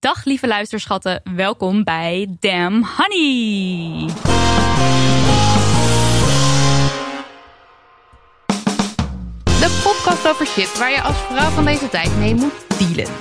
Dag 0.00 0.24
lieve 0.24 0.46
luisterschatten, 0.46 1.20
welkom 1.34 1.84
bij 1.84 2.36
Damn 2.40 2.86
Honey. 2.96 4.06
De 9.44 9.80
podcast 9.82 10.28
over 10.28 10.46
shit 10.46 10.78
waar 10.78 10.90
je 10.90 11.02
als 11.02 11.16
vrouw 11.16 11.50
van 11.50 11.64
deze 11.64 11.88
tijd 11.88 12.16
mee 12.16 12.34
moet 12.34 12.78
dealen. 12.78 13.12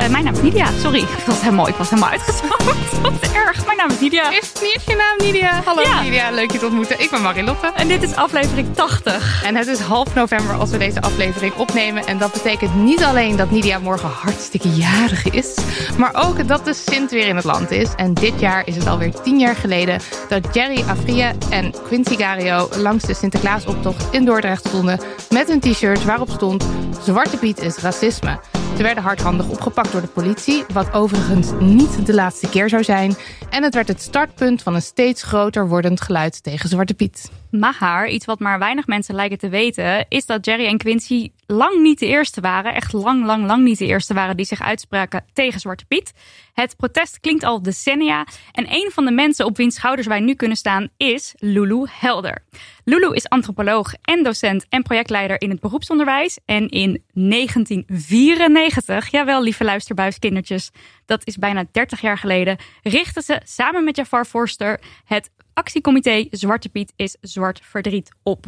Uh, 0.00 0.08
mijn 0.08 0.24
naam 0.24 0.34
is 0.34 0.42
Nidia. 0.42 0.70
Sorry, 0.80 0.98
ik 1.18 1.24
was 1.26 1.40
helemaal, 1.40 1.68
ik 1.68 1.74
was 1.74 1.90
helemaal 1.90 2.10
uitgesproken. 2.10 2.66
Wat 3.02 3.12
erg. 3.32 3.66
Mijn 3.66 3.78
naam 3.78 3.90
is 3.90 4.00
Nidia. 4.00 4.30
Is, 4.30 4.52
is 4.52 4.84
je 4.86 4.96
naam 4.96 5.26
Nidia? 5.26 5.62
Hallo 5.64 5.82
ja. 5.82 6.02
Nidia, 6.02 6.30
leuk 6.30 6.50
je 6.50 6.58
te 6.58 6.66
ontmoeten. 6.66 7.00
Ik 7.00 7.10
ben 7.10 7.22
Marilotte. 7.22 7.72
En 7.74 7.88
dit 7.88 8.02
is 8.02 8.14
aflevering 8.14 8.74
80. 8.74 9.44
En 9.44 9.56
het 9.56 9.66
is 9.66 9.78
half 9.78 10.14
november 10.14 10.54
als 10.54 10.70
we 10.70 10.78
deze 10.78 11.00
aflevering 11.00 11.54
opnemen. 11.54 12.06
En 12.06 12.18
dat 12.18 12.32
betekent 12.32 12.74
niet 12.74 13.02
alleen 13.02 13.36
dat 13.36 13.50
Nidia 13.50 13.78
morgen 13.78 14.08
hartstikke 14.08 14.68
jarig 14.68 15.30
is, 15.30 15.54
maar 15.98 16.14
ook 16.26 16.48
dat 16.48 16.64
de 16.64 16.74
Sint 16.74 17.10
weer 17.10 17.26
in 17.26 17.36
het 17.36 17.44
land 17.44 17.70
is. 17.70 17.88
En 17.96 18.14
dit 18.14 18.40
jaar 18.40 18.66
is 18.66 18.76
het 18.76 18.86
alweer 18.86 19.20
tien 19.22 19.38
jaar 19.38 19.56
geleden 19.56 20.00
dat 20.28 20.54
Jerry 20.54 20.84
Afria 20.88 21.32
en 21.50 21.74
Quincy 21.86 22.16
Gario 22.16 22.68
langs 22.76 23.04
de 23.04 23.14
Sinterklaasoptocht 23.14 24.06
in 24.10 24.24
Dordrecht 24.24 24.66
stonden 24.68 25.00
met 25.30 25.48
een 25.48 25.60
t-shirt 25.60 26.04
waarop 26.04 26.30
stond 26.30 26.66
Zwarte 27.04 27.36
Piet 27.36 27.62
is 27.62 27.76
racisme. 27.76 28.38
Ze 28.78 28.84
werden 28.84 29.02
hardhandig 29.02 29.48
opgepakt 29.48 29.92
door 29.92 30.00
de 30.00 30.06
politie, 30.06 30.64
wat 30.72 30.92
overigens 30.92 31.50
niet 31.60 32.06
de 32.06 32.14
laatste 32.14 32.48
keer 32.48 32.68
zou 32.68 32.84
zijn. 32.84 33.16
En 33.50 33.62
het 33.62 33.74
werd 33.74 33.88
het 33.88 34.02
startpunt 34.02 34.62
van 34.62 34.74
een 34.74 34.82
steeds 34.82 35.22
groter 35.22 35.68
wordend 35.68 36.00
geluid 36.00 36.42
tegen 36.42 36.68
Zwarte 36.68 36.94
Piet. 36.94 37.30
Maar 37.50 38.08
iets 38.08 38.26
wat 38.26 38.38
maar 38.38 38.58
weinig 38.58 38.86
mensen 38.86 39.14
lijken 39.14 39.38
te 39.38 39.48
weten, 39.48 40.06
is 40.08 40.26
dat 40.26 40.44
Jerry 40.44 40.66
en 40.66 40.78
Quincy 40.78 41.30
lang 41.46 41.80
niet 41.82 41.98
de 41.98 42.06
eerste 42.06 42.40
waren. 42.40 42.74
Echt 42.74 42.92
lang, 42.92 43.24
lang, 43.24 43.46
lang 43.46 43.64
niet 43.64 43.78
de 43.78 43.86
eerste 43.86 44.14
waren 44.14 44.36
die 44.36 44.46
zich 44.46 44.62
uitspraken 44.62 45.24
tegen 45.32 45.60
Zwarte 45.60 45.84
Piet. 45.84 46.12
Het 46.52 46.76
protest 46.76 47.20
klinkt 47.20 47.44
al 47.44 47.62
decennia. 47.62 48.26
En 48.52 48.66
een 48.68 48.90
van 48.94 49.04
de 49.04 49.10
mensen 49.10 49.44
op 49.44 49.56
wiens 49.56 49.74
schouders 49.74 50.06
wij 50.06 50.20
nu 50.20 50.34
kunnen 50.34 50.56
staan 50.56 50.88
is 50.96 51.34
Lulu 51.36 51.86
Helder. 51.90 52.44
Lulu 52.84 53.14
is 53.14 53.28
antropoloog 53.28 53.94
en 54.02 54.22
docent 54.22 54.66
en 54.68 54.82
projectleider 54.82 55.40
in 55.40 55.50
het 55.50 55.60
beroepsonderwijs. 55.60 56.38
En 56.44 56.68
in 56.68 57.02
1994, 57.12 59.10
jawel 59.10 59.42
lieve 59.42 59.64
luisterbuiskindertjes, 59.64 60.70
dat 61.06 61.26
is 61.26 61.36
bijna 61.36 61.64
30 61.72 62.00
jaar 62.00 62.18
geleden, 62.18 62.56
richtte 62.82 63.22
ze 63.22 63.40
samen 63.44 63.84
met 63.84 63.96
Jafar 63.96 64.24
Forster 64.24 64.80
het 65.04 65.30
actiecomité 65.58 66.26
Zwarte 66.30 66.68
Piet 66.68 66.92
is 66.96 67.16
Zwart 67.20 67.60
Verdriet 67.62 68.10
op. 68.22 68.46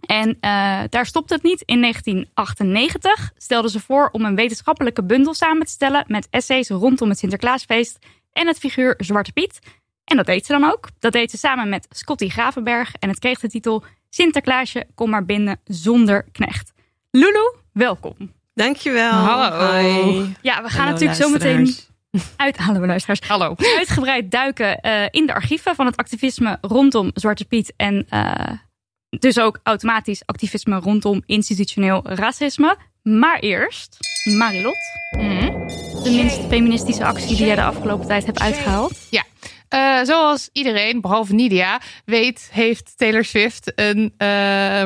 En 0.00 0.28
uh, 0.28 0.82
daar 0.88 1.06
stopt 1.06 1.30
het 1.30 1.42
niet. 1.42 1.62
In 1.64 1.80
1998 1.80 3.32
stelden 3.36 3.70
ze 3.70 3.80
voor 3.80 4.08
om 4.12 4.24
een 4.24 4.34
wetenschappelijke 4.34 5.04
bundel 5.04 5.34
samen 5.34 5.66
te 5.66 5.72
stellen 5.72 6.04
met 6.06 6.26
essays 6.30 6.68
rondom 6.68 7.08
het 7.08 7.18
Sinterklaasfeest 7.18 7.98
en 8.32 8.46
het 8.46 8.58
figuur 8.58 8.94
Zwarte 8.98 9.32
Piet. 9.32 9.58
En 10.04 10.16
dat 10.16 10.26
deed 10.26 10.46
ze 10.46 10.52
dan 10.52 10.70
ook. 10.70 10.88
Dat 10.98 11.12
deed 11.12 11.30
ze 11.30 11.36
samen 11.36 11.68
met 11.68 11.86
Scotty 11.90 12.28
Gravenberg 12.28 12.94
en 12.98 13.08
het 13.08 13.18
kreeg 13.18 13.40
de 13.40 13.48
titel 13.48 13.84
Sinterklaasje, 14.08 14.86
kom 14.94 15.10
maar 15.10 15.24
binnen 15.24 15.60
zonder 15.64 16.24
knecht. 16.32 16.72
Lulu, 17.10 17.54
welkom. 17.72 18.14
Dankjewel. 18.54 19.12
Hallo. 19.12 19.72
Hi. 19.72 20.34
Ja, 20.42 20.62
we 20.62 20.68
gaan 20.68 20.86
natuurlijk 20.86 21.20
zo 21.20 21.28
meteen 21.28 21.74
uit, 22.36 22.56
hallo 22.56 22.86
luisteraars. 22.86 23.20
Hallo. 23.20 23.54
Uitgebreid 23.78 24.30
duiken 24.30 24.78
uh, 24.82 25.04
in 25.10 25.26
de 25.26 25.34
archieven 25.34 25.74
van 25.74 25.86
het 25.86 25.96
activisme 25.96 26.58
rondom 26.60 27.10
Zwarte 27.14 27.44
Piet 27.44 27.72
en 27.76 28.06
uh, 28.10 28.32
dus 29.08 29.38
ook 29.38 29.60
automatisch 29.62 30.22
activisme 30.26 30.78
rondom 30.78 31.22
institutioneel 31.26 32.00
racisme. 32.04 32.76
Maar 33.02 33.38
eerst, 33.38 33.96
Marilot. 34.36 34.76
Mm. 35.10 35.66
De 36.02 36.10
minst 36.10 36.40
feministische 36.48 37.04
actie 37.04 37.36
die 37.36 37.46
jij 37.46 37.54
de 37.54 37.62
afgelopen 37.62 38.06
tijd 38.06 38.26
hebt 38.26 38.38
uitgehaald. 38.38 39.06
Ja, 39.10 39.22
uh, 39.70 40.02
zoals 40.02 40.48
iedereen, 40.52 41.00
behalve 41.00 41.34
Nidia, 41.34 41.80
weet, 42.04 42.48
heeft 42.52 42.92
Taylor 42.96 43.24
Swift 43.24 43.72
een 43.74 44.14
uh, 44.18 44.28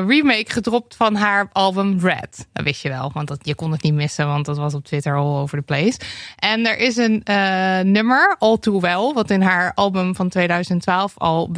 remake 0.07 0.45
gedropt 0.47 0.95
van 0.95 1.15
haar 1.15 1.49
album 1.51 1.99
Red. 1.99 2.47
Dat 2.53 2.63
wist 2.63 2.81
je 2.81 2.89
wel, 2.89 3.11
want 3.13 3.27
dat, 3.27 3.39
je 3.41 3.55
kon 3.55 3.71
het 3.71 3.83
niet 3.83 3.93
missen, 3.93 4.27
want 4.27 4.45
dat 4.45 4.57
was 4.57 4.73
op 4.73 4.85
Twitter 4.85 5.15
all 5.15 5.41
over 5.41 5.57
the 5.57 5.63
place. 5.63 5.99
En 6.35 6.65
er 6.67 6.77
is 6.77 6.97
een 6.97 7.21
uh, 7.29 7.79
nummer, 7.79 8.35
All 8.39 8.57
Too 8.57 8.79
Well, 8.79 9.13
wat 9.13 9.29
in 9.29 9.41
haar 9.41 9.71
album 9.73 10.15
van 10.15 10.29
2012 10.29 11.13
al 11.17 11.51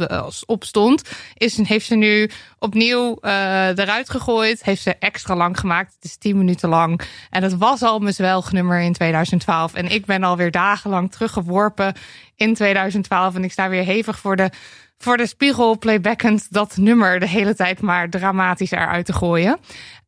op 0.46 0.64
stond. 0.64 1.02
Is, 1.34 1.56
heeft 1.56 1.86
ze 1.86 1.94
nu 1.94 2.30
opnieuw 2.64 3.18
eruit 3.20 4.10
gegooid. 4.10 4.64
Heeft 4.64 4.82
ze 4.82 4.96
extra 4.98 5.36
lang 5.36 5.58
gemaakt. 5.58 5.94
Het 5.94 6.04
is 6.04 6.16
10 6.16 6.38
minuten 6.38 6.68
lang. 6.68 7.00
En 7.30 7.42
het 7.42 7.56
was 7.56 7.82
al 7.82 7.98
mijn 7.98 8.14
zwelgnummer 8.14 8.80
in 8.80 8.92
2012. 8.92 9.74
En 9.74 9.86
ik 9.86 10.06
ben 10.06 10.22
alweer 10.22 10.50
dagenlang 10.50 11.12
teruggeworpen 11.12 11.94
in 12.36 12.54
2012. 12.54 13.34
En 13.34 13.44
ik 13.44 13.52
sta 13.52 13.68
weer 13.68 13.84
hevig 13.84 14.18
voor 14.18 14.36
de, 14.36 14.50
voor 14.98 15.16
de 15.16 15.26
spiegel 15.26 15.78
playbackend 15.78 16.46
dat 16.52 16.76
nummer 16.76 17.20
de 17.20 17.28
hele 17.28 17.54
tijd 17.54 17.80
maar 17.80 18.10
dramatisch 18.10 18.70
eruit 18.70 19.06
te 19.06 19.12
gooien. 19.12 19.58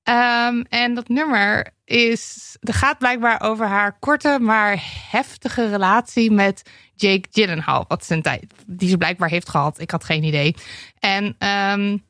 Um, 0.09 0.65
en 0.69 0.94
dat 0.94 1.09
nummer 1.09 1.71
is, 1.84 2.56
er 2.61 2.75
gaat 2.75 2.99
blijkbaar 2.99 3.41
over 3.41 3.67
haar 3.67 3.99
korte 3.99 4.38
maar 4.41 4.83
heftige 5.11 5.69
relatie 5.69 6.31
met 6.31 6.71
Jake 6.94 7.28
Gyllenhaal. 7.31 7.84
Wat 7.88 8.05
zijn 8.05 8.23
tijd, 8.23 8.55
die 8.67 8.88
ze 8.88 8.97
blijkbaar 8.97 9.28
heeft 9.28 9.49
gehad. 9.49 9.81
Ik 9.81 9.91
had 9.91 10.05
geen 10.05 10.25
idee. 10.25 10.55
En 10.99 11.37
um, 11.73 12.05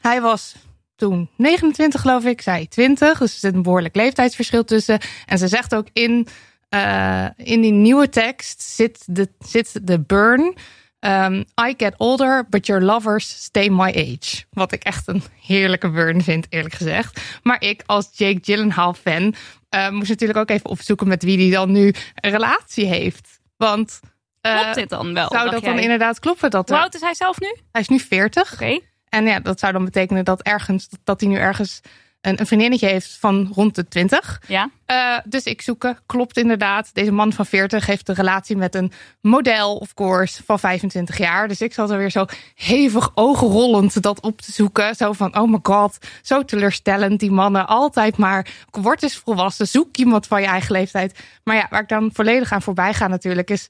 hij 0.00 0.20
was 0.20 0.54
toen 0.96 1.30
29 1.36 2.00
geloof 2.00 2.24
ik, 2.24 2.40
zij 2.40 2.66
20. 2.66 3.18
Dus 3.18 3.32
er 3.32 3.38
zit 3.38 3.54
een 3.54 3.62
behoorlijk 3.62 3.94
leeftijdsverschil 3.94 4.64
tussen. 4.64 5.00
En 5.26 5.38
ze 5.38 5.48
zegt 5.48 5.74
ook 5.74 5.86
in 5.92 6.28
uh, 6.70 7.26
in 7.36 7.60
die 7.60 7.72
nieuwe 7.72 8.08
tekst 8.08 8.62
zit 8.62 9.02
de, 9.06 9.28
zit 9.38 9.86
de 9.86 10.00
burn. 10.00 10.56
Um, 11.00 11.44
I 11.68 11.74
get 11.76 11.94
older, 11.96 12.46
but 12.48 12.66
your 12.66 12.82
lovers 12.82 13.28
stay 13.28 13.68
my 13.68 13.88
age. 13.88 14.44
Wat 14.50 14.72
ik 14.72 14.84
echt 14.84 15.08
een 15.08 15.22
heerlijke 15.40 15.90
burn 15.90 16.22
vind, 16.22 16.46
eerlijk 16.48 16.74
gezegd. 16.74 17.20
Maar 17.42 17.62
ik 17.62 17.82
als 17.86 18.08
Jake 18.12 18.38
Gyllenhaal 18.42 18.94
fan 18.94 19.34
uh, 19.70 19.90
moest 19.90 20.08
natuurlijk 20.08 20.38
ook 20.38 20.50
even 20.50 20.70
opzoeken 20.70 21.08
met 21.08 21.22
wie 21.22 21.36
die 21.36 21.50
dan 21.50 21.72
nu 21.72 21.94
een 22.14 22.30
relatie 22.30 22.86
heeft. 22.86 23.40
Want 23.56 24.00
uh, 24.42 24.60
klopt 24.60 24.74
dit 24.74 24.88
dan 24.88 25.14
wel? 25.14 25.28
Zou 25.28 25.50
dat 25.50 25.60
jij? 25.60 25.72
dan 25.72 25.82
inderdaad 25.82 26.18
kloppen? 26.18 26.50
Dat 26.50 26.68
Hoe 26.68 26.78
oud 26.78 26.94
is 26.94 27.00
hij 27.00 27.14
zelf 27.14 27.40
nu? 27.40 27.56
Hij 27.72 27.80
is 27.80 27.88
nu 27.88 27.98
40. 27.98 28.52
Oké. 28.52 28.62
Okay. 28.62 28.82
En 29.08 29.24
ja, 29.26 29.40
dat 29.40 29.58
zou 29.58 29.72
dan 29.72 29.84
betekenen 29.84 30.24
dat 30.24 30.42
ergens 30.42 30.88
dat 31.04 31.20
hij 31.20 31.28
nu 31.28 31.36
ergens 31.36 31.80
een, 32.26 32.40
een 32.40 32.46
vriendinnetje 32.46 32.86
heeft 32.86 33.16
van 33.20 33.50
rond 33.54 33.74
de 33.74 33.88
20. 33.88 34.42
Ja. 34.46 34.70
Uh, 34.86 35.18
dus 35.24 35.44
ik 35.44 35.62
zoeken, 35.62 35.98
klopt 36.06 36.36
inderdaad. 36.36 36.90
Deze 36.92 37.12
man 37.12 37.32
van 37.32 37.46
40 37.46 37.86
heeft 37.86 38.08
een 38.08 38.14
relatie 38.14 38.56
met 38.56 38.74
een 38.74 38.92
model, 39.20 39.76
of 39.76 39.94
course, 39.94 40.42
van 40.44 40.58
25 40.58 41.18
jaar. 41.18 41.48
Dus 41.48 41.60
ik 41.60 41.72
zat 41.72 41.90
er 41.90 41.98
weer 41.98 42.10
zo 42.10 42.24
hevig 42.54 43.10
ogenrollend 43.14 44.02
dat 44.02 44.20
op 44.20 44.40
te 44.40 44.52
zoeken. 44.52 44.94
Zo 44.94 45.12
van, 45.12 45.38
oh 45.38 45.50
my 45.50 45.58
god, 45.62 45.98
zo 46.22 46.44
teleurstellend. 46.44 47.20
Die 47.20 47.30
mannen 47.30 47.66
altijd 47.66 48.16
maar, 48.16 48.48
word 48.70 49.02
eens 49.02 49.16
volwassen, 49.16 49.68
zoek 49.68 49.96
iemand 49.96 50.26
van 50.26 50.40
je 50.40 50.46
eigen 50.46 50.72
leeftijd. 50.72 51.18
Maar 51.44 51.56
ja, 51.56 51.66
waar 51.70 51.82
ik 51.82 51.88
dan 51.88 52.10
volledig 52.12 52.52
aan 52.52 52.62
voorbij 52.62 52.94
ga 52.94 53.06
natuurlijk, 53.06 53.50
is 53.50 53.68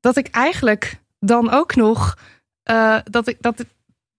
dat 0.00 0.16
ik 0.16 0.28
eigenlijk 0.28 1.00
dan 1.18 1.50
ook 1.50 1.74
nog 1.74 2.16
eh, 2.62 2.96
dat, 3.04 3.28
ik, 3.28 3.36
dat, 3.40 3.64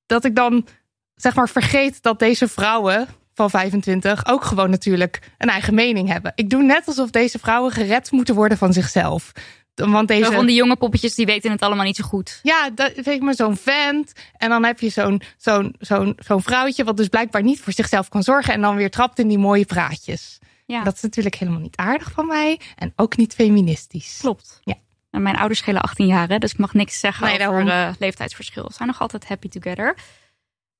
dat 0.07 0.25
ik 0.25 0.35
dan 0.35 0.67
zeg 1.15 1.35
maar 1.35 1.49
vergeet 1.49 2.01
dat 2.01 2.19
deze 2.19 2.47
vrouwen 2.47 3.07
van 3.33 3.49
25 3.49 4.27
ook 4.27 4.43
gewoon 4.43 4.69
natuurlijk 4.69 5.31
een 5.37 5.49
eigen 5.49 5.73
mening 5.73 6.07
hebben. 6.07 6.31
Ik 6.35 6.49
doe 6.49 6.63
net 6.63 6.87
alsof 6.87 7.09
deze 7.09 7.39
vrouwen 7.39 7.71
gered 7.71 8.11
moeten 8.11 8.35
worden 8.35 8.57
van 8.57 8.73
zichzelf. 8.73 9.31
Want 9.75 10.07
deze... 10.07 10.31
Van 10.31 10.45
die 10.45 10.55
jonge 10.55 10.75
poppetjes, 10.75 11.15
die 11.15 11.25
weten 11.25 11.51
het 11.51 11.61
allemaal 11.61 11.85
niet 11.85 11.95
zo 11.95 12.03
goed. 12.03 12.39
Ja, 12.43 12.69
dat 12.69 12.91
weet 12.95 13.07
ik 13.07 13.21
maar 13.21 13.35
zo'n 13.35 13.57
vent. 13.57 14.11
En 14.37 14.49
dan 14.49 14.63
heb 14.63 14.79
je 14.79 14.89
zo'n 14.89 15.21
zo'n 15.37 15.75
zo'n 15.79 16.17
zo'n 16.19 16.41
vrouwtje... 16.41 16.83
wat 16.83 16.97
dus 16.97 17.07
blijkbaar 17.07 17.43
niet 17.43 17.61
voor 17.61 17.73
zichzelf 17.73 18.09
kan 18.09 18.23
zorgen... 18.23 18.53
en 18.53 18.61
dan 18.61 18.75
weer 18.75 18.91
trapt 18.91 19.19
in 19.19 19.27
die 19.27 19.37
mooie 19.37 19.65
praatjes. 19.65 20.39
Ja, 20.65 20.83
Dat 20.83 20.95
is 20.95 21.01
natuurlijk 21.01 21.35
helemaal 21.35 21.61
niet 21.61 21.75
aardig 21.75 22.11
van 22.11 22.27
mij. 22.27 22.59
En 22.75 22.93
ook 22.95 23.17
niet 23.17 23.33
feministisch. 23.33 24.17
klopt. 24.19 24.59
Ja. 24.63 24.75
En 25.17 25.23
mijn 25.23 25.35
ouders 25.35 25.59
schelen 25.59 25.81
18 25.81 26.07
jaar, 26.07 26.27
hè, 26.27 26.37
dus 26.37 26.51
ik 26.51 26.57
mag 26.57 26.73
niks 26.73 26.99
zeggen 26.99 27.27
Nee, 27.27 27.47
over 27.47 27.67
eh, 27.67 27.93
leeftijdsverschil. 27.99 28.65
Ze 28.67 28.73
zijn 28.73 28.87
nog 28.87 29.01
altijd 29.01 29.27
happy 29.27 29.47
together. 29.47 29.97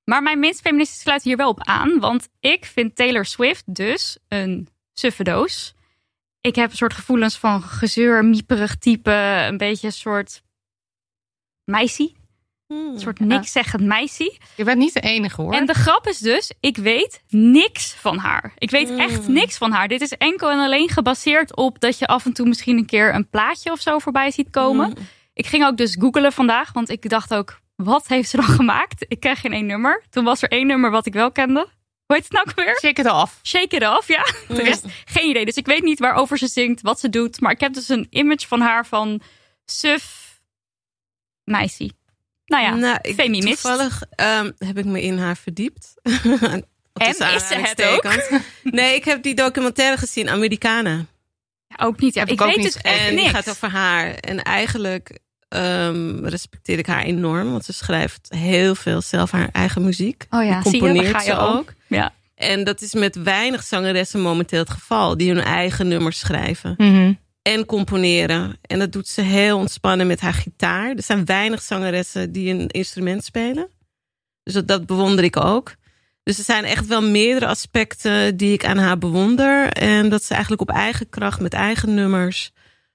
Maar 0.04 0.24
mijn 0.24 0.40
minst 0.40 0.62
feministische 0.62 1.02
sluit 1.02 1.24
hier 1.24 1.38
wel 1.38 1.50
op 1.50 1.64
aan. 1.64 2.00
Want 2.00 2.30
ik 2.40 2.66
vind 2.66 2.96
Taylor 2.96 3.26
Swift 3.26 3.64
dus 3.76 4.18
een 4.28 4.68
suffedoos. 4.94 5.76
Ik 6.42 6.56
heb 6.56 6.70
een 6.70 6.78
soort 6.78 6.94
gevoelens 6.94 7.38
van 7.38 7.62
gezeur, 7.62 8.26
mieperig 8.26 8.76
type. 8.76 9.12
Een 9.48 9.58
beetje 9.58 9.88
een 9.88 9.94
soort 9.94 10.44
meisje. 11.64 12.12
Een 12.68 13.00
soort 13.00 13.20
niks 13.20 13.52
zeggend 13.52 13.84
meisje. 13.84 14.38
Je 14.56 14.64
bent 14.64 14.78
niet 14.78 14.94
de 14.94 15.00
enige 15.00 15.42
hoor. 15.42 15.54
En 15.54 15.66
de 15.66 15.74
grap 15.74 16.08
is 16.08 16.18
dus, 16.18 16.52
ik 16.60 16.78
weet 16.78 17.22
niks 17.30 17.94
van 17.94 18.18
haar. 18.18 18.54
Ik 18.58 18.70
weet 18.70 18.90
Mm. 18.90 19.00
echt 19.00 19.28
niks 19.28 19.58
van 19.58 19.72
haar. 19.72 19.88
Dit 19.88 20.02
is 20.02 20.12
enkel 20.12 20.50
en 20.50 20.60
alleen 20.60 20.90
gebaseerd 20.90 21.56
op 21.56 21.80
dat 21.80 22.00
je 22.00 22.08
af 22.08 22.26
en 22.26 22.34
toe 22.34 22.48
misschien 22.48 22.78
een 22.78 22.86
keer 22.86 23.16
een 23.16 23.30
plaatje 23.30 23.72
of 23.72 23.80
zo 23.82 24.00
voorbij 24.00 24.32
ziet 24.32 24.50
komen. 24.50 24.90
Mm. 24.90 24.96
Ik 25.34 25.46
ging 25.48 25.66
ook 25.66 25.78
dus 25.78 25.96
googelen 26.00 26.32
vandaag, 26.34 26.74
want 26.74 26.90
ik 26.90 27.10
dacht 27.10 27.34
ook, 27.34 27.60
wat 27.76 28.08
heeft 28.08 28.30
ze 28.30 28.36
dan 28.38 28.46
gemaakt? 28.60 29.06
Ik 29.08 29.20
kreeg 29.20 29.40
geen 29.40 29.54
één 29.54 29.66
nummer. 29.66 30.04
Toen 30.10 30.24
was 30.24 30.42
er 30.42 30.50
één 30.52 30.68
nummer 30.68 30.92
wat 30.92 31.06
ik 31.06 31.14
wel 31.14 31.32
kende. 31.32 31.68
Hoe 32.06 32.16
heet 32.16 32.24
het 32.30 32.34
nou 32.34 32.48
weer? 32.56 32.78
Shake 32.80 33.02
it 33.02 33.12
off. 33.12 33.40
Shake 33.44 33.76
It 33.76 33.88
Off, 33.88 34.08
ja. 34.08 34.24
De 34.48 34.62
rest, 34.64 34.86
geen 35.06 35.30
idee. 35.30 35.46
Dus 35.46 35.56
ik 35.56 35.66
weet 35.66 35.84
niet 35.84 36.00
waarover 36.00 36.38
ze 36.38 36.48
zingt, 36.48 36.82
wat 36.82 37.00
ze 37.00 37.10
doet. 37.10 37.42
Maar 37.42 37.52
ik 37.52 37.60
heb 37.60 37.74
dus 37.74 37.90
een 37.90 38.08
image 38.10 38.48
van 38.48 38.62
haar 38.62 38.86
van 38.86 39.22
suf 39.66 40.36
meisje. 41.44 41.92
Nou 42.48 42.64
ja, 42.64 42.76
nou, 42.76 42.98
ik, 43.02 43.14
feminist. 43.14 43.62
Toevallig 43.62 44.02
ehm, 44.10 44.52
heb 44.58 44.78
ik 44.78 44.86
me 44.86 45.02
in 45.02 45.18
haar 45.18 45.38
verdiept. 45.38 45.94
En 46.98 47.10
is 47.10 47.18
ze 47.48 47.56
het 47.56 47.84
ook? 47.84 48.14
Nee, 48.64 48.96
ik 48.96 49.06
heb 49.06 49.24
die 49.24 49.36
documentaire 49.36 49.98
gezien, 49.98 50.30
Americana. 50.30 51.06
ook 51.78 52.00
niet. 52.00 52.14
Ja, 52.14 52.20
Heb 52.20 52.30
ik 52.30 52.36
ik 52.36 52.42
ook 52.42 52.48
weet 52.56 52.64
niet 52.64 52.82
echt 52.82 53.00
En 53.00 53.08
die 53.16 53.16
niks. 53.24 53.30
gaat 53.30 53.50
over 53.50 53.70
haar. 53.70 54.14
En 54.14 54.44
eigenlijk 54.44 55.20
ehm, 55.50 56.26
respecteer 56.26 56.78
ik 56.78 56.86
haar 56.86 57.04
enorm. 57.04 57.52
Want 57.52 57.66
ze 57.66 57.74
schrijft 57.74 58.28
heel 58.36 58.76
veel 58.76 59.02
zelf 59.02 59.32
haar 59.32 59.50
eigen 59.52 59.84
muziek. 59.84 60.26
Oh 60.30 60.44
ja, 60.46 60.62
Die 60.62 60.72
zie 60.72 60.82
je, 60.82 60.88
daar 60.88 60.94
componeert 60.94 61.16
ga 61.16 61.22
je 61.22 61.32
ze 61.32 61.38
ook. 61.38 61.74
Ja. 61.88 62.14
En 62.36 62.64
dat 62.64 62.82
is 62.82 62.94
met 62.94 63.16
weinig 63.16 63.64
zangeressen 63.64 64.22
momenteel 64.22 64.60
het 64.60 64.70
geval. 64.70 65.18
Die 65.18 65.34
hun 65.34 65.44
eigen 65.44 65.88
nummers 65.88 66.20
schrijven. 66.20 66.74
Mhm. 66.78 67.14
En 67.48 67.66
componeren. 67.66 68.58
En 68.62 68.80
dat 68.80 68.92
doet 68.92 69.08
ze 69.08 69.22
heel 69.22 69.58
ontspannen 69.58 70.08
met 70.08 70.20
haar 70.20 70.34
gitaar. 70.34 70.96
Er 70.96 71.04
zijn 71.04 71.26
weinig 71.26 71.62
zangeressen 71.62 72.32
die 72.32 72.54
een 72.54 72.68
instrument 72.68 73.24
spelen. 73.24 73.68
Dus 74.44 74.54
dat, 74.54 74.68
dat 74.68 74.86
bewonder 74.86 75.24
ik 75.24 75.38
ook. 75.38 75.76
Dus 76.24 76.38
er 76.38 76.44
zijn 76.44 76.64
echt 76.64 76.88
wel 76.88 77.02
meerdere 77.02 77.48
aspecten 77.48 78.38
die 78.38 78.54
ik 78.54 78.66
aan 78.66 78.78
haar 78.78 78.98
bewonder. 78.98 79.70
En 79.70 80.10
dat 80.10 80.24
ze 80.24 80.32
eigenlijk 80.32 80.62
op 80.62 80.70
eigen 80.70 81.10
kracht 81.10 81.40
met 81.40 81.54
eigen 81.54 81.94
nummers, 81.94 82.52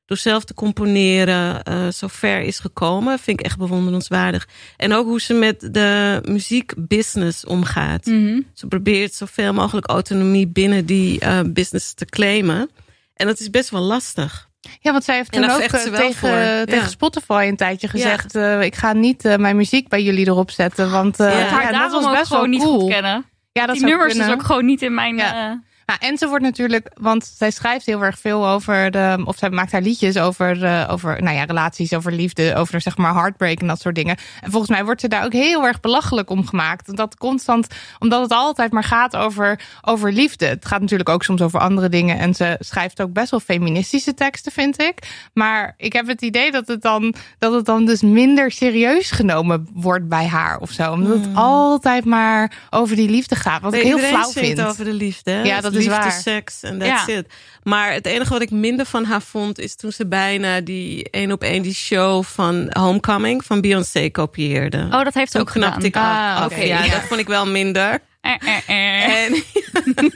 door 0.07 0.17
zelf 0.17 0.45
te 0.45 0.55
componeren, 0.55 1.63
eh 1.63 1.89
zo 1.89 2.07
ver 2.07 2.41
is 2.41 2.59
gekomen. 2.59 3.19
Vind 3.19 3.41
ik 3.41 3.47
echt 3.47 3.59
bewonderenswaardig. 3.59 4.49
En 4.77 4.93
ook 4.93 5.07
hoe 5.07 5.21
ze 5.21 5.35
met 5.35 5.75
de 5.75 6.21
muziekbusiness 6.25 7.45
omgaat. 7.45 8.07
Mhm. 8.07 8.41
Ze 8.53 8.67
probeert 8.67 9.15
zoveel 9.15 9.53
mogelijk 9.53 9.87
autonomie 9.87 10.47
binnen 10.47 10.87
die 10.87 11.21
eh, 11.21 11.41
business 11.47 11.95
te 11.95 12.05
claimen. 12.05 12.71
En 13.15 13.27
dat 13.27 13.41
is 13.41 13.51
best 13.51 13.71
wel 13.71 13.81
lastig. 13.81 14.51
Ja, 14.81 14.93
want 14.93 15.05
zij 15.05 15.17
heeft 15.17 15.31
En 15.35 15.43
toen 15.43 15.51
ook 15.51 15.61
eh, 15.61 15.83
tegen, 15.83 16.15
voor. 16.15 16.29
Ja. 16.31 16.65
tegen 16.65 16.91
Spotify 16.91 17.47
een 17.49 17.57
tijdje 17.57 17.89
gezegd... 17.89 18.35
eh, 18.35 18.63
ik 18.63 18.75
ga 18.75 18.93
niet 18.93 19.25
eh, 19.25 19.37
mijn 19.37 19.57
muziek 19.57 19.89
bij 19.89 20.03
jullie 20.03 20.27
erop 20.27 20.51
zetten. 20.51 20.91
Want 20.91 21.21
eh, 21.21 21.49
Ja. 21.51 21.71
Dat 21.73 21.93
was 21.93 22.05
ook 22.05 22.11
best 22.11 22.29
wel 22.29 22.39
gewoon 22.39 22.51
niet 22.51 22.63
goed 22.63 22.89
kennen. 22.91 23.25
Ja, 23.53 23.67
dat 23.67 23.77
Die 23.77 23.85
nummers 23.85 24.13
kunnen. 24.13 24.29
is 24.29 24.35
ook 24.35 24.43
gewoon 24.43 24.65
niet 24.65 24.83
in 24.83 24.95
mijn... 24.95 25.17
Ja. 25.17 25.63
Ja, 25.87 25.99
en 25.99 26.19
ze 26.19 26.29
wordt 26.29 26.45
natuurlijk, 26.45 26.91
want 27.01 27.33
zij 27.37 27.51
schrijft 27.51 27.87
heel 27.87 28.03
erg 28.05 28.19
veel 28.19 28.49
over 28.49 28.91
de, 28.91 29.23
of 29.25 29.37
zij 29.37 29.51
maakt 29.51 29.73
haar 29.73 29.83
liedjes 29.83 30.19
over, 30.19 30.65
eh, 30.65 30.89
over 30.91 31.23
nou 31.23 31.37
ja, 31.37 31.45
relaties, 31.45 31.93
over 31.95 32.13
liefde, 32.13 32.55
over 32.55 32.81
zeg 32.81 32.97
maar 32.97 33.15
heartbreak 33.15 33.61
en 33.61 33.67
dat 33.67 33.81
soort 33.81 33.95
dingen. 33.95 34.17
En 34.41 34.51
volgens 34.51 34.71
mij 34.71 34.85
wordt 34.85 35.01
ze 35.01 35.09
daar 35.09 35.25
ook 35.25 35.33
heel 35.33 35.67
erg 35.67 35.81
belachelijk 35.81 36.31
om 36.31 36.47
gemaakt. 36.47 36.89
En 36.89 36.95
dat 36.95 37.17
constant, 37.17 37.67
omdat 37.99 38.23
het 38.23 38.33
altijd 38.33 38.73
maar 38.73 38.85
gaat 38.85 39.17
over, 39.17 39.61
over 39.83 40.13
liefde. 40.13 40.47
Het 40.47 40.67
gaat 40.67 40.81
natuurlijk 40.81 41.09
ook 41.09 41.23
soms 41.23 41.41
over 41.43 41.61
andere 41.61 41.89
dingen. 41.89 42.19
En 42.19 42.35
ze 42.35 42.57
schrijft 42.59 43.03
ook 43.03 43.13
best 43.13 43.31
wel 43.31 43.41
feministische 43.41 44.15
teksten, 44.15 44.53
vind 44.53 44.81
ik. 44.81 45.29
Maar 45.35 45.75
ik 45.77 45.93
heb 45.93 46.07
het 46.07 46.23
idee 46.23 46.51
dat 46.51 46.67
het 46.67 46.83
dan, 46.83 47.15
dat 47.39 47.53
het 47.53 47.65
dan 47.65 47.85
dus 47.87 48.03
minder 48.03 48.51
serieus 48.51 49.11
genomen 49.11 49.69
wordt 49.73 50.09
bij 50.09 50.27
haar 50.27 50.59
of 50.59 50.71
zo. 50.71 50.93
Omdat 50.93 51.19
het 51.19 51.35
altijd 51.35 52.05
maar 52.05 52.53
over 52.71 52.97
die 52.97 53.11
liefde 53.11 53.37
gaat. 53.37 53.63
Wat 53.63 53.75
ik 53.75 53.83
heel 53.83 53.99
flauw 53.99 54.31
vind. 54.31 54.61
over 54.63 54.85
de 54.85 54.93
liefde. 54.93 55.31
hè? 55.31 55.43
Ja, 55.43 55.61
dat 55.61 55.75
is 55.75 55.82
liefde, 55.89 56.11
seks 56.11 56.63
en 56.63 56.79
that's 56.79 57.07
Ja. 57.07 57.15
it. 57.17 57.27
Maar 57.63 57.93
het 57.93 58.07
enige 58.07 58.33
wat 58.33 58.43
ik 58.43 58.51
minder 58.51 58.87
van 58.87 59.05
haar 59.05 59.23
vond... 59.23 59.59
is 59.59 59.77
toen 59.77 59.93
ze 59.93 60.07
bijna 60.07 60.61
die 60.61 61.11
één 61.11 61.33
op 61.33 61.43
één 61.43 61.63
die 61.63 61.75
show 61.75 62.25
van 62.25 62.67
Homecoming 62.79 63.45
van 63.45 63.61
Beyoncé 63.61 64.11
kopieerde. 64.11 64.89
Oh, 64.91 65.05
dat 65.05 65.15
heeft 65.15 65.33
ze 65.33 65.39
ook 65.39 65.51
gedaan. 65.51 65.73
af. 65.73 65.93
Ah, 65.93 66.43
Oké, 66.45 66.55
oké, 66.55 66.63
ja, 66.65 66.85
ja. 66.85 66.93
dat 66.93 67.03
vond 67.03 67.21
ik 67.21 67.27
wel 67.27 67.47
minder. 67.47 68.01
Eh, 68.21 68.35
eh, 68.41 68.69
eh. 68.69 69.25
En, 69.25 69.43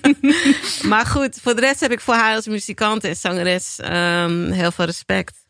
maar 0.91 1.07
goed, 1.07 1.39
voor 1.43 1.55
de 1.55 1.61
rest 1.61 1.81
heb 1.81 1.93
ik 1.93 2.01
voor 2.01 2.15
haar 2.15 2.35
als 2.35 2.47
muzikant 2.47 3.05
en 3.05 3.17
zangeres 3.17 3.79
ehm, 3.81 4.51
heel 4.51 4.71
veel 4.73 4.85
respect. 4.85 5.46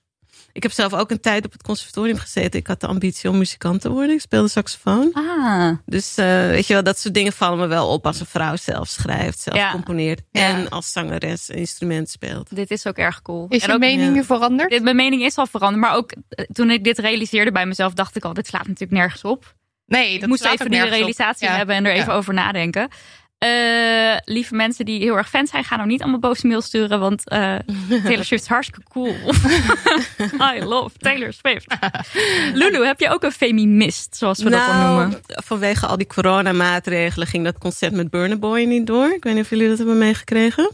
Ik 0.56 0.62
heb 0.62 0.72
zelf 0.72 0.94
ook 0.94 1.10
een 1.10 1.20
tijd 1.20 1.44
op 1.44 1.52
het 1.52 1.62
conservatorium 1.62 2.16
gezeten. 2.18 2.60
Ik 2.60 2.66
had 2.66 2.80
de 2.80 2.86
ambitie 2.86 3.30
om 3.30 3.38
muzikant 3.38 3.80
te 3.80 3.90
worden. 3.90 4.14
Ik 4.14 4.20
speelde 4.20 4.48
saxofoon. 4.48 5.10
Ah, 5.12 5.72
Dus 5.86 6.16
eh, 6.16 6.26
weet 6.46 6.66
je 6.66 6.72
wel, 6.72 6.82
dat 6.82 6.98
soort 6.98 7.14
dingen 7.14 7.32
vallen 7.32 7.58
me 7.58 7.66
wel 7.66 7.88
op 7.88 8.06
als 8.06 8.20
een 8.20 8.26
vrouw 8.26 8.56
zelf 8.56 8.88
schrijft, 8.88 9.38
zelf 9.40 9.56
Ja. 9.56 9.70
componeert 9.70 10.20
Ja. 10.30 10.40
en 10.48 10.68
als 10.68 10.92
zangeres 10.92 11.48
een 11.48 11.54
instrument 11.56 12.10
speelt. 12.10 12.56
dit 12.56 12.70
is 12.70 12.86
ook 12.86 12.96
erg 12.96 13.22
cool. 13.22 13.46
Is 13.48 13.60
En 13.62 13.68
je 13.68 13.74
ook- 13.74 13.80
mening 13.80 14.16
ja. 14.16 14.22
veranderd? 14.24 14.70
dit, 14.70 14.82
mijn 14.82 14.96
mening 14.96 15.22
is 15.22 15.36
al 15.36 15.46
veranderd. 15.46 15.82
Maar 15.84 15.94
ook 15.96 16.12
eh, 16.28 16.44
toen 16.52 16.70
ik 16.70 16.84
dit 16.84 16.98
realiseerde 16.98 17.52
bij 17.52 17.66
mezelf, 17.66 17.92
dacht 17.92 18.16
ik 18.16 18.24
al, 18.24 18.32
dit 18.34 18.46
slaat 18.46 18.66
natuurlijk 18.66 18.98
nergens 18.98 19.22
op. 19.24 19.54
Nee, 19.86 20.12
Ik 20.14 20.20
dat 20.20 20.28
moest 20.28 20.40
slaat 20.40 20.52
even 20.52 20.70
die 20.70 20.82
op. 20.82 20.88
realisatie 20.88 21.48
Ja. 21.48 21.56
hebben 21.56 21.76
en 21.76 21.84
er 21.84 21.92
even 21.92 22.12
Ja. 22.12 22.18
over 22.18 22.34
nadenken. 22.34 22.88
Eh, 23.38 24.16
lieve 24.24 24.54
mensen 24.54 24.84
die 24.84 25.00
heel 25.00 25.16
erg 25.16 25.28
fan 25.28 25.46
zijn, 25.46 25.64
gaan 25.64 25.78
nou 25.78 25.90
niet 25.90 26.02
allemaal 26.02 26.20
boze 26.20 26.46
mail 26.46 26.60
sturen, 26.60 27.00
want 27.00 27.28
eh, 27.28 27.54
Taylor 28.04 28.24
Swift 28.24 28.42
is 28.42 28.48
hartstikke 28.48 28.82
cool. 28.88 29.14
I 30.56 30.64
love 30.64 30.98
Taylor 30.98 31.32
Swift. 31.32 31.66
Lulu, 32.60 32.86
heb 32.86 33.00
je 33.00 33.08
ook 33.08 33.22
een 33.22 33.32
feminist, 33.32 34.16
zoals 34.16 34.42
we 34.42 34.50
dat 34.50 34.66
dan 34.66 34.76
nou, 34.76 35.00
noemen? 35.00 35.20
vanwege 35.26 35.86
al 35.86 35.96
die 35.96 36.06
coronamaatregelen 36.06 37.26
ging 37.26 37.44
dat 37.44 37.58
concert 37.58 37.92
met 37.92 38.10
Burna 38.10 38.36
Boy 38.36 38.64
niet 38.64 38.86
door. 38.86 39.12
Ik 39.12 39.24
weet 39.24 39.34
niet 39.34 39.44
of 39.44 39.50
jullie 39.50 39.68
dat 39.68 39.78
hebben 39.78 39.98
meegekregen. 39.98 40.70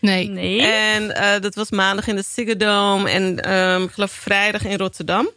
Nee. 0.00 0.28
Nee. 0.28 0.62
En 0.62 1.14
eh, 1.14 1.40
dat 1.40 1.54
was 1.54 1.70
maandag 1.70 2.06
in 2.06 2.16
de 2.16 2.24
Ziggo 2.28 2.56
Dome 2.56 3.10
en 3.10 3.40
ehm, 3.40 3.82
ik 3.82 3.90
geloof 3.90 4.10
vrijdag 4.10 4.64
in 4.64 4.78
Rotterdam. 4.78 5.28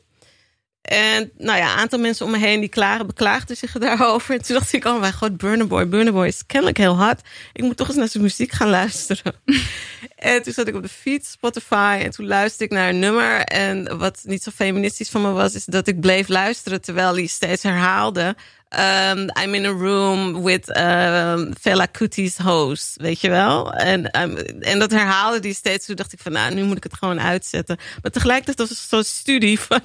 En 0.82 1.32
nou 1.38 1.58
ja, 1.58 1.72
een 1.72 1.80
aantal 1.80 2.00
mensen 2.00 2.26
om 2.26 2.32
me 2.32 2.38
heen 2.38 2.60
die 2.60 2.70
klagen, 2.70 3.08
beklaagden 3.08 3.58
zich 3.58 3.72
daarover. 3.72 4.36
En 4.36 4.42
toen 4.42 4.56
dacht 4.56 4.74
ik, 4.74 4.86
oh 4.86 5.00
mijn 5.00 5.14
god, 5.14 5.38
Burna 5.38 5.66
Boy. 5.66 5.88
Burna 5.88 6.12
Boy 6.12 6.28
is 6.28 6.46
kennelijk 6.46 6.78
heel 6.78 6.96
hard. 6.96 7.22
Ik 7.54 7.64
moet 7.64 7.78
toch 7.78 7.88
eens 7.88 7.98
naar 7.98 8.08
zijn 8.08 8.24
muziek 8.24 8.52
gaan 8.52 8.70
luisteren. 8.70 9.34
en 10.16 10.44
toen 10.44 10.54
zat 10.54 10.68
ik 10.68 10.76
op 10.76 10.82
de 10.82 10.90
fiets, 10.90 11.32
Spotify. 11.32 12.00
En 12.04 12.12
toen 12.12 12.28
luisterde 12.28 12.74
ik 12.74 12.80
naar 12.80 12.90
een 12.90 13.00
nummer. 13.00 13.40
En 13.40 13.98
wat 13.98 14.22
niet 14.24 14.44
zo 14.44 14.52
feministisch 14.56 15.10
van 15.10 15.22
me 15.22 15.32
was, 15.32 15.54
is 15.54 15.66
dat 15.66 15.88
ik 15.88 16.00
bleef 16.00 16.28
luisteren 16.28 16.82
terwijl 16.82 17.14
hij 17.14 17.26
steeds 17.26 17.64
herhaalde. 17.64 18.36
Um, 18.80 19.30
I'm 19.44 19.54
in 19.54 19.66
a 19.66 19.72
room 19.72 20.44
with 20.44 20.78
um, 20.78 21.54
Fela 21.60 21.86
Kuti's 21.86 22.38
host, 22.38 22.96
weet 22.98 23.22
je 23.22 23.30
wel? 23.30 23.74
En, 23.74 24.22
um, 24.22 24.38
en 24.60 24.80
dat 24.80 24.92
herhaalde 24.92 25.40
die 25.40 25.54
steeds. 25.54 25.86
Toen 25.86 25.96
dacht 25.96 26.14
ik 26.14 26.20
van, 26.20 26.32
nou, 26.32 26.54
nu 26.54 26.64
moet 26.64 26.78
ik 26.78 26.84
het 26.84 26.94
gewoon 26.94 27.22
uitzetten. 27.22 27.78
Maar 28.02 28.12
tegelijkertijd 28.12 28.58
was 28.58 28.70
het 28.70 28.90
zo'n 28.90 29.04
studie 29.04 29.60
van, 29.60 29.82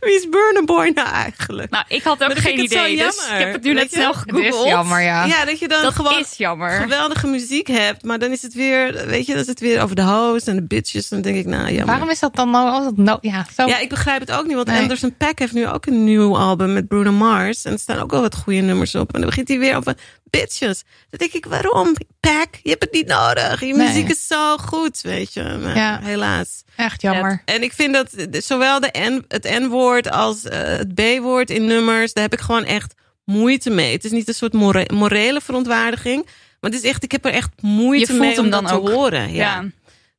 wie 0.00 0.14
is 0.14 0.28
Burna 0.28 0.62
Boy 0.64 0.90
nou 0.94 1.08
eigenlijk? 1.08 1.70
nou, 1.70 1.84
ik 1.88 2.02
had 2.02 2.22
ook 2.22 2.28
Maar 2.28 2.36
geen 2.36 2.58
idee, 2.60 2.96
dus 2.96 3.16
ik 3.16 3.38
heb 3.38 3.52
het 3.52 3.62
nu 3.62 3.72
net 3.72 3.92
snel 3.92 4.08
Het 4.10 4.18
gegoogeld. 4.28 4.64
is 4.64 4.70
jammer, 4.70 5.00
ja. 5.02 5.24
Ja, 5.24 5.44
dat 5.44 5.58
je 5.58 5.68
dan 5.68 5.82
Dat 5.82 5.94
gewoon 5.94 6.18
is 6.20 6.34
jammer. 6.36 6.70
geweldige 6.70 7.26
muziek 7.26 7.66
hebt, 7.66 8.04
maar 8.04 8.18
dan 8.18 8.30
is 8.30 8.42
het 8.42 8.54
weer, 8.54 9.06
weet 9.06 9.26
je, 9.26 9.32
dan 9.32 9.40
is 9.40 9.46
het 9.48 9.60
weer 9.60 9.82
over 9.82 9.96
de 9.96 10.02
host 10.02 10.48
en 10.48 10.56
de 10.56 10.62
bitches. 10.66 11.08
Dan 11.08 11.20
denk 11.22 11.36
ik, 11.36 11.46
nou, 11.46 11.66
jammer. 11.66 11.86
Waarom 11.86 12.10
is 12.10 12.18
dat 12.18 12.36
dan 12.36 12.50
nou? 12.50 12.92
nou 12.96 13.18
ja, 13.20 13.46
zo. 13.56 13.66
Ja, 13.66 13.78
ik 13.78 13.88
begrijp 13.88 14.20
het 14.20 14.32
ook 14.32 14.46
niet, 14.46 14.54
want 14.54 14.66
Nee. 14.66 14.80
Anderson 14.80 15.16
Paak 15.16 15.38
heeft 15.38 15.52
nu 15.52 15.68
ook 15.68 15.86
een 15.86 16.04
nieuw 16.04 16.38
album 16.38 16.72
met 16.72 16.88
Bruno 16.88 17.12
Mars. 17.12 17.64
En 17.64 17.72
er 17.72 17.78
staan 17.78 17.98
ook 17.98 18.10
wel 18.10 18.20
wat 18.20 18.34
goede 18.36 18.60
nummers 18.60 18.94
op. 18.94 19.12
En 19.14 19.20
dan 19.20 19.28
begint 19.28 19.48
hij 19.48 19.58
weer 19.58 19.76
over 19.76 19.94
bitches. 20.40 20.82
Dan 21.10 21.18
denk 21.18 21.32
ik, 21.32 21.46
waarom? 21.46 21.94
Pack, 22.20 22.54
je 22.62 22.70
hebt 22.70 22.82
het 22.82 22.92
niet 22.92 23.06
nodig. 23.06 23.60
Je 23.60 23.74
Nee. 23.74 23.86
muziek 23.86 24.08
is 24.08 24.26
zo 24.26 24.56
goed, 24.56 25.00
weet 25.00 25.32
je. 25.32 25.42
Maar 25.42 25.76
Ja. 25.76 26.00
helaas. 26.02 26.62
Echt 26.76 27.02
jammer. 27.02 27.42
En 27.44 27.62
ik 27.62 27.72
vind 27.72 27.94
dat 27.94 28.10
zowel 28.30 28.80
de 28.80 28.94
N, 28.98 29.24
het 29.28 29.44
N-woord 29.44 30.10
als 30.10 30.44
eh, 30.44 30.58
het 30.62 30.94
B-woord 30.94 31.50
in 31.50 31.64
nummers, 31.66 32.12
daar 32.12 32.24
heb 32.24 32.32
ik 32.32 32.40
gewoon 32.40 32.64
echt 32.64 32.94
moeite 33.24 33.70
mee. 33.70 33.92
Het 33.92 34.04
is 34.04 34.10
niet 34.10 34.28
een 34.28 34.34
soort 34.34 34.52
more- 34.52 34.90
morele 34.94 35.40
verontwaardiging, 35.40 36.24
maar 36.60 36.70
het 36.70 36.82
is 36.82 36.88
echt, 36.90 37.02
ik 37.04 37.12
heb 37.12 37.24
er 37.24 37.32
echt 37.32 37.50
moeite 37.62 38.12
Je 38.12 38.18
mee 38.18 38.30
om 38.30 38.36
hem 38.36 38.50
dat 38.50 38.60
dan 38.62 38.70
te 38.70 38.76
ook. 38.76 38.88
horen. 38.88 39.32
Ja. 39.32 39.60
Ja. 39.62 39.68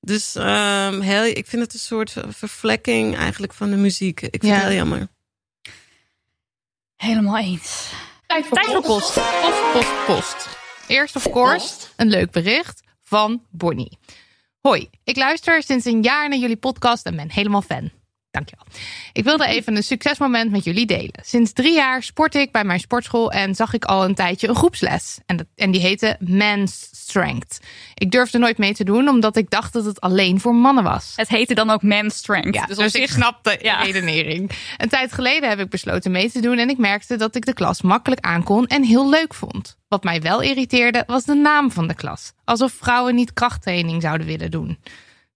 Dus 0.02 0.36
ehm, 0.36 1.00
heel, 1.02 1.24
ik 1.24 1.46
vind 1.48 1.62
het 1.62 1.74
een 1.74 1.80
soort 1.80 2.14
vervlekking 2.30 3.18
eigenlijk 3.18 3.54
van 3.54 3.70
de 3.70 3.76
muziek. 3.76 4.22
Ik 4.22 4.30
vind 4.42 4.44
Ja. 4.54 4.54
het 4.54 4.64
heel 4.68 4.76
jammer. 4.76 5.08
Helemaal 6.96 7.38
eens. 7.38 7.90
Tijd 8.28 8.46
voor, 8.46 8.58
Tijd 8.58 8.68
voor 8.72 8.82
post. 8.82 9.14
Post, 9.14 9.72
post, 9.74 10.06
post. 10.06 10.58
Eerst 10.88 11.16
of 11.16 11.30
course 11.30 11.74
een 11.96 12.08
leuk 12.08 12.32
bericht 12.32 12.82
van 13.04 13.42
Bonnie. 13.50 13.98
Hoi, 14.62 14.90
ik 15.04 15.16
luister 15.16 15.64
sinds 15.64 15.86
een 15.86 16.02
jaar 16.02 16.30
naar 16.30 16.38
jullie 16.38 16.58
podcast 16.58 17.06
en 17.06 17.16
ben 17.16 17.32
helemaal 17.32 17.62
fan. 17.62 17.92
Dankjewel. 18.36 18.66
Ik 19.14 19.24
wilde 19.24 19.46
even 19.46 19.76
een 19.76 19.84
succesmoment 19.84 20.52
met 20.52 20.64
jullie 20.64 20.86
delen. 20.86 21.22
Sinds 21.22 21.54
drie 21.54 21.74
jaar 21.74 22.04
sport 22.04 22.36
ik 22.36 22.52
bij 22.52 22.64
mijn 22.64 22.80
sportschool 22.80 23.32
en 23.32 23.56
zag 23.56 23.74
ik 23.74 23.86
al 23.86 24.04
een 24.04 24.16
tijdje 24.16 24.48
een 24.48 24.56
groepsles. 24.56 25.20
En, 25.26 25.38
dat, 25.38 25.46
en 25.56 25.72
die 25.72 25.82
heette 25.82 26.18
Men's 26.20 26.90
Strength. 26.92 27.60
Ik 27.94 28.12
durfde 28.12 28.38
nooit 28.38 28.58
mee 28.58 28.74
te 28.74 28.84
doen 28.84 29.08
omdat 29.08 29.36
ik 29.36 29.50
dacht 29.50 29.74
dat 29.74 29.86
het 29.86 30.02
alleen 30.02 30.40
voor 30.40 30.56
mannen 30.56 30.84
was. 30.84 31.14
Het 31.16 31.28
heette 31.28 31.54
dan 31.54 31.70
ook 31.70 31.82
Man 31.82 32.12
Strength. 32.12 32.56
Ja, 32.56 32.66
dus 32.66 32.78
dus, 32.78 32.92
zich 32.92 33.02
ik 33.02 33.10
snap 33.10 33.44
de 33.44 33.60
ja. 33.62 33.82
redenering. 33.82 34.52
Een 34.78 34.90
tijd 34.90 35.14
geleden 35.14 35.50
heb 35.50 35.60
ik 35.60 35.70
besloten 35.70 36.12
mee 36.12 36.32
te 36.32 36.42
doen 36.42 36.58
en 36.58 36.70
ik 36.70 36.78
merkte 36.78 37.16
dat 37.16 37.36
ik 37.36 37.46
de 37.46 37.54
klas 37.54 37.82
makkelijk 37.82 38.26
aankon 38.26 38.68
en 38.68 38.84
heel 38.84 39.10
leuk 39.10 39.34
vond. 39.34 39.78
Wat 39.88 40.04
mij 40.04 40.22
wel 40.22 40.42
irriteerde 40.42 41.04
was 41.08 41.24
de 41.24 41.36
naam 41.36 41.72
van 41.72 41.88
de 41.88 41.96
klas. 41.96 42.32
Alsof 42.44 42.74
vrouwen 42.74 43.16
niet 43.16 43.34
krachttraining 43.34 44.02
zouden 44.02 44.28
willen 44.28 44.52
doen. 44.52 44.78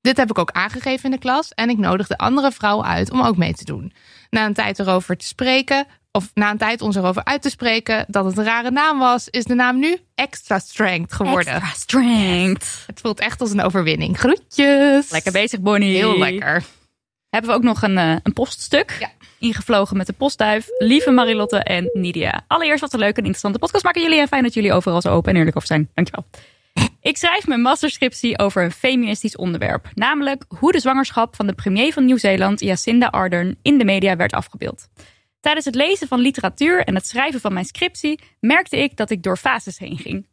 Dit 0.01 0.17
heb 0.17 0.29
ik 0.29 0.37
ook 0.37 0.51
aangegeven 0.51 1.05
in 1.05 1.11
de 1.11 1.17
klas 1.17 1.53
en 1.53 1.69
ik 1.69 1.77
nodigde 1.77 2.17
andere 2.17 2.51
vrouwen 2.51 2.85
uit 2.85 3.11
om 3.11 3.21
ook 3.21 3.37
mee 3.37 3.53
te 3.53 3.65
doen. 3.65 3.93
Na 4.29 4.45
een 4.45 4.53
tijd 4.53 4.79
erover 4.79 5.17
te 5.17 5.25
spreken, 5.25 5.87
of 6.11 6.31
na 6.33 6.51
een 6.51 6.57
tijd 6.57 6.81
ons 6.81 6.95
erover 6.95 7.23
uit 7.23 7.41
te 7.41 7.49
spreken 7.49 8.05
dat 8.07 8.25
het 8.25 8.37
een 8.37 8.43
rare 8.43 8.71
naam 8.71 8.99
was, 8.99 9.27
is 9.29 9.43
de 9.43 9.53
naam 9.53 9.79
nu 9.79 9.97
Extra 10.15 10.59
Strength 10.59 11.13
geworden. 11.13 11.53
Extra 11.53 11.73
Strength. 11.73 12.83
Het 12.87 12.99
voelt 12.99 13.19
echt 13.19 13.41
als 13.41 13.51
een 13.51 13.61
overwinning. 13.61 14.19
Groetjes. 14.19 15.11
Lekker 15.11 15.31
bezig, 15.31 15.59
Bonnie. 15.59 15.95
Heel 15.95 16.17
lekker. 16.17 16.63
Hebben 17.29 17.49
we 17.49 17.55
ook 17.55 17.63
nog 17.63 17.81
een, 17.81 17.97
eh, 17.97 18.15
een 18.23 18.33
poststuk. 18.33 18.97
Ja. 18.99 19.11
Ingevlogen 19.39 19.97
met 19.97 20.07
de 20.07 20.13
postduif. 20.13 20.67
Lieve 20.77 21.11
Marilotte 21.11 21.57
en 21.57 21.89
Nidia. 21.93 22.43
Allereerst 22.47 22.81
wat 22.81 22.93
een 22.93 22.99
leuke 22.99 23.17
en 23.17 23.25
interessante 23.25 23.59
podcast 23.59 23.83
maken 23.83 24.01
jullie. 24.01 24.19
En 24.19 24.27
fijn 24.27 24.43
dat 24.43 24.53
jullie 24.53 24.73
overal 24.73 25.01
zo 25.01 25.09
open 25.09 25.31
en 25.31 25.37
eerlijk 25.37 25.55
over 25.55 25.67
zijn. 25.67 25.89
Dankjewel. 25.93 26.25
Ik 27.01 27.17
schrijf 27.17 27.47
mijn 27.47 27.61
masterscriptie 27.61 28.39
over 28.39 28.63
een 28.63 28.71
feministisch 28.71 29.35
onderwerp. 29.35 29.89
Namelijk 29.93 30.45
hoe 30.47 30.71
de 30.71 30.79
zwangerschap 30.79 31.35
van 31.35 31.47
de 31.47 31.53
premier 31.53 31.93
van 31.93 32.05
Nieuw-Zeeland, 32.05 32.59
Jacinda 32.59 33.07
Ardern, 33.07 33.57
in 33.61 33.77
de 33.77 33.85
media 33.85 34.15
werd 34.15 34.33
afgebeeld. 34.33 34.87
Tijdens 35.39 35.65
het 35.65 35.75
lezen 35.75 36.07
van 36.07 36.19
literatuur 36.19 36.83
en 36.83 36.95
het 36.95 37.07
schrijven 37.07 37.39
van 37.39 37.53
mijn 37.53 37.65
scriptie 37.65 38.19
merkte 38.39 38.77
ik 38.77 38.95
dat 38.95 39.09
ik 39.09 39.23
door 39.23 39.37
fases 39.37 39.77
heen 39.77 39.97
ging. 39.97 40.27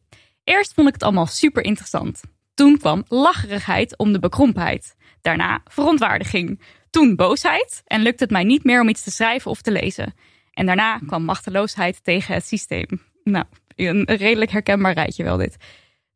Eerst 0.45 0.75
vond 0.75 0.89
ik 0.89 0.95
het 0.95 1.03
allemaal 1.03 1.27
super 1.27 1.65
interessant. 1.65 2.21
Toen 2.55 2.79
kwam 2.79 3.05
lacherigheid 3.09 3.97
om 3.97 4.13
de 4.13 4.19
bekrompenheid. 4.19 4.97
Daarna 5.21 5.61
verontwaardiging. 5.65 6.61
Toen 6.91 7.17
boosheid 7.17 7.83
en 7.85 8.03
lukte 8.03 8.23
het 8.23 8.33
mij 8.33 8.45
niet 8.45 8.65
meer 8.65 8.81
om 8.81 8.89
iets 8.89 9.03
te 9.03 9.11
schrijven 9.11 9.51
of 9.51 9.63
te 9.63 9.73
lezen. 9.73 10.15
En 10.53 10.67
daarna 10.67 10.99
kwam 10.99 11.25
machteloosheid 11.25 12.05
tegen 12.05 12.35
het 12.35 12.47
systeem. 12.47 12.87
Nou, 13.25 13.45
een 13.75 14.05
redelijk 14.05 14.51
herkenbaar 14.51 14.93
rijtje 14.93 15.25
wel 15.25 15.37
dit. 15.37 15.57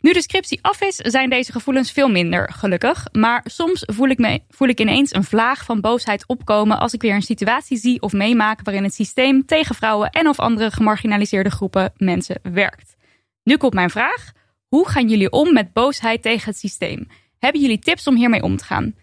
Nu 0.00 0.12
de 0.12 0.22
scriptie 0.22 0.58
af 0.62 0.80
is, 0.80 0.96
zijn 0.96 1.30
deze 1.30 1.52
gevoelens 1.52 1.92
veel 1.92 2.08
minder, 2.08 2.52
gelukkig. 2.52 3.06
Maar 3.12 3.44
soms 3.44 3.82
voel 3.86 4.08
ik, 4.08 4.18
me, 4.18 4.40
voel 4.48 4.68
ik 4.68 4.80
ineens 4.80 5.14
een 5.14 5.24
vlaag 5.24 5.64
van 5.64 5.80
boosheid 5.80 6.26
opkomen 6.26 6.78
als 6.78 6.92
ik 6.92 7.02
weer 7.02 7.14
een 7.14 7.22
situatie 7.22 7.76
zie 7.76 8.02
of 8.02 8.12
meemaak 8.12 8.60
waarin 8.62 8.84
het 8.84 8.94
systeem 8.94 9.46
tegen 9.46 9.74
vrouwen 9.74 10.10
en 10.10 10.28
of 10.28 10.38
andere 10.38 10.70
gemarginaliseerde 10.70 11.50
groepen 11.50 11.92
mensen 11.96 12.40
werkt. 12.42 12.96
Nu 13.42 13.56
komt 13.56 13.74
mijn 13.74 13.90
vraag. 13.90 14.32
Hoe 14.68 14.88
gaan 14.88 15.08
jullie 15.08 15.30
om 15.30 15.52
met 15.52 15.72
boosheid 15.72 16.22
tegen 16.22 16.50
het 16.50 16.58
systeem? 16.58 17.08
Hebben 17.38 17.60
jullie 17.60 17.78
tips 17.78 18.06
om 18.06 18.16
hiermee 18.16 18.42
om 18.42 18.56
te 18.56 18.64
gaan? 18.64 18.94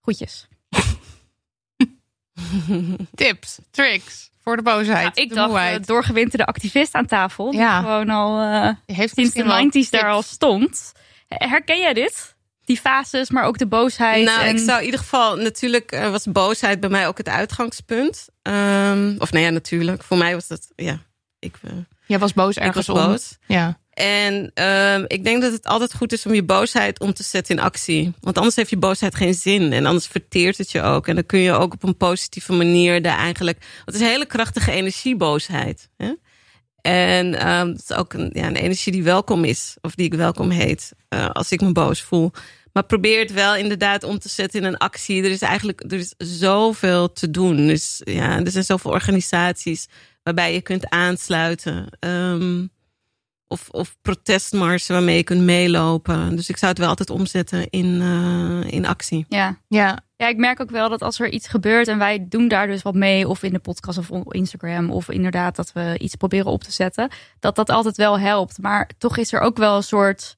Groetjes. 0.00 0.48
Tips, 3.14 3.58
tricks 3.70 4.32
voor 4.44 4.56
de 4.56 4.62
boosheid. 4.62 5.18
Ik 5.18 5.28
de 5.28 5.34
dacht, 5.34 5.48
moeheid. 5.48 5.80
eh, 5.80 5.86
doorgewinterde 5.86 6.46
activist 6.46 6.94
aan 6.94 7.06
tafel. 7.06 7.50
Die 7.50 7.60
Ja. 7.60 7.80
gewoon 7.80 8.10
al 8.10 8.40
eh, 8.40 8.68
heeft 8.96 9.14
sinds 9.14 9.14
de 9.14 9.20
misschien 9.20 9.46
wel 9.46 9.84
90s 9.86 9.90
daar 9.90 10.10
al 10.10 10.22
stond. 10.22 10.92
Herken 11.28 11.80
jij 11.80 11.92
dit? 11.94 12.36
Die 12.64 12.80
fases, 12.80 13.30
maar 13.30 13.44
ook 13.44 13.58
de 13.58 13.66
boosheid. 13.66 14.24
Nou, 14.24 14.40
en... 14.42 14.56
ik 14.56 14.58
zou 14.58 14.78
in 14.78 14.84
ieder 14.84 15.00
geval, 15.00 15.36
natuurlijk 15.36 15.92
eh, 15.92 16.10
was 16.10 16.24
boosheid 16.26 16.80
bij 16.80 16.90
mij 16.90 17.06
ook 17.08 17.18
het 17.18 17.28
uitgangspunt. 17.28 18.28
Ehm, 18.42 19.14
of 19.18 19.32
nou 19.32 19.44
ja, 19.44 19.50
natuurlijk. 19.50 20.02
Voor 20.02 20.16
mij 20.18 20.34
was 20.34 20.46
dat, 20.46 20.72
ja, 20.76 20.98
ik, 21.38 21.54
Jij 22.06 22.18
was 22.18 22.32
boos 22.32 22.56
ergens 22.56 22.86
was 22.86 22.98
om. 22.98 23.06
boos. 23.10 23.36
Ja. 23.46 23.78
En 23.94 24.50
ehm, 24.54 25.04
ik 25.06 25.24
denk 25.24 25.42
dat 25.42 25.52
het 25.52 25.66
altijd 25.66 25.94
goed 25.94 26.12
is 26.12 26.26
om 26.26 26.34
je 26.34 26.44
boosheid 26.44 27.00
om 27.00 27.12
te 27.12 27.22
zetten 27.22 27.56
in 27.56 27.62
actie. 27.62 28.12
Want 28.20 28.36
anders 28.38 28.56
heeft 28.56 28.70
je 28.70 28.76
boosheid 28.76 29.14
geen 29.14 29.34
zin. 29.34 29.72
En 29.72 29.86
anders 29.86 30.06
verteert 30.06 30.58
het 30.58 30.70
je 30.70 30.82
ook. 30.82 31.08
En 31.08 31.14
dan 31.14 31.26
kun 31.26 31.38
je 31.38 31.52
ook 31.52 31.72
op 31.72 31.82
een 31.82 31.96
positieve 31.96 32.52
manier 32.52 33.02
daar 33.02 33.18
eigenlijk... 33.18 33.58
Het 33.84 33.94
is 33.94 34.00
een 34.00 34.06
hele 34.06 34.26
krachtige 34.26 34.72
energie, 34.72 35.16
boosheid. 35.16 35.88
Hè? 35.96 36.12
En 36.80 37.34
ehm, 37.34 37.68
het 37.68 37.82
is 37.88 37.96
ook 37.96 38.12
een, 38.12 38.30
ja, 38.32 38.46
een 38.46 38.56
energie 38.56 38.92
die 38.92 39.02
welkom 39.02 39.44
is. 39.44 39.76
Of 39.80 39.94
die 39.94 40.06
ik 40.06 40.14
welkom 40.14 40.50
heet. 40.50 40.92
eh, 41.08 41.30
als 41.30 41.50
ik 41.52 41.60
me 41.60 41.72
boos 41.72 42.02
voel. 42.02 42.30
Maar 42.72 42.84
probeer 42.84 43.18
het 43.18 43.32
wel 43.32 43.56
inderdaad 43.56 44.02
om 44.02 44.18
te 44.18 44.28
zetten 44.28 44.60
in 44.60 44.66
een 44.66 44.76
actie. 44.76 45.22
Er 45.22 45.30
is 45.30 45.42
eigenlijk 45.42 45.80
er 45.88 45.98
is 45.98 46.14
zoveel 46.18 47.12
te 47.12 47.30
doen. 47.30 47.66
Dus 47.66 48.00
ja, 48.04 48.38
er 48.44 48.50
zijn 48.50 48.64
zoveel 48.64 48.90
organisaties 48.90 49.88
waarbij 50.22 50.54
je 50.54 50.60
kunt 50.60 50.88
aansluiten. 50.90 51.86
Ehm, 51.98 52.66
of, 53.54 53.68
of 53.70 53.96
protestmarsen 54.02 54.94
waarmee 54.94 55.16
je 55.16 55.22
kunt 55.24 55.40
meelopen. 55.42 56.36
Dus 56.36 56.48
ik 56.48 56.56
zou 56.56 56.70
het 56.70 56.80
wel 56.80 56.88
altijd 56.88 57.10
omzetten 57.10 57.70
in, 57.70 58.00
eh, 58.00 58.72
in 58.72 58.86
actie. 58.86 59.26
ja. 59.28 59.58
ja. 59.68 59.98
ja, 60.16 60.28
ik 60.28 60.36
merk 60.36 60.60
ook 60.60 60.70
wel 60.70 60.88
dat 60.88 61.02
als 61.02 61.20
er 61.20 61.30
iets 61.30 61.48
gebeurt 61.48 61.88
en 61.88 61.98
wij 61.98 62.26
doen 62.28 62.48
daar 62.48 62.66
dus 62.66 62.82
wat 62.82 62.94
mee, 62.94 63.28
of 63.28 63.42
in 63.42 63.52
de 63.52 63.58
podcast 63.58 63.98
of 63.98 64.10
op 64.10 64.34
Instagram, 64.34 64.90
of 64.90 65.08
inderdaad 65.08 65.56
dat 65.56 65.72
we 65.72 65.98
iets 65.98 66.14
proberen 66.14 66.46
op 66.52 66.62
te 66.62 66.72
zetten, 66.72 67.08
dat 67.40 67.56
dat 67.56 67.70
altijd 67.70 67.96
wel 67.96 68.18
helpt. 68.18 68.58
Maar 68.58 68.90
toch 68.98 69.16
is 69.16 69.32
er 69.32 69.40
ook 69.40 69.56
wel 69.56 69.76
een 69.76 69.82
soort. 69.82 70.36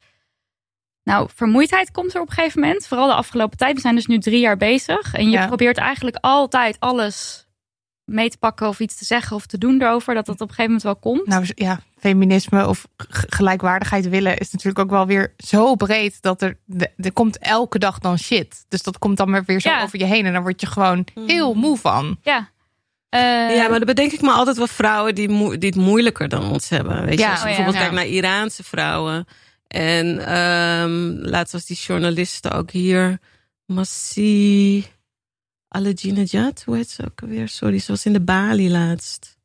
Nou, 1.02 1.28
vermoeidheid 1.34 1.90
komt 1.90 2.14
er 2.14 2.20
op 2.20 2.28
een 2.28 2.34
gegeven 2.34 2.60
moment. 2.60 2.86
Vooral 2.86 3.06
de 3.06 3.14
afgelopen 3.14 3.58
tijd. 3.58 3.74
We 3.74 3.80
zijn 3.80 3.94
dus 3.94 4.06
nu 4.06 4.18
drie 4.18 4.40
jaar 4.40 4.56
bezig. 4.56 5.14
En 5.14 5.24
je 5.24 5.30
Ja. 5.30 5.46
probeert 5.46 5.76
eigenlijk 5.78 6.16
altijd 6.20 6.76
alles 6.78 7.46
mee 8.04 8.28
te 8.30 8.38
pakken 8.38 8.68
of 8.68 8.80
iets 8.80 8.96
te 8.96 9.04
zeggen 9.04 9.36
of 9.36 9.46
te 9.46 9.58
doen 9.58 9.82
erover. 9.82 10.14
Dat 10.14 10.26
dat 10.26 10.40
op 10.40 10.48
een 10.48 10.54
gegeven 10.54 10.64
moment 10.64 10.82
wel 10.82 10.96
komt. 10.96 11.26
Nou 11.26 11.44
ja, 11.54 11.80
feminisme 12.08 12.66
of 12.68 12.86
gelijkwaardigheid 13.28 14.08
willen 14.08 14.38
is 14.38 14.50
natuurlijk 14.50 14.78
ook 14.78 14.90
wel 14.90 15.06
weer 15.06 15.34
zo 15.38 15.74
breed 15.74 16.22
dat 16.22 16.42
er, 16.42 16.58
de- 16.64 16.90
er 16.96 17.12
komt 17.12 17.38
elke 17.38 17.78
dag 17.78 17.98
dan 17.98 18.18
shit. 18.18 18.64
Dus 18.68 18.82
dat 18.82 18.98
komt 18.98 19.16
dan 19.16 19.30
maar 19.30 19.44
weer 19.44 19.60
zo 19.60 19.68
Ja. 19.70 19.82
over 19.82 19.98
je 19.98 20.04
heen 20.04 20.26
en 20.26 20.32
dan 20.32 20.42
word 20.42 20.60
je 20.60 20.66
gewoon 20.66 21.06
heel 21.26 21.54
moe 21.54 21.76
van. 21.78 22.18
Ja. 22.22 22.50
Eh, 23.08 23.20
ja, 23.56 23.68
maar 23.68 23.78
dan 23.78 23.86
bedenk 23.86 24.12
ik 24.12 24.20
me 24.20 24.30
altijd 24.30 24.56
wel 24.56 24.66
vrouwen 24.66 25.14
die, 25.14 25.28
moe- 25.28 25.58
die 25.58 25.68
het 25.68 25.78
moeilijker 25.78 26.28
dan 26.28 26.50
ons 26.50 26.68
hebben. 26.68 27.04
Weet 27.04 27.18
je, 27.18 27.24
Ja, 27.24 27.30
als 27.30 27.40
je 27.40 27.44
oh 27.46 27.50
ja. 27.50 27.56
bijvoorbeeld 27.56 27.74
Ja. 27.84 27.90
kijkt 27.90 27.94
naar 27.94 28.16
Iraanse 28.16 28.62
vrouwen. 28.64 29.26
En 29.66 30.26
ehm, 30.26 31.28
laatst 31.30 31.52
was 31.52 31.66
die 31.66 31.76
journaliste 31.76 32.50
ook 32.50 32.70
hier. 32.70 33.18
Massi 33.66 34.86
Alejinejad, 35.68 36.62
hoe 36.66 36.76
heet 36.76 36.90
ze 36.90 37.04
ook 37.04 37.22
alweer? 37.22 37.48
Sorry, 37.48 37.78
ze 37.78 37.92
was 37.92 38.06
in 38.06 38.12
de 38.12 38.20
Bali 38.20 38.70
laatst. 38.70 39.35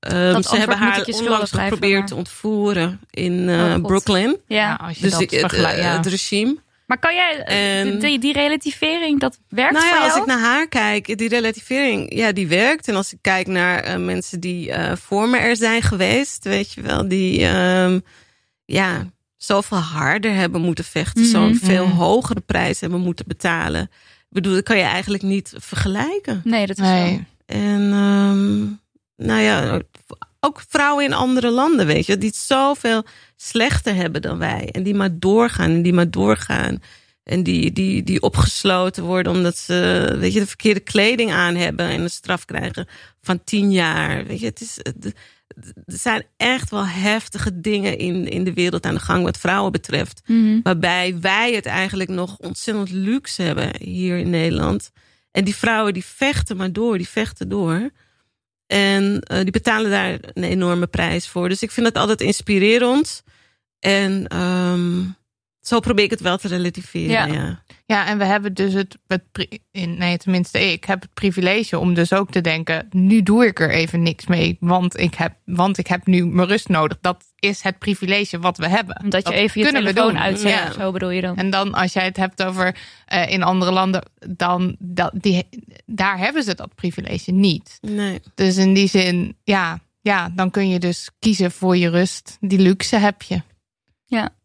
Dat 0.00 0.46
ze 0.46 0.56
hebben 0.56 0.76
haar 0.78 1.04
onlangs 1.06 1.50
geprobeerd 1.50 1.98
maar- 1.98 2.08
te 2.08 2.14
ontvoeren 2.14 3.00
in 3.10 3.48
eh, 3.48 3.54
Oh. 3.76 3.82
Brooklyn. 3.82 4.36
ja. 4.46 4.74
als 4.74 4.96
je 4.96 5.02
Dus 5.02 5.10
dat 5.12 5.20
ik- 5.20 5.30
het, 5.30 5.40
vergelijkt, 5.40 5.78
eh, 5.78 5.84
ja. 5.84 5.96
het 5.96 6.06
regime. 6.06 6.56
Maar 6.86 6.98
kan 6.98 7.14
jij 7.14 7.42
En- 7.44 7.98
die, 7.98 8.18
die 8.18 8.32
relativering, 8.32 9.20
dat 9.20 9.38
werkt 9.48 9.72
Nou 9.72 9.84
voor 9.86 9.94
ja, 9.94 10.00
jou? 10.00 10.10
als 10.12 10.20
ik 10.20 10.26
naar 10.26 10.38
haar 10.40 10.68
kijk, 10.68 11.18
die 11.18 11.28
relativering, 11.28 12.14
ja, 12.14 12.32
die 12.32 12.46
werkt. 12.48 12.88
En 12.88 12.94
als 12.96 13.12
ik 13.12 13.18
kijk 13.20 13.46
naar 13.46 13.78
eh, 13.82 13.96
mensen 13.96 14.40
die 14.40 14.72
eh, 14.72 14.96
voor 14.96 15.28
me 15.28 15.38
er 15.38 15.56
zijn 15.56 15.82
geweest, 15.82 16.44
weet 16.44 16.72
je 16.72 16.80
wel, 16.80 17.08
die 17.08 17.46
ehm, 17.46 18.00
ja, 18.64 19.06
zoveel 19.36 19.78
harder 19.78 20.34
hebben 20.34 20.60
moeten 20.60 20.84
vechten, 20.84 21.22
Mhm. 21.22 21.30
zo'n 21.30 21.54
veel 21.62 21.86
Mhm. 21.86 21.96
hogere 21.96 22.40
prijs 22.40 22.80
hebben 22.80 23.00
moeten 23.00 23.24
betalen. 23.28 23.82
Ik 23.82 24.36
bedoel, 24.36 24.54
dat 24.54 24.64
kan 24.64 24.76
je 24.76 24.82
eigenlijk 24.82 25.22
niet 25.22 25.52
vergelijken. 25.56 26.40
Nee, 26.44 26.66
dat 26.66 26.78
is 26.78 26.84
Nee. 26.84 27.14
zo. 27.16 27.54
En 27.56 27.90
ehm, 27.92 28.62
nou 29.20 29.40
ja, 29.40 29.80
ook 30.40 30.62
vrouwen 30.68 31.04
in 31.04 31.12
andere 31.12 31.50
landen, 31.50 31.86
weet 31.86 32.06
je, 32.06 32.18
die 32.18 32.28
het 32.28 32.38
zoveel 32.38 33.04
slechter 33.36 33.94
hebben 33.94 34.22
dan 34.22 34.38
wij. 34.38 34.68
En 34.72 34.82
die 34.82 34.94
maar 34.94 35.18
doorgaan 35.18 35.70
en 35.70 35.82
die 35.82 35.92
maar 35.92 36.10
doorgaan. 36.10 36.82
En 37.24 37.42
die, 37.42 37.72
die, 37.72 38.02
die 38.02 38.22
opgesloten 38.22 39.04
worden 39.04 39.32
omdat 39.32 39.56
ze 39.56 40.08
weet 40.18 40.32
je, 40.32 40.40
de 40.40 40.46
verkeerde 40.46 40.80
kleding 40.80 41.32
aan 41.32 41.54
hebben 41.54 41.86
en 41.86 42.00
een 42.00 42.10
straf 42.10 42.44
krijgen 42.44 42.86
van 43.20 43.44
tien 43.44 43.72
jaar. 43.72 44.26
Weet 44.26 44.40
je, 44.40 44.46
het 44.46 44.60
is, 44.60 44.78
er 44.78 45.12
zijn 45.86 46.24
echt 46.36 46.70
wel 46.70 46.86
heftige 46.86 47.60
dingen 47.60 47.98
in, 47.98 48.28
in 48.28 48.44
de 48.44 48.52
wereld 48.52 48.86
aan 48.86 48.94
de 48.94 49.00
gang 49.00 49.24
wat 49.24 49.38
vrouwen 49.38 49.72
betreft. 49.72 50.22
Mhm. 50.26 50.60
Waarbij 50.62 51.16
wij 51.20 51.54
het 51.54 51.66
eigenlijk 51.66 52.10
nog 52.10 52.36
ontzettend 52.36 52.90
luxe 52.90 53.42
hebben 53.42 53.70
hier 53.82 54.18
in 54.18 54.30
Nederland. 54.30 54.90
En 55.30 55.44
die 55.44 55.56
vrouwen 55.56 55.92
die 55.92 56.04
vechten 56.04 56.56
maar 56.56 56.72
door, 56.72 56.96
die 56.98 57.08
vechten 57.08 57.48
door. 57.48 57.90
En 58.70 59.20
eh, 59.20 59.40
die 59.40 59.50
betalen 59.50 59.90
daar 59.90 60.18
een 60.32 60.44
enorme 60.44 60.86
prijs 60.86 61.28
voor. 61.28 61.48
Dus 61.48 61.62
ik 61.62 61.70
vind 61.70 61.86
dat 61.86 62.02
altijd 62.02 62.20
inspirerend. 62.20 63.22
En 63.78 64.26
ehm, 64.26 65.00
zo 65.60 65.80
probeer 65.80 66.04
ik 66.04 66.10
het 66.10 66.20
wel 66.20 66.36
te 66.36 66.48
relativeren. 66.48 67.10
Ja. 67.10 67.26
Ja. 67.26 67.62
Ja, 67.86 68.06
en 68.06 68.18
we 68.18 68.24
hebben 68.24 68.54
dus 68.54 68.72
het, 68.72 68.98
het 69.06 69.22
nee, 69.72 70.18
tenminste 70.18 70.72
ik 70.72 70.84
heb 70.84 71.02
het 71.02 71.14
privilege 71.14 71.78
om 71.78 71.94
dus 71.94 72.12
ook 72.12 72.30
te 72.30 72.40
denken, 72.40 72.86
nu 72.90 73.22
doe 73.22 73.46
ik 73.46 73.60
er 73.60 73.70
even 73.70 74.02
niks 74.02 74.26
mee, 74.26 74.56
want 74.60 74.98
ik 74.98 75.14
heb, 75.14 75.32
want 75.44 75.78
ik 75.78 75.86
heb 75.86 76.06
nu 76.06 76.26
mijn 76.26 76.48
rust 76.48 76.68
nodig. 76.68 76.98
Dat 77.00 77.24
is 77.38 77.62
het 77.62 77.78
privilege 77.78 78.38
wat 78.38 78.58
we 78.58 78.68
hebben. 78.68 79.00
Omdat 79.02 79.22
je 79.22 79.30
Dat 79.30 79.38
even 79.38 79.60
je 79.60 79.66
kunnen 79.66 79.84
we 79.84 79.92
telefoon 79.92 80.14
doen. 80.14 80.22
uitzet. 80.22 80.50
Ja. 80.50 80.72
Zo 80.72 80.92
bedoel 80.92 81.10
je 81.10 81.20
dan. 81.20 81.36
En 81.36 81.50
dan 81.50 81.74
als 81.74 81.92
jij 81.92 82.04
het 82.04 82.16
hebt 82.16 82.42
over 82.42 82.76
eh, 83.06 83.30
in 83.30 83.42
andere 83.42 83.70
landen, 83.72 84.10
dan 84.28 84.76
dat, 84.78 85.12
die, 85.14 85.48
daar 85.86 86.18
hebben 86.18 86.42
ze 86.42 86.54
dat 86.54 86.74
privilege 86.74 87.30
niet. 87.32 87.78
Nee. 87.80 88.20
Dus 88.34 88.56
in 88.56 88.74
die 88.74 88.88
zin, 88.88 89.36
ja, 89.44 89.80
ja, 90.00 90.28
dan 90.34 90.50
kun 90.50 90.68
je 90.68 90.78
dus 90.78 91.10
kiezen 91.18 91.50
voor 91.50 91.76
je 91.76 91.88
rust. 91.90 92.36
Die 92.40 92.58
luxe 92.58 92.96
heb 92.96 93.22
je. 93.22 93.42
Ja. 94.06 94.38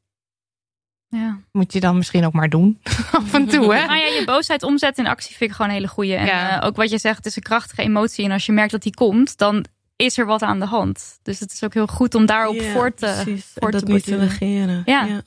Moet 1.52 1.74
je 1.74 1.80
dan 1.80 1.98
misschien 1.98 2.26
ook 2.26 2.34
maar 2.34 2.50
doen. 2.50 2.80
Af 3.12 3.34
en 3.34 3.46
toe, 3.48 3.74
hè? 3.76 3.86
Nou 3.86 3.98
ja, 4.00 4.06
je 4.06 4.24
boosheid 4.26 4.64
omzetten 4.64 5.04
in 5.06 5.10
actie 5.10 5.36
vind 5.36 5.50
ik 5.50 5.56
gewoon 5.56 5.72
een 5.72 5.78
hele 5.78 5.88
goeie. 5.88 6.16
En 6.16 6.26
Ja. 6.26 6.60
eh, 6.62 6.68
ook 6.68 6.76
wat 6.76 6.90
je 6.90 6.98
zegt, 6.98 7.18
het 7.18 7.26
is 7.26 7.36
een 7.36 7.42
krachtige 7.44 7.82
emotie. 7.82 8.26
En 8.26 8.32
als 8.32 8.46
je 8.46 8.52
merkt 8.52 8.72
dat 8.72 8.82
die 8.84 8.94
komt, 8.94 9.38
dan 9.38 9.66
is 9.96 10.18
er 10.18 10.26
wat 10.26 10.42
aan 10.42 10.60
de 10.60 10.66
hand. 10.66 11.20
Dus 11.24 11.40
het 11.40 11.52
is 11.52 11.64
ook 11.64 11.74
heel 11.74 11.88
goed 11.88 12.16
om 12.16 12.26
daarop 12.26 12.56
Ja, 12.56 12.72
voor 12.72 12.94
te, 12.94 13.22
precies. 13.24 13.52
voor 13.56 13.72
dat 13.72 13.86
te 13.86 13.92
niet 13.92 14.04
te 14.04 14.16
negeren. 14.16 14.82
Ja. 14.86 15.22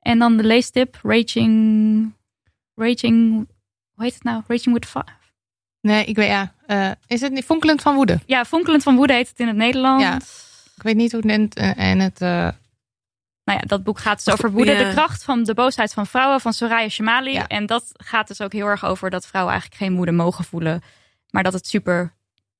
En 0.00 0.18
dan 0.18 0.36
de 0.36 0.42
leestip, 0.44 0.98
Raging... 1.02 2.12
Raging... 2.74 3.46
Hoe 3.94 4.04
heet 4.04 4.14
het 4.14 4.22
nou? 4.24 4.42
Raging 4.46 4.74
with 4.74 4.86
Fire. 4.86 5.06
Nee, 5.80 6.04
ik 6.04 6.16
weet 6.16 6.28
ja. 6.28 6.52
eh, 6.66 6.90
is 7.06 7.20
het 7.20 7.32
niet 7.32 7.44
fonkelend 7.44 7.82
van 7.82 7.94
woede? 7.94 8.18
Ja, 8.26 8.44
Fonkelend 8.44 8.82
van 8.82 8.96
Woede 8.96 9.12
heet 9.12 9.28
het 9.28 9.38
in 9.40 9.46
het 9.46 9.56
Nederlands. 9.56 10.02
Ja. 10.04 10.14
Ik 10.76 10.82
weet 10.82 10.96
niet 10.96 11.12
hoe 11.12 11.20
het 11.20 11.30
in 11.30 11.40
het, 11.42 11.76
in 11.78 12.00
het 12.00 12.20
eh, 12.20 12.48
Nou 13.48 13.60
ja, 13.60 13.66
dat 13.66 13.82
boek 13.82 13.98
gaat 13.98 14.24
dus 14.24 14.34
over 14.34 14.50
woede. 14.50 14.72
Ja. 14.72 14.84
De 14.88 14.90
kracht 14.94 15.24
van 15.24 15.44
de 15.44 15.54
boosheid 15.54 15.92
van 15.92 16.06
vrouwen 16.06 16.40
van 16.40 16.52
Soraya 16.52 16.88
Shamali. 16.88 17.32
Ja. 17.32 17.46
En 17.46 17.66
dat 17.66 17.92
gaat 17.96 18.28
dus 18.28 18.40
ook 18.40 18.52
heel 18.52 18.66
erg 18.66 18.84
over 18.84 19.10
dat 19.10 19.26
vrouwen 19.26 19.52
eigenlijk 19.52 19.82
geen 19.82 19.96
woede 19.96 20.12
mogen 20.12 20.44
voelen. 20.44 20.82
Maar 21.30 21.42
dat 21.42 21.52
het 21.52 21.66
super 21.66 22.14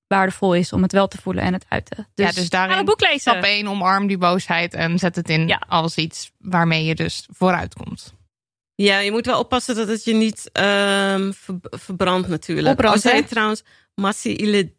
waardevol 0.06 0.54
is 0.54 0.72
om 0.72 0.82
het 0.82 0.92
wel 0.92 1.08
te 1.08 1.18
voelen 1.20 1.44
en 1.44 1.52
het 1.52 1.64
uit 1.68 1.84
te. 1.84 1.94
Dus, 2.14 2.26
Ja, 2.26 2.32
dus 2.32 2.50
daarin 2.50 2.70
ga 2.70 2.76
het 2.76 2.86
boek 2.86 3.00
lezen. 3.00 3.20
stap 3.20 3.42
1, 3.42 3.68
omarm 3.68 4.06
die 4.06 4.18
boosheid 4.18 4.74
en 4.74 4.98
zet 4.98 5.16
het 5.16 5.28
in 5.28 5.48
Ja. 5.48 5.62
als 5.68 5.96
iets 5.96 6.30
waarmee 6.38 6.84
je 6.84 6.94
dus 6.94 7.28
vooruit 7.32 7.74
komt. 7.74 8.14
Ja, 8.74 8.98
je 8.98 9.10
moet 9.10 9.26
wel 9.26 9.38
oppassen 9.38 9.74
dat 9.74 9.88
het 9.88 10.04
je 10.04 10.14
niet 10.14 10.50
ehm, 10.52 11.32
ver- 11.32 11.58
verbrandt 11.60 12.28
natuurlijk. 12.28 12.68
Opbrandt, 12.68 13.04
Als 13.06 13.22
trouwens 13.28 13.62
Massi 13.94 14.72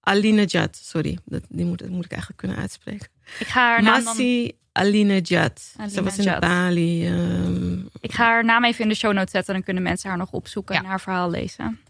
Aladinejad, 0.00 0.76
sorry, 0.82 1.18
dat, 1.24 1.42
die 1.48 1.64
moet, 1.64 1.78
dat 1.78 1.88
moet 1.88 2.04
ik 2.04 2.10
eigenlijk 2.10 2.40
kunnen 2.40 2.58
uitspreken. 2.58 3.08
Ik 3.38 3.46
ga 3.46 3.60
haar 3.60 3.82
naam, 3.82 3.94
dan, 3.94 4.04
Massi 4.04 4.52
Alinejad. 4.72 5.60
Ze 5.92 6.02
was 6.02 6.18
in. 6.18 6.40
Bali. 6.40 7.06
ehm, 7.06 7.78
ik 8.00 8.12
ga 8.12 8.24
haar 8.24 8.44
naam 8.44 8.64
even 8.64 8.82
in 8.82 8.88
de 8.88 8.94
show 8.94 9.12
notes 9.12 9.30
zetten. 9.32 9.54
Dan 9.54 9.62
kunnen 9.62 9.82
mensen 9.82 10.08
haar 10.08 10.18
nog 10.18 10.30
opzoeken 10.32 10.74
Ja. 10.74 10.80
en 10.80 10.86
haar 10.86 11.00
verhaal 11.00 11.30
lezen. 11.30 11.80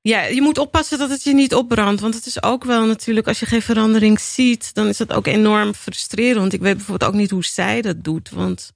Ja, 0.00 0.22
je 0.22 0.42
moet 0.42 0.58
oppassen 0.58 0.98
dat 0.98 1.10
het 1.10 1.22
je 1.22 1.34
niet 1.34 1.54
opbrandt. 1.54 2.00
Want 2.00 2.14
het 2.14 2.26
is 2.26 2.42
ook 2.42 2.64
wel 2.64 2.86
natuurlijk, 2.86 3.26
als 3.26 3.40
je 3.40 3.46
geen 3.46 3.62
verandering 3.62 4.20
ziet, 4.20 4.74
dan 4.74 4.86
is 4.86 4.96
dat 4.96 5.12
ook 5.12 5.26
enorm 5.26 5.74
frustrerend. 5.74 6.52
Ik 6.52 6.60
weet 6.60 6.76
bijvoorbeeld 6.76 7.10
ook 7.10 7.16
niet 7.16 7.30
hoe 7.30 7.44
zij 7.44 7.82
dat 7.82 8.04
doet. 8.04 8.30
Want 8.30 8.72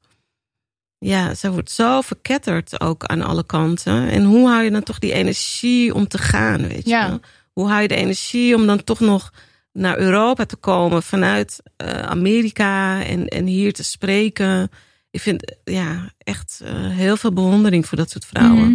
ja, 0.99 1.35
zij 1.35 1.51
wordt 1.51 1.71
zo 1.71 2.01
verketterd 2.01 2.81
ook 2.81 3.05
aan 3.05 3.23
alle 3.23 3.47
kanten. 3.47 4.09
En 4.09 4.25
hoe 4.25 4.49
hou 4.49 4.63
je 4.63 4.71
dan 4.71 4.83
toch 4.83 4.99
die 4.99 5.13
energie 5.13 5.95
om 5.95 6.09
te 6.09 6.19
gaan, 6.19 6.69
weet 6.69 6.85
je 6.85 6.91
Ja. 6.91 7.21
Hoe 7.53 7.69
hou 7.69 7.83
je 7.83 7.89
de 7.89 7.95
energie 7.95 8.55
om 8.55 8.67
dan 8.67 8.85
toch 8.85 9.01
nog 9.01 9.33
naar 9.73 9.99
Europa 9.99 10.45
te 10.47 10.57
komen 10.57 11.03
vanuit 11.03 11.63
eh, 11.77 11.89
Amerika 12.03 13.03
en, 13.05 13.27
en 13.29 13.47
hier 13.47 13.73
te 13.73 13.85
spreken? 13.85 14.71
Ik 15.11 15.21
vind 15.21 15.55
ja, 15.65 16.11
echt 16.19 16.61
eh, 16.65 16.73
heel 16.75 17.17
veel 17.17 17.33
bewondering 17.33 17.87
voor 17.87 17.99
dat 17.99 18.11
soort 18.11 18.25
vrouwen. 18.25 18.59
Mhm. 18.71 18.75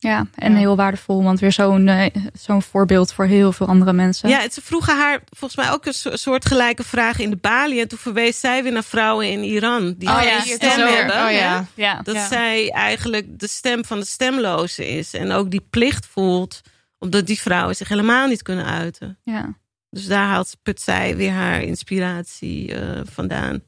Ja, 0.00 0.26
en 0.34 0.52
Ja. 0.52 0.58
heel 0.58 0.76
waardevol. 0.76 1.22
Want 1.22 1.40
weer 1.40 1.52
zo'n 1.52 1.88
eh, 1.88 2.06
zo'n 2.32 2.62
voorbeeld 2.62 3.12
voor 3.12 3.24
heel 3.24 3.52
veel 3.52 3.66
andere 3.66 3.92
mensen. 3.92 4.28
Ja, 4.28 4.50
ze 4.50 4.60
vroegen 4.62 4.96
haar 4.96 5.22
volgens 5.36 5.60
mij 5.64 5.72
ook 5.74 5.86
een 5.86 5.92
so- 5.92 6.16
soortgelijke 6.16 6.84
vraag 6.84 7.18
in 7.18 7.30
de 7.30 7.36
Bali. 7.36 7.80
En 7.80 7.88
toen 7.88 7.98
verwees 7.98 8.40
zij 8.40 8.62
weer 8.62 8.72
naar 8.72 8.84
vrouwen 8.84 9.30
in 9.30 9.42
Iran. 9.42 9.94
Die 9.98 10.08
Oh 10.08 10.16
geen 10.18 10.26
ja, 10.28 10.40
stem 10.40 10.86
hebben. 10.86 11.24
Oh 11.24 11.30
ja. 11.32 11.66
ja. 11.74 12.00
Dat 12.02 12.14
Ja. 12.14 12.26
zij 12.28 12.70
eigenlijk 12.70 13.38
de 13.38 13.48
stem 13.48 13.84
van 13.84 13.98
de 13.98 14.06
stemloze 14.06 14.88
is. 14.88 15.14
En 15.14 15.32
ook 15.32 15.50
die 15.50 15.66
plicht 15.70 16.06
voelt. 16.06 16.60
Omdat 16.98 17.26
die 17.26 17.40
vrouwen 17.40 17.76
zich 17.76 17.88
helemaal 17.88 18.26
niet 18.28 18.42
kunnen 18.42 18.66
uiten. 18.66 19.18
ja. 19.24 19.54
Dus 19.90 20.06
daar 20.06 20.26
haalt 20.26 20.56
put 20.62 20.80
zij 20.80 21.16
weer 21.16 21.32
haar 21.32 21.62
inspiratie 21.62 22.74
eh, 22.74 23.00
vandaan. 23.04 23.62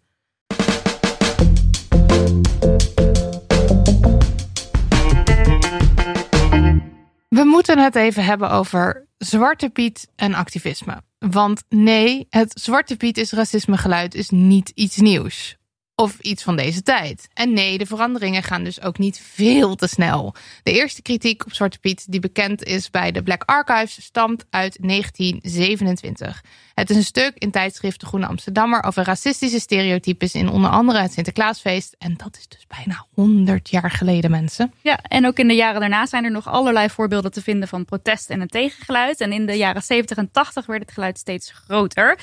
We 7.28 7.44
moeten 7.44 7.78
het 7.78 7.94
even 7.94 8.24
hebben 8.24 8.50
over 8.50 9.06
Zwarte 9.18 9.68
Piet 9.68 10.08
en 10.16 10.34
activisme. 10.34 11.02
Want 11.18 11.62
nee, 11.68 12.26
het 12.30 12.60
Zwarte 12.60 12.96
Piet 12.96 13.18
is 13.18 13.32
racisme 13.32 13.76
geluid 13.76 14.14
is 14.14 14.30
niet 14.30 14.68
iets 14.74 14.96
nieuws. 14.96 15.59
Of 16.00 16.18
iets 16.18 16.42
van 16.42 16.56
deze 16.56 16.82
tijd. 16.82 17.28
En 17.34 17.52
nee, 17.52 17.78
de 17.78 17.86
veranderingen 17.86 18.42
gaan 18.42 18.64
dus 18.64 18.82
ook 18.82 18.98
niet 18.98 19.20
veel 19.24 19.74
te 19.74 19.86
snel. 19.86 20.34
De 20.62 20.72
eerste 20.72 21.02
kritiek 21.02 21.44
op 21.46 21.54
Zwarte 21.54 21.78
Piet, 21.78 22.12
die 22.12 22.20
bekend 22.20 22.64
is 22.64 22.90
bij 22.90 23.12
de 23.12 23.22
Black 23.22 23.42
Archives, 23.44 24.04
stamt 24.04 24.44
uit 24.50 24.76
1927. 24.80 26.44
Het 26.74 26.90
is 26.90 26.96
een 26.96 27.04
stuk 27.04 27.32
in 27.34 27.50
tijdschrift 27.50 28.00
De 28.00 28.06
Groene 28.06 28.26
Amsterdammer 28.26 28.82
over 28.82 29.04
racistische 29.04 29.60
stereotypes 29.60 30.34
in 30.34 30.48
onder 30.48 30.70
andere 30.70 30.98
het 31.00 31.12
Sinterklaasfeest. 31.12 31.94
En 31.98 32.14
dat 32.16 32.36
is 32.38 32.48
dus 32.48 32.66
bijna 32.66 33.06
100 33.14 33.70
jaar 33.70 33.90
geleden, 33.90 34.30
mensen. 34.30 34.72
Ja, 34.80 34.98
en 35.02 35.26
ook 35.26 35.38
in 35.38 35.48
de 35.48 35.54
jaren 35.54 35.80
daarna 35.80 36.06
zijn 36.06 36.24
er 36.24 36.30
nog 36.30 36.46
allerlei 36.46 36.90
voorbeelden 36.90 37.32
te 37.32 37.42
vinden 37.42 37.68
van 37.68 37.84
protest 37.84 38.30
en 38.30 38.40
een 38.40 38.48
tegengeluid. 38.48 39.20
En 39.20 39.32
in 39.32 39.46
de 39.46 39.56
jaren 39.56 39.82
70 39.82 40.16
en 40.16 40.30
80 40.30 40.66
werd 40.66 40.82
het 40.82 40.92
geluid 40.92 41.18
steeds 41.18 41.50
groter. 41.50 42.18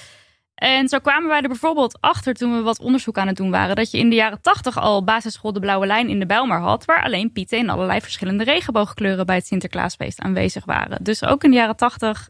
En 0.58 0.88
zo 0.88 1.00
kwamen 1.00 1.30
wij 1.30 1.42
er 1.42 1.48
bijvoorbeeld 1.48 1.98
achter 2.02 2.34
toen 2.34 2.56
we 2.56 2.62
wat 2.62 2.80
onderzoek 2.80 3.18
aan 3.18 3.28
het 3.28 3.36
doen 3.36 3.52
waren. 3.52 3.76
Dat 3.76 3.92
je 3.92 3.98
in 3.98 4.10
de 4.10 4.16
jaren 4.16 4.42
80 4.42 4.78
al 4.78 5.04
basisschool 5.04 5.54
De 5.54 5.60
Blauwe 5.60 5.86
Lijn 5.86 6.10
in 6.10 6.20
de 6.20 6.26
Bijlmer 6.26 6.60
had. 6.60 6.86
Waar 6.86 7.04
alleen 7.04 7.32
pieten 7.32 7.58
in 7.58 7.70
allerlei 7.70 8.02
verschillende 8.02 8.44
regenboogkleuren 8.44 9.26
bij 9.26 9.36
het 9.36 9.48
Sinterklaasfeest 9.48 10.20
aanwezig 10.20 10.66
waren. 10.66 11.04
Dus 11.04 11.24
ook 11.24 11.44
in 11.44 11.50
de 11.50 11.56
jaren 11.56 11.76
80 11.76 12.30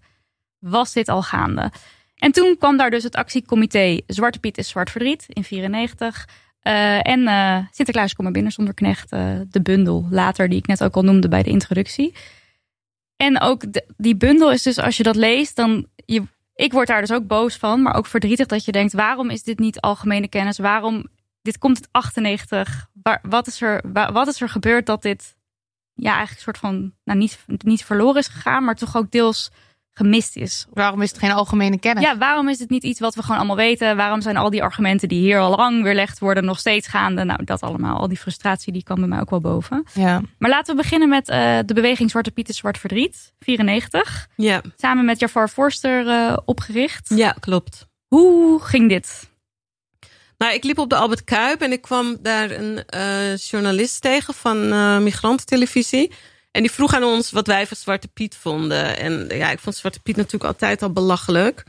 was 0.60 0.94
dit 0.94 1.10
al 1.10 1.22
gaande. 1.22 1.72
En 2.16 2.32
toen 2.32 2.56
kwam 2.58 2.78
daar 2.78 2.90
dus 2.90 3.04
het 3.04 3.16
actiecomité 3.16 4.00
Zwarte 4.08 4.40
Piet 4.40 4.58
is 4.58 4.70
Zwart 4.70 4.92
Verdriet 4.92 5.26
in 5.28 5.44
94. 5.44 6.28
Eh, 6.62 7.08
en 7.08 7.28
eh, 7.28 7.58
Sinterklaas 7.72 8.14
kom 8.14 8.24
maar 8.24 8.34
binnen 8.34 8.52
zonder 8.52 8.74
knecht, 8.74 9.12
eh, 9.12 9.40
de 9.50 9.62
bundel 9.62 10.08
later, 10.10 10.50
die 10.50 10.60
ik 10.60 10.68
net 10.68 10.84
ook 10.84 10.96
al 10.96 11.04
noemde 11.04 11.28
bij 11.28 11.44
de 11.44 11.50
introductie. 11.50 12.16
En 13.16 13.42
ook 13.42 13.64
die 13.98 14.16
bundel 14.16 14.52
is 14.52 14.64
dus, 14.64 14.78
als 14.78 14.98
je 14.98 15.04
dat 15.04 15.16
leest, 15.16 15.56
dan. 15.56 15.88
Je, 16.06 16.24
ik 16.58 16.72
word 16.72 16.88
daar 16.88 17.02
dus 17.02 17.12
ook 17.12 17.28
boos 17.28 17.56
van, 17.58 17.82
maar 17.82 17.96
ook 17.96 18.06
verdrietig 18.06 18.46
dat 18.48 18.66
je 18.66 18.72
denkt: 18.72 18.94
waarom 18.94 19.30
is 19.30 19.44
dit 19.44 19.60
niet 19.60 19.80
algemene 19.80 20.28
kennis? 20.28 20.58
Waarom. 20.58 21.08
Dit 21.42 21.58
komt 21.58 21.78
uit 21.78 21.88
98. 21.92 22.90
Waar, 23.04 23.20
wat, 23.22 23.48
is 23.48 23.62
er, 23.62 23.82
wa- 23.94 24.12
wat 24.12 24.28
is 24.28 24.42
er 24.42 24.50
gebeurd 24.50 24.86
dat 24.86 25.02
dit. 25.02 25.36
Ja, 25.94 26.16
eigenlijk 26.16 26.38
een 26.38 26.44
soort 26.54 26.58
van. 26.58 26.94
Nou, 27.04 27.20
niet, 27.20 27.44
niet 27.58 27.86
verloren 27.86 28.22
is 28.22 28.28
gegaan, 28.28 28.64
maar 28.64 28.76
toch 28.76 28.98
ook 28.98 29.12
deels 29.12 29.52
gemist 29.98 30.36
is. 30.36 30.66
Waarom 30.74 31.02
is 31.02 31.10
het 31.10 31.20
geen 31.20 31.32
algemene 31.32 31.80
kennis? 31.80 32.04
Ja, 32.04 32.18
waarom 32.18 32.50
is 32.50 32.60
het 32.60 32.70
niet 32.70 32.84
iets 32.84 33.00
wat 33.00 33.16
we 33.16 33.22
gewoon 33.22 33.38
allemaal 33.38 33.56
weten? 33.56 33.98
Waarom 33.98 34.22
zijn 34.22 34.38
al 34.38 34.50
die 34.50 34.64
argumenten 34.64 35.08
die 35.08 35.20
hier 35.20 35.40
al 35.40 35.56
lang 35.56 35.84
weerlegd 35.84 36.20
worden 36.20 36.46
nog 36.46 36.60
steeds 36.60 36.88
gaande? 36.88 37.24
Nou, 37.24 37.44
dat 37.44 37.62
allemaal. 37.62 38.00
Al 38.00 38.08
die 38.08 38.18
frustratie 38.18 38.74
die 38.74 38.84
kwam 38.84 39.00
bij 39.00 39.08
mij 39.08 39.20
ook 39.20 39.30
wel 39.30 39.40
boven. 39.40 39.86
ja. 39.94 40.22
Maar 40.38 40.50
laten 40.50 40.76
we 40.76 40.82
beginnen 40.82 41.10
met 41.10 41.30
eh, 41.30 41.58
de 41.66 41.74
beweging 41.74 42.10
Zwarte 42.10 42.32
Piet 42.32 42.50
is 42.50 42.58
Zwart 42.58 42.78
Verdriet, 42.78 43.34
94. 43.40 44.28
Ja, 44.36 44.62
Samen 44.76 45.06
met 45.06 45.20
Jafar 45.20 45.48
Forster 45.48 46.08
eh, 46.08 46.38
opgericht. 46.46 47.10
ja 47.16 47.32
klopt. 47.40 47.88
Hoe 48.08 48.62
ging 48.62 48.90
dit? 48.90 49.30
Nou, 50.38 50.54
ik 50.54 50.64
liep 50.64 50.78
op 50.78 50.90
de 50.90 50.96
Albert 50.96 51.24
Kuip 51.24 51.62
en 51.62 51.72
ik 51.72 51.82
kwam 51.82 52.18
daar 52.22 52.52
een 52.52 52.86
eh, 52.86 53.38
journalist 53.38 54.02
tegen 54.02 54.34
van 54.34 54.70
Migrantentelevisie. 55.04 56.12
En 56.58 56.64
die 56.64 56.72
vroeg 56.72 56.94
aan 56.94 57.04
ons 57.04 57.32
wat 57.32 57.48
wij 57.48 57.68
van 57.68 57.78
Zwarte 57.78 58.08
Piet 58.08 58.36
vonden. 58.36 58.98
En 58.98 59.28
ja, 59.30 59.52
ik 59.52 59.60
vond 59.60 59.76
Zwarte 59.76 60.00
Piet 60.00 60.16
natuurlijk 60.16 60.44
altijd 60.44 60.82
al 60.82 60.92
belachelijk. 60.92 61.64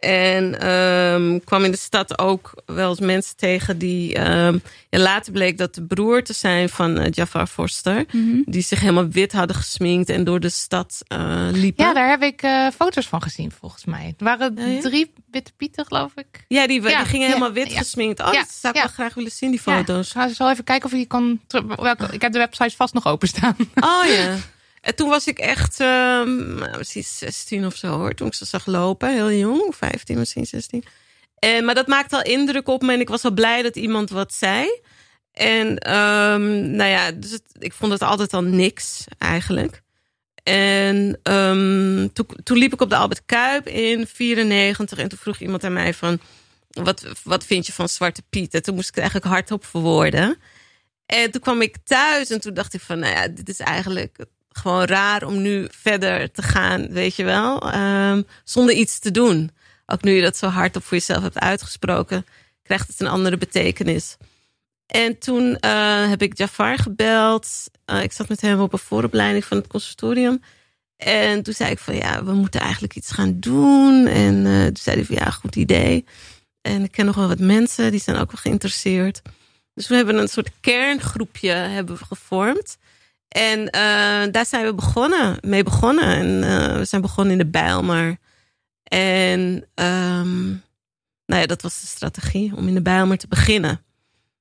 En 0.00 0.60
ehm, 0.60 1.38
kwam 1.44 1.64
in 1.64 1.70
de 1.70 1.76
stad 1.76 2.18
ook 2.18 2.52
wel 2.66 2.88
eens 2.90 3.00
mensen 3.00 3.36
tegen 3.36 3.78
die. 3.78 4.14
ehm, 4.14 4.58
ja, 4.88 4.98
later 4.98 5.32
bleek 5.32 5.58
dat 5.58 5.74
de 5.74 5.82
broer 5.82 6.22
te 6.22 6.32
zijn 6.32 6.68
van 6.68 6.98
eh, 6.98 7.06
Jafar 7.10 7.46
Forster. 7.46 8.04
Mhm. 8.12 8.42
Die 8.44 8.62
zich 8.62 8.80
helemaal 8.80 9.08
wit 9.08 9.32
hadden 9.32 9.56
gesminkt 9.56 10.08
en 10.08 10.24
door 10.24 10.40
de 10.40 10.48
stad 10.48 11.02
eh, 11.06 11.48
liepen. 11.52 11.84
Ja, 11.84 11.92
daar 11.92 12.08
heb 12.08 12.22
ik 12.22 12.42
eh, 12.42 12.66
foto's 12.74 13.08
van 13.08 13.22
gezien, 13.22 13.52
volgens 13.60 13.84
mij. 13.84 14.14
Er 14.18 14.24
waren 14.24 14.54
Ja, 14.56 14.64
ja? 14.66 14.80
drie 14.80 15.12
witte 15.30 15.52
pieten, 15.56 15.86
geloof 15.86 16.12
ik. 16.14 16.44
Ja, 16.48 16.66
die, 16.66 16.82
gingen 16.82 17.26
helemaal 17.26 17.52
wit 17.52 17.72
gesminkt. 17.72 18.20
Oh, 18.20 18.32
Ja, 18.32 18.38
dat 18.40 18.52
zou 18.60 18.74
ik 18.74 18.80
wel 18.82 18.90
graag 18.92 19.14
willen 19.14 19.30
zien, 19.30 19.50
die 19.50 19.60
foto's. 19.60 20.14
ik 20.14 20.34
zo 20.34 20.48
even 20.48 20.64
kijken 20.64 20.84
of 20.86 20.92
ik 20.92 20.98
die 20.98 21.06
kan... 21.06 21.40
Welke, 21.76 22.08
ik 22.10 22.22
heb 22.22 22.32
de 22.32 22.38
website 22.38 22.76
vast 22.76 22.94
nog 22.94 23.06
openstaan. 23.06 23.56
Oh 23.74 24.04
ja. 24.06 24.36
En 24.80 24.94
toen 24.94 25.08
was 25.08 25.26
ik 25.26 25.38
echt 25.38 25.78
nou, 25.78 26.78
misschien 26.78 27.04
16 27.04 27.66
of 27.66 27.76
zo 27.76 27.98
hoor. 27.98 28.14
Toen 28.14 28.26
ik 28.26 28.34
ze 28.34 28.44
zag 28.44 28.66
lopen. 28.66 29.12
Heel 29.12 29.32
jong. 29.32 29.74
15, 29.76 30.18
misschien 30.18 30.46
16. 30.46 30.84
En, 31.38 31.64
maar 31.64 31.74
dat 31.74 31.86
maakte 31.86 32.16
al 32.16 32.22
indruk 32.22 32.68
op 32.68 32.82
me. 32.82 32.92
En 32.92 33.00
ik 33.00 33.08
was 33.08 33.24
al 33.24 33.30
blij 33.30 33.62
dat 33.62 33.76
iemand 33.76 34.10
wat 34.10 34.34
zei. 34.34 34.80
En 35.32 35.78
ehm, 35.78 36.70
nou 36.70 36.90
ja, 36.90 37.12
dus 37.12 37.38
ik 37.58 37.72
vond 37.72 37.92
het 37.92 38.02
altijd 38.02 38.32
al 38.32 38.42
niks 38.42 39.04
eigenlijk. 39.18 39.82
En 40.42 41.18
ehm, 41.22 42.08
toen, 42.12 42.26
toen 42.42 42.58
liep 42.58 42.72
ik 42.72 42.80
op 42.80 42.90
de 42.90 42.96
Albert 42.96 43.22
Kuip 43.26 43.66
in 43.66 44.06
94. 44.06 44.98
En 44.98 45.08
toen 45.08 45.18
vroeg 45.18 45.38
iemand 45.38 45.64
aan 45.64 45.72
mij 45.72 45.94
van... 45.94 46.20
Wat, 46.70 47.06
wat 47.22 47.44
vind 47.44 47.66
je 47.66 47.72
van 47.72 47.88
Zwarte 47.88 48.22
Piet? 48.30 48.54
En 48.54 48.62
toen 48.62 48.74
moest 48.74 48.88
ik 48.88 48.94
het 48.94 49.02
eigenlijk 49.02 49.32
hardop 49.32 49.64
verwoorden. 49.64 50.38
En 51.06 51.30
toen 51.30 51.40
kwam 51.40 51.62
ik 51.62 51.76
thuis 51.84 52.30
en 52.30 52.40
toen 52.40 52.54
dacht 52.54 52.74
ik 52.74 52.80
van... 52.80 52.98
Nou 52.98 53.14
ja, 53.14 53.28
dit 53.28 53.48
is 53.48 53.58
eigenlijk 53.58 54.26
gewoon 54.52 54.84
raar 54.84 55.22
om 55.22 55.42
nu 55.42 55.66
verder 55.70 56.30
te 56.30 56.42
gaan, 56.42 56.88
weet 56.92 57.16
je 57.16 57.24
wel. 57.24 57.70
ehm, 57.72 58.22
zonder 58.44 58.74
iets 58.74 58.98
te 58.98 59.10
doen. 59.10 59.50
Ook 59.86 60.02
nu 60.02 60.12
je 60.12 60.22
dat 60.22 60.36
zo 60.36 60.46
hardop 60.46 60.84
voor 60.84 60.96
jezelf 60.96 61.22
hebt 61.22 61.38
uitgesproken... 61.38 62.26
krijgt 62.62 62.88
het 62.88 63.00
een 63.00 63.06
andere 63.06 63.36
betekenis. 63.36 64.16
En 64.86 65.18
toen 65.18 65.56
eh, 65.56 66.08
heb 66.08 66.22
ik 66.22 66.38
Jafar 66.38 66.78
gebeld. 66.78 67.70
Eh, 67.84 68.02
ik 68.02 68.12
zat 68.12 68.28
met 68.28 68.40
hem 68.40 68.60
op 68.60 68.72
een 68.72 68.78
vooropleiding 68.78 69.44
van 69.44 69.56
het 69.56 69.66
conservatorium. 69.66 70.42
En 70.96 71.42
toen 71.42 71.54
zei 71.54 71.70
ik 71.70 71.78
van 71.78 71.94
ja, 71.94 72.24
we 72.24 72.32
moeten 72.32 72.60
eigenlijk 72.60 72.96
iets 72.96 73.10
gaan 73.10 73.40
doen. 73.40 74.06
En 74.06 74.46
eh, 74.46 74.64
toen 74.64 74.76
zei 74.76 74.96
hij 74.96 75.04
van 75.04 75.16
ja, 75.16 75.30
goed 75.30 75.56
idee. 75.56 76.04
En 76.60 76.84
ik 76.84 76.90
ken 76.90 77.06
nog 77.06 77.14
wel 77.14 77.28
wat 77.28 77.38
mensen, 77.38 77.90
die 77.90 78.00
zijn 78.00 78.16
ook 78.16 78.32
wel 78.32 78.40
geïnteresseerd. 78.40 79.22
Dus 79.74 79.88
we 79.88 79.94
hebben 79.94 80.18
een 80.18 80.28
soort 80.28 80.50
kerngroepje 80.60 81.50
hebben 81.50 81.98
gevormd. 81.98 82.78
En 83.30 83.70
eh, 83.70 84.32
daar 84.32 84.46
zijn 84.46 84.64
we 84.64 84.74
begonnen, 84.74 85.36
mee 85.40 85.62
begonnen. 85.62 86.04
En 86.04 86.42
eh, 86.44 86.76
we 86.76 86.84
zijn 86.84 87.02
begonnen 87.02 87.32
in 87.32 87.38
de 87.38 87.46
Bijlmer. 87.50 88.18
En 88.82 89.66
ehm, 89.74 90.46
nou 91.26 91.40
ja, 91.40 91.46
dat 91.46 91.62
was 91.62 91.80
de 91.80 91.86
strategie 91.86 92.56
om 92.56 92.68
in 92.68 92.74
de 92.74 92.82
Bijlmer 92.82 93.18
te 93.18 93.28
beginnen. 93.28 93.84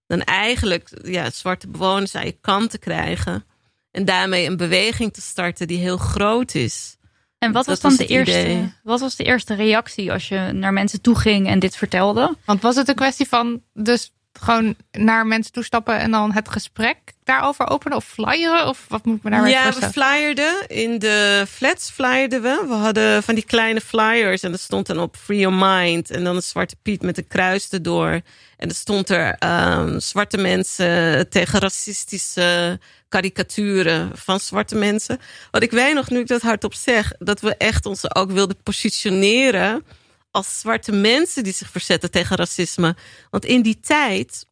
Dan 0.07 0.21
eigenlijk 0.21 0.89
ja, 1.03 1.29
zwarte 1.31 1.67
bewoners 1.67 2.15
aan 2.15 2.25
je 2.25 2.37
kant 2.41 2.69
te 2.69 2.77
krijgen. 2.77 3.45
En 3.91 4.05
daarmee 4.05 4.45
een 4.45 4.57
beweging 4.57 5.13
te 5.13 5.21
starten 5.21 5.67
die 5.67 5.77
heel 5.77 5.97
groot 5.97 6.55
is. 6.55 6.97
En 7.37 7.51
wat 7.51 7.65
Dat 7.65 7.65
was 7.65 7.79
dan 7.79 7.91
was 7.91 8.07
de 8.07 8.13
eerste, 8.13 8.39
idee. 8.39 8.73
wat 8.83 8.99
was 8.99 9.15
de 9.15 9.23
eerste 9.23 9.53
reactie 9.53 10.11
als 10.11 10.27
je 10.27 10.51
naar 10.53 10.73
mensen 10.73 11.01
toe 11.01 11.15
ging 11.15 11.47
en 11.47 11.59
dit 11.59 11.75
vertelde? 11.75 12.37
Want 12.45 12.61
was 12.61 12.75
het 12.75 12.87
een 12.87 12.95
kwestie 12.95 13.27
van 13.27 13.61
dus 13.73 14.11
gewoon 14.39 14.75
naar 14.91 15.27
mensen 15.27 15.51
toestappen 15.51 15.99
en 15.99 16.11
dan 16.11 16.31
het 16.31 16.49
gesprek 16.49 16.97
daarover 17.23 17.69
openen 17.69 17.97
of 17.97 18.05
flyeren? 18.05 18.67
Of 18.67 18.85
wat 18.87 19.05
moet 19.05 19.17
ik 19.17 19.23
me 19.23 19.29
daarbij 19.29 19.51
ja, 19.51 19.65
we 19.65 19.71
voorstellen? 19.71 19.93
flyerden. 19.93 20.67
In 20.67 20.99
de 20.99 21.45
flats 21.49 21.89
flyerden 21.89 22.41
we. 22.41 22.65
We 22.67 22.73
hadden 22.73 23.23
van 23.23 23.35
die 23.35 23.45
kleine 23.45 23.81
flyers 23.81 24.43
en 24.43 24.51
er 24.51 24.59
stond 24.59 24.87
dan 24.87 24.99
op 24.99 25.15
Free 25.17 25.39
Your 25.39 25.55
Mind. 25.55 26.11
En 26.11 26.23
dan 26.23 26.35
een 26.35 26.41
zwarte 26.41 26.75
piet 26.81 27.01
met 27.01 27.17
een 27.17 27.27
kruis 27.27 27.69
erdoor. 27.69 28.21
En 28.57 28.69
er 28.69 28.75
stond 28.75 29.09
er 29.09 29.35
ehm, 29.39 29.99
zwarte 29.99 30.37
mensen 30.37 31.29
tegen 31.29 31.59
racistische 31.59 32.79
karikaturen 33.09 34.11
van 34.13 34.39
zwarte 34.39 34.75
mensen. 34.75 35.19
Wat 35.51 35.63
ik 35.63 35.71
weet 35.71 35.93
nog, 35.93 36.09
nu 36.09 36.19
ik 36.19 36.27
dat 36.27 36.41
hardop 36.41 36.73
zeg, 36.73 37.11
dat 37.19 37.39
we 37.39 37.55
echt 37.55 37.85
ons 37.85 38.15
ook 38.15 38.31
wilden 38.31 38.57
positioneren 38.63 39.85
als 40.31 40.59
zwarte 40.59 40.91
mensen 40.91 41.43
die 41.43 41.53
zich 41.53 41.69
verzetten 41.69 42.11
tegen 42.11 42.35
racisme. 42.35 42.95
Want 43.29 43.45
in 43.45 43.61
die 43.61 43.79
tijd 43.79 44.45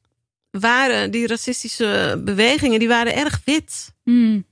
waren 0.51 1.11
die 1.11 1.27
racistische 1.27 2.21
bewegingen, 2.25 2.79
die 2.79 2.87
waren 2.87 3.15
erg 3.15 3.41
wit. 3.45 3.93
Hmm. 4.03 4.45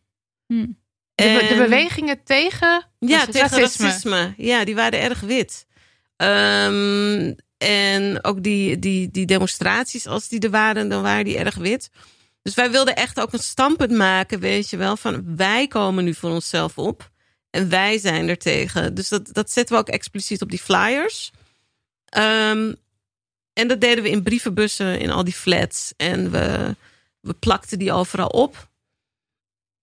Hmm. 0.48 0.78
De, 1.16 1.24
be- 1.24 1.48
de 1.48 1.54
En- 1.54 1.58
bewegingen 1.58 2.24
tegen 2.24 2.88
ja, 3.00 3.18
racisme. 3.18 3.32
tegen 3.32 3.60
racisme. 3.60 4.34
Ja, 4.38 4.66
die 4.66 4.76
waren 4.76 5.00
erg 5.02 5.20
wit. 5.20 5.66
Ehm, 6.18 7.34
en 7.58 8.24
ook 8.24 8.44
die, 8.44 8.80
die, 8.80 9.12
die 9.12 9.26
demonstraties, 9.26 10.08
als 10.08 10.28
die 10.28 10.40
er 10.40 10.50
waren, 10.50 10.90
dan 10.90 11.02
waren 11.02 11.26
die 11.26 11.38
erg 11.38 11.56
wit. 11.56 11.90
Dus 12.42 12.54
wij 12.54 12.72
wilden 12.72 12.96
echt 12.96 13.20
ook 13.20 13.34
een 13.34 13.40
standpunt 13.40 13.92
maken, 13.92 14.40
weet 14.40 14.70
je 14.70 14.78
wel, 14.78 14.98
van 14.98 15.36
wij 15.36 15.68
komen 15.68 16.04
nu 16.04 16.14
voor 16.14 16.30
onszelf 16.30 16.78
op. 16.78 17.10
En 17.56 17.70
wij 17.70 17.98
zijn 17.98 18.30
er 18.30 18.38
tegen. 18.38 18.94
Dus 18.94 19.10
dat, 19.10 19.34
dat 19.34 19.52
zetten 19.52 19.76
we 19.76 19.82
ook 19.82 19.90
expliciet 19.90 20.42
op 20.42 20.50
die 20.50 20.60
flyers. 20.60 21.32
Ehm, 22.06 22.74
en 23.54 23.68
dat 23.68 23.82
deden 23.82 24.04
we 24.04 24.10
in 24.10 24.24
brievenbussen 24.24 25.00
in 25.00 25.10
al 25.10 25.24
die 25.24 25.34
flats. 25.34 25.94
En 25.98 26.32
we, 26.32 26.76
we 27.20 27.34
plakten 27.34 27.80
die 27.80 27.92
overal 27.92 28.28
op. 28.28 28.70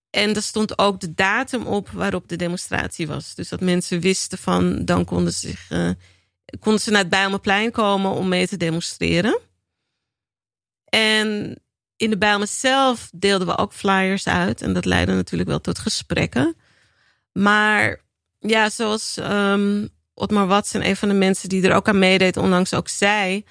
En 0.09 0.35
er 0.35 0.41
stond 0.41 0.77
ook 0.77 0.99
de 0.99 1.13
datum 1.13 1.65
op 1.65 1.89
waarop 1.89 2.27
de 2.27 2.35
demonstratie 2.35 3.07
was. 3.07 3.35
Dus 3.35 3.49
dat 3.49 3.61
mensen 3.61 3.99
wisten 3.99 4.37
van, 4.37 4.85
dan 4.85 5.05
konden 5.05 5.33
ze, 5.33 5.47
zich, 5.47 5.69
eh, 5.69 5.89
konden 6.59 6.81
ze 6.81 6.91
naar 6.91 7.01
het 7.01 7.09
Bijlmerplein 7.09 7.71
komen 7.71 8.11
om 8.11 8.27
mee 8.27 8.47
te 8.47 8.57
demonstreren. 8.57 9.39
En 10.89 11.57
in 11.95 12.09
de 12.09 12.17
Bijlmer 12.17 12.47
zelf 12.47 13.09
deelden 13.15 13.47
we 13.47 13.57
ook 13.57 13.73
flyers 13.73 14.27
uit. 14.27 14.61
En 14.61 14.73
dat 14.73 14.85
leidde 14.85 15.13
natuurlijk 15.13 15.49
wel 15.49 15.61
tot 15.61 15.79
gesprekken. 15.79 16.55
Maar 17.33 18.01
ja, 18.39 18.69
zoals 18.69 19.17
ehm 19.17 19.87
Otmar 20.13 20.47
Watson, 20.47 20.85
een 20.85 20.95
van 20.95 21.07
de 21.07 21.13
mensen 21.13 21.49
die 21.49 21.67
er 21.67 21.75
ook 21.75 21.87
aan 21.87 21.99
meedeed, 21.99 22.37
onlangs 22.37 22.73
ook 22.73 22.87
zei. 22.87 23.45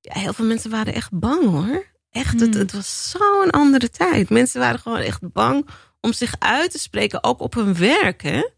Ja, 0.00 0.18
heel 0.20 0.32
veel 0.32 0.44
mensen 0.44 0.70
waren 0.70 0.94
echt 0.94 1.10
bang 1.12 1.44
hoor. 1.44 1.86
Echt, 2.10 2.40
het, 2.40 2.50
Hmm. 2.50 2.58
het 2.58 2.72
was 2.72 3.10
zo'n 3.10 3.50
andere 3.50 3.90
tijd. 3.90 4.30
Mensen 4.30 4.60
waren 4.60 4.80
gewoon 4.80 4.98
echt 4.98 5.32
bang 5.32 5.68
om 6.00 6.12
zich 6.12 6.34
uit 6.38 6.70
te 6.70 6.78
spreken, 6.78 7.24
ook 7.24 7.40
op 7.40 7.54
hun 7.54 7.76
werk. 7.76 8.22
Hè? 8.22 8.48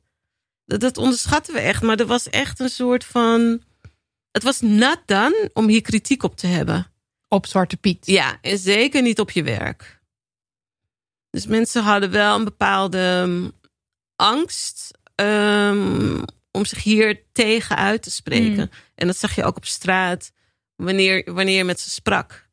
Dat, 0.66 0.80
dat 0.80 0.96
onderschatten 0.98 1.54
we 1.54 1.60
echt. 1.60 1.82
Maar 1.82 1.98
er 2.00 2.06
was 2.06 2.28
echt 2.28 2.60
een 2.60 2.68
soort 2.68 3.04
van. 3.04 3.62
Het 4.30 4.42
was 4.42 4.60
not 4.60 4.98
done 5.06 5.50
om 5.52 5.68
hier 5.68 5.82
kritiek 5.82 6.22
op 6.22 6.36
te 6.36 6.46
hebben. 6.46 6.86
op 7.28 7.46
Zwarte 7.46 7.76
Piet. 7.76 8.06
Ja, 8.06 8.38
en 8.40 8.58
zeker 8.58 9.02
niet 9.02 9.20
op 9.20 9.30
je 9.30 9.42
werk. 9.42 10.00
Dus 11.30 11.46
mensen 11.46 11.82
hadden 11.82 12.10
wel 12.10 12.36
een 12.36 12.44
bepaalde 12.44 12.98
um, 13.26 13.52
angst 14.22 14.98
um, 15.16 16.24
om 16.50 16.64
zich 16.64 16.82
hier 16.82 17.22
tegen 17.32 17.76
uit 17.76 18.02
te 18.02 18.10
spreken. 18.10 18.70
Mm. 18.70 18.70
En 18.94 19.06
dat 19.06 19.16
zag 19.16 19.34
je 19.34 19.44
ook 19.44 19.56
op 19.56 19.64
straat 19.64 20.32
wanneer, 20.76 21.32
wanneer 21.34 21.56
je 21.56 21.64
met 21.64 21.80
ze 21.80 21.90
sprak. 21.90 22.48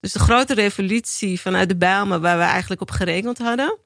Dus 0.00 0.12
de 0.12 0.18
grote 0.18 0.54
revolutie 0.54 1.40
vanuit 1.40 1.68
de 1.68 1.76
Bijlmer, 1.76 2.20
waar 2.20 2.38
we 2.38 2.44
eigenlijk 2.44 2.80
op 2.80 2.90
gerekend 2.90 3.38
hadden, 3.38 3.78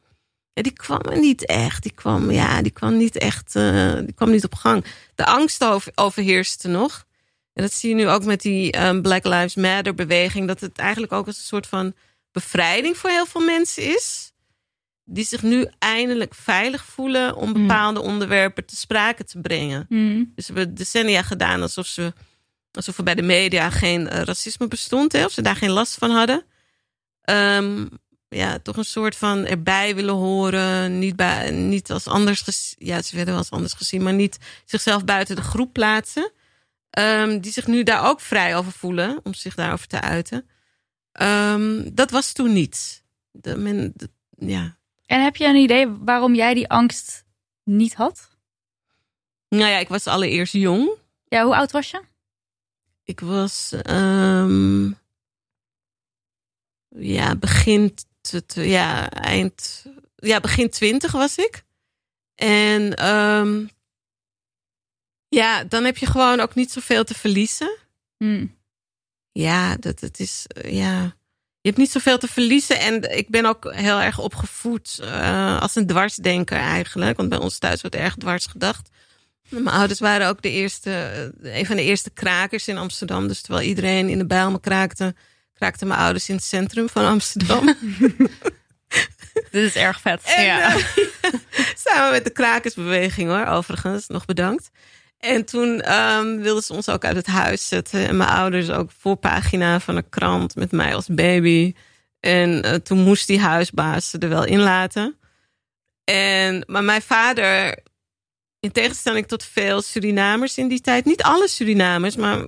ja, 0.53 0.62
die 0.62 0.73
kwam 0.73 1.01
er 1.01 1.18
niet 1.18 1.47
echt. 1.47 1.83
Die 1.83 1.92
kwam, 1.92 2.31
ja, 2.31 2.62
die 2.62 2.73
kwam 2.73 2.97
niet 2.97 3.18
echt, 3.18 3.55
uh, 3.55 3.95
die 3.95 4.12
kwam 4.12 4.31
niet 4.31 4.45
op 4.45 4.55
gang. 4.55 4.85
De 5.14 5.27
angst 5.27 5.64
over, 5.64 5.92
overheerste 5.95 6.68
nog. 6.68 7.05
En 7.53 7.62
dat 7.62 7.73
zie 7.73 7.88
je 7.88 7.95
nu 7.95 8.09
ook 8.09 8.25
met 8.25 8.40
die 8.40 8.85
um, 8.87 9.03
Black 9.03 9.25
Lives 9.25 9.55
Matter 9.55 9.95
beweging. 9.95 10.47
Dat 10.47 10.61
het 10.61 10.79
eigenlijk 10.79 11.12
ook 11.12 11.27
als 11.27 11.37
een 11.37 11.42
soort 11.42 11.66
van 11.66 11.95
bevrijding 12.33 12.97
voor 12.97 13.11
heel 13.11 13.27
veel 13.27 13.40
mensen 13.40 13.83
is. 13.83 14.32
Die 15.14 15.25
zich 15.25 15.42
nu 15.42 15.68
eindelijk 15.79 16.35
veilig 16.35 16.85
voelen 16.85 17.37
om 17.37 17.53
bepaalde 17.53 18.01
mm. 18.01 18.07
onderwerpen 18.07 18.66
te 18.66 18.77
sprake 18.77 19.25
te 19.25 19.40
brengen. 19.40 19.87
Mm. 19.88 20.33
Dus 20.35 20.48
we 20.48 20.55
hebben 20.55 20.75
decennia 20.75 21.22
gedaan 21.22 21.62
alsof, 21.62 21.87
ze, 21.87 22.12
alsof 22.72 22.98
er 22.98 23.05
bij 23.05 23.14
de 23.14 23.22
media 23.22 23.70
geen 23.70 24.01
uh, 24.01 24.22
racisme 24.22 24.68
bestond. 24.68 25.12
Hè, 25.12 25.25
of 25.25 25.33
ze 25.33 25.42
daar 25.42 25.57
geen 25.57 25.70
last 25.70 25.94
van 25.94 26.11
hadden. 26.11 26.44
Um, 27.31 27.88
ja, 28.29 28.59
toch 28.59 28.77
een 28.77 28.85
soort 28.85 29.16
van 29.16 29.46
erbij 29.46 29.94
willen 29.94 30.14
horen. 30.14 30.98
Niet, 30.98 31.16
bij, 31.16 31.51
niet 31.51 31.90
als 31.90 32.07
anders 32.07 32.40
gezien. 32.40 32.87
Ja, 32.87 33.03
ze 33.03 33.16
werden 33.16 33.35
wel 33.35 33.42
als 33.42 33.51
anders 33.51 33.72
gezien. 33.72 34.03
Maar 34.03 34.14
niet 34.14 34.38
zichzelf 34.64 35.05
buiten 35.05 35.37
de 35.37 35.42
groep 35.42 35.72
plaatsen. 35.72 36.33
Um, 36.98 37.40
die 37.40 37.53
zich 37.53 37.66
nu 37.66 37.83
daar 37.83 38.09
ook 38.09 38.20
vrij 38.20 38.57
over 38.57 38.72
voelen. 38.72 39.20
Om 39.22 39.35
zich 39.35 39.55
daarover 39.55 39.87
te 39.87 40.01
uiten. 40.01 40.48
Um, 41.20 41.94
dat 41.94 42.11
was 42.11 42.33
toen 42.33 42.53
niet. 42.53 43.03
De, 43.31 43.57
men, 43.57 43.92
de, 43.94 44.11
ja. 44.37 44.81
En 45.12 45.22
heb 45.22 45.37
je 45.37 45.44
een 45.44 45.57
idee 45.57 45.88
waarom 45.88 46.35
jij 46.35 46.55
die 46.55 46.68
angst 46.68 47.25
niet 47.64 47.94
had? 47.94 48.31
Nou 49.48 49.70
ja, 49.70 49.79
ik 49.79 49.88
was 49.88 50.07
allereerst 50.07 50.53
jong. 50.53 50.90
Ja, 51.29 51.44
hoe 51.44 51.57
oud 51.57 51.70
was 51.70 51.90
je? 51.90 52.03
Ik 53.05 53.20
was 53.20 53.72
um, 53.90 54.98
ja, 56.88 57.37
begin, 57.37 57.94
ja, 58.55 59.11
eind, 59.11 59.87
ja, 60.16 60.40
begin 60.40 60.70
twintig 60.70 61.12
was 61.12 61.38
ik. 61.38 61.64
En 62.35 63.07
um, 63.09 63.70
Ja, 65.29 65.64
dan 65.64 65.85
heb 65.85 65.96
je 65.96 66.07
gewoon 66.07 66.40
ook 66.40 66.55
niet 66.55 66.70
zoveel 66.70 67.05
te 67.05 67.14
verliezen. 67.14 67.79
Hm. 68.16 68.46
Ja, 69.33 69.77
dat 69.77 70.01
het 70.01 70.20
is. 70.20 70.46
ja. 70.62 71.16
Je 71.62 71.68
hebt 71.68 71.81
niet 71.81 71.90
zoveel 71.90 72.18
te 72.18 72.29
verliezen. 72.29 72.79
En 72.81 73.16
ik 73.16 73.29
ben 73.29 73.46
ook 73.46 73.75
heel 73.75 74.01
erg 74.01 74.18
opgevoed 74.18 74.98
eh, 75.03 75.61
als 75.61 75.75
een 75.75 75.87
dwarsdenker 75.87 76.59
eigenlijk. 76.59 77.16
Want 77.16 77.29
bij 77.29 77.38
ons 77.38 77.59
thuis 77.59 77.81
wordt 77.81 77.96
erg 77.96 78.14
dwars 78.14 78.46
gedacht. 78.46 78.88
Mijn 79.48 79.68
ouders 79.68 80.01
waren 80.01 80.29
ook 80.29 80.42
de 80.42 80.51
eerste, 80.51 80.90
eh, 81.42 81.59
een 81.59 81.66
van 81.66 81.77
de 81.77 81.83
eerste 81.83 82.11
krakers 82.11 82.68
in 82.68 82.79
Amsterdam. 82.79 83.29
Dus 83.29 83.40
terwijl 83.40 83.66
iedereen 83.68 84.09
in 84.09 84.18
de 84.18 84.27
Bijlmer 84.27 84.61
kraakte, 84.61 85.14
kraakten 85.55 85.87
mijn 85.87 86.01
ouders 86.01 86.29
in 86.29 86.35
het 86.35 86.44
centrum 86.44 86.88
van 86.88 87.05
Amsterdam. 87.07 87.75
Dit 89.51 89.62
is 89.64 89.75
erg 89.75 90.01
vet. 90.01 90.22
En, 90.25 90.44
Ja. 90.44 90.75
eh, 90.77 90.85
samen 91.87 92.11
met 92.11 92.25
de 92.25 92.31
krakersbeweging 92.33 93.29
hoor, 93.29 93.46
overigens. 93.46 94.07
Nog 94.07 94.25
bedankt. 94.25 94.70
En 95.24 95.44
toen 95.44 95.80
ehm, 95.80 96.37
wilden 96.37 96.62
ze 96.62 96.72
ons 96.72 96.88
ook 96.88 97.04
uit 97.04 97.16
het 97.16 97.26
huis 97.26 97.68
zetten. 97.68 98.08
En 98.08 98.16
mijn 98.16 98.30
ouders 98.30 98.70
ook 98.70 98.90
voorpagina 98.98 99.80
van 99.80 99.96
een 99.96 100.08
krant 100.08 100.54
met 100.54 100.72
mij 100.72 100.94
als 100.94 101.06
baby. 101.06 101.74
En 102.20 102.62
eh, 102.62 102.74
toen 102.74 102.98
moest 102.98 103.26
die 103.26 103.40
huisbaas 103.40 104.12
er 104.12 104.28
wel 104.28 104.44
in 104.44 104.58
laten. 104.58 105.18
En, 106.04 106.64
maar 106.66 106.85
mijn 106.85 107.02
vader, 107.02 107.78
in 108.61 108.72
tegenstelling 108.72 109.26
tot 109.26 109.44
veel 109.44 109.82
Surinamers 109.82 110.58
in 110.58 110.68
die 110.68 110.80
tijd, 110.80 111.04
niet 111.04 111.22
alle 111.22 111.48
Surinamers, 111.48 112.16
maar 112.16 112.46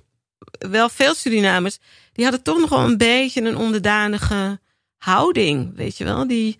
wel 0.58 0.88
veel 0.88 1.14
Surinamers, 1.14 1.78
die 2.12 2.24
hadden 2.24 2.42
toch 2.42 2.58
nog 2.58 2.70
wel 2.70 2.84
een 2.84 2.98
beetje 2.98 3.42
een 3.42 3.56
onderdanige 3.56 4.60
houding, 4.96 5.76
weet 5.76 5.96
je 5.96 6.04
wel? 6.04 6.26
Die, 6.26 6.58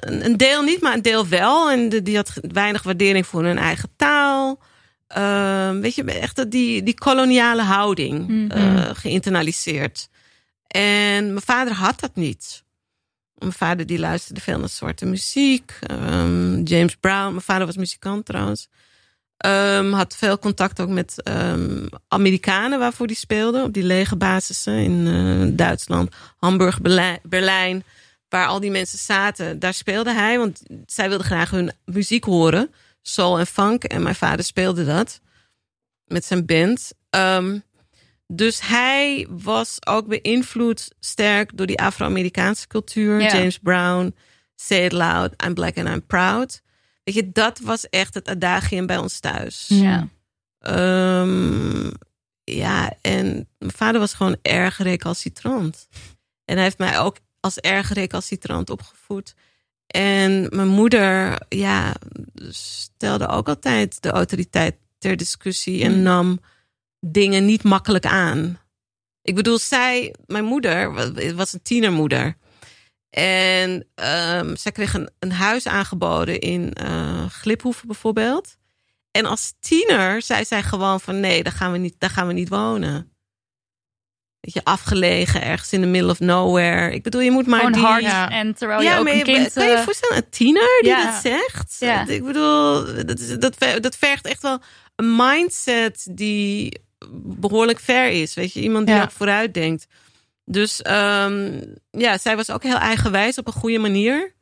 een 0.00 0.36
deel 0.36 0.62
niet, 0.62 0.80
maar 0.80 0.94
een 0.94 1.02
deel 1.02 1.28
wel. 1.28 1.70
En 1.70 1.88
die 1.88 2.16
had 2.16 2.32
weinig 2.52 2.82
waardering 2.82 3.26
voor 3.26 3.44
hun 3.44 3.58
eigen 3.58 3.88
taal. 3.96 4.68
Ehm, 5.10 5.80
weet 5.80 5.94
je, 5.94 6.04
echt 6.04 6.50
die, 6.50 6.82
die 6.82 6.94
koloniale 6.94 7.62
houding 7.62 8.52
eh, 8.52 8.90
geïnternaliseerd. 8.92 10.08
En 10.66 11.26
mijn 11.26 11.44
vader 11.44 11.72
had 11.72 12.00
dat 12.00 12.14
niet. 12.14 12.64
Mijn 13.34 13.52
vader 13.52 13.86
die 13.86 13.98
luisterde 13.98 14.40
veel 14.40 14.58
naar 14.58 14.68
zwarte 14.68 15.06
muziek. 15.06 15.78
Ehm, 15.80 16.62
James 16.62 16.96
Brown. 16.96 17.30
Mijn 17.30 17.40
vader 17.40 17.66
was 17.66 17.76
muzikant 17.76 18.26
trouwens. 18.26 18.68
Ehm, 19.36 19.92
had 19.92 20.16
veel 20.16 20.38
contact 20.38 20.80
ook 20.80 20.88
met 20.88 21.22
Amerikanen 22.08 22.78
waarvoor 22.78 23.06
die 23.06 23.16
speelde. 23.16 23.62
Op 23.62 23.72
die 23.72 23.84
lege 23.84 24.16
basissen 24.16 24.74
in 24.74 25.06
eh, 25.06 25.56
Duitsland. 25.56 26.14
Hamburg, 26.36 26.80
Berlijn, 26.80 27.18
Berlijn. 27.22 27.84
Waar 28.28 28.46
al 28.46 28.60
die 28.60 28.70
mensen 28.70 28.98
zaten. 28.98 29.58
Daar 29.58 29.74
speelde 29.74 30.12
hij. 30.12 30.38
Want 30.38 30.62
zij 30.86 31.08
wilden 31.08 31.26
graag 31.26 31.50
hun 31.50 31.72
muziek 31.84 32.24
horen. 32.24 32.70
Soul 33.02 33.38
en 33.38 33.46
funk. 33.46 33.84
En 33.84 34.02
mijn 34.02 34.14
vader 34.14 34.44
speelde 34.44 34.84
dat. 34.84 35.20
Met 36.04 36.24
zijn 36.24 36.46
band. 36.46 36.92
Ehm, 37.10 37.58
dus 38.26 38.60
hij 38.60 39.26
was 39.30 39.86
ook 39.86 40.06
beïnvloed 40.06 40.94
sterk 41.00 41.56
door 41.56 41.66
die 41.66 41.80
Afro-Amerikaanse 41.80 42.66
cultuur. 42.66 43.20
Ja. 43.20 43.36
James 43.36 43.58
Brown, 43.58 44.14
Say 44.54 44.84
It 44.84 44.92
Loud, 44.92 45.42
I'm 45.44 45.54
Black 45.54 45.78
and 45.78 45.88
I'm 45.88 46.06
Proud. 46.06 46.62
Weet 47.04 47.14
je, 47.14 47.30
dat 47.32 47.58
was 47.58 47.88
echt 47.88 48.14
het 48.14 48.28
adagium 48.28 48.86
bij 48.86 48.96
ons 48.96 49.20
thuis. 49.20 49.66
Ja. 49.68 50.08
Ehm, 50.58 51.90
ja, 52.44 52.92
en 53.00 53.48
mijn 53.58 53.72
vader 53.72 54.00
was 54.00 54.14
gewoon 54.14 54.36
erg 54.42 54.78
recalcitrant. 54.78 55.88
En 56.44 56.54
hij 56.54 56.64
heeft 56.64 56.78
mij 56.78 56.98
ook 56.98 57.16
als 57.40 57.58
erg 57.58 57.92
recalcitrant 57.92 58.70
opgevoed. 58.70 59.34
En 59.90 60.46
mijn 60.50 60.68
moeder, 60.68 61.38
ja, 61.48 61.94
stelde 62.50 63.28
ook 63.28 63.48
altijd 63.48 64.02
de 64.02 64.10
autoriteit 64.10 64.76
ter 64.98 65.16
discussie 65.16 65.82
en 65.84 65.92
Hmm. 65.92 66.02
nam 66.02 66.40
dingen 67.00 67.44
niet 67.44 67.62
makkelijk 67.62 68.06
aan. 68.06 68.58
Ik 69.22 69.34
bedoel, 69.34 69.58
zij, 69.58 70.14
mijn 70.26 70.44
moeder, 70.44 70.92
wa- 70.92 71.34
was 71.34 71.52
een 71.52 71.62
tienermoeder. 71.62 72.36
En 73.10 73.86
ehm, 73.94 74.56
zij 74.56 74.72
kreeg 74.72 74.94
een, 74.94 75.10
een 75.18 75.32
huis 75.32 75.66
aangeboden 75.66 76.38
in 76.40 76.72
eh 76.72 77.26
Gliphoeven 77.28 77.86
bijvoorbeeld. 77.86 78.56
En 79.10 79.24
als 79.24 79.54
tiener 79.60 80.22
zei 80.22 80.44
zij 80.44 80.62
gewoon 80.62 81.00
van 81.00 81.20
nee, 81.20 81.42
daar 81.42 81.52
gaan 81.52 81.72
we 81.72 81.78
niet, 81.78 81.94
daar 81.98 82.10
gaan 82.10 82.26
we 82.26 82.32
niet 82.32 82.48
wonen. 82.48 83.09
Weet 84.40 84.54
je, 84.54 84.64
afgelegen, 84.64 85.42
ergens 85.42 85.72
in 85.72 85.80
the 85.80 85.86
middle 85.86 86.10
of 86.10 86.20
nowhere. 86.20 86.92
Ik 86.94 87.02
bedoel, 87.02 87.20
je 87.20 87.30
moet 87.30 87.46
maar 87.46 87.58
Gewoon 87.58 87.72
die... 87.72 87.82
hard. 87.82 88.02
Ja. 88.02 88.30
En 88.30 88.54
terwijl 88.54 88.80
je 88.82 88.96
ook 88.98 89.04
maar 89.04 89.12
een 89.12 89.22
kind... 89.22 89.52
kan 89.52 89.64
je 89.64 89.70
je 89.70 89.76
eh, 89.76 89.82
voorstellen, 89.82 90.16
een 90.16 90.30
tiener 90.30 90.78
die 90.80 90.90
ja. 90.90 91.10
dat 91.10 91.20
zegt? 91.22 91.76
Ja. 91.78 92.06
Ik 92.06 92.24
bedoel, 92.24 92.84
dat, 93.04 93.36
dat, 93.38 93.54
ver- 93.58 93.80
dat 93.80 93.96
vergt 93.96 94.26
echt 94.26 94.42
wel 94.42 94.58
een 94.96 95.16
mindset 95.16 96.08
die 96.10 96.80
behoorlijk 97.22 97.80
ver 97.80 98.08
is. 98.10 98.34
Weet 98.34 98.52
je, 98.52 98.60
iemand 98.60 98.86
die 98.86 98.94
Ja. 98.96 99.02
ook 99.02 99.10
vooruit 99.10 99.54
denkt. 99.54 99.86
Dus 100.44 100.82
ehm, 100.82 101.60
ja, 101.90 102.18
zij 102.18 102.36
was 102.36 102.50
ook 102.50 102.62
heel 102.62 102.76
eigenwijs 102.78 103.38
op 103.38 103.46
een 103.46 103.52
goede 103.52 103.78
manier. 103.78 104.34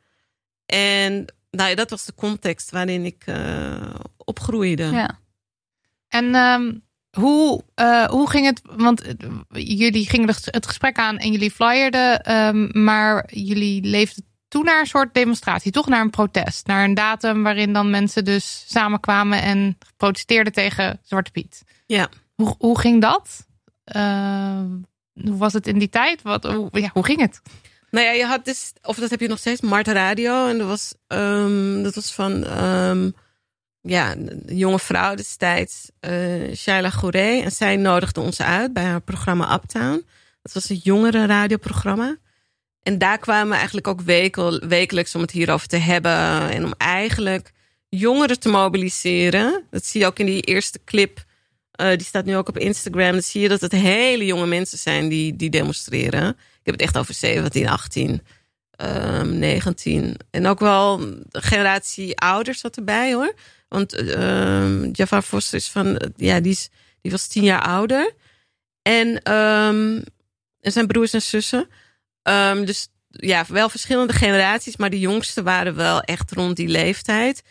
En 0.67 1.25
nou 1.51 1.69
ja, 1.69 1.75
dat 1.75 1.91
was 1.91 2.05
de 2.05 2.15
context 2.15 2.71
waarin 2.71 3.05
ik 3.05 3.23
eh, 3.27 3.95
opgroeide. 4.17 4.85
ja. 4.85 5.19
En 6.09 6.35
ehm, 6.35 6.73
hoe, 7.21 7.65
eh, 7.75 8.05
hoe 8.05 8.31
ging 8.31 8.47
het? 8.47 8.61
Want 8.77 9.03
eh, 9.03 9.13
jullie 9.51 10.09
gingen 10.09 10.29
het- 10.29 10.67
gesprek 10.67 10.99
aan 10.99 11.19
en 11.19 11.33
jullie 11.33 11.51
flyerden, 11.51 12.23
ehm, 12.23 12.85
maar 12.85 13.29
jullie 13.33 13.83
leefden 13.85 14.27
toen 14.49 14.65
naar 14.65 14.81
een 14.81 14.87
soort 14.87 15.15
demonstratie, 15.15 15.73
toch 15.73 15.89
naar 15.89 16.01
een 16.01 16.11
protest, 16.11 16.67
naar 16.67 16.85
een 16.85 16.95
datum 16.95 17.43
waarin 17.43 17.73
dan 17.73 17.91
mensen 17.91 18.25
dus 18.25 18.65
samenkwamen 18.69 19.43
en 19.43 19.79
protesteerden 19.97 20.53
tegen 20.53 21.01
Zwarte 21.03 21.31
Piet. 21.31 21.63
Ja. 21.87 22.09
Hoe, 22.35 22.55
hoe 22.59 22.79
ging 22.81 23.01
dat? 23.01 23.47
Eh, 23.85 24.61
hoe 25.13 25.37
was 25.37 25.53
het 25.53 25.67
in 25.67 25.79
die 25.79 25.89
tijd? 25.89 26.23
Wat, 26.23 26.45
hoe, 26.45 26.69
ja, 26.73 26.91
hoe 26.93 27.05
ging 27.05 27.21
het? 27.21 27.41
Nou 27.91 28.07
ja, 28.07 28.13
je 28.13 28.25
had 28.25 28.45
dus, 28.45 28.73
of 28.83 28.97
dat 28.97 29.11
heb 29.11 29.21
je 29.21 29.29
nog 29.29 29.39
steeds, 29.39 29.61
Marta 29.61 29.93
Radio. 29.93 30.47
En 30.49 30.59
dat 30.59 30.67
was, 30.67 30.95
ehm, 31.07 31.83
dat 31.83 31.95
was 31.95 32.13
van, 32.15 32.45
ehm, 32.45 33.11
ja, 33.83 34.17
een 34.17 34.43
jonge 34.47 34.79
vrouw 34.79 35.15
destijds, 35.15 35.91
eh 36.01 36.55
Shaila 36.55 36.91
Gouré. 36.91 37.41
En 37.43 37.51
zij 37.51 37.77
nodigde 37.77 38.21
ons 38.21 38.41
uit 38.43 38.73
bij 38.73 38.85
haar 38.85 39.01
programma 39.01 39.55
Uptown. 39.55 40.07
Dat 40.43 40.53
was 40.53 40.69
een 40.69 40.81
jongere 40.83 41.27
radioprogramma. 41.27 42.17
En 42.83 42.99
daar 42.99 43.19
kwamen 43.19 43.49
we 43.49 43.55
eigenlijk 43.55 43.87
ook 43.89 44.01
wekel, 44.01 44.59
wekelijks 44.59 45.15
om 45.15 45.21
het 45.21 45.31
hierover 45.31 45.69
te 45.69 45.77
hebben. 45.77 46.51
En 46.51 46.65
om 46.65 46.73
eigenlijk 46.77 47.53
jongeren 47.89 48.41
te 48.41 48.49
mobiliseren. 48.49 49.65
Dat 49.71 49.85
zie 49.87 50.01
je 50.01 50.07
ook 50.07 50.19
in 50.19 50.27
die 50.27 50.43
eerste 50.43 50.81
clip. 50.85 51.27
eh, 51.73 51.89
die 51.89 52.07
staat 52.07 52.25
nu 52.25 52.37
ook 52.37 52.49
op 52.49 52.59
Instagram. 52.59 53.13
Dan 53.13 53.23
zie 53.23 53.41
je 53.41 53.49
dat 53.49 53.61
het 53.61 53.73
hele 53.73 54.25
jonge 54.25 54.47
mensen 54.47 54.79
zijn 54.79 55.09
die, 55.09 55.37
die 55.37 55.51
demonstreren. 55.51 56.29
Ik 56.29 56.37
heb 56.63 56.75
het 56.75 56.83
echt 56.83 56.99
over 56.99 57.15
17, 57.15 57.69
18, 57.69 58.23
ehm, 58.71 59.39
19. 59.39 60.17
En 60.31 60.47
ook 60.47 60.59
wel 60.59 61.01
generatie 61.33 62.17
ouders 62.19 62.61
zat 62.61 62.77
erbij 62.77 63.15
hoor. 63.15 63.35
Want 63.69 63.95
ehm 63.95 64.89
Jafar 64.93 65.23
Foster 65.23 65.59
is 65.59 65.69
van, 65.69 66.13
ja, 66.17 66.41
die, 66.41 66.53
is, 66.53 66.69
die 67.01 67.11
was 67.11 67.27
tien 67.27 67.43
jaar 67.43 67.63
ouder. 67.63 68.13
En, 68.83 69.23
ehm, 69.23 70.01
zijn 70.61 70.87
broers 70.87 71.13
en 71.13 71.23
zussen. 71.23 71.69
Ehm, 72.23 72.65
dus 72.65 72.89
ja, 73.09 73.45
wel 73.49 73.69
verschillende 73.69 74.13
generaties, 74.13 74.77
maar 74.77 74.91
de 74.91 74.99
jongste 74.99 75.43
waren 75.43 75.75
wel 75.75 76.01
echt 76.01 76.33
rond 76.33 76.57
die 76.57 76.69
leeftijd. 76.69 77.43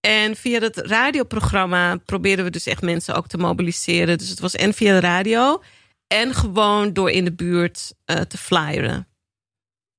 En 0.00 0.36
via 0.36 0.58
dat 0.58 0.76
radioprogramma 0.76 1.96
probeerden 1.96 2.44
we 2.44 2.50
dus 2.50 2.66
echt 2.66 2.82
mensen 2.82 3.14
ook 3.14 3.26
te 3.26 3.38
mobiliseren. 3.38 4.18
Dus 4.18 4.28
het 4.28 4.40
was 4.40 4.54
en 4.54 4.74
via 4.74 4.92
de 4.92 5.06
radio 5.06 5.62
en 6.06 6.34
gewoon 6.34 6.92
door 6.92 7.10
in 7.10 7.24
de 7.24 7.32
buurt 7.32 7.94
eh, 8.04 8.20
te 8.20 8.38
flyeren. 8.38 9.08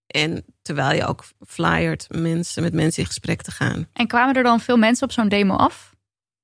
En 0.07 0.45
terwijl 0.63 0.95
je 0.95 1.05
ook 1.05 1.23
flyert, 1.47 2.05
mensen, 2.09 2.63
met 2.63 2.73
mensen 2.73 3.01
in 3.01 3.07
gesprek 3.07 3.41
te 3.41 3.51
gaan. 3.51 3.87
En 3.93 4.07
kwamen 4.07 4.35
er 4.35 4.43
dan 4.43 4.59
veel 4.59 4.77
mensen 4.77 5.03
op 5.07 5.11
zo'n 5.13 5.29
demo 5.29 5.55
af? 5.55 5.91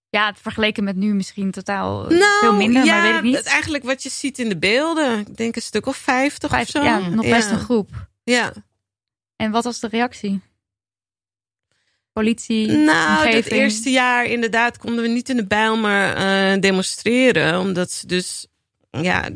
Ja, 0.10 0.34
vergeleken 0.42 0.84
met 0.84 0.96
nu 0.96 1.14
misschien 1.14 1.52
totaal 1.52 2.06
Nou, 2.08 2.40
veel 2.40 2.54
minder, 2.56 2.86
ja, 2.86 2.94
maar 2.94 3.04
weet 3.04 3.16
ik 3.16 3.22
niet. 3.24 3.36
het- 3.38 3.46
eigenlijk 3.46 3.84
wat 3.84 4.04
je 4.04 4.10
ziet 4.10 4.40
in 4.40 4.50
de 4.50 4.58
beelden. 4.58 5.20
Ik 5.20 5.38
denk 5.38 5.56
een 5.56 5.62
stuk 5.62 5.86
of 5.86 5.98
vijftig 5.98 6.50
Vijf- 6.50 6.64
of 6.64 6.70
zo. 6.70 6.84
ja, 6.84 6.98
nog 7.10 7.26
best 7.30 7.50
Ja. 7.50 7.54
een 7.56 7.60
groep. 7.60 7.90
Ja. 8.24 8.54
En 9.36 9.52
wat 9.52 9.64
was 9.64 9.80
de 9.80 9.88
reactie? 9.88 10.42
Politie, 12.14 12.68
Nou, 12.68 13.28
het 13.30 13.46
eerste 13.52 13.90
jaar 13.90 14.26
inderdaad 14.26 14.78
konden 14.78 15.02
we 15.02 15.08
niet 15.10 15.30
in 15.30 15.36
de 15.36 15.46
Bijlmer 15.48 16.14
eh, 16.16 16.60
demonstreren. 16.62 17.60
Omdat 17.60 17.92
ze 17.92 18.08
dus 18.08 18.48
ja, 18.92 19.30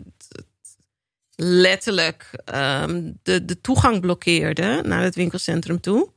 letterlijk 1.35 2.29
ehm, 2.45 3.11
de, 3.23 3.45
de 3.45 3.61
toegang 3.61 3.99
blokkeerden 4.01 4.87
naar 4.89 5.01
het 5.03 5.15
winkelcentrum 5.15 5.79
toe. 5.79 6.11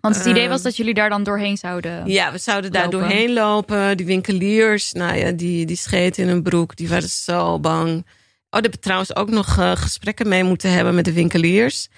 Want 0.00 0.16
het 0.16 0.26
idee 0.26 0.42
Ehm, 0.42 0.50
was 0.50 0.62
dat 0.62 0.76
jullie 0.76 0.94
daar 0.94 1.08
dan 1.08 1.22
doorheen 1.22 1.56
zouden. 1.56 2.06
Ja, 2.10 2.32
we 2.32 2.38
zouden 2.38 2.72
daar 2.72 2.84
Lopen. 2.84 2.98
doorheen 2.98 3.32
lopen. 3.32 3.96
Die 3.96 4.06
winkeliers, 4.06 4.92
nou 4.92 5.16
ja, 5.16 5.30
die, 5.30 5.66
die 5.66 5.76
scheten 5.76 6.22
in 6.22 6.28
hun 6.28 6.42
broek. 6.42 6.76
Die 6.76 6.88
waren 6.88 7.08
zo 7.08 7.60
bang. 7.60 7.88
Oh, 7.90 8.02
daar 8.50 8.60
hebben 8.62 8.70
we 8.70 8.78
trouwens 8.78 9.16
ook 9.16 9.30
nog 9.30 9.58
eh, 9.58 9.72
gesprekken 9.76 10.28
mee 10.28 10.44
moeten 10.44 10.70
hebben 10.72 10.94
met 10.94 11.04
de 11.04 11.12
winkeliers. 11.12 11.88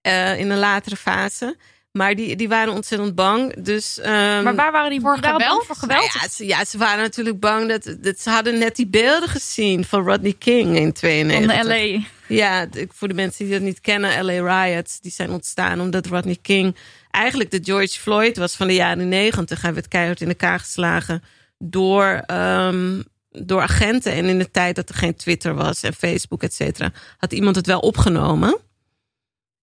eh, 0.00 0.38
in 0.38 0.50
een 0.50 0.58
latere 0.58 0.96
fase. 0.96 1.56
Maar 1.92 2.14
die, 2.14 2.36
die 2.36 2.48
waren 2.48 2.72
ontzettend 2.72 3.14
bang. 3.14 3.62
Dus, 3.64 3.98
ehm, 3.98 4.42
Maar 4.42 4.54
waar 4.54 4.72
waren 4.72 4.90
die 4.90 5.00
Voor 5.00 5.16
geweld? 5.16 5.66
Voor 5.66 5.76
geweld? 5.76 6.00
nou 6.00 6.18
ja, 6.22 6.28
ze, 6.28 6.46
ja, 6.46 6.64
ze 6.64 6.78
waren 6.78 7.02
natuurlijk 7.02 7.40
bang 7.40 7.68
dat, 7.68 7.96
dat 8.00 8.20
ze 8.20 8.30
hadden 8.30 8.58
net 8.58 8.76
die 8.76 8.86
beelden 8.86 9.28
gezien 9.28 9.84
van 9.84 10.04
Rodney 10.04 10.34
King 10.38 10.76
in 10.76 10.82
Van 10.82 10.92
92. 10.92 11.62
de 11.62 11.68
LA. 11.68 12.02
Ja, 12.28 12.66
voor 12.92 13.08
de 13.08 13.14
mensen 13.14 13.44
die 13.44 13.54
dat 13.54 13.62
niet 13.62 13.80
kennen, 13.80 14.24
LA 14.24 14.64
riots, 14.64 15.00
die 15.00 15.10
zijn 15.10 15.30
ontstaan 15.30 15.80
omdat 15.80 16.06
Rodney 16.06 16.38
King 16.42 16.76
eigenlijk 17.10 17.50
de 17.50 17.60
George 17.62 18.00
Floyd 18.00 18.36
was 18.36 18.56
van 18.56 18.66
de 18.66 18.74
jaren 18.74 19.08
negentig. 19.08 19.62
Hij 19.62 19.74
werd 19.74 19.88
keihard 19.88 20.20
in 20.20 20.28
elkaar 20.28 20.58
geslagen 20.58 21.22
door, 21.58 22.22
ehm, 22.26 23.02
door 23.30 23.60
agenten. 23.60 24.12
En 24.12 24.24
in 24.24 24.38
de 24.38 24.50
tijd 24.50 24.76
dat 24.76 24.88
er 24.88 24.94
geen 24.94 25.14
Twitter 25.14 25.54
was 25.54 25.82
en 25.82 25.94
Facebook, 25.94 26.42
et 26.42 26.54
cetera, 26.54 26.92
had 27.18 27.32
iemand 27.32 27.56
het 27.56 27.66
wel 27.66 27.80
opgenomen. 27.80 28.58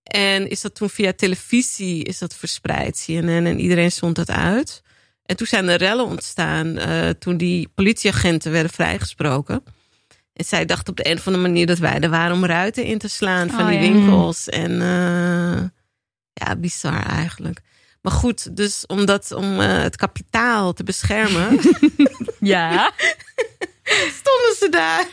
En 0.07 0.49
is 0.49 0.61
dat 0.61 0.75
toen 0.75 0.89
via 0.89 1.13
televisie 1.13 2.03
is 2.03 2.17
dat 2.17 2.35
verspreid, 2.35 3.03
CNN, 3.05 3.45
en 3.45 3.59
iedereen 3.59 3.91
zond 3.91 4.15
dat 4.15 4.29
uit. 4.29 4.81
En 5.25 5.35
toen 5.35 5.47
zijn 5.47 5.67
er 5.67 5.77
rellen 5.77 6.05
ontstaan 6.05 6.77
eh, 6.77 7.09
toen 7.09 7.37
die 7.37 7.69
politieagenten 7.75 8.51
werden 8.51 8.71
vrijgesproken. 8.71 9.63
En 10.33 10.45
zij 10.45 10.65
dacht 10.65 10.89
op 10.89 10.95
de 10.97 11.09
een 11.09 11.17
of 11.17 11.27
andere 11.27 11.47
manier 11.47 11.65
dat 11.65 11.77
wij 11.77 11.99
er 11.99 12.09
waren 12.09 12.35
om 12.35 12.45
ruiten 12.45 12.83
in 12.83 12.97
te 12.97 13.07
slaan 13.07 13.49
van 13.49 13.59
Oh, 13.61 13.67
die 13.67 13.79
ja. 13.79 13.91
winkels. 13.91 14.49
En 14.49 14.71
eh, 14.81 15.63
ja, 16.33 16.55
bizar 16.57 17.05
eigenlijk. 17.05 17.61
Maar 18.01 18.11
goed, 18.11 18.55
dus 18.55 18.85
omdat, 18.85 19.31
om 19.31 19.59
eh, 19.61 19.81
het 19.81 19.95
kapitaal 19.95 20.73
te 20.73 20.83
beschermen, 20.83 21.59
Ja. 22.39 22.91
stonden 24.21 24.55
ze 24.59 24.67
daar. 24.69 25.07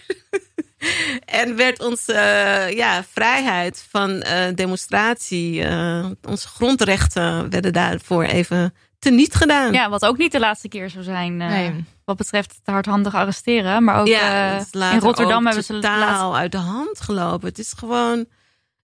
en 1.43 1.57
werd 1.57 1.83
onze 1.83 2.13
eh, 2.13 2.77
ja, 2.77 3.05
vrijheid 3.13 3.87
van 3.91 4.21
eh, 4.21 4.55
demonstratie, 4.55 5.63
eh, 5.63 6.07
onze 6.29 6.49
grondrechten 6.49 7.51
werden 7.51 7.73
daarvoor 7.73 8.25
even 8.25 8.75
teniet 8.99 9.35
gedaan. 9.35 9.73
ja, 9.73 9.89
wat 9.89 10.05
ook 10.05 10.19
niet 10.19 10.33
de 10.33 10.39
laatste 10.39 10.69
keer 10.69 10.91
zou 10.91 11.05
zijn. 11.05 11.37
Nee. 11.37 11.85
Wat 12.05 12.17
betreft 12.17 12.51
het 12.51 12.75
hardhandig 12.75 13.15
arresteren. 13.15 13.85
Maar 13.85 14.01
ook 14.01 14.07
Ja, 14.07 14.57
het 14.59 14.75
in 14.93 14.99
Rotterdam 14.99 15.45
hebben 15.47 15.65
ze 15.65 15.73
totaal 15.73 15.99
laatst... 15.99 16.41
uit 16.41 16.53
de 16.53 16.59
hand 16.59 17.01
gelopen. 17.01 17.49
Het 17.49 17.59
is 17.59 17.73
gewoon, 17.77 18.25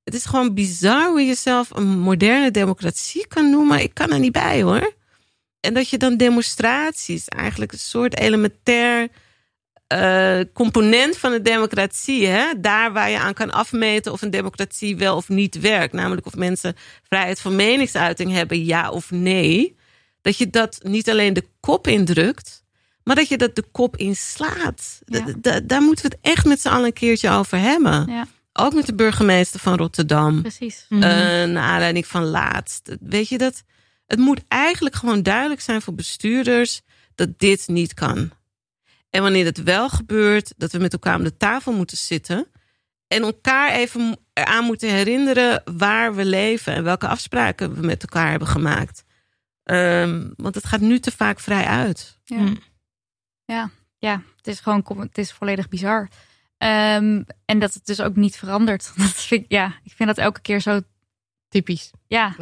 het 0.04 0.14
is 0.14 0.24
gewoon 0.24 0.54
bizar 0.54 1.08
hoe 1.08 1.20
je 1.20 1.26
jezelf 1.26 1.70
een 1.70 1.98
moderne 1.98 2.50
democratie 2.50 3.26
kan 3.26 3.50
noemen. 3.50 3.82
Ik 3.82 3.94
kan 3.94 4.10
er 4.10 4.18
niet 4.18 4.32
bij 4.32 4.62
hoor. 4.62 4.92
En 5.60 5.74
dat 5.74 5.88
je 5.88 5.98
dan 5.98 6.16
demonstraties, 6.16 7.28
eigenlijk 7.28 7.72
een 7.72 7.78
soort 7.78 8.18
elementair 8.18 9.08
eh, 9.90 10.40
component 10.52 11.16
van 11.16 11.32
de 11.32 11.42
democratie, 11.42 12.26
hè? 12.26 12.44
daar 12.60 12.92
waar 12.92 13.10
je 13.10 13.18
aan 13.18 13.34
kan 13.34 13.50
afmeten 13.50 14.12
of 14.12 14.22
een 14.22 14.30
democratie 14.30 14.96
wel 14.96 15.16
of 15.16 15.28
niet 15.28 15.60
werkt, 15.60 15.92
namelijk 15.92 16.26
of 16.26 16.34
mensen 16.36 16.76
vrijheid 17.02 17.40
van 17.40 17.56
meningsuiting 17.56 18.32
hebben, 18.32 18.64
ja 18.64 18.90
of 18.90 19.10
nee, 19.10 19.76
dat 20.20 20.38
je 20.38 20.50
dat 20.50 20.80
niet 20.82 21.10
alleen 21.10 21.32
de 21.32 21.44
kop 21.60 21.86
indrukt, 21.86 22.64
maar 23.04 23.16
dat 23.16 23.28
je 23.28 23.36
dat 23.36 23.54
de 23.54 23.64
kop 23.72 23.96
inslaat. 23.96 25.00
Ja. 25.04 25.60
Daar 25.62 25.82
moeten 25.82 26.10
we 26.10 26.16
het 26.16 26.32
echt 26.32 26.44
met 26.44 26.60
z'n 26.60 26.68
allen 26.68 26.84
een 26.84 26.92
keertje 26.92 27.30
over 27.30 27.58
hebben. 27.58 28.06
Ja, 28.08 28.26
Ook 28.52 28.74
met 28.74 28.86
de 28.86 28.94
burgemeester 28.94 29.60
van 29.60 29.76
Rotterdam. 29.76 30.40
precies. 30.42 30.86
Mhm. 30.88 31.02
Eh, 31.02 31.10
naar 31.48 31.62
aanleiding 31.70 32.06
van 32.06 32.24
laatst. 32.24 32.96
Weet 33.00 33.28
je 33.28 33.38
dat? 33.38 33.62
Het 34.06 34.18
moet 34.18 34.40
eigenlijk 34.48 34.94
gewoon 34.94 35.22
duidelijk 35.22 35.60
zijn 35.60 35.82
voor 35.82 35.94
bestuurders 35.94 36.80
dat 37.14 37.38
dit 37.38 37.68
niet 37.68 37.94
kan. 37.94 38.30
En 39.10 39.22
wanneer 39.22 39.44
het 39.44 39.62
wel 39.62 39.88
gebeurt, 39.88 40.52
dat 40.56 40.72
we 40.72 40.78
met 40.78 40.92
elkaar 40.92 41.16
om 41.16 41.22
de 41.24 41.36
tafel 41.36 41.72
moeten 41.72 41.96
zitten. 41.96 42.46
En 43.06 43.22
elkaar 43.22 43.72
even 43.72 44.18
eraan 44.32 44.64
moeten 44.64 44.90
herinneren 44.90 45.62
waar 45.76 46.14
we 46.14 46.24
leven 46.24 46.74
en 46.74 46.84
welke 46.84 47.06
afspraken 47.08 47.74
we 47.74 47.86
met 47.86 48.02
elkaar 48.02 48.30
hebben 48.30 48.48
gemaakt. 48.48 49.04
Ehm, 49.62 50.28
want 50.36 50.54
het 50.54 50.66
gaat 50.66 50.80
nu 50.80 50.98
te 50.98 51.10
vaak 51.10 51.40
vrij 51.40 51.64
uit. 51.64 52.18
Ja. 52.24 52.36
Mm. 52.38 52.58
Ja, 53.44 53.70
ja 53.98 54.22
het 54.36 54.46
is 54.46 54.60
gewoon 54.60 54.84
het 54.98 55.18
is 55.18 55.32
volledig 55.32 55.68
bizar. 55.68 56.08
Ehm, 56.58 57.22
en 57.44 57.58
dat 57.58 57.74
het 57.74 57.86
dus 57.86 58.00
ook 58.00 58.16
niet 58.16 58.36
verandert. 58.36 58.92
Dat 58.96 59.06
vind, 59.08 59.42
ik- 59.42 59.50
ja, 59.50 59.66
ik 59.84 59.92
vind 59.92 60.08
dat 60.08 60.18
elke 60.18 60.40
keer 60.40 60.60
zo. 60.60 60.80
Typisch. 61.50 61.90
Ja. 62.06 62.34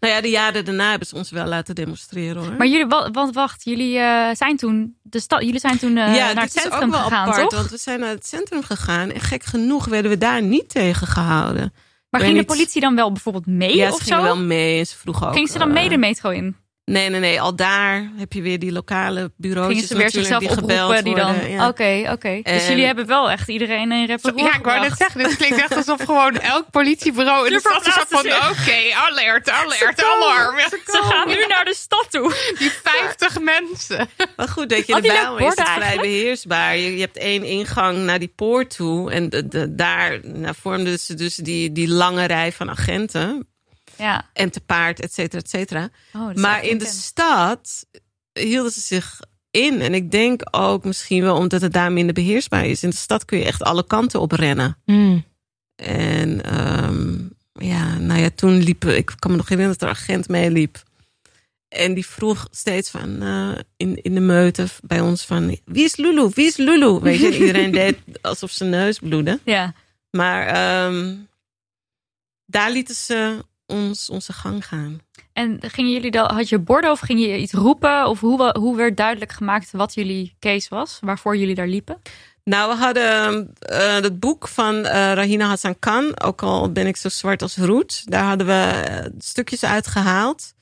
Nou 0.00 0.14
ja, 0.14 0.20
de 0.20 0.28
jaren 0.28 0.64
daarna 0.64 0.90
hebben 0.90 1.08
ze 1.08 1.14
ons 1.14 1.30
wel 1.30 1.46
laten 1.46 1.74
demonstreren 1.74 2.42
hoor. 2.44 2.52
Maar 2.58 2.66
jullie, 2.66 2.86
wa- 2.86 3.10
want 3.10 3.34
wacht, 3.34 3.64
jullie 3.64 3.98
eh, 3.98 4.28
zijn 4.34 4.56
toen 4.56 4.96
de 5.02 5.20
stad. 5.20 5.42
Jullie 5.42 5.60
zijn 5.60 5.78
toen 5.78 5.96
eh, 5.96 6.06
naar 6.14 6.34
het 6.42 6.52
centrum 6.52 6.82
ook 6.82 6.90
wel 6.90 7.00
gegaan, 7.02 7.28
apart, 7.28 7.50
toch? 7.50 7.58
Want 7.58 7.70
we 7.70 7.76
zijn 7.76 8.00
naar 8.00 8.08
het 8.08 8.26
centrum 8.26 8.62
gegaan 8.62 9.10
en 9.10 9.20
gek 9.20 9.42
genoeg 9.44 9.84
werden 9.86 10.10
we 10.10 10.18
daar 10.18 10.42
niet 10.42 10.68
tegen 10.68 11.06
gehouden. 11.06 11.72
Maar 12.10 12.20
ging 12.20 12.38
de 12.38 12.44
politie 12.44 12.80
dan 12.80 12.94
wel 12.94 13.12
bijvoorbeeld 13.12 13.46
mee 13.46 13.76
ja, 13.76 13.86
ze 13.88 13.92
of 13.92 14.00
gingen 14.02 14.18
zo? 14.18 14.24
wel 14.24 14.36
mee 14.36 14.78
en 14.78 14.86
ze 14.86 14.96
vroegen 14.96 15.26
ook. 15.26 15.34
Ging 15.34 15.48
ze 15.48 15.58
dan 15.58 15.68
eh, 15.68 15.74
mee 15.74 15.88
de 15.88 15.96
metro 15.98 16.30
in? 16.30 16.56
Nee, 16.90 17.08
nee, 17.08 17.20
nee. 17.20 17.40
Al 17.40 17.56
daar 17.56 18.10
heb 18.16 18.32
je 18.32 18.42
weer 18.42 18.58
die 18.58 18.72
lokale 18.72 19.32
bureaus. 19.36 19.66
Gingen 19.66 19.86
ze 19.86 19.96
weer 19.96 20.10
zichzelf 20.10 20.42
oproepen 20.42 21.04
die 21.04 21.14
dan? 21.14 21.34
Oké, 21.68 22.08
oké. 22.12 22.40
Dus 22.42 22.62
En- 22.62 22.68
jullie 22.68 22.84
hebben 22.84 23.06
wel 23.06 23.30
echt 23.30 23.48
iedereen 23.48 23.92
in 23.92 24.06
repertoire 24.06 24.50
Ja, 24.50 24.58
ik 24.58 24.64
wou 24.64 24.80
net 24.80 24.96
zeggen, 24.96 25.22
dit 25.22 25.36
klinkt 25.36 25.58
echt 25.60 25.76
alsof 25.76 26.00
gewoon 26.04 26.38
elk 26.38 26.70
politiebureau 26.70 27.46
in 27.46 27.52
de 27.52 27.60
stad 27.60 27.86
is 27.86 27.92
van, 28.08 28.26
oké, 28.26 28.94
alert, 28.94 29.50
alert, 29.50 30.04
alarm. 30.04 30.58
Ze 30.68 31.00
gaan 31.02 31.28
nu 31.28 31.46
naar 31.48 31.64
de 31.64 31.74
stad 31.74 32.06
toe. 32.10 32.54
Die 32.58 32.70
50 32.82 33.40
mensen. 33.40 34.08
Maar 34.36 34.48
goed, 34.48 34.68
dat 34.68 34.86
je 34.86 35.00
de 35.00 35.28
ook 35.30 35.40
is 35.40 35.46
het 35.46 35.54
vrij 35.54 35.66
eigenlijk? 35.66 36.00
beheersbaar. 36.00 36.76
Je, 36.76 36.94
je 36.94 37.00
hebt 37.00 37.16
één 37.16 37.44
ingang 37.44 37.98
naar 37.98 38.18
die 38.18 38.32
poort 38.36 38.76
toe. 38.76 39.10
En 39.10 39.28
de, 39.28 39.48
de- 39.48 39.74
daar 39.74 40.18
nou, 40.22 40.54
vormden 40.60 40.98
ze 40.98 41.14
dus 41.14 41.34
die, 41.34 41.72
die 41.72 41.88
lange 41.88 42.24
rij 42.24 42.52
van 42.52 42.70
agenten. 42.70 43.48
Ja. 44.00 44.30
En 44.32 44.50
te 44.50 44.60
paard, 44.60 45.00
et 45.00 45.12
cetera, 45.12 45.42
et 45.42 45.50
cetera. 45.50 45.88
Oh, 46.12 46.34
Maar 46.34 46.64
in 46.64 46.78
de 46.78 46.86
stad 46.86 47.86
hielden 48.32 48.72
ze 48.72 48.80
zich 48.80 49.20
in. 49.50 49.80
En 49.80 49.94
ik 49.94 50.10
denk 50.10 50.42
ook 50.50 50.84
misschien 50.84 51.22
wel 51.22 51.36
omdat 51.36 51.60
het 51.60 51.72
daar 51.72 51.92
minder 51.92 52.14
beheersbaar 52.14 52.66
is. 52.66 52.82
In 52.82 52.90
de 52.90 52.96
stad 52.96 53.24
kun 53.24 53.38
je 53.38 53.44
echt 53.44 53.62
alle 53.62 53.86
kanten 53.86 54.20
op 54.20 54.32
rennen. 54.32 54.76
En 55.74 56.44
ehm, 56.44 57.18
ja, 57.52 57.98
nou 57.98 58.20
ja, 58.20 58.30
toen 58.34 58.62
liep 58.62 58.84
ik 58.84 59.12
kan 59.18 59.30
me 59.30 59.36
nog 59.36 59.48
herinneren 59.48 59.78
dat 59.78 59.88
er 59.88 59.94
een 59.94 60.02
agent 60.02 60.28
meeliep. 60.28 60.82
En 61.68 61.94
die 61.94 62.06
vroeg 62.06 62.48
steeds 62.50 62.90
van 62.90 63.22
eh, 63.22 63.50
in, 63.76 64.02
in 64.02 64.14
de 64.14 64.20
meute 64.20 64.66
bij 64.82 65.00
ons 65.00 65.24
van 65.24 65.58
wie 65.64 65.84
is 65.84 65.96
Lulu? 65.96 66.30
Wie 66.34 66.46
is 66.46 66.56
Lulu? 66.56 66.98
Weet 67.00 67.20
je, 67.20 67.26
en 67.26 67.32
iedereen 67.42 67.70
deed 67.70 67.98
alsof 68.20 68.50
zijn 68.50 68.70
neus 68.70 68.98
bloedde. 68.98 69.40
Ja. 69.44 69.74
Maar 70.10 70.46
ehm, 70.46 71.16
daar 72.46 72.70
lieten 72.70 72.94
ze 72.94 73.44
ons 73.70 74.10
onze 74.10 74.32
gang 74.32 74.66
gaan. 74.66 75.00
En 75.32 75.58
gingen 75.60 75.92
jullie 75.92 76.10
dan, 76.10 76.30
had 76.34 76.48
je 76.48 76.58
borden 76.58 76.90
of 76.90 77.00
ging 77.00 77.20
je 77.20 77.38
iets 77.38 77.52
roepen? 77.52 78.06
Of 78.06 78.20
hoe, 78.20 78.56
hoe 78.58 78.76
werd 78.76 78.96
duidelijk 78.96 79.32
gemaakt 79.32 79.70
wat 79.70 79.94
jullie 79.94 80.36
case 80.40 80.68
was? 80.68 80.98
Waarvoor 81.00 81.36
jullie 81.36 81.54
daar 81.54 81.66
liepen? 81.66 82.02
Nou, 82.44 82.70
we 82.70 82.76
hadden 82.76 83.54
eh 83.58 83.94
het 83.94 84.20
boek 84.20 84.48
van 84.48 84.84
eh, 84.84 85.12
Rahina 85.12 85.46
Hassan 85.46 85.78
Khan. 85.78 86.20
Ook 86.20 86.42
al 86.42 86.72
ben 86.72 86.86
ik 86.86 86.96
zo 86.96 87.08
zwart 87.08 87.42
als 87.42 87.56
roet. 87.56 88.02
Daar 88.04 88.24
hadden 88.24 88.46
we 88.46 88.52
eh, 88.52 89.10
stukjes 89.18 89.64
uit 89.64 89.86
gehaald. 89.86 90.54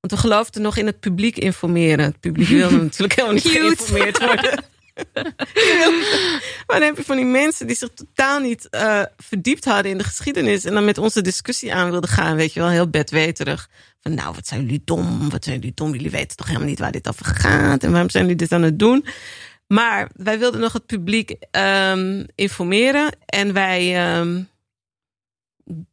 Want 0.00 0.12
we 0.12 0.28
geloofden 0.28 0.62
nog 0.62 0.76
in 0.76 0.86
het 0.86 1.00
publiek 1.00 1.36
informeren. 1.36 2.04
Het 2.04 2.20
publiek 2.20 2.48
wilde 2.48 2.82
natuurlijk 2.82 3.14
helemaal 3.14 3.34
niet 3.34 3.48
geïnformeerd 3.48 4.18
worden. 4.18 4.64
maar 6.66 6.78
dan 6.78 6.82
heb 6.82 6.96
je 6.96 7.04
van 7.04 7.16
die 7.16 7.24
mensen 7.24 7.66
die 7.66 7.76
zich 7.76 7.90
totaal 7.94 8.40
niet 8.40 8.68
eh, 8.68 9.02
verdiept 9.16 9.64
hadden 9.64 9.92
in 9.92 9.98
de 9.98 10.04
geschiedenis. 10.04 10.64
En 10.64 10.74
dan 10.74 10.84
met 10.84 10.98
onze 10.98 11.20
discussie 11.22 11.74
aan 11.74 11.90
wilden 11.90 12.10
gaan. 12.10 12.36
Weet 12.36 12.52
je 12.52 12.60
wel, 12.60 12.68
heel 12.68 12.88
bedweterig. 12.88 13.68
Van 14.00 14.14
nou, 14.14 14.34
wat 14.34 14.46
zijn 14.46 14.60
jullie 14.60 14.82
dom? 14.84 15.30
Wat 15.30 15.44
zijn 15.44 15.56
jullie 15.56 15.74
dom? 15.74 15.92
Jullie 15.92 16.10
weten 16.10 16.36
toch 16.36 16.46
helemaal 16.46 16.68
niet 16.68 16.78
waar 16.78 16.92
dit 16.92 17.08
over 17.08 17.24
gaat? 17.24 17.84
En 17.84 17.90
waarom 17.90 18.10
zijn 18.10 18.22
jullie 18.22 18.38
dit 18.38 18.52
aan 18.52 18.62
het 18.62 18.78
doen? 18.78 19.06
Maar 19.66 20.10
wij 20.14 20.38
wilden 20.38 20.60
nog 20.60 20.72
het 20.72 20.86
publiek 20.86 21.36
ehm, 21.50 22.24
informeren. 22.34 23.16
En 23.26 23.52
wij 23.52 23.96
ehm, 23.96 24.42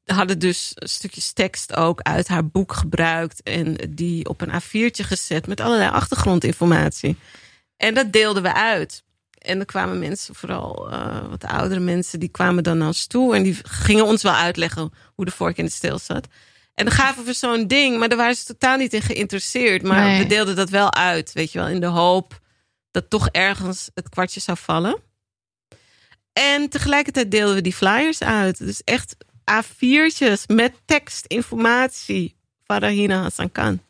hadden 0.06 0.40
dus 0.40 0.72
stukjes 0.76 1.34
tekst 1.34 1.76
ook 1.76 2.02
uit 2.02 2.28
haar 2.28 2.48
boek 2.48 2.74
gebruikt. 2.74 3.44
En 3.44 3.76
die 3.90 4.30
op 4.30 4.42
een 4.42 4.62
A4'tje 4.62 5.04
gezet 5.04 5.48
met 5.48 5.60
allerlei 5.60 5.90
achtergrondinformatie. 5.92 7.18
En 7.78 7.94
dat 7.94 8.12
deelden 8.12 8.44
we 8.44 8.54
uit. 8.54 9.04
En 9.38 9.58
dan 9.58 9.66
kwamen 9.66 10.00
mensen, 10.00 10.36
vooral 10.36 10.92
eh, 10.92 11.30
wat 11.30 11.44
oudere 11.44 11.80
mensen, 11.80 12.20
die 12.20 12.30
kwamen 12.30 12.64
dan 12.64 12.78
naar 12.78 12.88
ons 12.88 13.08
toe. 13.08 13.36
En 13.36 13.44
die 13.44 13.58
gingen 13.64 14.06
ons 14.06 14.22
wel 14.24 14.34
uitleggen 14.34 14.94
hoe 15.16 15.26
de 15.26 15.32
vork 15.32 15.58
in 15.58 15.66
de 15.66 15.72
steel 15.72 16.00
zat. 16.00 16.28
En 16.74 16.86
dan 16.86 16.94
gaven 16.94 17.24
we 17.26 17.34
zo'n 17.34 17.68
ding, 17.68 17.98
maar 18.00 18.10
daar 18.10 18.18
waren 18.18 18.36
ze 18.36 18.46
totaal 18.46 18.78
niet 18.78 18.94
in 18.94 19.02
geïnteresseerd. 19.02 19.84
Maar 19.84 20.04
Nee. 20.06 20.20
we 20.22 20.26
deelden 20.26 20.56
dat 20.56 20.70
wel 20.70 20.94
uit, 20.94 21.34
weet 21.34 21.52
je 21.52 21.60
wel, 21.60 21.68
in 21.68 21.80
de 21.80 21.86
hoop 21.86 22.40
dat 22.92 23.10
toch 23.10 23.28
ergens 23.30 23.90
het 23.94 24.10
kwartje 24.10 24.40
zou 24.40 24.58
vallen. 24.62 24.98
En 26.34 26.70
tegelijkertijd 26.70 27.32
deelden 27.32 27.56
we 27.56 27.62
die 27.62 27.74
flyers 27.74 28.22
uit. 28.24 28.58
Dus 28.58 28.82
echt 28.84 29.16
A4'tjes 29.52 30.46
met 30.48 30.74
tekst, 30.86 31.26
informatie 31.26 32.36
van 32.64 32.78
Rahina 32.78 33.22
Hassan 33.22 33.52
Khan. 33.52 33.82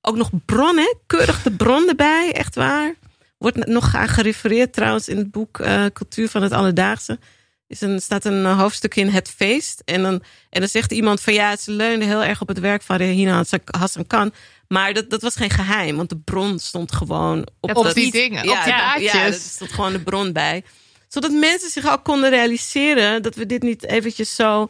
Ook 0.00 0.16
nog 0.16 0.30
bronnen, 0.44 0.96
keurig 1.06 1.42
de 1.42 1.50
bron 1.50 1.88
erbij, 1.88 2.32
echt 2.32 2.54
waar. 2.54 2.94
Wordt 3.38 3.66
nog 3.66 3.94
aan 3.94 4.08
gerefereerd 4.08 4.72
trouwens 4.72 5.08
in 5.08 5.16
het 5.16 5.30
boek 5.30 5.58
eh, 5.60 5.84
Cultuur 5.92 6.28
van 6.28 6.42
het 6.42 6.52
Alledaagse. 6.52 7.18
is 7.66 7.80
een, 7.80 8.00
staat 8.00 8.24
een 8.24 8.44
eh, 8.44 8.58
hoofdstuk 8.58 8.94
in 8.96 9.08
Het 9.08 9.28
Feest. 9.36 9.82
En 9.84 10.02
dan, 10.02 10.22
en 10.50 10.60
dan 10.60 10.68
zegt 10.68 10.92
iemand 10.92 11.20
van 11.20 11.32
ja, 11.34 11.56
ze 11.56 11.70
leunde 11.70 12.04
heel 12.04 12.24
erg 12.24 12.40
op 12.40 12.48
het 12.48 12.58
werk 12.58 12.82
van 12.82 12.96
Regina 12.96 13.44
Hassan 13.78 14.06
Khan. 14.06 14.32
Maar 14.68 14.92
dat, 14.94 15.10
dat 15.10 15.22
was 15.22 15.36
geen 15.36 15.50
geheim, 15.50 15.96
want 15.96 16.08
de 16.08 16.18
bron 16.18 16.58
stond 16.58 16.92
gewoon 16.92 17.46
op, 17.60 17.76
Op 17.76 17.84
dat- 17.84 17.94
die 17.94 18.10
dingen, 18.12 18.44
Ja, 18.44 18.58
op 18.58 18.64
die 18.64 18.72
ja, 18.72 18.76
blaadjes. 18.76 19.12
ja, 19.12 19.24
er 19.26 19.32
stond 19.32 19.72
gewoon 19.72 19.92
de 19.92 20.00
bron 20.02 20.32
bij. 20.32 20.64
Zodat 21.08 21.30
mensen 21.32 21.70
zich 21.70 21.90
ook 21.92 22.04
konden 22.04 22.30
realiseren 22.30 23.22
dat 23.22 23.34
we 23.34 23.46
dit 23.46 23.62
niet 23.62 23.84
eventjes 23.84 24.34
zo 24.34 24.68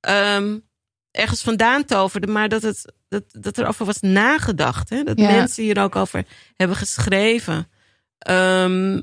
ehm, 0.00 0.58
ergens 1.10 1.42
vandaan 1.42 1.84
toverden, 1.84 2.32
maar 2.32 2.48
dat, 2.48 2.62
het, 2.62 2.92
dat, 3.08 3.22
dat 3.28 3.56
er 3.58 3.66
over 3.66 3.86
was 3.86 4.00
nagedacht. 4.00 4.88
Hè? 4.90 5.02
Dat 5.02 5.18
Ja. 5.18 5.30
mensen 5.30 5.62
hier 5.64 5.80
ook 5.82 5.96
over 5.96 6.24
hebben 6.56 6.76
geschreven. 6.76 7.68
Ehm, 8.18 9.00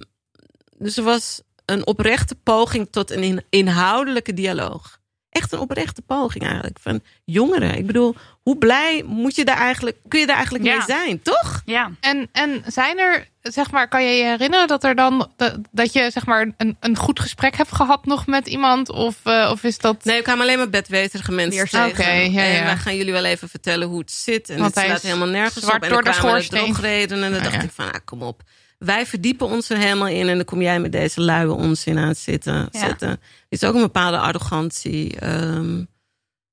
dus 0.78 0.98
er 0.98 1.04
was 1.04 1.42
een 1.66 1.88
oprechte 1.88 2.36
poging 2.36 2.88
tot 2.92 3.12
een 3.12 3.24
in- 3.24 3.44
inhoudelijke 3.50 4.34
dialoog. 4.34 4.98
Echt 5.30 5.52
een 5.52 5.60
oprechte 5.60 6.02
poging 6.02 6.44
eigenlijk 6.44 6.78
van 6.82 7.02
jongeren. 7.26 7.78
Ik 7.78 7.86
bedoel, 7.86 8.16
hoe 8.42 8.58
blij 8.58 9.04
moet 9.06 9.36
je 9.36 9.46
daar 9.46 9.58
eigenlijk, 9.58 9.98
kun 10.08 10.20
je 10.20 10.26
daar 10.26 10.36
eigenlijk 10.36 10.66
Ja. 10.66 10.74
mee 10.78 10.86
zijn, 10.86 11.22
toch? 11.22 11.62
Ja. 11.66 11.92
En, 12.00 12.30
en 12.32 12.64
zijn 12.68 13.00
er, 13.00 13.28
zeg 13.42 13.72
maar, 13.72 13.88
kan 13.88 14.04
je 14.04 14.10
je 14.18 14.24
herinneren 14.24 14.68
dat 14.68 14.84
er 14.84 14.96
dan 14.96 15.32
dat, 15.36 15.58
dat 15.72 15.94
je 15.94 16.10
zeg 16.12 16.26
maar 16.26 16.54
een, 16.58 16.78
een 16.80 16.98
goed 16.98 17.20
gesprek 17.20 17.56
hebt 17.58 17.72
gehad 17.76 18.06
nog 18.06 18.28
met 18.28 18.48
iemand? 18.48 18.90
Of, 18.90 19.16
eh, 19.24 19.50
of 19.52 19.64
is 19.64 19.78
dat. 19.78 20.04
Nee, 20.04 20.18
ik 20.18 20.24
kwam 20.24 20.42
alleen 20.42 20.58
maar 20.58 20.70
bedweterige 20.70 21.32
mensen 21.32 21.56
Weerstand. 21.58 21.96
tegen. 21.96 22.12
Oké, 22.12 22.22
ja, 22.42 22.44
En 22.44 22.64
wij 22.64 22.78
gaan 22.78 22.96
jullie 22.96 23.14
wel 23.14 23.26
even 23.26 23.50
vertellen 23.50 23.88
hoe 23.88 24.00
het 24.00 24.12
zit. 24.12 24.50
En 24.50 24.60
Want 24.60 24.76
het 24.76 24.84
slaat 24.86 24.98
is 24.98 25.04
helemaal 25.04 25.28
nergens 25.28 25.64
zwart 25.64 25.78
op. 25.78 25.84
En 25.84 25.90
door 25.90 26.04
dan 26.04 26.12
de 26.14 26.18
schoorsteen. 26.18 26.64
drogreden. 26.64 27.24
En 27.24 27.32
dan 27.32 27.44
dacht 27.44 27.64
ik 27.64 27.72
van, 27.72 27.86
ah, 27.92 28.00
kom 28.06 28.22
op. 28.22 28.42
Wij 28.78 29.06
verdiepen 29.06 29.48
ons 29.48 29.70
er 29.70 29.78
helemaal 29.78 30.08
in. 30.08 30.28
En 30.30 30.36
dan 30.36 30.46
kom 30.46 30.62
jij 30.62 30.80
met 30.80 30.92
deze 30.92 31.22
luie 31.22 31.52
onzin 31.54 31.98
aan 31.98 32.08
het 32.08 32.18
zitten. 32.18 32.54
Ja. 32.72 32.80
zetten. 32.80 33.10
Er 33.10 33.20
is 33.50 33.64
ook 33.64 33.76
een 33.76 33.82
bepaalde 33.82 34.18
arrogantie. 34.20 35.20
ehm, 35.20 35.84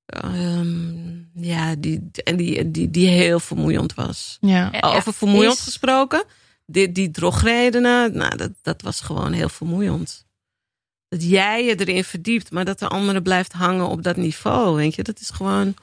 ehm, 0.07 1.21
ja, 1.35 1.75
die, 1.79 2.11
en 2.25 2.37
die, 2.37 2.71
die, 2.71 2.91
die 2.91 3.09
heel 3.09 3.41
vermoeiend 3.41 3.95
was. 3.95 4.39
Ja. 4.41 4.69
Ja, 4.73 4.81
Over 4.81 5.13
vermoeiend 5.15 5.55
is- 5.57 5.61
gesproken. 5.61 6.25
Die, 6.67 6.93
die 6.93 7.11
drogredenen, 7.11 8.17
nou, 8.17 8.37
dat, 8.37 8.51
dat 8.63 8.83
was 8.83 9.01
gewoon 9.01 9.33
heel 9.33 9.49
vermoeiend. 9.49 10.27
Dat 11.09 11.25
jij 11.25 11.65
je 11.65 11.81
erin 11.81 12.05
verdiept, 12.05 12.51
maar 12.51 12.65
dat 12.65 12.79
de 12.79 12.89
andere 12.89 13.23
blijft 13.23 13.53
hangen 13.53 13.87
op 13.89 14.03
dat 14.03 14.17
niveau. 14.17 14.77
Weet 14.77 14.95
je, 14.95 15.03
dat 15.03 15.21
is 15.21 15.31
gewoon 15.31 15.75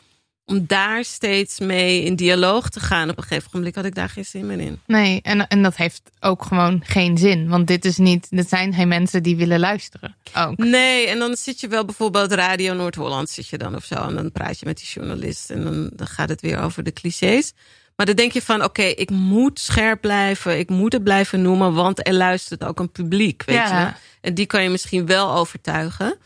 om 0.50 0.64
daar 0.68 1.04
steeds 1.04 1.60
mee 1.60 2.04
in 2.04 2.16
dialoog 2.16 2.70
te 2.70 2.80
gaan. 2.80 3.10
Op 3.10 3.18
een 3.18 3.24
gegeven 3.24 3.50
moment 3.54 3.76
had 3.76 3.86
ik 3.86 3.96
daar 3.96 4.10
geen 4.10 4.26
zin 4.26 4.46
meer 4.46 4.60
in. 4.60 4.80
Nee, 4.86 5.20
en, 5.22 5.48
en 5.48 5.64
dat 5.64 5.76
heeft 5.76 6.02
ook 6.20 6.44
gewoon 6.44 6.82
geen 6.86 7.18
zin. 7.18 7.48
Want 7.48 7.68
dit 7.68 7.86
is 7.86 7.98
niet, 7.98 8.28
dit 8.30 8.50
zijn 8.50 8.74
geen 8.74 8.88
mensen 8.88 9.24
die 9.24 9.36
willen 9.36 9.60
luisteren. 9.60 10.16
Ook. 10.38 10.58
Nee, 10.58 11.08
en 11.08 11.20
dan 11.20 11.36
zit 11.36 11.60
je 11.60 11.68
wel 11.68 11.86
bijvoorbeeld 11.86 12.32
Radio 12.32 12.74
Noord-Holland 12.74 13.30
zit 13.30 13.48
je 13.48 13.58
dan 13.58 13.76
of 13.76 13.84
zo. 13.86 13.96
En 13.96 14.16
dan 14.16 14.32
praat 14.32 14.60
je 14.60 14.66
met 14.66 14.78
die 14.78 14.88
journalist 14.88 15.50
en 15.50 15.64
dan, 15.64 15.90
dan 15.94 16.08
gaat 16.08 16.30
het 16.30 16.42
weer 16.42 16.60
over 16.62 16.84
de 16.84 16.94
clichés. 16.94 17.54
Maar 17.96 18.06
dan 18.06 18.16
denk 18.16 18.32
je 18.32 18.42
van, 18.42 18.64
oké, 18.64 18.82
ik 18.84 19.10
moet 19.10 19.60
scherp 19.60 20.02
blijven. 20.02 20.60
Ik 20.60 20.70
moet 20.70 20.94
het 20.94 21.04
blijven 21.04 21.42
noemen, 21.42 21.74
want 21.74 22.08
er 22.08 22.14
luistert 22.14 22.64
ook 22.64 22.80
een 22.80 22.92
publiek, 22.92 23.44
weet 23.46 23.56
Ja. 23.56 23.80
je. 23.88 23.94
En 24.22 24.34
die 24.34 24.46
kan 24.46 24.64
je 24.64 24.70
misschien 24.70 25.06
wel 25.06 25.32
overtuigen. 25.34 26.18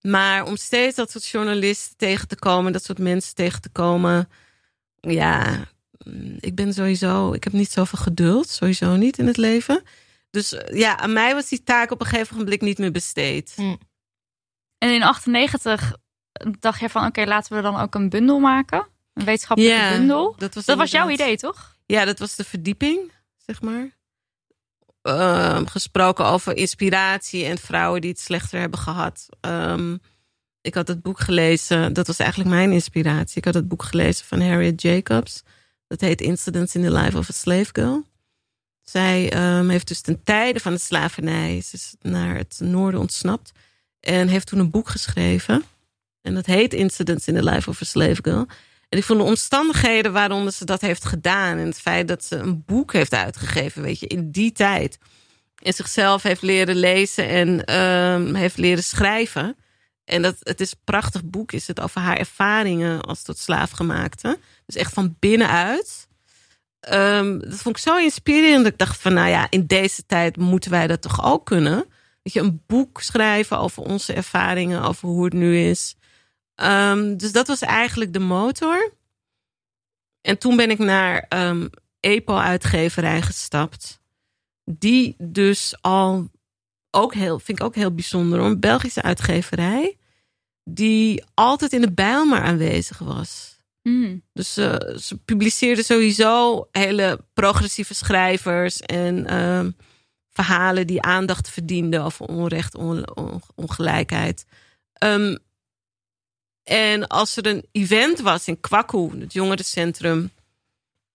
Maar 0.00 0.46
om 0.46 0.56
steeds 0.56 0.96
dat 0.96 1.10
soort 1.10 1.26
journalisten 1.26 1.96
tegen 1.96 2.28
te 2.28 2.36
komen, 2.36 2.72
dat 2.72 2.84
soort 2.84 2.98
mensen 2.98 3.34
tegen 3.34 3.60
te 3.60 3.68
komen. 3.68 4.28
Ja, 5.00 5.64
mm, 6.04 6.36
ik 6.40 6.54
ben 6.54 6.74
sowieso, 6.74 7.32
ik 7.32 7.44
heb 7.44 7.52
niet 7.52 7.70
zoveel 7.70 7.98
geduld, 7.98 8.48
sowieso 8.48 8.96
niet 8.96 9.18
in 9.18 9.26
het 9.26 9.36
leven. 9.36 9.82
Dus 10.30 10.52
eh, 10.52 10.78
ja, 10.78 10.98
aan 10.98 11.12
mij 11.12 11.34
was 11.34 11.48
die 11.48 11.62
taak 11.62 11.90
op 11.90 12.00
een 12.00 12.06
gegeven 12.06 12.36
moment 12.36 12.60
niet 12.60 12.78
meer 12.78 12.92
besteed. 12.92 13.54
En 14.78 14.94
in 14.94 15.02
98 15.02 15.96
dacht 16.58 16.80
je 16.80 16.88
van, 16.88 17.06
oké, 17.06 17.24
laten 17.24 17.56
we 17.56 17.62
dan 17.62 17.76
ook 17.76 17.94
een 17.94 18.08
bundel 18.08 18.38
maken. 18.38 18.86
Een 19.14 19.24
wetenschappelijke 19.24 19.96
bundel. 19.96 20.34
dat 20.38 20.54
was, 20.54 20.64
Dat 20.64 20.76
was 20.76 20.90
jouw 20.90 21.08
idee, 21.08 21.36
toch? 21.36 21.76
Ja, 21.86 22.04
dat 22.04 22.18
was 22.18 22.36
de 22.36 22.44
verdieping, 22.44 23.12
zeg 23.36 23.62
maar. 23.62 23.98
Ehm, 25.02 25.66
gesproken 25.66 26.24
over 26.24 26.56
inspiratie 26.56 27.44
en 27.44 27.58
vrouwen 27.58 28.00
die 28.00 28.10
het 28.10 28.20
slechter 28.20 28.60
hebben 28.60 28.78
gehad. 28.78 29.28
Ehm, 29.40 29.96
ik 30.60 30.74
had 30.74 30.88
het 30.88 31.02
boek 31.02 31.20
gelezen, 31.20 31.92
dat 31.92 32.06
was 32.06 32.18
eigenlijk 32.18 32.50
mijn 32.50 32.72
inspiratie. 32.72 33.36
Ik 33.36 33.44
had 33.44 33.54
het 33.54 33.68
boek 33.68 33.82
gelezen 33.82 34.26
van 34.26 34.40
Harriet 34.40 34.82
Jacobs. 34.82 35.42
Dat 35.86 36.00
heet 36.00 36.20
Incidents 36.20 36.74
in 36.74 36.82
the 36.82 36.92
Life 36.92 37.18
of 37.18 37.28
a 37.28 37.32
Slave 37.32 37.68
Girl. 37.72 38.04
Zij 38.82 39.32
ehm, 39.32 39.68
heeft 39.68 39.88
dus 39.88 40.00
ten 40.00 40.22
tijde 40.22 40.60
van 40.60 40.72
de 40.72 40.78
slavernij, 40.78 41.62
naar 42.00 42.36
het 42.36 42.60
noorden 42.62 43.00
ontsnapt. 43.00 43.52
En 44.00 44.28
heeft 44.28 44.46
toen 44.46 44.58
een 44.58 44.70
boek 44.70 44.88
geschreven. 44.88 45.64
En 46.22 46.34
dat 46.34 46.46
heet 46.46 46.74
Incidents 46.74 47.26
in 47.26 47.34
the 47.34 47.44
Life 47.44 47.70
of 47.70 47.82
a 47.82 47.84
Slave 47.84 48.22
Girl. 48.22 48.46
En 48.90 48.98
ik 48.98 49.04
vond 49.04 49.18
de 49.20 49.26
omstandigheden 49.26 50.12
waaronder 50.12 50.52
ze 50.52 50.64
dat 50.64 50.80
heeft 50.80 51.04
gedaan. 51.04 51.58
En 51.58 51.66
het 51.66 51.80
feit 51.80 52.08
dat 52.08 52.24
ze 52.24 52.36
een 52.36 52.62
boek 52.66 52.92
heeft 52.92 53.14
uitgegeven, 53.14 53.82
weet 53.82 54.00
je, 54.00 54.06
in 54.06 54.30
die 54.30 54.52
tijd. 54.52 54.98
En 55.62 55.72
zichzelf 55.72 56.22
heeft 56.22 56.42
leren 56.42 56.76
lezen 56.76 57.28
en 57.28 57.64
ehm, 57.64 58.34
heeft 58.34 58.56
leren 58.56 58.84
schrijven. 58.84 59.56
En 60.04 60.22
dat, 60.22 60.36
het 60.40 60.60
is 60.60 60.70
een 60.70 60.80
prachtig 60.84 61.24
boek, 61.24 61.52
is 61.52 61.66
het 61.66 61.80
over 61.80 62.00
haar 62.00 62.16
ervaringen 62.16 63.00
als 63.00 63.22
tot 63.22 63.38
slaafgemaakte. 63.38 64.38
Dus 64.66 64.76
echt 64.76 64.92
van 64.92 65.16
binnenuit. 65.18 66.08
Ehm, 66.80 67.38
dat 67.38 67.58
vond 67.58 67.76
ik 67.76 67.82
zo 67.82 67.96
inspirerend. 67.96 68.64
Dat 68.64 68.72
ik 68.72 68.78
dacht 68.78 69.00
van, 69.00 69.14
nou 69.14 69.28
ja, 69.28 69.46
in 69.50 69.66
deze 69.66 70.06
tijd 70.06 70.36
moeten 70.36 70.70
wij 70.70 70.86
dat 70.86 71.02
toch 71.02 71.24
ook 71.24 71.46
kunnen. 71.46 71.84
Dat 72.22 72.32
je 72.32 72.40
een 72.40 72.62
boek 72.66 73.00
schrijven 73.00 73.58
over 73.58 73.82
onze 73.82 74.12
ervaringen, 74.12 74.82
over 74.82 75.08
hoe 75.08 75.24
het 75.24 75.32
nu 75.32 75.58
is. 75.58 75.96
Ehm, 76.60 77.16
dus 77.16 77.32
dat 77.32 77.46
was 77.46 77.60
eigenlijk 77.60 78.12
de 78.12 78.18
motor. 78.18 78.92
En 80.20 80.38
toen 80.38 80.56
ben 80.56 80.70
ik 80.70 80.78
naar 80.78 81.26
ehm 81.28 81.66
EPO-uitgeverij 82.00 83.22
gestapt. 83.22 84.00
Die 84.64 85.14
dus 85.18 85.74
al 85.80 86.30
ook 86.90 87.14
heel, 87.14 87.38
vind 87.38 87.58
ik 87.58 87.64
ook 87.64 87.74
heel 87.74 87.94
bijzonder, 87.94 88.40
een 88.40 88.60
Belgische 88.60 89.02
uitgeverij. 89.02 89.96
Die 90.64 91.24
altijd 91.34 91.72
in 91.72 91.80
de 91.80 91.92
Bijlmer 91.92 92.40
aanwezig 92.40 92.98
was. 92.98 93.58
Hmm. 93.82 94.22
Dus 94.32 94.56
eh, 94.56 94.96
ze 94.96 95.16
publiceerden 95.24 95.84
sowieso 95.84 96.68
hele 96.70 97.24
progressieve 97.32 97.94
schrijvers 97.94 98.80
en 98.80 99.26
ehm, 99.26 99.70
verhalen 100.28 100.86
die 100.86 101.02
aandacht 101.02 101.50
verdienden 101.50 102.02
over 102.02 102.26
onrecht, 102.26 102.74
on- 102.74 103.16
on- 103.16 103.42
ongelijkheid. 103.54 104.44
En 106.70 107.06
als 107.06 107.36
er 107.36 107.46
een 107.46 107.64
event 107.72 108.20
was 108.20 108.46
in 108.46 108.60
Kwaku, 108.60 109.10
het 109.20 109.32
jongerencentrum 109.32 110.30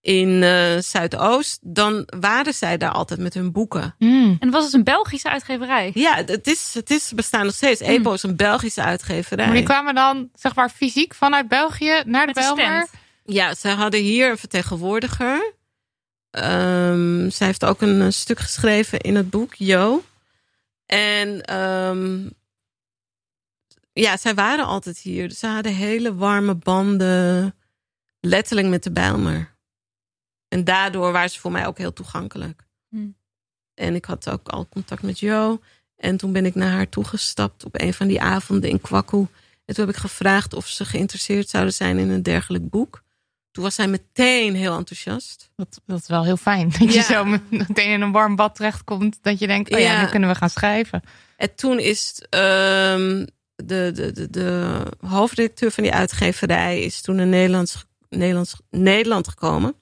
in 0.00 0.42
eh, 0.42 0.78
Zuidoost, 0.78 1.58
dan 1.62 2.08
waren 2.18 2.54
zij 2.54 2.76
daar 2.76 2.90
altijd 2.90 3.20
met 3.20 3.34
hun 3.34 3.52
boeken. 3.52 3.94
Hmm. 3.98 4.36
En 4.40 4.50
was 4.50 4.64
het 4.64 4.72
een 4.72 4.84
Belgische 4.84 5.30
uitgeverij? 5.30 5.90
Ja, 5.94 6.22
het 6.26 6.46
is, 6.46 6.74
het 6.74 6.90
is 6.90 7.12
bestaan 7.14 7.44
nog 7.44 7.54
steeds. 7.54 7.80
EPO 7.80 8.12
is 8.12 8.22
een 8.22 8.36
Belgische 8.36 8.82
uitgeverij. 8.82 9.46
Maar 9.46 9.54
die 9.54 9.64
kwamen 9.64 9.94
dan, 9.94 10.28
zeg 10.34 10.54
maar, 10.54 10.70
fysiek 10.70 11.14
vanuit 11.14 11.48
België 11.48 12.02
naar 12.06 12.26
de 12.26 12.42
stand. 12.42 12.90
Ja, 13.24 13.54
ze 13.54 13.68
hadden 13.68 14.00
hier 14.00 14.30
een 14.30 14.38
vertegenwoordiger. 14.38 15.52
Ehm, 16.30 17.30
zij 17.30 17.46
heeft 17.46 17.64
ook 17.64 17.80
een, 17.80 18.12
stuk 18.12 18.38
geschreven 18.38 19.00
in 19.00 19.16
het 19.16 19.30
boek, 19.30 19.54
Jo. 19.54 20.04
En 20.86 21.42
ehm, 21.42 22.18
ja, 24.00 24.16
zij 24.16 24.34
waren 24.34 24.64
altijd 24.66 24.98
hier. 24.98 25.28
Dus 25.28 25.38
ze 25.38 25.46
hadden 25.46 25.74
hele 25.74 26.14
warme 26.14 26.54
banden, 26.54 27.54
letterlijk 28.20 28.68
met 28.68 28.82
de 28.82 28.92
Bijlmer. 28.92 29.54
En 30.48 30.64
daardoor 30.64 31.12
waren 31.12 31.30
ze 31.30 31.40
voor 31.40 31.52
mij 31.52 31.66
ook 31.66 31.78
heel 31.78 31.92
toegankelijk. 31.92 32.62
Hmm. 32.88 33.16
En 33.74 33.94
ik 33.94 34.04
had 34.04 34.30
ook 34.30 34.48
al 34.48 34.68
contact 34.68 35.02
met 35.02 35.18
Jo. 35.18 35.60
En 35.96 36.16
toen 36.16 36.32
ben 36.32 36.46
ik 36.46 36.54
naar 36.54 36.70
haar 36.70 36.88
toegestapt 36.88 37.64
op 37.64 37.80
een 37.80 37.94
van 37.94 38.06
die 38.06 38.20
avonden 38.20 38.70
in 38.70 38.80
Kwaku. 38.80 39.26
En 39.64 39.74
toen 39.74 39.86
heb 39.86 39.94
ik 39.94 40.00
gevraagd 40.00 40.54
of 40.54 40.66
ze 40.66 40.84
geïnteresseerd 40.84 41.48
zouden 41.48 41.74
zijn 41.74 41.98
in 41.98 42.10
een 42.10 42.22
dergelijk 42.22 42.68
boek. 42.70 43.02
Toen 43.50 43.64
was 43.64 43.74
zij 43.74 43.86
meteen 43.88 44.54
heel 44.54 44.76
enthousiast. 44.76 45.50
Dat, 45.56 45.80
dat 45.86 46.00
is 46.00 46.06
wel 46.08 46.24
heel 46.24 46.36
fijn. 46.36 46.70
Dat 46.78 46.94
je 46.94 47.02
zo 47.02 47.24
meteen 47.50 47.90
in 47.90 48.00
een 48.00 48.12
warm 48.12 48.36
bad 48.36 48.54
terechtkomt. 48.54 49.18
Dat 49.22 49.38
je 49.38 49.46
denkt, 49.46 49.72
oh 49.72 49.78
ja, 49.78 49.92
Ja. 49.92 50.02
nu 50.02 50.08
kunnen 50.08 50.28
we 50.28 50.34
gaan 50.34 50.50
schrijven. 50.50 51.02
En 51.36 51.54
toen 51.54 51.78
is 51.78 52.24
ehm, 52.30 53.26
de, 53.56 53.90
de, 53.94 54.12
de, 54.12 54.30
de 54.30 54.82
hoofdredacteur 55.00 55.70
van 55.70 55.82
die 55.82 55.92
uitgeverij 55.92 56.82
is 56.82 57.00
toen 57.00 57.16
naar 57.16 57.26
Nederlands, 57.26 57.84
Nederlands, 58.08 58.60
Nederland 58.70 59.28
gekomen. 59.28 59.74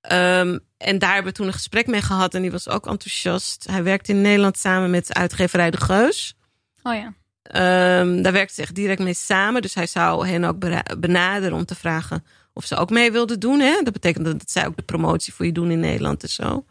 Ehm, 0.00 0.58
en 0.76 0.98
daar 0.98 1.14
hebben 1.14 1.32
we 1.32 1.38
toen 1.38 1.46
een 1.46 1.52
gesprek 1.52 1.86
mee 1.86 2.02
gehad 2.02 2.34
en 2.34 2.42
die 2.42 2.50
was 2.50 2.68
ook 2.68 2.86
enthousiast. 2.86 3.66
Hij 3.70 3.82
werkte 3.82 4.12
in 4.12 4.20
Nederland 4.20 4.58
samen 4.58 4.90
met 4.90 5.14
uitgeverij 5.14 5.70
De 5.70 5.80
Geus. 5.80 6.36
Oh 6.82 6.94
ja. 6.94 7.14
Ehm, 7.42 8.22
daar 8.22 8.32
werkte 8.32 8.54
ze 8.54 8.62
echt 8.62 8.74
direct 8.74 9.02
mee 9.02 9.14
samen. 9.14 9.62
Dus 9.62 9.74
hij 9.74 9.86
zou 9.86 10.26
hen 10.28 10.44
ook 10.44 10.58
benaderen 11.00 11.56
om 11.56 11.64
te 11.64 11.74
vragen 11.74 12.24
of 12.52 12.64
ze 12.64 12.76
ook 12.76 12.90
mee 12.90 13.12
wilden 13.12 13.40
doen. 13.40 13.60
Hè? 13.60 13.82
Dat 13.82 13.92
betekent 13.92 14.24
dat 14.24 14.50
zij 14.50 14.66
ook 14.66 14.76
de 14.76 14.82
promotie 14.82 15.34
voor 15.34 15.46
je 15.46 15.52
doen 15.52 15.70
in 15.70 15.80
Nederland 15.80 16.22
en 16.22 16.28
zo. 16.28 16.64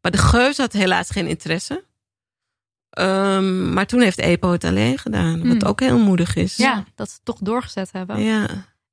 Maar 0.00 0.10
de 0.10 0.18
Geus 0.18 0.56
had 0.56 0.72
helaas 0.72 1.10
geen 1.10 1.26
interesse. 1.26 1.84
Ehm, 2.98 3.72
maar 3.72 3.86
toen 3.86 4.00
heeft 4.00 4.18
EPO 4.18 4.52
het 4.52 4.64
alleen 4.64 4.98
gedaan. 4.98 5.38
Wat 5.48 5.60
Hmm. 5.60 5.68
ook 5.70 5.80
heel 5.80 5.98
moedig 5.98 6.36
is. 6.36 6.56
Ja, 6.56 6.84
dat 6.94 7.10
ze 7.10 7.18
toch 7.22 7.38
doorgezet 7.38 7.92
hebben. 7.92 8.22
Ja. 8.22 8.46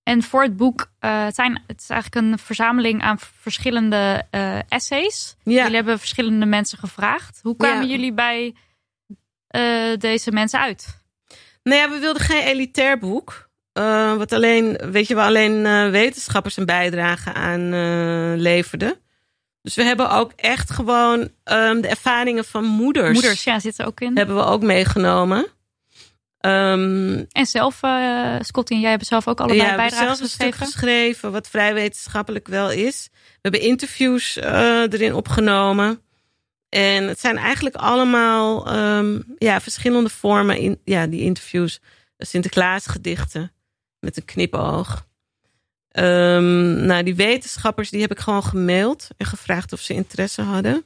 En 0.04 0.24
voor 0.24 0.42
het 0.44 0.58
boek, 0.58 0.92
eh, 1.00 1.24
het, 1.26 1.36
zijn, 1.36 1.64
het 1.68 1.82
is 1.82 1.90
eigenlijk 1.90 2.26
een 2.26 2.40
verzameling 2.40 3.02
aan 3.02 3.18
verschillende 3.42 4.24
eh, 4.30 4.60
essays. 4.68 5.36
Ja. 5.44 5.62
Jullie 5.62 5.76
hebben 5.76 6.00
verschillende 6.00 6.46
mensen 6.46 6.78
gevraagd. 6.78 7.40
Hoe 7.44 7.56
kwamen 7.56 7.88
Ja. 7.88 7.90
jullie 7.96 8.14
bij 8.14 8.56
eh, 9.48 9.98
deze 9.98 10.32
mensen 10.32 10.60
uit? 10.60 11.04
Nou 11.64 11.80
ja, 11.82 11.90
we 11.90 12.00
wilden 12.00 12.22
geen 12.22 12.44
elitair 12.44 12.98
boek. 12.98 13.44
wat 14.18 14.32
alleen, 14.32 14.78
weet 14.92 15.08
je, 15.08 15.16
waar 15.16 15.26
alleen 15.28 15.92
wetenschappers 15.92 16.58
een 16.58 16.66
bijdrage 16.66 17.34
aan 17.34 17.70
leverden. 18.40 19.00
Dus 19.66 19.76
we 19.76 19.84
hebben 19.84 20.10
ook 20.10 20.32
echt 20.36 20.72
gewoon 20.72 21.30
ehm, 21.44 21.82
de 21.82 21.88
ervaringen 21.88 22.46
van 22.46 22.64
moeders, 22.64 23.14
Moeders, 23.14 23.44
ja, 23.44 23.60
zitten 23.60 23.86
ook 23.86 24.00
in. 24.00 24.18
hebben 24.18 24.36
we 24.36 24.44
ook 24.44 24.62
meegenomen. 24.62 25.48
Ehm, 26.40 27.24
En 27.32 27.46
zelf, 27.46 27.84
eh 27.84 28.36
Scotty 28.40 28.74
en 28.74 28.80
jij 28.80 28.90
hebben 28.90 29.08
zelf 29.08 29.28
ook 29.28 29.40
allebei 29.40 29.62
ja, 29.70 29.76
bijdragen 29.76 30.06
zelf 30.06 30.20
een 30.20 30.28
stuk 30.28 30.56
geschreven. 30.56 30.66
geschreven, 30.66 31.32
wat 31.32 31.48
vrij 31.48 31.74
wetenschappelijk 31.74 32.48
wel 32.48 32.72
is. 32.72 33.10
We 33.12 33.40
hebben 33.42 33.62
interviews 33.62 34.38
eh, 34.38 34.82
erin 34.94 35.14
opgenomen. 35.14 36.02
En 36.70 37.08
het 37.08 37.20
zijn 37.20 37.38
eigenlijk 37.38 37.76
allemaal 37.76 38.68
ehm, 38.68 39.20
ja, 39.38 39.62
verschillende 39.62 40.10
vormen 40.10 40.58
in 40.58 40.80
ja, 40.84 41.08
die 41.08 41.22
interviews. 41.22 41.80
Sinterklaasgedichten 42.18 43.52
met 44.00 44.18
een 44.18 44.26
knipoog. 44.26 45.08
Ehm, 45.96 46.86
nou, 46.86 47.04
die 47.04 47.16
wetenschappers 47.16 47.90
die 47.90 48.02
heb 48.02 48.12
ik 48.12 48.20
gewoon 48.20 48.44
gemaild 48.44 49.08
en 49.18 49.26
gevraagd 49.26 49.74
of 49.74 49.80
ze 49.80 49.94
interesse 49.94 50.42
hadden. 50.42 50.86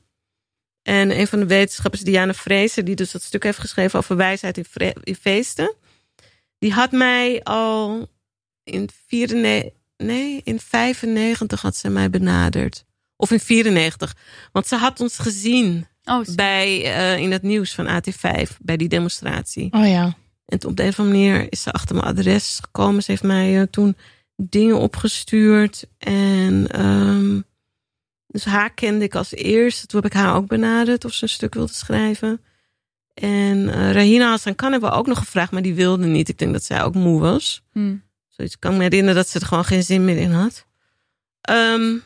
En 0.82 1.20
een 1.20 1.28
van 1.28 1.40
de 1.40 1.46
wetenschappers, 1.46 2.02
Diana 2.02 2.34
Vreese, 2.34 2.84
die 2.84 2.96
dus 2.96 3.12
dat 3.12 3.22
stuk 3.22 3.44
heeft 3.44 3.60
geschreven 3.60 4.00
over 4.00 4.16
wijsheid 4.16 4.58
in 5.04 5.16
feesten, 5.16 5.76
die 6.58 6.74
had 6.74 6.92
mij 6.92 7.44
al 7.44 8.10
in 8.64 8.90
94, 9.08 9.72
nee, 9.98 10.42
in 10.44 10.60
95 10.60 11.62
had 11.62 11.76
ze 11.76 11.90
mij 11.90 12.10
benaderd. 12.10 12.86
Of 13.16 13.32
in 13.32 13.40
94. 13.40 14.16
Want 14.52 14.68
ze 14.68 14.76
had 14.76 15.00
ons 15.00 15.18
gezien 15.18 15.88
Oh, 16.04 16.26
bij, 16.36 16.84
eh, 16.84 17.18
in 17.18 17.32
het 17.32 17.42
nieuws 17.42 17.74
van 17.74 17.88
AT5, 17.88 18.58
bij 18.62 18.78
die 18.78 18.88
demonstratie. 18.88 19.74
Oh 19.74 19.88
ja. 19.88 20.16
En 20.46 20.66
op 20.66 20.76
de 20.76 20.84
een 20.84 20.90
of 20.90 21.00
andere 21.00 21.18
manier 21.18 21.48
is 21.50 21.62
ze 21.62 21.72
achter 21.72 21.96
mijn 21.96 22.08
adres 22.08 22.60
gekomen. 22.62 23.04
Ze 23.04 23.12
heeft 23.12 23.24
mij 23.24 23.60
eh, 23.60 23.68
toen 23.72 23.96
dingen 24.42 24.80
opgestuurd. 24.80 25.88
En 25.98 26.68
ehm, 26.72 27.42
dus 28.28 28.46
haar 28.46 28.74
kende 28.74 29.06
ik 29.06 29.16
als 29.16 29.34
eerste. 29.34 29.86
Toen 29.86 30.02
heb 30.02 30.12
ik 30.12 30.18
haar 30.18 30.36
ook 30.36 30.48
benaderd 30.48 31.06
of 31.06 31.14
ze 31.14 31.24
een 31.24 31.30
stuk 31.30 31.54
wilde 31.54 31.74
schrijven. 31.74 32.42
En 33.14 33.70
eh 33.70 33.92
Rahina 33.92 34.30
Hassan 34.30 34.56
Khan 34.56 34.72
hebben 34.72 34.90
we 34.90 34.96
ook 34.96 35.08
nog 35.08 35.18
gevraagd, 35.18 35.52
maar 35.52 35.62
die 35.62 35.74
wilde 35.74 36.06
niet. 36.06 36.30
Ik 36.30 36.38
denk 36.38 36.54
dat 36.54 36.64
zij 36.64 36.84
ook 36.84 36.96
moe 36.96 37.20
was. 37.20 37.62
hm. 37.72 37.96
Zoiets 38.28 38.60
kan 38.60 38.78
me 38.78 38.84
herinneren 38.84 39.16
dat 39.16 39.28
ze 39.28 39.40
er 39.40 39.46
gewoon 39.46 39.66
geen 39.66 39.84
zin 39.84 40.06
meer 40.06 40.18
in 40.18 40.32
had. 40.32 40.66
Ehm, 41.42 41.98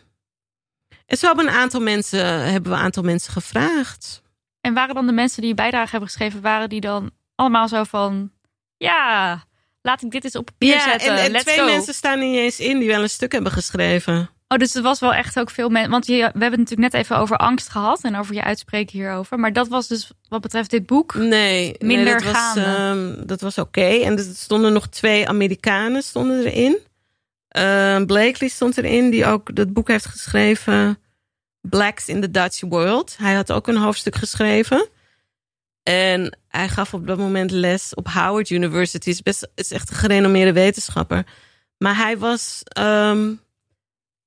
en 1.06 1.18
zo 1.18 1.28
hebben, 1.28 1.48
een 1.48 1.54
aantal 1.54 1.82
mensen, 1.82 2.26
hebben 2.52 2.72
we 2.72 2.78
een 2.78 2.84
aantal 2.84 3.04
mensen 3.04 3.32
gevraagd. 3.34 4.22
En 4.62 4.74
waren 4.74 4.96
dan 4.96 5.06
de 5.06 5.12
mensen 5.12 5.42
die 5.42 5.54
bijdrage 5.54 5.90
hebben 5.92 6.10
geschreven, 6.10 6.42
waren 6.42 6.70
die 6.70 6.82
dan 6.82 7.12
allemaal 7.36 7.68
zo 7.68 7.84
van... 7.84 8.32
Ja, 8.78 9.44
laat 9.84 10.02
ik 10.04 10.12
dit 10.12 10.24
eens 10.24 10.36
op 10.36 10.46
papier 10.46 10.80
zetten. 10.80 11.12
en, 11.12 11.18
en 11.24 11.32
Let's 11.32 11.44
twee 11.44 11.58
go. 11.58 11.66
mensen 11.66 11.94
staan 11.94 12.20
er 12.20 12.26
niet 12.26 12.38
eens 12.38 12.60
in 12.60 12.80
die 12.80 12.88
wel 12.88 13.02
een 13.02 13.10
stuk 13.10 13.32
hebben 13.32 13.52
geschreven. 13.52 14.30
Oh, 14.48 14.60
dus 14.60 14.74
het 14.74 14.84
was 14.84 15.00
wel 15.00 15.14
echt 15.14 15.40
ook 15.40 15.50
veel 15.50 15.70
mensen. 15.70 15.92
Want 15.92 16.06
je, 16.08 16.14
we 16.16 16.22
hebben 16.22 16.50
het 16.50 16.60
natuurlijk 16.60 16.94
net 16.94 17.02
even 17.02 17.18
over 17.18 17.38
angst 17.38 17.70
gehad 17.70 18.02
en 18.04 18.16
over 18.16 18.36
je 18.36 18.44
uitspreken 18.44 18.98
hierover. 18.98 19.40
Maar 19.40 19.54
dat 19.54 19.68
was 19.68 19.88
dus 19.88 20.12
wat 20.28 20.42
betreft 20.42 20.70
dit 20.70 20.86
boek. 20.86 21.14
Nee, 21.14 21.76
Minder 21.80 22.06
nee, 22.06 22.14
dat 22.14 22.24
was, 22.24 22.34
gaande. 22.34 22.62
ehm, 22.62 23.28
dat 23.28 23.42
was 23.42 23.58
oké. 23.58 23.82
En 23.86 24.18
er 24.18 24.24
stonden 24.36 24.74
nog 24.74 24.88
twee 24.88 25.28
Amerikanen 25.28 26.04
stonden 26.04 26.46
erin. 26.46 26.78
Ehm, 27.48 28.06
Blakely 28.06 28.50
stond 28.50 28.78
erin, 28.78 29.10
die 29.10 29.26
ook 29.26 29.56
dat 29.56 29.74
boek 29.74 29.88
heeft 29.88 30.06
geschreven. 30.06 30.98
Blacks 31.62 32.08
in 32.08 32.22
the 32.22 32.32
Dutch 32.32 32.62
World. 32.62 33.16
Hij 33.20 33.34
had 33.34 33.52
ook 33.52 33.68
een 33.68 33.78
hoofdstuk 33.78 34.16
geschreven. 34.16 34.88
En 35.84 36.38
hij 36.48 36.70
gaf 36.70 36.94
op 36.94 37.08
dat 37.08 37.18
moment 37.18 37.52
les 37.52 37.94
op 37.94 38.08
Howard 38.08 38.50
University. 38.50 39.10
Is, 39.10 39.22
best, 39.22 39.48
is 39.56 39.72
echt 39.72 39.90
een 39.90 39.96
gerenommeerde 39.96 40.54
wetenschapper. 40.54 41.26
Maar 41.78 41.96
hij 41.96 42.18
was 42.18 42.62
ehm, 42.64 43.34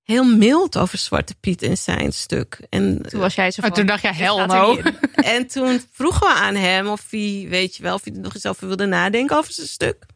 heel 0.02 0.24
mild 0.24 0.78
over 0.78 0.98
Zwarte 0.98 1.34
Piet 1.40 1.62
in 1.62 1.76
zijn 1.76 2.12
stuk. 2.12 2.66
En 2.70 3.02
Toen 3.08 3.20
was 3.20 3.34
jij 3.34 3.50
zo 3.50 3.60
Maar 3.60 3.70
van... 3.70 3.78
toen 3.78 3.86
dacht 3.86 4.06
gaat 4.06 4.38
er 4.38 4.46
no. 4.46 4.78
en 5.34 5.46
toen 5.46 5.82
vroegen 5.92 6.26
we 6.26 6.34
aan 6.34 6.54
hem 6.54 6.86
of 6.86 7.06
hij, 7.10 7.46
weet 7.48 7.76
je 7.76 7.82
wel, 7.82 7.94
of 7.94 8.04
hij 8.04 8.12
er 8.12 8.20
nog 8.20 8.34
eens 8.34 8.46
over 8.46 8.66
wilde 8.66 8.86
nadenken 8.86 9.36
over 9.36 9.52
zijn 9.52 9.66
stuk. 9.66 10.06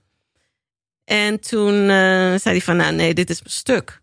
En 1.05 1.41
toen 1.41 1.75
eh, 1.75 2.35
zei 2.35 2.41
hij 2.45 2.61
van, 2.61 2.77
nou 2.77 2.95
nee, 2.95 3.15
dit 3.15 3.31
is 3.31 3.39
mijn 3.43 3.55
stuk. 3.55 4.00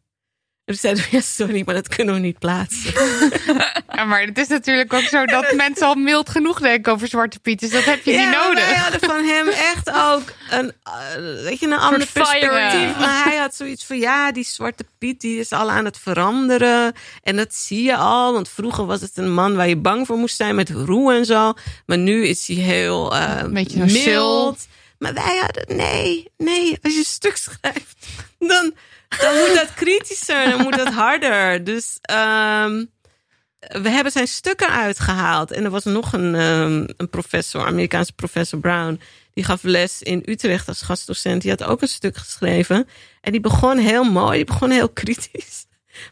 En 0.67 0.73
toen 0.73 0.81
zeiden 0.81 1.03
we, 1.03 1.09
ja, 1.11 1.21
sorry, 1.21 1.61
maar 1.65 1.75
dat 1.75 1.87
kunnen 1.87 2.13
we 2.13 2.19
niet 2.19 2.39
plaatsen. 2.39 2.93
Ja, 3.97 4.03
maar 4.05 4.21
het 4.21 4.37
is 4.37 4.47
natuurlijk 4.47 4.93
ook 4.93 5.01
zo 5.01 5.25
dat 5.25 5.53
mensen 5.55 5.87
al 5.87 5.95
mild 5.95 6.29
genoeg 6.29 6.59
denken 6.59 6.93
over 6.93 7.07
Zwarte 7.07 7.39
Piet. 7.39 7.59
Dus 7.59 7.69
dat 7.69 7.83
heb 7.83 8.03
je 8.03 8.11
ja, 8.11 8.19
niet 8.19 8.37
nodig. 8.37 8.65
wij 8.65 8.75
hadden 8.75 8.99
van 8.99 9.23
hem 9.23 9.47
echt 9.47 9.91
ook 9.91 10.21
een, 10.49 10.73
eh, 10.83 11.43
weet 11.43 11.59
je, 11.59 11.65
een 11.65 11.77
ander 11.77 12.07
fire. 12.07 12.39
perspectief. 12.39 12.99
Maar 12.99 13.23
hij 13.23 13.37
had 13.37 13.55
zoiets 13.55 13.85
van, 13.85 13.97
ja, 13.97 14.31
die 14.31 14.43
Zwarte 14.43 14.85
Piet, 14.97 15.21
die 15.21 15.39
is 15.39 15.51
al 15.51 15.71
aan 15.71 15.85
het 15.85 15.97
veranderen. 15.97 16.93
En 17.23 17.35
dat 17.35 17.53
zie 17.55 17.83
je 17.83 17.95
al, 17.95 18.33
want 18.33 18.49
vroeger 18.49 18.85
was 18.85 19.01
het 19.01 19.17
een 19.17 19.33
man 19.33 19.55
waar 19.55 19.67
je 19.67 19.77
bang 19.77 20.07
voor 20.07 20.17
moest 20.17 20.35
zijn 20.35 20.55
met 20.55 20.69
roe 20.69 21.13
en 21.13 21.25
zo. 21.25 21.53
Maar 21.85 21.97
nu 21.97 22.27
is 22.27 22.47
hij 22.47 22.55
heel 22.55 23.15
eh 23.15 23.37
Een 23.37 23.53
beetje 23.53 23.85
mild. 23.85 24.67
Maar 24.97 25.13
wij 25.13 25.37
hadden, 25.41 25.77
nee, 25.77 26.31
nee, 26.37 26.77
als 26.81 26.93
je 26.93 26.99
een 26.99 27.05
stuk 27.05 27.37
schrijft, 27.37 28.07
dan, 28.39 28.73
dan 29.07 29.35
moet 29.35 29.55
dat 29.55 29.73
kritischer, 29.73 30.49
dan 30.49 30.61
moet 30.61 30.75
dat 30.75 30.93
harder. 30.93 31.63
Dus 31.63 31.97
ehm, 32.01 32.85
we 33.59 33.89
hebben 33.89 34.11
zijn 34.11 34.27
stukken 34.27 34.69
uitgehaald. 34.69 35.51
En 35.51 35.63
er 35.63 35.69
was 35.69 35.83
nog 35.83 36.13
een, 36.13 36.35
ehm, 36.35 36.85
een 36.97 37.09
professor, 37.09 37.65
Amerikaanse 37.65 38.13
professor 38.13 38.59
Brown, 38.59 39.01
die 39.33 39.43
gaf 39.43 39.63
les 39.63 40.01
in 40.01 40.23
Utrecht 40.25 40.67
als 40.67 40.81
gastdocent. 40.81 41.41
Die 41.41 41.51
had 41.51 41.63
ook 41.63 41.81
een 41.81 41.87
stuk 41.87 42.17
geschreven. 42.17 42.87
En 43.21 43.31
die 43.31 43.41
begon 43.41 43.77
heel 43.77 44.03
mooi, 44.03 44.35
die 44.35 44.45
begon 44.45 44.69
heel 44.69 44.89
kritisch. 44.89 45.65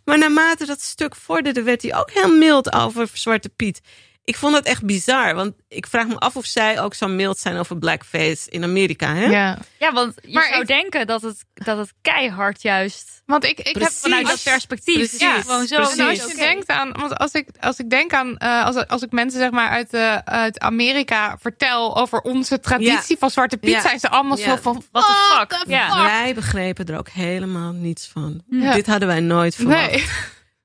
Maar 0.05 0.17
naarmate 0.17 0.65
dat 0.65 0.81
stuk 0.81 1.15
vorderde, 1.15 1.63
werd 1.63 1.81
hij 1.81 1.95
ook 1.95 2.11
heel 2.11 2.37
mild 2.37 2.73
over 2.73 3.09
Zwarte 3.13 3.49
Piet. 3.49 3.81
Ik 4.25 4.35
vond 4.35 4.53
dat 4.53 4.65
echt 4.65 4.85
bizar, 4.85 5.35
want 5.35 5.53
ik 5.67 5.87
vraag 5.87 6.07
me 6.07 6.17
af 6.17 6.35
of 6.35 6.45
zij 6.45 6.81
ook 6.81 6.93
zo 6.93 7.07
mild 7.07 7.37
zijn 7.39 7.57
over 7.57 7.77
blackface 7.77 8.49
in 8.49 8.63
Amerika. 8.63 9.13
Hè? 9.13 9.25
Ja. 9.25 9.57
Ja, 9.79 9.93
want 9.93 10.13
je 10.23 10.33
Maar 10.33 10.47
zou 10.49 10.61
ik- 10.61 10.67
denken 10.67 11.07
dat 11.07 11.21
het, 11.21 11.43
dat 11.53 11.77
het 11.77 11.93
keihard 12.01 12.61
juist 12.61 13.13
Want 13.25 13.43
ik, 13.43 13.59
ik 13.59 13.75
heb 13.77 13.91
vanuit 13.91 14.27
dat 14.27 14.43
perspectief. 14.43 14.95
Precies. 14.95 15.19
Ja, 15.19 15.41
gewoon 15.41 15.67
zo. 15.67 15.75
Precies. 15.75 15.97
En 15.97 16.07
als 16.07 16.17
je 16.31 16.35
denkt 16.37 16.67
aan, 16.69 16.91
want 16.91 17.17
als 17.17 17.31
ik, 17.31 17.47
als 17.59 17.79
ik 17.79 17.89
denk 17.89 18.13
aan, 18.13 18.37
eh, 18.37 18.65
als, 18.65 18.87
als 18.87 19.01
ik 19.01 19.11
mensen 19.11 19.39
zeg 19.39 19.51
maar 19.51 19.69
uit, 19.69 19.93
eh, 19.93 20.15
uit 20.15 20.59
Amerika 20.59 21.37
vertel 21.41 21.97
over 21.97 22.19
onze 22.21 22.59
traditie 22.59 22.91
Ja. 23.07 23.15
van 23.19 23.29
Zwarte 23.29 23.57
Piet, 23.57 23.69
Ja. 23.69 23.81
zijn 23.81 23.99
ze 23.99 24.09
allemaal 24.09 24.37
Ja. 24.37 24.43
zo 24.43 24.55
van, 24.61 24.83
What 24.91 25.05
the 25.05 25.11
"What 25.29 25.39
fuck?" 25.49 25.63
the 25.63 25.69
Ja. 25.71 25.89
fuck? 25.91 26.01
Wij 26.11 26.33
begrepen 26.33 26.85
er 26.85 26.97
ook 26.97 27.09
helemaal 27.09 27.71
niets 27.71 28.07
van. 28.07 28.43
Ja. 28.49 28.73
Dit 28.73 28.85
hadden 28.87 29.07
wij 29.07 29.19
nooit 29.19 29.55
verwacht. 29.55 29.91
Nee. 29.91 30.05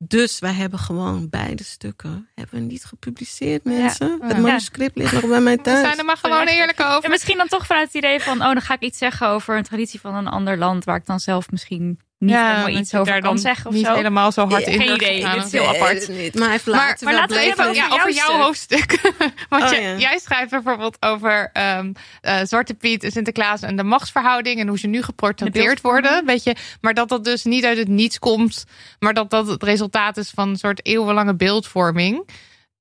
Dus 0.02 0.38
wij 0.38 0.52
hebben 0.52 0.78
gewoon 0.78 1.28
beide 1.28 1.64
stukken 1.64 2.28
hebben 2.34 2.58
we 2.58 2.64
niet 2.64 2.84
gepubliceerd, 2.84 3.64
mensen. 3.64 4.18
Ja. 4.20 4.26
Het 4.26 4.38
manuscript 4.38 4.96
ligt 4.96 5.12
nog 5.12 5.26
bij 5.26 5.40
mij 5.40 5.56
We 5.56 5.62
thuis. 5.62 5.80
zijn 5.80 5.98
er 5.98 6.04
maar 6.04 6.16
gewoon 6.16 6.46
eerlijk 6.46 6.80
over. 6.80 7.04
En 7.04 7.10
misschien 7.10 7.36
dan 7.36 7.48
toch 7.48 7.66
vanuit 7.66 7.86
het 7.86 7.96
idee 7.96 8.20
van, 8.20 8.36
oh, 8.36 8.52
dan 8.52 8.60
ga 8.60 8.74
ik 8.74 8.80
iets 8.80 8.98
zeggen 8.98 9.26
over 9.26 9.56
een 9.56 9.62
traditie 9.62 10.00
van 10.00 10.14
een 10.14 10.28
ander 10.28 10.58
land, 10.58 10.84
waar 10.84 10.96
ik 10.96 11.06
dan 11.06 11.20
zelf 11.20 11.50
misschien 11.50 11.98
niet 12.20 12.36
helemaal 12.36 12.66
dat 12.66 12.74
iets 12.78 12.94
over 12.94 13.06
daar 13.12 13.20
kan 13.20 13.30
dan 13.30 13.38
zeggen 13.38 13.66
of 13.66 13.74
niet 13.74 13.86
zo. 13.86 13.94
helemaal 13.94 14.32
zo 14.32 14.48
hard 14.48 14.64
Ja, 14.66 14.72
in 14.72 14.80
geen 14.80 14.94
idee. 14.94 15.22
gaan. 15.22 15.34
Dit 15.36 15.44
is 15.46 15.52
heel 15.52 15.66
apart. 15.68 16.08
Maar 16.34 16.60
Maar, 17.00 17.14
laten 17.14 17.36
we 17.36 17.42
even 17.42 17.74
ja, 17.74 17.86
over 17.90 18.12
jouw 18.12 18.26
stuk. 18.26 18.40
hoofdstuk. 18.40 19.00
Want 19.48 19.62
Oh, 19.64 19.70
je- 19.70 19.80
ja. 19.80 19.96
jij 19.96 20.18
schrijft 20.18 20.50
bijvoorbeeld 20.50 20.96
over 21.00 21.50
ehm, 21.52 21.92
eh, 22.20 22.38
Zwarte 22.42 22.74
Piet 22.74 23.04
en 23.04 23.10
Sinterklaas 23.12 23.62
en 23.62 23.76
de 23.76 23.82
machtsverhouding 23.82 24.60
en 24.60 24.68
hoe 24.68 24.78
ze 24.78 24.86
nu 24.86 25.02
geportretteerd 25.02 25.80
worden. 25.80 26.26
Weet 26.26 26.42
je, 26.44 26.56
maar 26.80 26.94
dat 26.94 27.08
dat 27.08 27.24
dus 27.24 27.44
niet 27.44 27.64
uit 27.64 27.78
het 27.78 27.88
niets 27.88 28.18
komt, 28.18 28.64
maar 28.98 29.14
dat 29.14 29.30
dat 29.30 29.46
het 29.46 29.62
resultaat 29.62 30.16
is 30.16 30.30
van 30.30 30.48
een 30.48 30.56
soort 30.56 30.86
eeuwenlange 30.86 31.34
beeldvorming. 31.34 32.28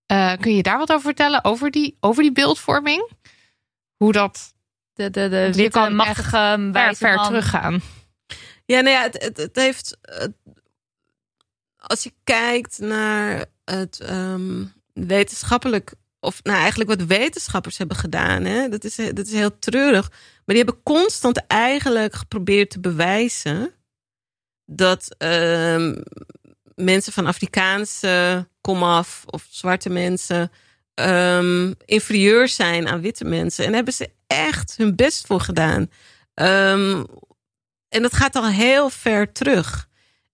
Eh, 0.06 0.32
kun 0.40 0.56
je 0.56 0.64
daar 0.64 0.78
wat 0.78 0.90
over 0.92 1.02
vertellen? 1.04 1.44
Over 1.44 1.72
die, 1.72 1.98
over 2.00 2.24
die 2.24 2.32
beeldvorming? 2.32 3.10
Hoe 3.98 4.12
dat 4.12 4.54
De, 4.94 5.10
de, 5.10 5.30
de 5.30 5.50
witte, 5.54 5.70
kan 5.80 5.96
machtige, 5.96 6.70
ver, 6.74 6.96
ver 6.96 7.16
man. 7.16 7.26
teruggaan. 7.26 7.82
Ja, 8.70 8.82
nou 8.82 8.96
ja, 8.96 9.04
het, 9.12 9.38
het, 9.38 9.56
heeft. 9.56 9.98
als 11.78 12.04
je 12.04 12.14
kijkt 12.24 12.80
naar 12.80 13.46
het 13.66 14.00
ehm, 14.00 14.66
wetenschappelijk. 14.94 15.94
Of 16.20 16.44
nou, 16.44 16.58
eigenlijk 16.58 16.90
wat 16.90 17.08
wetenschappers 17.08 17.78
hebben 17.78 17.98
gedaan. 17.98 18.46
Hè, 18.46 18.70
dat, 18.70 18.84
is, 18.84 18.96
dat 18.96 19.26
is 19.26 19.32
heel 19.32 19.60
treurig. 19.60 20.10
Maar 20.10 20.56
die 20.56 20.64
hebben 20.64 20.84
constant 20.84 21.48
eigenlijk 21.48 22.16
geprobeerd 22.16 22.70
te 22.70 22.80
bewijzen. 22.80 23.74
dat 24.66 25.16
ehm, 25.18 25.96
mensen 26.76 27.14
van 27.14 27.26
Afrikaanse 27.26 28.48
komaf. 28.62 29.24
of 29.26 29.48
zwarte 29.50 29.90
mensen. 29.90 30.52
ehm, 30.94 31.74
inferieur 31.86 32.48
zijn 32.48 32.88
aan 32.88 33.02
witte 33.02 33.26
mensen. 33.26 33.64
En 33.64 33.68
daar 33.68 33.76
hebben 33.76 33.94
ze 33.94 34.12
echt 34.28 34.78
hun 34.78 34.96
best 34.96 35.26
voor 35.26 35.42
gedaan. 35.42 35.90
En 37.90 38.02
dat 38.02 38.14
gaat 38.14 38.36
al 38.36 38.48
heel 38.48 38.90
ver 38.90 39.32
terug. 39.32 39.88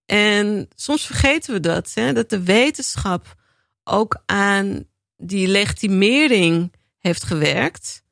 En 0.05 0.69
soms 0.75 1.05
vergeten 1.05 1.53
we 1.53 1.59
dat, 1.59 1.91
hè, 1.93 2.13
dat 2.13 2.29
de 2.29 2.43
wetenschap 2.43 3.35
ook 3.83 4.21
aan 4.25 4.83
die 5.17 5.47
legitimering 5.47 6.73
heeft 6.99 7.23
gewerkt. 7.23 8.03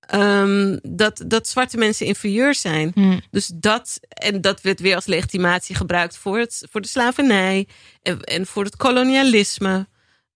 Ehm, 0.00 0.78
dat, 0.82 1.22
dat 1.26 1.48
zwarte 1.48 1.76
mensen 1.76 2.06
inferieur 2.06 2.54
zijn. 2.54 2.90
Hm. 2.94 3.18
Dus 3.30 3.50
dat, 3.54 4.00
en 4.08 4.40
dat 4.40 4.60
werd 4.60 4.80
weer 4.80 4.94
als 4.94 5.06
legitimatie 5.06 5.74
gebruikt 5.74 6.16
voor, 6.16 6.38
het, 6.38 6.66
voor 6.70 6.80
de 6.80 6.88
slavernij 6.88 7.68
en, 8.02 8.20
en 8.20 8.46
voor 8.46 8.64
het 8.64 8.76
kolonialisme. 8.76 9.88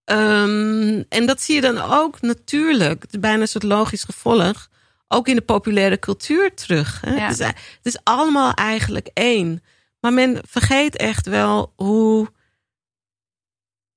Ehm, 0.05 1.03
en 1.09 1.27
dat 1.27 1.41
zie 1.41 1.55
je 1.55 1.61
dan 1.61 1.79
ook 1.79 2.21
natuurlijk, 2.21 3.03
het 3.03 3.13
is 3.13 3.21
bijna 3.21 3.41
een 3.41 3.49
soort 3.49 3.65
logisch 3.65 4.05
gevolg, 4.05 4.69
ook 5.09 5.29
in 5.29 5.37
de 5.37 5.43
populaire 5.43 5.99
cultuur 5.99 6.55
terug. 6.55 7.01
Hè? 7.01 7.15
Ja. 7.15 7.27
Het, 7.27 7.39
is, 7.39 7.47
het 7.47 7.57
is 7.83 7.99
allemaal 8.03 8.53
eigenlijk 8.53 9.09
één. 9.13 9.63
Maar 10.01 10.13
men 10.13 10.41
vergeet 10.49 10.97
echt 10.97 11.27
wel 11.27 11.73
hoe 11.77 12.29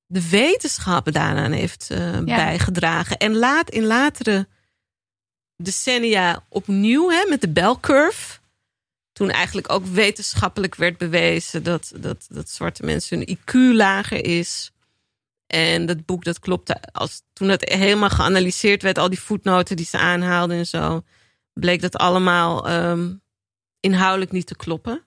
de 0.05 0.29
wetenschap 0.29 1.11
daaraan 1.11 1.51
heeft 1.51 1.89
eh, 1.91 2.19
bijgedragen. 2.19 3.17
En 3.17 3.35
laat 3.35 3.69
in 3.69 3.85
latere 3.85 4.47
decennia 5.55 6.45
opnieuw 6.49 7.09
hè, 7.09 7.25
met 7.29 7.41
de 7.41 7.49
bell 7.49 7.75
curve. 7.79 8.39
Toen 9.11 9.29
eigenlijk 9.29 9.71
ook 9.71 9.85
wetenschappelijk 9.85 10.75
werd 10.75 10.97
bewezen 10.97 11.63
dat, 11.63 11.91
dat, 11.95 12.27
dat 12.29 12.49
zwarte 12.49 12.85
mensen 12.85 13.17
hun 13.17 13.37
IQ 13.37 13.75
lager 13.75 14.25
is. 14.25 14.71
En 15.49 15.85
dat 15.85 16.05
boek 16.05 16.23
dat 16.23 16.39
klopte. 16.39 16.81
Als, 16.91 17.21
toen 17.33 17.47
dat 17.47 17.69
helemaal 17.69 18.09
geanalyseerd 18.09 18.81
werd, 18.81 18.97
al 18.97 19.09
die 19.09 19.19
voetnoten 19.19 19.75
die 19.75 19.85
ze 19.85 19.97
aanhaalden 19.97 20.57
en 20.57 20.65
zo, 20.65 21.01
bleek 21.53 21.81
dat 21.81 21.95
allemaal 21.95 22.67
ehm, 22.67 23.13
inhoudelijk 23.79 24.31
niet 24.31 24.45
te 24.45 24.55
kloppen. 24.55 25.03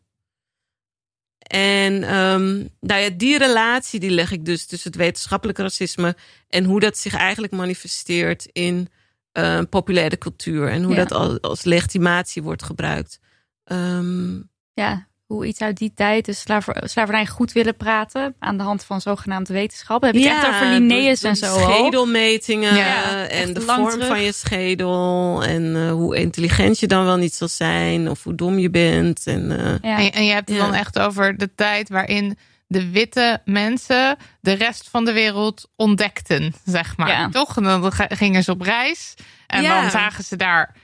En 1.38 2.02
ehm, 2.02 2.66
nou 2.80 3.00
ja, 3.00 3.10
die 3.10 3.38
relatie 3.38 4.00
die 4.00 4.10
leg 4.10 4.30
ik 4.32 4.44
dus 4.44 4.66
tussen 4.66 4.90
het 4.90 5.00
wetenschappelijke 5.00 5.62
racisme 5.62 6.16
en 6.48 6.64
hoe 6.64 6.80
dat 6.80 6.98
zich 6.98 7.14
eigenlijk 7.14 7.52
manifesteert 7.52 8.48
in 8.52 8.88
eh, 9.32 9.60
populaire 9.70 10.18
cultuur 10.18 10.68
en 10.68 10.82
hoe 10.82 10.94
Ja. 10.94 10.98
dat 11.04 11.12
al, 11.12 11.40
als 11.40 11.62
legitimatie 11.64 12.42
wordt 12.42 12.62
gebruikt. 12.62 13.18
Ehm, 13.64 14.40
Ja, 14.74 15.08
hoe 15.32 15.46
iets 15.46 15.60
uit 15.60 15.76
die 15.76 15.92
tijd, 15.94 16.24
dus 16.24 16.40
slaver, 16.40 16.82
slavernij 16.84 17.26
goed 17.26 17.52
willen 17.52 17.76
praten 17.76 18.34
aan 18.38 18.56
de 18.56 18.62
hand 18.62 18.84
van 18.84 19.00
zogenaamde 19.00 19.52
wetenschap. 19.52 20.02
Heb 20.02 20.14
je 20.14 20.28
het 20.28 20.38
echt 20.44 20.46
over 20.54 20.66
Linnaeus 20.66 21.22
en 21.22 21.36
zo. 21.36 21.58
Schedelmetingen 21.58 22.74
Ja, 22.76 23.26
en 23.26 23.52
de 23.54 23.64
lang 23.64 23.78
vorm 23.80 23.90
terug. 23.92 24.06
van 24.06 24.22
je 24.22 24.32
schedel. 24.32 25.42
En 25.44 25.76
eh, 25.76 25.90
hoe 25.90 26.16
intelligent 26.16 26.78
je 26.78 26.86
dan 26.86 27.04
wel 27.04 27.16
niet 27.16 27.34
zal 27.34 27.48
zijn. 27.48 28.08
Of 28.10 28.22
hoe 28.24 28.34
dom 28.34 28.58
je 28.58 28.70
bent. 28.70 29.26
En, 29.26 29.58
eh, 29.58 29.90
Ja. 29.90 29.98
En, 29.98 30.12
en 30.12 30.24
je 30.24 30.32
hebt 30.32 30.48
het 30.48 30.58
Ja. 30.58 30.64
dan 30.64 30.74
echt 30.74 30.98
over 30.98 31.36
de 31.36 31.54
tijd 31.54 31.88
waarin 31.88 32.38
de 32.66 32.90
witte 32.90 33.40
mensen 33.44 34.16
de 34.40 34.52
rest 34.52 34.88
van 34.90 35.04
de 35.04 35.12
wereld 35.12 35.68
ontdekten, 35.76 36.54
zeg 36.64 36.96
maar. 36.96 37.08
Ja. 37.08 37.28
Toch? 37.28 37.56
En 37.56 37.62
dan 37.62 37.92
gingen 37.92 38.44
ze 38.44 38.50
op 38.50 38.60
reis 38.60 39.14
en 39.46 39.62
Ja. 39.62 39.80
dan 39.80 39.90
zagen 39.90 40.24
ze 40.24 40.36
daar 40.36 40.74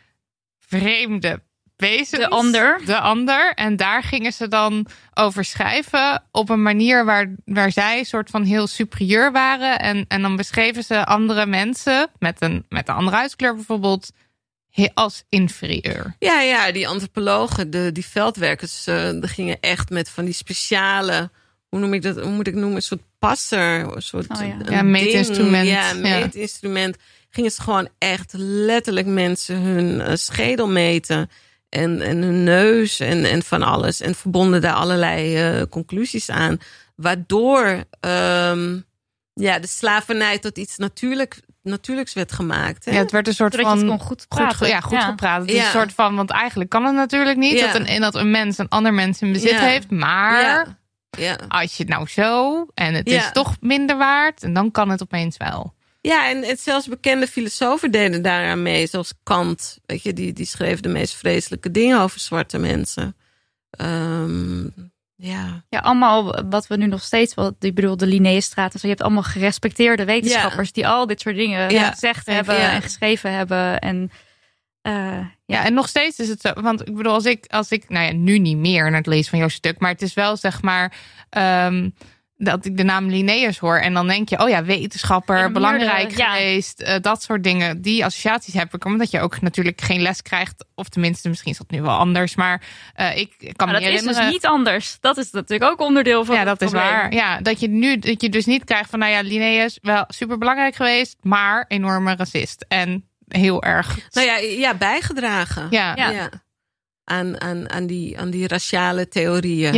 vreemde 0.59 1.43
wezens. 1.81 2.23
De 2.23 2.29
ander. 2.29 2.81
De 2.85 2.99
ander. 2.99 3.53
En 3.55 3.77
daar 3.77 4.03
gingen 4.03 4.33
ze 4.33 4.49
dan 4.49 4.87
over 5.15 5.45
schrijven 5.45 6.23
op 6.31 6.49
een 6.49 6.63
manier 6.63 7.05
waar, 7.05 7.35
waar 7.45 7.73
zij 7.73 8.05
soort 8.05 8.31
van 8.31 8.43
heel 8.43 8.67
superieur 8.67 9.33
waren. 9.33 9.79
En, 9.79 10.05
en 10.09 10.23
dan 10.23 10.37
beschreven 10.37 10.83
ze 10.85 11.05
andere 11.07 11.47
mensen 11.47 12.09
met 12.19 12.37
een, 12.39 12.65
met 12.69 12.89
een 12.89 12.95
andere 12.95 13.17
huidskleur 13.17 13.55
bijvoorbeeld 13.55 14.11
als 14.95 15.25
inferieur. 15.29 16.15
Ja, 16.19 16.41
ja, 16.41 16.73
die 16.73 16.89
antropologen, 16.89 17.71
de, 17.71 17.93
die 17.93 18.07
veldwerkers, 18.07 18.87
eh 18.87 19.11
die 19.11 19.29
gingen 19.29 19.57
echt 19.61 19.91
met 19.91 20.09
van 20.11 20.25
die 20.25 20.35
speciale, 20.35 21.31
hoe 21.69 21.81
noem 21.81 21.95
ik 21.95 22.03
dat, 22.03 22.21
hoe 22.21 22.31
moet 22.31 22.47
ik 22.47 22.55
noemen, 22.55 22.77
een 22.77 22.83
soort 22.83 23.03
passer, 23.19 23.95
een 23.97 24.03
soort 24.03 24.29
Oh 24.31 24.47
ja. 24.47 24.57
een 24.65 24.73
Ja, 24.75 24.83
meetinstrument. 24.83 25.69
Ja, 25.69 25.89
Ja. 25.89 25.95
meetinstrument. 25.95 26.97
Gingen 27.31 27.51
ze 27.51 27.63
gewoon 27.63 27.89
echt 27.99 28.33
letterlijk 28.37 29.07
mensen 29.07 29.57
hun 29.61 30.01
eh, 30.01 30.15
schedel 30.15 30.69
meten 30.69 31.31
en, 31.69 32.01
en 32.01 32.23
hun 32.23 32.45
neus 32.45 33.01
en, 33.01 33.25
en 33.25 33.43
van 33.43 33.63
alles 33.63 34.01
en 34.01 34.15
verbonden 34.15 34.61
daar 34.61 34.75
allerlei 34.75 35.37
eh, 35.37 35.63
conclusies 35.71 36.31
aan, 36.31 36.59
waardoor 36.97 37.85
ehm, 38.01 38.79
ja, 39.35 39.59
de 39.59 39.67
slavernij 39.67 40.39
tot 40.39 40.59
iets 40.59 40.77
natuurlijk, 40.77 41.41
natuurlijks 41.63 42.13
werd 42.13 42.33
gemaakt. 42.33 42.85
Hè? 42.85 42.91
Ja, 42.93 42.99
het 42.99 43.11
werd 43.11 43.27
een 43.27 43.35
soort 43.35 43.53
Zodat 43.55 43.67
je 43.71 43.79
van 43.79 43.89
het 43.89 43.97
kon 43.99 44.07
goed 44.07 44.21
goed, 44.29 44.29
praten. 44.29 44.57
ge- 44.57 44.67
ja, 44.67 44.81
goed 44.81 45.03
gepraat. 45.03 45.41
Het 45.41 45.51
is 45.51 45.57
Ja. 45.57 45.65
een 45.65 45.71
soort 45.71 45.93
van, 45.93 46.17
want 46.17 46.31
eigenlijk 46.31 46.71
kan 46.71 46.85
het 46.85 46.95
natuurlijk 46.95 47.37
niet 47.37 47.59
Ja. 47.59 47.73
dat, 47.73 47.89
een, 47.89 48.01
dat 48.01 48.15
een 48.15 48.31
mens 48.31 48.59
een 48.59 48.69
ander 48.69 48.95
mens 48.95 49.21
in 49.23 49.33
bezit 49.33 49.51
Ja. 49.51 49.61
heeft. 49.61 49.91
Maar 49.91 50.41
Ja. 50.43 50.77
Ja. 51.11 51.37
als 51.49 51.77
je 51.77 51.83
het 51.83 51.93
nou 51.93 52.07
zo 52.09 52.67
en 52.75 52.95
het 52.95 53.11
Ja. 53.11 53.17
is 53.19 53.33
toch 53.33 53.57
minder 53.61 53.97
waard, 53.97 54.43
en 54.43 54.53
dan 54.53 54.71
kan 54.71 54.91
het 54.91 55.03
opeens 55.03 55.37
wel. 55.37 55.75
Ja, 56.01 56.29
en 56.31 56.43
het, 56.43 56.61
zelfs 56.61 56.87
bekende 56.89 57.27
filosofen 57.27 57.91
deden 57.91 58.23
daaraan 58.23 58.63
mee. 58.63 58.87
Zoals 58.87 59.13
Kant, 59.23 59.79
weet 59.87 60.03
je, 60.03 60.13
die, 60.13 60.33
die 60.33 60.47
schreef 60.47 60.81
de 60.81 60.89
meest 60.89 61.15
vreselijke 61.15 61.71
dingen 61.71 62.01
over 62.01 62.21
zwarte 62.21 62.59
mensen. 62.59 63.17
Ehm, 63.71 64.63
ja. 65.17 65.65
Ja, 65.69 65.79
allemaal 65.79 66.45
wat 66.49 66.67
we 66.67 66.77
nu 66.77 66.87
nog 66.87 67.03
steeds, 67.03 67.35
wat 67.35 67.55
ik 67.61 67.75
bedoel, 67.75 67.97
de 67.97 68.07
Linnaeusstraat. 68.07 68.73
en 68.73 68.81
zo. 68.81 68.87
je 68.87 68.93
hebt 68.93 69.05
allemaal 69.05 69.23
gerespecteerde 69.23 70.05
wetenschappers 70.05 70.73
die 70.73 70.89
al 70.89 71.07
dit 71.07 71.21
soort 71.21 71.37
dingen 71.37 71.71
Ja. 71.71 71.91
gezegd 71.91 72.27
hebben 72.27 72.55
Ja. 72.55 72.73
en 72.73 72.83
geschreven 72.83 73.33
hebben. 73.33 73.79
En 73.79 74.11
eh, 74.83 74.93
Ja. 74.95 75.31
ja, 75.47 75.65
en 75.65 75.75
nog 75.75 75.89
steeds 75.89 76.19
is 76.19 76.29
het 76.29 76.41
zo. 76.41 76.53
Want 76.61 76.89
ik 76.89 76.97
bedoel, 76.97 77.13
als 77.13 77.25
ik, 77.25 77.47
als 77.47 77.71
ik 77.71 77.89
nou 77.89 78.07
ja, 78.07 78.13
nu 78.13 78.39
niet 78.39 78.57
meer 78.57 78.85
naar 78.85 78.99
het 78.99 79.07
lezen 79.07 79.31
van 79.31 79.39
jouw 79.39 79.49
stuk, 79.49 79.79
maar 79.79 79.91
het 79.91 80.03
is 80.03 80.15
wel 80.15 80.37
zeg 80.37 80.63
maar. 80.63 80.97
ehm, 81.31 81.91
dat 82.39 82.65
ik 82.65 82.77
de 82.77 82.83
naam 82.83 83.09
Linnaeus 83.09 83.59
hoor 83.59 83.79
en 83.79 83.95
dan 83.95 84.07
denk 84.07 84.29
je, 84.29 84.43
oh 84.43 84.49
ja, 84.49 84.65
wetenschapper, 84.65 85.53
belangrijk 85.53 86.17
ja. 86.17 86.33
geweest, 86.33 86.81
eh, 86.81 86.95
dat 87.01 87.23
soort 87.23 87.43
dingen. 87.43 87.83
Die 87.83 88.05
associaties 88.05 88.55
heb 88.55 88.75
ik, 88.75 88.85
omdat 88.85 89.11
je 89.11 89.21
ook 89.21 89.41
natuurlijk 89.41 89.81
geen 89.81 90.01
les 90.01 90.23
krijgt, 90.23 90.65
of 90.75 90.89
tenminste, 90.89 91.29
misschien 91.29 91.53
is 91.53 91.59
dat 91.59 91.71
nu 91.71 91.83
wel 91.83 91.97
anders, 91.97 92.35
maar 92.35 92.63
eh, 92.95 93.17
ik 93.17 93.37
kan 93.39 93.69
maar 93.69 93.81
me 93.81 93.85
dat 93.85 93.93
is 93.93 94.03
dus 94.03 94.31
niet 94.31 94.47
anders. 94.47 94.97
Dat 95.01 95.17
is 95.17 95.31
natuurlijk 95.31 95.71
ook 95.71 95.81
onderdeel 95.81 96.25
van 96.25 96.35
ja, 96.35 96.41
het 96.41 96.49
dat 96.49 96.63
is 96.63 96.71
probleem. 96.71 96.93
waar. 96.93 97.13
Ja, 97.13 97.41
dat 97.41 97.61
je 97.61 97.69
nu 97.69 97.99
dat 97.99 98.23
je 98.23 98.29
dus 98.29 98.47
niet 98.47 98.65
krijgt 98.65 98.91
van, 98.91 98.99
nou 98.99 99.13
ja, 99.13 99.21
Linnaeus 99.21 99.79
wel 99.83 100.05
super 100.09 100.39
belangrijk 100.39 100.75
geweest, 100.75 101.17
maar 101.23 101.65
enorme 101.69 102.17
racist 102.17 102.65
en 102.69 103.09
heel 103.29 103.63
erg. 103.63 103.99
Nou 104.11 104.27
ja, 104.27 104.37
ja 104.37 104.75
bijgedragen. 104.75 105.67
Ja, 105.71 105.97
ja. 105.97 106.11
Ja. 106.11 106.31
Aan, 107.05 107.41
aan, 107.41 107.71
aan, 107.71 107.87
die, 107.87 108.19
aan 108.19 108.31
die 108.31 108.49
raciale 108.49 109.09
theorieën. 109.09 109.75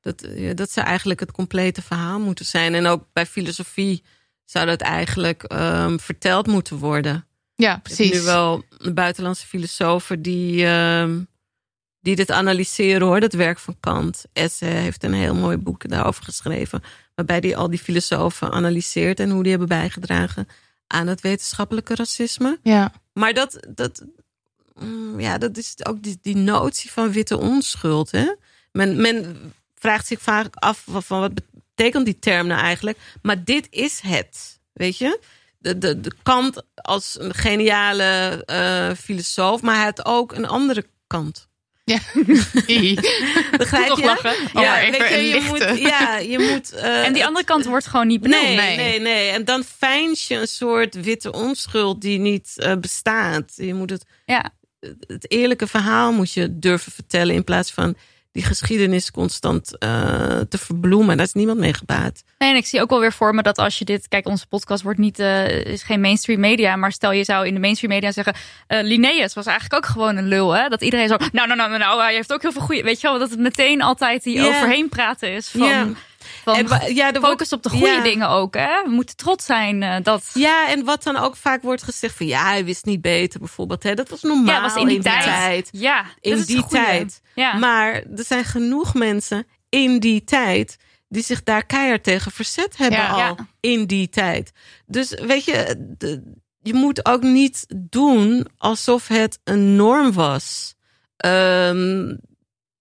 Dat, 0.00 0.22
eh, 0.22 0.54
dat 0.54 0.70
zou 0.70 0.86
eigenlijk 0.86 1.20
het 1.20 1.32
complete 1.32 1.82
verhaal 1.82 2.20
moeten 2.20 2.44
zijn. 2.44 2.74
En 2.74 2.86
ook 2.86 3.04
bij 3.12 3.26
filosofie 3.26 4.02
zou 4.44 4.66
dat 4.66 4.80
eigenlijk 4.80 5.42
ehm, 5.42 5.98
verteld 5.98 6.46
moeten 6.46 6.76
worden. 6.76 7.26
ja, 7.54 7.80
precies. 7.82 8.12
nu 8.12 8.20
wel 8.20 8.64
buitenlandse 8.92 9.46
filosofen 9.46 10.22
die, 10.22 10.66
ehm, 10.66 11.20
die 12.00 12.16
dit 12.16 12.30
analyseren 12.30 13.06
hoor, 13.06 13.20
dat 13.20 13.32
werk 13.32 13.58
van 13.58 13.76
Kant. 13.80 14.24
Esse 14.32 14.64
heeft 14.64 15.04
een 15.04 15.12
heel 15.12 15.34
mooi 15.34 15.56
boek 15.56 15.88
daarover 15.88 16.24
geschreven. 16.24 16.82
Waarbij 17.14 17.38
hij 17.38 17.56
al 17.56 17.70
die 17.70 17.78
filosofen 17.78 18.50
analyseert 18.50 19.20
en 19.20 19.30
hoe 19.30 19.42
die 19.42 19.50
hebben 19.50 19.68
bijgedragen 19.68 20.48
aan 20.86 21.06
het 21.06 21.20
wetenschappelijke 21.20 21.94
racisme. 21.94 22.58
Ja. 22.62 22.92
Maar 23.12 23.34
dat, 23.34 23.66
dat, 23.68 24.04
mm, 24.74 25.20
ja, 25.20 25.38
dat 25.38 25.56
is 25.56 25.74
ook 25.84 26.02
die, 26.02 26.18
die 26.22 26.36
notie 26.36 26.90
van 26.90 27.12
witte 27.12 27.38
onschuld. 27.38 28.10
Hè? 28.10 28.34
Men, 28.72 29.00
men 29.00 29.36
vraagt 29.80 30.06
zich 30.06 30.20
vaak 30.20 30.54
af 30.56 30.84
van, 30.86 31.20
wat 31.20 31.32
betekent 31.74 32.04
die 32.04 32.18
term 32.18 32.46
nou 32.46 32.60
eigenlijk. 32.60 32.98
Maar 33.22 33.44
dit 33.44 33.66
is 33.70 34.00
het, 34.06 34.60
weet 34.72 34.98
je. 34.98 35.20
De, 35.58 35.78
de, 35.78 36.00
de 36.00 36.12
kant 36.22 36.62
als 36.74 37.16
een 37.20 37.34
geniale 37.34 38.42
eh, 38.46 38.90
filosoof, 39.02 39.62
maar 39.62 39.74
hij 39.74 39.84
had 39.84 40.04
ook 40.04 40.32
een 40.32 40.46
andere 40.46 40.86
kant. 41.06 41.46
Ja. 41.84 41.98
Begrijp 43.56 43.86
Toch 43.88 43.98
je? 44.00 44.04
lachen. 44.04 44.30
Oh, 44.30 44.62
Ja, 44.62 44.70
maar 44.70 44.82
even 44.82 44.98
weet 45.08 45.32
je, 45.32 45.40
moet, 45.48 45.78
ja, 45.78 46.18
je 46.18 46.38
moet. 46.38 46.72
eh, 46.72 47.06
En 47.06 47.12
die 47.12 47.26
andere 47.26 47.44
kant 47.44 47.64
wordt 47.64 47.86
gewoon 47.86 48.06
niet 48.06 48.20
benoemd. 48.20 48.42
Nee, 48.42 48.56
Nee. 48.56 48.76
nee, 48.76 49.00
nee, 49.00 49.30
En 49.30 49.44
dan 49.44 49.64
fijns 49.64 50.28
je 50.28 50.34
een 50.34 50.48
soort 50.48 50.94
witte 51.00 51.32
onschuld 51.32 52.00
die 52.00 52.18
niet 52.18 52.52
eh, 52.56 52.76
bestaat. 52.76 53.52
Je 53.56 53.74
moet 53.74 53.90
het, 53.90 54.04
Ja. 54.26 54.50
het 55.06 55.30
eerlijke 55.30 55.66
verhaal 55.66 56.12
moet 56.12 56.32
je 56.32 56.58
durven 56.58 56.92
vertellen 56.92 57.34
in 57.34 57.44
plaats 57.44 57.72
van 57.72 57.96
die 58.32 58.42
geschiedenis 58.42 59.10
constant 59.10 59.78
eh, 59.78 59.88
te 60.48 60.58
verbloemen. 60.58 61.16
Daar 61.16 61.26
is 61.26 61.32
niemand 61.32 61.58
mee 61.58 61.74
gebaat. 61.74 62.22
Nee, 62.38 62.50
en 62.50 62.56
ik 62.56 62.66
zie 62.66 62.80
ook 62.80 62.90
wel 62.90 63.00
weer 63.00 63.12
voor 63.12 63.34
me 63.34 63.42
dat 63.42 63.58
als 63.58 63.78
je 63.78 63.84
dit... 63.84 64.08
Kijk, 64.08 64.26
onze 64.26 64.46
podcast 64.46 64.82
wordt 64.82 64.98
niet, 64.98 65.18
eh, 65.18 65.64
is 65.64 65.82
geen 65.82 66.00
mainstream 66.00 66.40
media. 66.40 66.76
Maar 66.76 66.92
stel 66.92 67.12
je 67.12 67.24
zou 67.24 67.46
in 67.46 67.54
de 67.54 67.60
mainstream 67.60 67.92
media 67.92 68.12
zeggen... 68.12 68.34
eh 68.66 68.82
Linnaeus 68.82 69.34
was 69.34 69.46
eigenlijk 69.46 69.84
ook 69.84 69.90
gewoon 69.90 70.16
een 70.16 70.28
lul, 70.28 70.50
hè? 70.50 70.68
Dat 70.68 70.82
iedereen 70.82 71.08
zo... 71.08 71.16
Nou, 71.32 71.48
nou, 71.48 71.56
nou, 71.56 71.78
nou, 71.78 72.02
hij 72.02 72.14
heeft 72.14 72.32
ook 72.32 72.42
heel 72.42 72.52
veel 72.52 72.62
goede... 72.62 72.82
Weet 72.82 73.00
je 73.00 73.08
wel, 73.08 73.18
dat 73.18 73.30
het 73.30 73.38
meteen 73.38 73.82
altijd 73.82 74.22
die 74.22 74.46
overheen 74.46 74.88
praten 74.88 75.32
is 75.32 75.48
van... 75.48 75.96
Van, 76.44 76.56
En 76.56 76.68
wa- 76.68 76.86
ja, 76.86 77.12
focus 77.12 77.52
op 77.52 77.62
de 77.62 77.68
goede 77.70 77.86
ja. 77.86 78.02
dingen 78.02 78.28
ook. 78.28 78.54
Hè? 78.54 78.82
We 78.84 78.90
moeten 78.90 79.16
trots 79.16 79.44
zijn. 79.44 79.82
eh, 79.82 79.96
dat 80.02 80.30
Ja, 80.34 80.68
en 80.68 80.84
wat 80.84 81.02
dan 81.02 81.16
ook 81.16 81.36
vaak 81.36 81.62
wordt 81.62 81.82
gezegd 81.82 82.16
van 82.16 82.26
ja, 82.26 82.44
hij 82.48 82.64
wist 82.64 82.84
niet 82.84 83.00
beter 83.00 83.38
bijvoorbeeld. 83.38 83.82
Hè? 83.82 83.94
Dat 83.94 84.08
was 84.08 84.22
normaal 84.22 84.54
ja, 84.54 84.60
was 84.62 84.74
in 84.74 84.86
die, 84.86 85.00
tijd. 85.02 85.68
Ja, 85.72 86.04
In 86.20 86.40
die 86.42 86.66
tijd. 86.66 87.20
Ja. 87.34 87.52
Maar 87.56 87.92
er 87.94 88.24
zijn 88.24 88.44
genoeg 88.44 88.94
mensen 88.94 89.46
in 89.68 89.98
die 89.98 90.24
tijd 90.24 90.76
die 91.08 91.22
zich 91.22 91.42
daar 91.42 91.66
keihard 91.66 92.02
tegen 92.04 92.32
verzet 92.32 92.76
hebben 92.76 92.98
Ja. 92.98 93.08
al 93.10 93.18
Ja. 93.18 93.36
in 93.60 93.86
die 93.86 94.08
tijd. 94.08 94.52
Dus 94.86 95.10
weet 95.26 95.44
je, 95.44 95.86
de- 95.98 96.32
je 96.62 96.74
moet 96.74 97.06
ook 97.06 97.22
niet 97.22 97.66
doen 97.76 98.46
alsof 98.58 99.08
het 99.08 99.38
een 99.44 99.76
norm 99.76 100.12
was. 100.12 100.74
Ehm, 101.16 102.14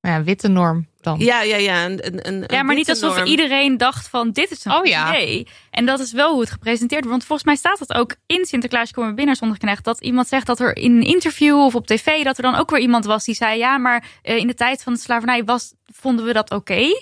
Ja, 0.07 0.23
witte 0.23 0.47
norm 0.47 0.87
dan. 1.01 1.19
ja, 1.19 1.41
ja, 1.41 1.55
ja. 1.57 1.85
Een, 1.85 2.05
een, 2.05 2.27
een 2.27 2.43
Ja, 2.47 2.63
maar 2.63 2.75
niet 2.75 2.89
alsof 2.89 3.15
norm. 3.15 3.27
iedereen 3.27 3.77
dacht 3.77 4.07
van 4.07 4.31
dit 4.31 4.51
is 4.51 4.65
een 4.65 4.71
Oh 4.71 4.85
ja. 4.85 5.09
idee. 5.09 5.47
En 5.71 5.85
dat 5.85 5.99
is 5.99 6.11
wel 6.11 6.31
hoe 6.31 6.39
het 6.41 6.51
gepresenteerd 6.51 7.05
wordt. 7.05 7.17
Want 7.17 7.25
volgens 7.25 7.47
mij 7.47 7.55
staat 7.57 7.79
het 7.87 7.93
ook 7.93 8.15
in 8.25 8.45
Sinterklaas 8.45 8.91
komen 8.91 9.15
binnen 9.15 9.35
zonder 9.35 9.57
knecht. 9.57 9.83
Dat 9.83 10.01
iemand 10.01 10.27
zegt 10.27 10.45
dat 10.45 10.59
er 10.59 10.75
in 10.77 10.95
een 10.95 11.01
interview 11.07 11.59
of 11.59 11.75
op 11.75 11.87
tv 11.87 12.23
dat 12.23 12.37
er 12.37 12.43
dan 12.43 12.55
ook 12.55 12.69
weer 12.69 12.79
iemand 12.79 13.05
was 13.05 13.25
die 13.25 13.35
zei 13.35 13.57
ja, 13.57 13.77
maar 13.77 14.05
eh, 14.21 14.37
in 14.37 14.47
de 14.47 14.53
tijd 14.53 14.83
van 14.83 14.93
de 14.93 14.99
slavernij 14.99 15.43
was, 15.43 15.73
vonden 15.85 16.25
we 16.25 16.33
dat 16.33 16.51
oké. 16.51 17.01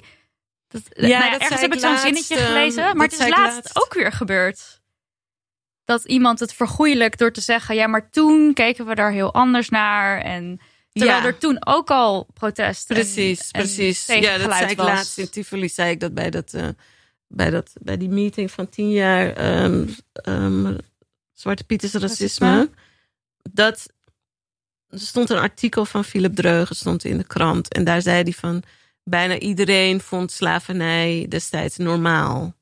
Dat, 0.68 0.82
nou 0.94 1.08
ja, 1.08 1.20
dat 1.20 1.30
ergens 1.42 1.48
zei 1.48 1.62
heb 1.62 1.74
ik 1.74 1.80
zo'n 1.80 1.98
zinnetje 1.98 2.36
ehm, 2.36 2.46
gelezen, 2.46 2.84
maar 2.84 3.08
dat 3.10 3.20
het 3.20 3.28
is 3.30 3.36
laatst, 3.38 3.56
laatst. 3.56 3.84
ook 3.86 3.94
weer 3.94 4.12
gebeurd. 4.12 4.82
Dat 5.86 6.04
iemand 6.06 6.40
het 6.40 6.54
vergoeilijkt 6.54 7.20
door 7.20 7.32
te 7.32 7.42
zeggen, 7.42 7.76
ja, 7.76 7.88
maar 7.88 8.10
toen 8.10 8.54
keken 8.54 8.86
we 8.86 8.96
daar 8.96 9.12
heel 9.12 9.34
anders 9.34 9.70
naar. 9.70 10.22
En 10.22 10.60
terwijl 11.00 11.20
Ja. 11.22 11.26
er 11.26 11.38
toen 11.38 11.66
ook 11.66 11.90
al 11.90 12.28
protest 12.34 12.90
en- 12.90 12.96
Precies, 12.96 13.52
en 13.52 13.62
precies. 13.62 14.06
Ja, 14.06 14.14
tegengeluid 14.14 14.50
dat 14.50 14.58
zei 14.58 14.72
ik 14.72 14.78
was. 14.78 14.86
laatst 14.88 15.18
in 15.18 15.30
Tivoli. 15.30 15.70
Zei 15.70 15.90
ik 15.92 16.00
dat 16.00 16.14
bij, 16.14 16.30
dat, 16.30 16.54
eh, 16.54 16.68
bij, 17.28 17.50
dat, 17.50 17.72
bij 17.82 17.98
die 17.98 18.10
meeting 18.10 18.52
van 18.52 18.70
tien 18.70 18.92
jaar 18.92 19.34
ehm, 19.34 19.88
ehm, 20.12 20.76
Zwarte 21.34 21.64
Pieters 21.64 21.94
racisme. 21.94 22.48
Racisme. 22.48 22.70
Dat 23.52 23.86
er 24.90 25.00
stond 25.00 25.30
een 25.30 25.38
artikel 25.38 25.86
van 25.86 26.06
Philip 26.06 26.36
Dreugen 26.36 26.76
stond 26.76 27.04
in 27.04 27.18
de 27.18 27.24
krant. 27.24 27.74
En 27.74 27.84
daar 27.84 28.02
zei 28.02 28.24
hij 28.24 28.32
van 28.34 28.64
bijna 29.04 29.40
iedereen 29.40 30.02
vond 30.02 30.32
slavernij 30.32 31.26
destijds 31.30 31.78
normaal. 31.78 32.54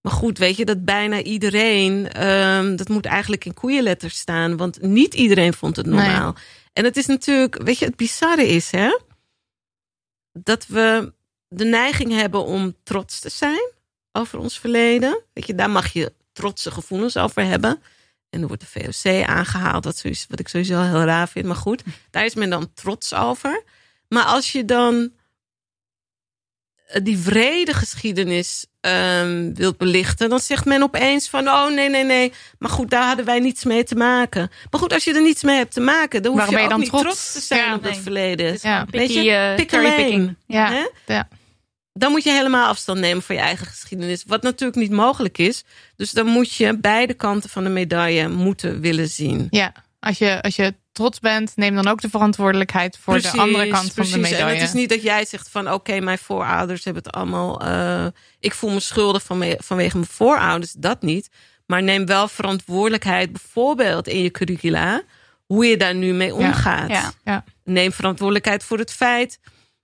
Maar 0.00 0.12
goed, 0.12 0.38
weet 0.38 0.56
je, 0.56 0.64
dat 0.64 0.84
bijna 0.84 1.22
iedereen, 1.22 2.12
ehm, 2.12 2.76
dat 2.76 2.88
moet 2.88 3.06
eigenlijk 3.06 3.44
in 3.44 3.54
koeienletters 3.54 4.18
staan. 4.18 4.56
Want 4.56 4.82
niet 4.82 5.14
iedereen 5.14 5.52
vond 5.54 5.76
het 5.76 5.86
normaal. 5.86 6.34
En 6.72 6.84
het 6.84 6.96
is 6.96 7.06
natuurlijk, 7.06 7.62
weet 7.62 7.78
je, 7.78 7.84
het 7.84 7.96
bizarre 7.96 8.46
is, 8.46 8.70
hè? 8.70 8.98
Dat 10.32 10.66
we 10.66 11.12
de 11.48 11.64
neiging 11.64 12.12
hebben 12.12 12.44
om 12.44 12.76
trots 12.82 13.20
te 13.20 13.28
zijn 13.28 13.70
over 14.12 14.38
ons 14.38 14.58
verleden. 14.58 15.22
Weet 15.32 15.46
je, 15.46 15.54
daar 15.54 15.70
mag 15.70 15.92
je 15.92 16.12
trotse 16.32 16.70
gevoelens 16.70 17.16
over 17.16 17.44
hebben. 17.44 17.82
En 18.30 18.40
er 18.40 18.46
wordt 18.46 18.72
de 18.72 18.92
VOC 18.92 19.24
aangehaald, 19.24 19.84
wat, 19.84 20.04
ik 20.38 20.48
sowieso 20.48 20.80
heel 20.80 21.04
raar 21.04 21.28
vind. 21.28 21.46
Maar 21.46 21.56
goed, 21.56 21.82
daar 22.10 22.24
is 22.24 22.34
men 22.34 22.50
dan 22.50 22.72
trots 22.74 23.14
over. 23.14 23.62
Maar 24.08 24.24
als 24.24 24.52
je 24.52 24.64
dan 24.64 25.12
die 27.02 27.18
vrede 27.18 27.74
geschiedenis 27.74 28.66
ehm, 28.80 29.52
wilt 29.54 29.76
belichten, 29.76 30.28
dan 30.28 30.40
zegt 30.40 30.64
men 30.64 30.82
opeens 30.82 31.28
van, 31.28 31.48
oh 31.48 31.68
nee, 31.74 31.88
nee, 31.88 32.04
nee. 32.04 32.32
Maar 32.58 32.70
goed, 32.70 32.90
daar 32.90 33.06
hadden 33.06 33.24
wij 33.24 33.40
niets 33.40 33.64
mee 33.64 33.84
te 33.84 33.94
maken. 33.94 34.50
Maar 34.70 34.80
goed, 34.80 34.92
als 34.92 35.04
je 35.04 35.14
er 35.14 35.22
niets 35.22 35.42
mee 35.42 35.56
hebt 35.56 35.72
te 35.72 35.80
maken, 35.80 36.22
dan 36.22 36.32
hoef 36.32 36.40
Waarom 36.40 36.58
je 36.58 36.66
ben 36.68 36.76
ook 36.76 36.82
je 36.82 36.90
dan 36.90 37.00
niet 37.00 37.04
trots? 37.04 37.32
trots 37.32 37.32
te 37.32 37.54
zijn 37.54 37.64
Ja, 37.68 37.74
op 37.74 37.82
het 37.82 37.98
verleden. 37.98 38.58
Ja. 38.62 38.86
Weet 38.90 39.06
Picky, 39.06 39.20
je, 39.20 39.30
eh, 39.32 39.54
pick 39.54 39.74
a 39.74 39.78
cherrypicking. 39.78 40.20
lane. 40.24 40.36
Ja. 40.46 40.70
Hè? 41.06 41.14
Ja. 41.14 41.28
Dan 41.92 42.10
moet 42.10 42.24
je 42.24 42.30
helemaal 42.30 42.66
afstand 42.68 42.98
nemen 43.00 43.22
van 43.22 43.34
je 43.34 43.40
eigen 43.40 43.66
geschiedenis. 43.66 44.24
Wat 44.26 44.42
natuurlijk 44.42 44.78
niet 44.80 44.90
mogelijk 44.90 45.38
is. 45.38 45.64
Dus 45.96 46.10
dan 46.10 46.26
moet 46.26 46.52
je 46.54 46.78
beide 46.78 47.14
kanten 47.14 47.50
van 47.50 47.64
de 47.64 47.70
medaille 47.70 48.28
moeten 48.28 48.80
willen 48.80 49.08
zien. 49.08 49.46
Ja, 49.50 49.72
als 50.00 50.18
je, 50.18 50.42
als 50.42 50.56
je 50.56 50.74
trots 50.92 51.20
bent, 51.20 51.52
neem 51.56 51.74
dan 51.74 51.88
ook 51.88 52.00
de 52.00 52.08
verantwoordelijkheid 52.10 52.98
voor 53.00 53.20
de 53.20 53.30
andere 53.30 53.68
kant 53.68 53.92
van 53.92 54.04
de 54.04 54.18
medaille. 54.18 54.44
En 54.44 54.58
het 54.60 54.68
is 54.68 54.72
niet 54.72 54.88
dat 54.88 55.02
jij 55.02 55.24
zegt 55.24 55.48
van 55.48 55.72
oké, 55.72 56.00
mijn 56.00 56.18
voorouders 56.18 56.84
hebben 56.84 57.02
het 57.02 57.12
allemaal. 57.14 57.60
eh, 57.60 58.06
ik 58.40 58.54
voel 58.54 58.70
me 58.70 58.80
schuldig 58.80 59.22
vanwege 59.58 59.96
mijn 59.96 60.06
voorouders. 60.10 60.72
Dat 60.72 61.02
niet. 61.02 61.28
Maar 61.66 61.82
neem 61.82 62.06
wel 62.06 62.28
verantwoordelijkheid, 62.28 63.32
bijvoorbeeld 63.32 64.08
in 64.08 64.22
je 64.22 64.30
curricula, 64.30 65.02
hoe 65.46 65.66
je 65.66 65.76
daar 65.76 65.94
nu 65.94 66.12
mee 66.12 66.34
omgaat. 66.34 66.88
Ja. 66.88 67.12
Ja. 67.24 67.44
Neem 67.64 67.92
verantwoordelijkheid 67.92 68.64
voor 68.64 68.78
het 68.78 68.92
feit 68.92 69.38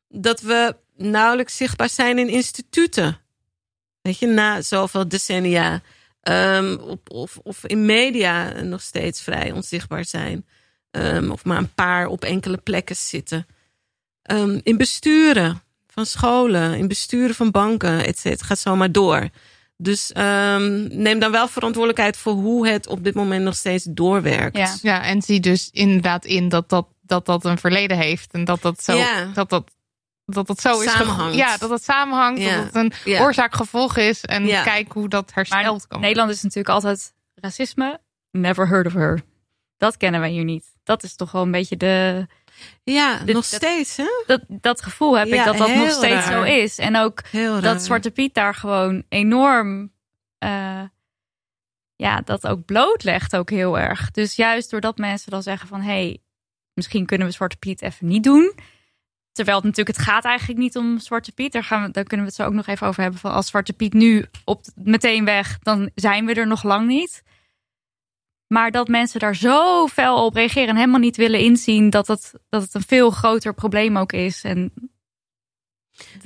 dat 0.09 0.41
we 0.41 0.77
nauwelijks 0.97 1.57
zichtbaar 1.57 1.89
zijn 1.89 2.19
in 2.19 2.29
instituten. 2.29 3.21
Weet 4.03 4.19
je, 4.19 4.27
na 4.27 4.63
zoveel 4.63 5.09
decennia. 5.09 5.81
Ehm, 6.23 6.75
op, 6.81 7.11
of, 7.11 7.39
of 7.43 7.65
in 7.67 7.85
media 7.87 8.61
nog 8.63 8.81
steeds 8.81 9.23
vrij 9.23 9.53
onzichtbaar 9.53 10.05
zijn. 10.05 10.47
Ehm, 10.91 11.31
of 11.31 11.45
maar 11.45 11.59
een 11.59 11.75
paar 11.75 12.07
op 12.07 12.25
enkele 12.25 12.57
plekken 12.57 12.97
zitten. 12.97 13.47
Ehm, 14.23 14.61
in 14.63 14.77
besturen 14.77 15.63
van 15.87 16.07
scholen, 16.07 16.75
in 16.75 16.89
besturen 16.89 17.35
van 17.35 17.51
banken, 17.51 17.99
et 18.07 18.17
cetera. 18.19 18.31
Het 18.35 18.43
gaat 18.43 18.59
zomaar 18.59 18.93
door. 18.93 19.29
Dus 19.77 20.13
ehm, 20.13 20.87
neem 21.03 21.19
dan 21.19 21.31
wel 21.31 21.49
verantwoordelijkheid 21.49 22.17
voor 22.17 22.33
hoe 22.33 22.69
het 22.69 22.87
op 22.87 23.05
dit 23.05 23.15
moment 23.15 23.45
nog 23.45 23.55
steeds 23.57 23.85
doorwerkt. 23.91 24.57
Ja. 24.57 24.77
Ja, 24.83 25.03
en 25.03 25.23
zie 25.23 25.41
dus 25.41 25.69
inderdaad 25.73 26.25
in 26.25 26.49
dat 26.49 26.69
dat, 26.69 26.87
dat, 27.03 27.27
dat 27.27 27.45
een 27.45 27.59
verleden 27.59 27.97
heeft. 27.97 28.33
En 28.33 28.45
dat 28.45 28.63
dat 28.63 28.83
zo, 28.83 28.97
Ja. 28.97 29.25
dat 29.35 29.51
dat, 29.51 29.71
dat 30.25 30.47
dat 30.47 30.61
zo 30.61 30.81
is. 30.81 30.91
Samenhangt. 30.91 31.33
ge- 31.33 31.39
Ja, 31.39 31.57
dat 31.57 31.71
het 31.71 31.85
samenhangt. 31.85 32.41
Ja. 32.41 32.57
Dat 32.57 32.65
het 32.65 32.75
een 32.75 32.93
Ja. 33.05 33.21
oorzaak-gevolg 33.23 33.97
is. 33.97 34.21
En 34.25 34.47
Ja. 34.47 34.63
kijk 34.63 34.93
hoe 34.93 35.09
dat 35.09 35.31
hersteld 35.35 35.87
kan. 35.87 36.01
Nederland 36.01 36.31
is 36.31 36.43
natuurlijk 36.43 36.75
altijd 36.75 37.13
racisme. 37.35 38.01
Never 38.31 38.69
heard 38.69 38.87
of 38.87 38.93
her. 38.93 39.21
Dat 39.79 39.97
kennen 39.97 40.21
wij 40.21 40.31
hier 40.31 40.45
niet. 40.45 40.77
Dat 40.85 41.03
is 41.03 41.17
toch 41.17 41.33
wel 41.33 41.43
een 41.43 41.51
beetje 41.51 41.77
de. 41.77 42.27
Ja, 42.83 43.19
nog 43.25 43.27
dat- 43.27 43.45
steeds, 43.45 43.97
hè? 43.97 44.07
Dat, 44.27 44.41
dat 44.49 44.83
gevoel 44.83 45.19
heb 45.19 45.27
ik 45.27 45.45
dat 45.45 45.57
dat 45.59 45.75
nog 45.75 45.91
steeds 45.91 46.27
raar. 46.27 46.33
zo 46.33 46.43
is. 46.43 46.79
En 46.79 46.97
ook 46.97 47.23
dat 47.61 47.83
Zwarte 47.83 48.11
Piet 48.11 48.35
daar 48.35 48.55
gewoon 48.55 49.05
enorm. 49.09 49.93
eh, 50.39 50.83
ja, 51.97 52.21
dat 52.21 52.47
ook 52.47 52.65
blootlegt 52.65 53.37
ook 53.37 53.51
heel 53.51 53.79
erg. 53.79 54.11
Dus 54.11 54.37
juist 54.37 54.71
doordat 54.71 54.99
mensen 54.99 55.31
dan 55.31 55.43
zeggen 55.43 55.69
van 55.69 55.81
hé, 55.81 55.87
hey, 55.91 56.19
misschien 56.75 57.07
kunnen 57.07 57.27
we 57.27 57.33
Zwarte 57.33 57.57
Piet 57.57 57.83
even 57.83 58.07
niet 58.07 58.25
doen. 58.25 58.55
Terwijl 59.33 59.57
het 59.57 59.67
natuurlijk, 59.67 59.97
het 59.97 60.07
gaat 60.07 60.25
eigenlijk 60.25 60.59
niet 60.59 60.77
om 60.77 60.99
Zwarte 60.99 61.33
Piet. 61.33 61.53
Daar, 61.53 61.65
gaan 61.65 61.83
we, 61.83 61.91
daar 61.91 62.05
kunnen 62.05 62.27
we 62.27 62.33
het 62.33 62.41
zo 62.41 62.47
ook 62.47 62.55
nog 62.55 62.67
even 62.67 62.87
over 62.87 63.03
hebben. 63.03 63.21
Van 63.21 63.33
als 63.33 63.47
Zwarte 63.47 63.73
Piet 63.73 63.93
nu 63.93 64.27
op, 64.45 64.65
meteen 64.75 65.25
weg, 65.25 65.59
dan 65.59 65.91
zijn 65.95 66.27
we 66.27 66.35
er 66.35 66.47
nog 66.47 66.63
lang 66.63 66.87
niet. 66.87 67.23
Maar 68.49 68.71
dat 68.71 68.89
mensen 68.89 69.21
daar 69.21 69.37
zo 69.37 69.87
fel 69.87 70.25
op 70.25 70.35
reageren 70.35 70.69
en 70.69 70.77
helemaal 70.77 71.01
niet 71.01 71.17
willen 71.17 71.41
inzien 71.41 71.91
dat 71.91 72.07
het, 72.07 72.33
dat 72.49 72.63
het 72.63 72.75
een 72.75 72.85
veel 72.87 73.11
groter 73.11 73.55
probleem 73.55 73.99
ook 73.99 74.13
is. 74.13 74.45
En 74.45 74.73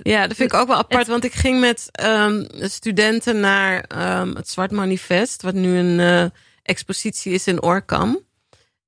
Ja, 0.02 0.26
dat 0.26 0.36
vind 0.36 0.52
ik 0.52 0.58
ook 0.58 0.66
wel 0.68 0.76
apart. 0.76 1.06
Want 1.06 1.24
ik 1.24 1.32
ging 1.32 1.60
met 1.60 1.88
ehm, 1.92 2.44
studenten 2.50 3.40
naar 3.40 3.80
ehm, 3.80 4.34
het 4.34 4.48
Zwart 4.48 4.70
Manifest, 4.70 5.42
wat 5.42 5.54
nu 5.54 5.76
een 5.76 6.00
eh, 6.00 6.38
expositie 6.62 7.32
is 7.32 7.46
in 7.46 7.62
Orkam. 7.62 8.18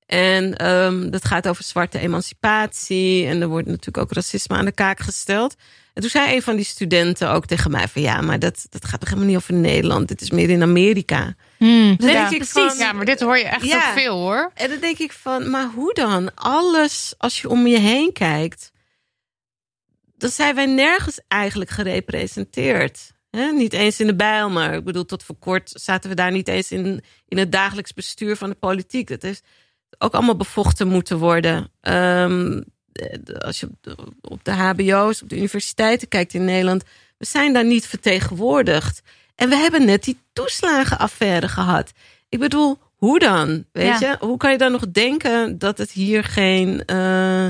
En 0.06 0.56
ehm, 0.56 1.10
dat 1.10 1.24
gaat 1.24 1.48
over 1.48 1.64
zwarte 1.64 1.98
emancipatie. 1.98 3.26
En 3.26 3.40
er 3.40 3.48
wordt 3.48 3.66
natuurlijk 3.66 3.98
ook 3.98 4.12
racisme 4.12 4.56
aan 4.56 4.64
de 4.64 4.72
kaak 4.72 5.00
gesteld. 5.00 5.54
En 5.94 6.02
toen 6.02 6.10
zei 6.10 6.34
een 6.34 6.42
van 6.42 6.56
die 6.56 6.64
studenten 6.64 7.30
ook 7.30 7.46
tegen 7.46 7.70
mij 7.70 7.88
van 7.88 8.02
ja, 8.02 8.20
maar 8.20 8.38
dat, 8.38 8.66
dat 8.70 8.84
gaat 8.84 9.00
toch 9.00 9.08
helemaal 9.08 9.28
niet 9.28 9.38
over 9.38 9.54
Nederland. 9.54 10.08
Dit 10.08 10.20
is 10.20 10.30
meer 10.30 10.50
in 10.50 10.62
Amerika. 10.62 11.34
Hmm. 11.58 11.96
Ja. 11.98 12.28
precies. 12.28 12.50
van, 12.50 12.76
ja, 12.78 12.92
maar 12.92 13.04
dit 13.04 13.20
hoor 13.20 13.38
je 13.38 13.44
echt 13.44 13.64
Ja. 13.64 13.76
ook 13.76 13.98
veel 13.98 14.18
hoor. 14.18 14.50
En 14.54 14.68
dan 14.70 14.78
denk 14.78 14.98
ik 14.98 15.12
van, 15.12 15.50
maar 15.50 15.70
hoe 15.74 15.94
dan? 15.94 16.34
Alles, 16.34 17.14
als 17.18 17.40
je 17.40 17.48
om 17.48 17.66
je 17.66 17.78
heen 17.78 18.12
kijkt, 18.12 18.72
dan 20.16 20.30
zijn 20.30 20.54
wij 20.54 20.66
nergens 20.66 21.20
eigenlijk 21.28 21.70
gerepresenteerd. 21.70 23.12
Niet 23.52 23.72
eens 23.72 24.00
in 24.00 24.06
de 24.06 24.16
bijl, 24.16 24.50
maar 24.50 24.74
ik 24.74 24.84
bedoel, 24.84 25.04
tot 25.04 25.22
voor 25.22 25.36
kort 25.38 25.70
zaten 25.74 26.10
we 26.10 26.16
daar 26.16 26.32
niet 26.32 26.48
eens 26.48 26.72
in, 26.72 27.04
in 27.28 27.38
het 27.38 27.52
dagelijks 27.52 27.92
bestuur 27.92 28.36
van 28.36 28.48
de 28.48 28.54
politiek. 28.54 29.08
Dat 29.08 29.24
is 29.24 29.40
ook 29.98 30.12
allemaal 30.14 30.36
bevochten 30.36 30.88
moeten 30.88 31.18
worden. 31.18 31.70
Ehm, 31.80 32.60
als 33.38 33.60
je 33.60 33.68
op 34.20 34.44
de, 34.44 34.50
HBO's, 34.52 35.22
op 35.22 35.28
de 35.28 35.36
universiteiten 35.36 36.08
kijkt 36.08 36.34
in 36.34 36.44
Nederland, 36.44 36.84
we 37.18 37.26
zijn 37.26 37.52
daar 37.52 37.64
niet 37.64 37.86
vertegenwoordigd. 37.86 39.02
En 39.34 39.48
we 39.48 39.56
hebben 39.56 39.84
net 39.84 40.04
die 40.04 40.18
toeslagenaffaire 40.32 41.48
gehad. 41.48 41.92
Ik 42.28 42.38
bedoel, 42.38 42.78
hoe 42.96 43.18
dan? 43.18 43.64
Weet 43.72 43.98
Ja. 44.00 44.10
je, 44.20 44.26
hoe 44.26 44.36
kan 44.36 44.50
je 44.52 44.58
dan 44.58 44.72
nog 44.72 44.90
denken 44.90 45.58
dat 45.58 45.78
het 45.78 45.90
hier 45.90 46.24
geen 46.24 46.84
eh, 46.84 47.48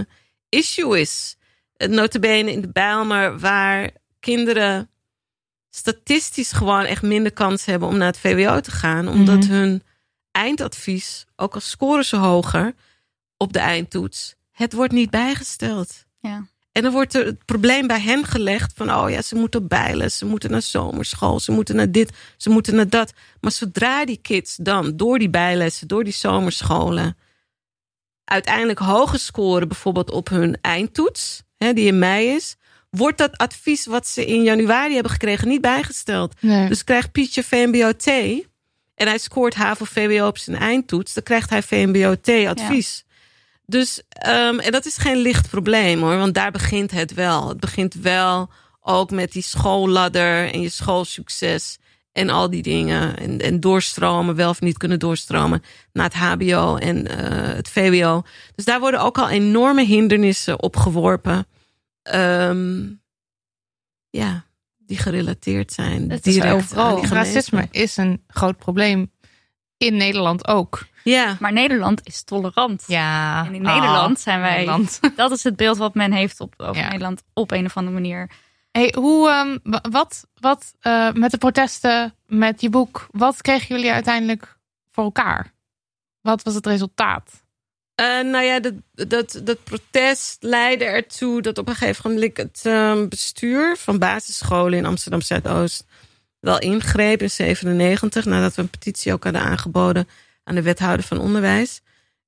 issue 0.48 1.00
is? 1.00 1.36
Het 1.76 1.90
notabene 1.90 2.52
in 2.52 2.60
de 2.60 2.68
Bijlmer, 2.72 3.38
waar 3.38 3.90
kinderen 4.20 4.88
statistisch 5.70 6.52
gewoon 6.52 6.84
echt 6.84 7.02
minder 7.02 7.32
kans 7.32 7.64
hebben 7.64 7.88
om 7.88 7.96
naar 7.96 8.06
het 8.06 8.18
VWO 8.18 8.60
te 8.60 8.70
gaan, 8.70 9.08
omdat 9.08 9.38
Mhm. 9.44 9.50
hun 9.52 9.82
eindadvies, 10.34 11.24
ook 11.36 11.54
al 11.54 11.60
scoren 11.60 12.04
ze 12.04 12.16
hoger 12.16 12.74
op 13.36 13.52
de 13.52 13.58
eindtoets, 13.58 14.34
het 14.50 14.72
wordt 14.72 14.92
niet 14.92 15.10
bijgesteld. 15.10 16.04
ja. 16.20 16.46
En 16.72 16.82
dan 16.82 16.92
wordt 16.92 17.14
er 17.14 17.26
het 17.26 17.44
probleem 17.44 17.86
bij 17.86 18.00
hen 18.00 18.24
gelegd 18.24 18.72
van, 18.76 18.94
oh 18.94 19.10
ja, 19.10 19.22
ze 19.22 19.34
moeten 19.34 19.68
bijlen, 19.68 20.10
ze 20.10 20.24
moeten 20.26 20.50
naar 20.50 20.62
zomerschool, 20.62 21.40
ze 21.40 21.52
moeten 21.52 21.76
naar 21.76 21.90
dit, 21.90 22.12
ze 22.36 22.50
moeten 22.50 22.74
naar 22.74 22.88
dat. 22.88 23.12
Maar 23.40 23.52
zodra 23.52 24.04
die 24.04 24.16
kids 24.16 24.56
dan 24.56 24.96
door 24.96 25.18
die 25.18 25.30
bijlessen, 25.30 25.88
door 25.88 26.04
die 26.04 26.12
zomerscholen, 26.12 27.16
uiteindelijk 28.24 28.78
hoger 28.78 29.18
scoren, 29.18 29.68
bijvoorbeeld 29.68 30.10
op 30.10 30.28
hun 30.28 30.58
eindtoets, 30.60 31.42
hè, 31.56 31.72
die 31.72 31.86
in 31.86 31.98
mei 31.98 32.28
is, 32.28 32.56
wordt 32.90 33.18
dat 33.18 33.36
advies 33.36 33.86
wat 33.86 34.06
ze 34.06 34.24
in 34.24 34.42
januari 34.42 34.94
hebben 34.94 35.12
gekregen 35.12 35.48
niet 35.48 35.60
bijgesteld. 35.60 36.34
Nee. 36.40 36.68
Dus 36.68 36.84
krijgt 36.84 37.12
Pietje 37.12 37.42
VMBO-T 37.42 38.10
en 38.94 39.06
hij 39.06 39.18
scoort 39.18 39.54
HAVO-VWO 39.54 40.26
op 40.26 40.38
zijn 40.38 40.56
eindtoets, 40.56 41.14
dan 41.14 41.22
krijgt 41.22 41.50
hij 41.50 41.62
VMBO-T-advies. 41.62 43.04
Dus, 43.66 44.02
um, 44.26 44.58
en 44.58 44.72
dat 44.72 44.86
is 44.86 44.96
geen 44.96 45.16
licht 45.16 45.50
probleem 45.50 46.00
hoor, 46.00 46.16
want 46.16 46.34
daar 46.34 46.50
begint 46.50 46.90
het 46.90 47.14
wel. 47.14 47.48
Het 47.48 47.60
begint 47.60 47.94
wel 47.94 48.50
ook 48.80 49.10
met 49.10 49.32
die 49.32 49.42
schoolladder 49.42 50.52
en 50.52 50.60
je 50.60 50.68
schoolsucces 50.68 51.78
en 52.12 52.30
al 52.30 52.50
die 52.50 52.62
dingen. 52.62 53.16
En, 53.16 53.40
en 53.40 53.60
doorstromen, 53.60 54.34
wel 54.34 54.50
of 54.50 54.60
niet 54.60 54.78
kunnen 54.78 54.98
doorstromen 54.98 55.62
naar 55.92 56.04
het 56.04 56.14
HBO 56.14 56.76
en 56.76 56.96
uh, 56.96 57.54
het 57.54 57.68
VWO. 57.68 58.22
Dus 58.54 58.64
daar 58.64 58.80
worden 58.80 59.00
ook 59.00 59.18
al 59.18 59.28
enorme 59.28 59.84
hindernissen 59.84 60.62
op 60.62 60.76
geworpen. 60.76 61.46
Um, 62.14 63.02
ja, 64.10 64.44
die 64.86 64.98
gerelateerd 64.98 65.72
zijn. 65.72 66.10
Het 66.10 66.26
is 66.26 66.42
overal. 66.42 66.84
aan 66.84 66.94
die 67.00 67.06
gemeenschap. 67.06 67.34
Racisme 67.34 67.68
is 67.70 67.96
een 67.96 68.22
groot 68.28 68.56
probleem 68.58 69.10
in 69.76 69.96
Nederland 69.96 70.46
ook. 70.48 70.86
Ja, 71.04 71.36
Maar 71.40 71.52
Nederland 71.52 72.00
is 72.06 72.22
tolerant. 72.22 72.84
Ja. 72.86 73.46
En 73.46 73.54
in 73.54 73.62
Nederland 73.62 74.20
zijn 74.20 74.40
wij- 74.40 74.50
Nederland. 74.56 75.00
Dat 75.16 75.30
is 75.30 75.42
het 75.44 75.56
beeld 75.56 75.76
wat 75.76 75.94
men 75.94 76.12
heeft 76.12 76.40
op, 76.40 76.54
over 76.56 76.82
Ja. 76.82 76.88
Nederland 76.88 77.22
op 77.32 77.50
een 77.50 77.64
of 77.64 77.76
andere 77.76 77.94
manier. 77.96 78.30
Hey, 78.70 78.94
hoe, 78.96 79.30
ehm, 79.30 79.58
wa- 79.62 79.84
wat, 79.90 80.26
wat 80.40 80.74
eh, 80.80 81.12
met 81.12 81.30
de 81.30 81.38
protesten, 81.38 82.14
met 82.26 82.60
je 82.60 82.70
boek, 82.70 83.06
wat 83.10 83.40
kregen 83.40 83.76
jullie 83.76 83.92
uiteindelijk 83.92 84.58
voor 84.92 85.04
elkaar? 85.04 85.52
Wat 86.20 86.42
was 86.42 86.54
het 86.54 86.66
resultaat? 86.66 87.43
Uh, 88.00 88.06
nou 88.06 88.44
ja, 88.44 88.60
dat, 88.60 88.74
dat, 88.92 89.40
dat 89.44 89.64
protest 89.64 90.36
leidde 90.40 90.84
ertoe 90.84 91.42
dat 91.42 91.58
op 91.58 91.68
een 91.68 91.74
gegeven 91.74 92.10
moment 92.10 92.36
het 92.36 92.62
um, 92.66 93.08
bestuur 93.08 93.76
van 93.76 93.98
basisscholen 93.98 94.78
in 94.78 94.86
Amsterdam 94.86 95.20
Zuidoost 95.20 95.84
wel 96.40 96.58
ingreep 96.58 97.22
in 97.22 97.30
97, 97.30 98.24
nadat 98.24 98.54
we 98.54 98.62
een 98.62 98.68
petitie 98.70 99.12
ook 99.12 99.24
hadden 99.24 99.42
aangeboden 99.42 100.08
aan 100.44 100.54
de 100.54 100.62
wethouder 100.62 101.06
van 101.06 101.18
onderwijs. 101.18 101.80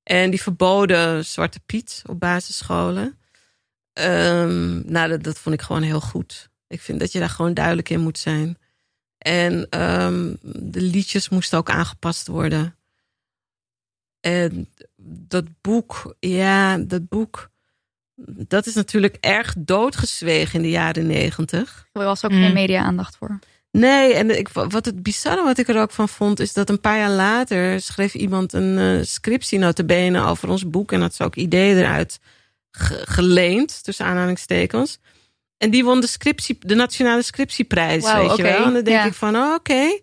En 0.03 0.31
die 0.31 0.43
verboden 0.43 1.25
Zwarte 1.25 1.61
Piet 1.67 2.03
op 2.07 2.21
basisscholen. 2.21 3.19
Um, 3.93 4.83
nou, 4.91 5.09
dat, 5.09 5.23
dat 5.23 5.39
vond 5.39 5.55
ik 5.55 5.63
gewoon 5.63 5.83
heel 5.83 6.01
goed. 6.01 6.49
Ik 6.67 6.81
vind 6.81 7.01
dat 7.01 7.13
je 7.13 7.19
daar 7.19 7.29
gewoon 7.29 7.55
duidelijk 7.55 7.89
in 7.89 8.01
moet 8.01 8.19
zijn. 8.19 8.59
En 9.19 9.81
um, 9.83 10.39
de 10.43 10.81
liedjes 10.81 11.29
moesten 11.29 11.59
ook 11.59 11.71
aangepast 11.71 12.27
worden. 12.27 12.77
En 14.21 14.69
dat 15.07 15.45
boek, 15.61 16.15
ja, 16.21 16.79
dat 16.79 17.09
boek, 17.09 17.51
dat 18.47 18.67
is 18.67 18.75
natuurlijk 18.75 19.17
erg 19.21 19.55
doodgezwegen 19.59 20.55
in 20.55 20.63
de 20.63 20.71
jaren 20.71 21.07
negentig. 21.07 21.87
Er 21.93 22.05
was 22.05 22.25
ook 22.25 22.31
Mm. 22.31 22.43
geen 22.43 22.53
media-aandacht 22.53 23.17
voor. 23.17 23.39
Nee, 23.71 24.15
en 24.15 24.39
ik, 24.39 24.49
wat 24.49 24.85
het 24.85 25.03
bizarre 25.03 25.43
wat 25.43 25.59
ik 25.59 25.69
er 25.69 25.81
ook 25.81 25.91
van 25.91 26.09
vond, 26.09 26.41
is 26.41 26.53
dat 26.53 26.69
een 26.71 26.81
paar 26.81 26.99
jaar 26.99 27.11
later 27.11 27.81
schreef 27.81 28.15
iemand 28.15 28.53
een 28.53 28.79
uh, 28.79 29.03
scriptie 29.03 29.59
notabene 29.59 30.25
over 30.25 30.49
ons 30.49 30.71
boek 30.71 30.93
en 30.93 31.01
had 31.01 31.15
ze 31.15 31.25
ook 31.25 31.37
ideeën 31.37 31.77
eruit 31.77 32.21
ge 32.71 33.03
geleend, 33.05 33.85
tussen 33.85 34.07
aanhalingstekens. 34.07 34.99
En 35.57 35.71
die 35.71 35.85
won 35.85 36.01
de, 36.01 36.07
scriptie, 36.07 36.59
de 36.61 36.75
Nationale 36.75 37.23
Scriptieprijs, 37.23 38.13
weet 38.13 38.37
je 38.37 38.43
wel. 38.43 38.65
En 38.65 38.73
dan 38.73 38.85
denk 38.85 38.97
ja. 38.97 39.05
ik 39.05 39.15
van, 39.15 39.37
oh, 39.37 39.55
oké. 39.55 40.01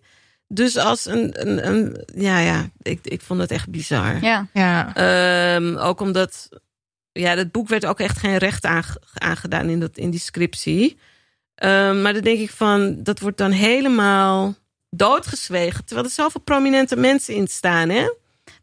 Dus 0.48 0.78
als 0.78 1.06
een, 1.06 1.48
een, 1.48 1.68
een 1.68 2.04
ja, 2.16 2.40
ja, 2.40 2.70
ik, 2.82 3.00
ik 3.04 3.22
vond 3.22 3.40
het 3.40 3.52
echt 3.52 3.70
bizar. 3.70 4.22
Ja, 4.24 4.48
Ja. 4.54 5.56
Um, 5.56 5.78
ook 5.78 6.00
omdat, 6.00 6.50
ja, 7.12 7.36
dat 7.36 7.52
boek 7.52 7.68
werd 7.68 7.86
ook 7.86 8.00
echt 8.00 8.18
geen 8.18 8.38
recht 8.38 8.66
aange- 8.66 9.02
aangedaan 9.14 9.70
in, 9.70 9.80
dat, 9.80 9.98
in 9.98 10.10
die 10.10 10.20
scriptie. 10.20 10.98
Um, 11.64 12.02
maar 12.02 12.14
dan 12.14 12.22
denk 12.22 12.40
ik 12.40 12.52
van, 12.52 13.04
dat 13.04 13.20
wordt 13.20 13.38
dan 13.38 13.52
helemaal 13.52 14.56
doodgezwegen. 14.90 15.86
Terwijl 15.86 16.08
er 16.08 16.14
zoveel 16.14 16.42
prominente 16.42 16.96
mensen 16.96 17.34
in 17.36 17.48
staan, 17.48 17.90
hè? 17.90 18.14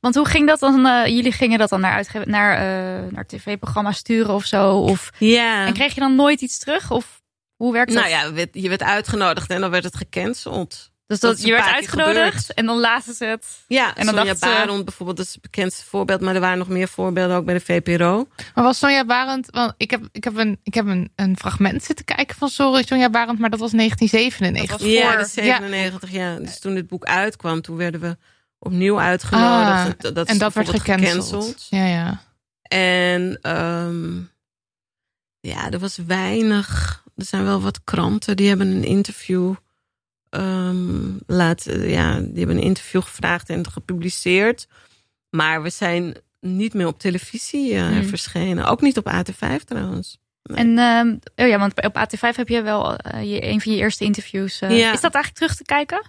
want 0.01 0.15
hoe 0.15 0.27
ging 0.29 0.47
dat 0.47 0.61
dan? 0.61 0.87
eh, 0.87 1.07
jullie 1.07 1.33
gingen 1.33 1.59
dat 1.59 1.69
dan 1.69 1.81
naar, 1.81 1.93
uitge- 1.93 2.25
naar, 2.27 2.53
eh, 2.55 3.13
naar 3.13 3.27
tv-programma's 3.27 3.97
sturen 3.97 4.35
of 4.35 4.45
zo? 4.45 4.77
Of, 4.79 5.11
Ja. 5.19 5.67
En 5.67 5.73
kreeg 5.73 5.95
je 5.95 6.01
dan 6.01 6.15
nooit 6.15 6.41
iets 6.41 6.59
terug? 6.59 6.91
Of 6.91 7.23
hoe 7.57 7.73
werkt 7.73 7.93
dat? 7.95 8.03
Nou 8.09 8.35
ja, 8.35 8.47
je 8.53 8.69
werd 8.69 8.83
uitgenodigd 8.83 9.51
en 9.51 9.61
dan 9.61 9.71
werd 9.71 9.85
het 9.85 9.97
gecanceld. 9.97 10.90
Dus 11.11 11.21
dat 11.21 11.43
je 11.43 11.51
werd 11.51 11.67
uitgenodigd 11.67 12.17
gebeurd. 12.17 12.55
en 12.55 12.67
dan 12.67 12.79
lazen 12.79 13.15
ze 13.15 13.25
het. 13.25 13.47
Ja, 13.67 13.95
En 13.97 14.07
dan 14.07 14.15
Sonja 14.15 14.35
ze- 14.35 14.41
Barend 14.41 14.85
bijvoorbeeld, 14.85 15.17
dat 15.17 15.27
is 15.27 15.33
het 15.33 15.43
bekendste 15.43 15.85
voorbeeld. 15.85 16.21
Maar 16.21 16.35
er 16.35 16.41
waren 16.41 16.59
nog 16.59 16.69
meer 16.69 16.89
voorbeelden, 16.89 17.37
ook 17.37 17.45
bij 17.45 17.55
de 17.55 17.61
VPRO. 17.61 18.29
Maar 18.55 18.65
was 18.65 18.79
Sonja 18.79 19.05
Barend, 19.05 19.47
want 19.51 19.75
ik 19.77 19.91
heb, 19.91 20.09
ik 20.13 20.25
heb, 20.25 20.37
een, 20.37 20.61
ik 20.63 20.75
heb 20.75 20.87
een, 20.87 21.13
een 21.17 21.37
fragment 21.37 21.83
zitten 21.85 22.05
kijken 22.05 22.37
van 22.37 22.49
Sorry 22.49 22.83
Sonja 22.87 23.11
Barend, 23.11 23.39
maar 23.39 23.51
dat 23.51 23.61
was 23.61 23.71
1997. 23.71 24.71
Dat 24.71 24.81
was 24.81 24.91
Ja, 24.91 25.09
voor- 25.09 25.19
dat 25.19 25.27
is 25.27 25.33
97 25.33 26.11
jaar. 26.11 26.39
Dus 26.39 26.59
toen 26.59 26.75
dit 26.75 26.87
boek 26.87 27.05
uitkwam, 27.05 27.61
toen 27.61 27.77
werden 27.77 28.01
we 28.01 28.17
opnieuw 28.59 29.01
uitgenodigd. 29.01 30.05
Ah, 30.05 30.09
En 30.09 30.15
dat, 30.15 30.27
en 30.29 30.39
dat 30.39 30.53
werd 30.53 30.69
gecanceld. 30.69 31.67
Ja, 31.71 31.87
ja. 31.87 32.21
En 32.63 33.39
ehm, 33.43 34.17
ja, 35.41 35.71
er 35.71 35.79
was 35.79 35.97
weinig. 36.07 37.03
Er 37.17 37.25
zijn 37.25 37.45
wel 37.45 37.61
wat 37.61 37.85
kranten 37.85 38.37
die 38.37 38.49
hebben 38.49 38.67
een 38.67 38.85
interview 38.85 39.55
ehm 40.31 41.09
laten. 41.27 41.89
Ja, 41.89 42.19
die 42.21 42.39
hebben 42.39 42.57
een 42.57 42.63
interview 42.63 43.03
gevraagd 43.03 43.49
en 43.49 43.71
gepubliceerd. 43.71 44.67
Maar 45.31 45.63
we 45.63 45.71
zijn 45.71 46.17
niet 46.41 46.75
meer 46.75 46.87
op 46.87 46.99
televisie 46.99 47.75
eh, 47.75 47.87
Hmm. 47.89 48.05
verschenen. 48.05 48.65
Ook 48.65 48.81
niet 48.81 48.97
op 48.99 49.09
AT5 49.13 49.65
trouwens. 49.65 50.19
En 50.43 50.79
ehm, 50.79 51.17
oh 51.37 51.49
ja, 51.49 51.59
want 51.59 51.85
op 51.85 51.97
AT5 51.99 52.37
heb 52.37 52.49
je 52.49 52.63
wel 52.63 52.97
eh, 52.97 53.31
je, 53.33 53.45
een 53.45 53.61
van 53.61 53.73
je 53.73 53.79
eerste 53.79 54.05
interviews. 54.05 54.61
eh, 54.61 54.79
Ja. 54.79 54.93
Is 54.93 55.01
dat 55.01 55.15
eigenlijk 55.15 55.35
terug 55.35 55.57
te 55.57 55.63
kijken? 55.65 56.03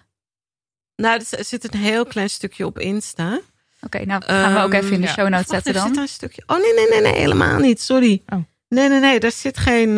Nou, 0.96 1.20
er 1.30 1.38
er 1.40 1.46
zit 1.46 1.74
een 1.74 1.80
heel 1.80 2.06
klein 2.06 2.30
stukje 2.30 2.66
op 2.66 2.80
Insta. 2.80 3.40
Oké, 3.82 4.06
nou 4.06 4.24
gaan 4.26 4.54
we 4.54 4.60
ook 4.60 4.74
Ehm, 4.74 4.84
even 4.84 4.96
in 4.96 5.02
de 5.02 5.08
ja. 5.08 5.14
show 5.14 5.28
notes 5.30 5.48
zetten 5.48 5.74
zit 5.74 5.84
dan. 5.84 5.94
daar 5.94 6.02
een 6.02 6.08
stukje. 6.10 6.44
Oh 6.46 6.58
nee, 6.58 6.74
nee, 6.74 6.88
nee, 6.90 7.02
nee, 7.12 7.20
helemaal 7.22 7.60
niet. 7.60 7.82
Sorry. 7.82 8.24
Oh. 8.28 8.40
Nee, 8.68 8.90
nee, 8.90 9.00
nee, 9.00 9.20
daar 9.20 9.32
zit 9.32 9.58
geen. 9.58 9.98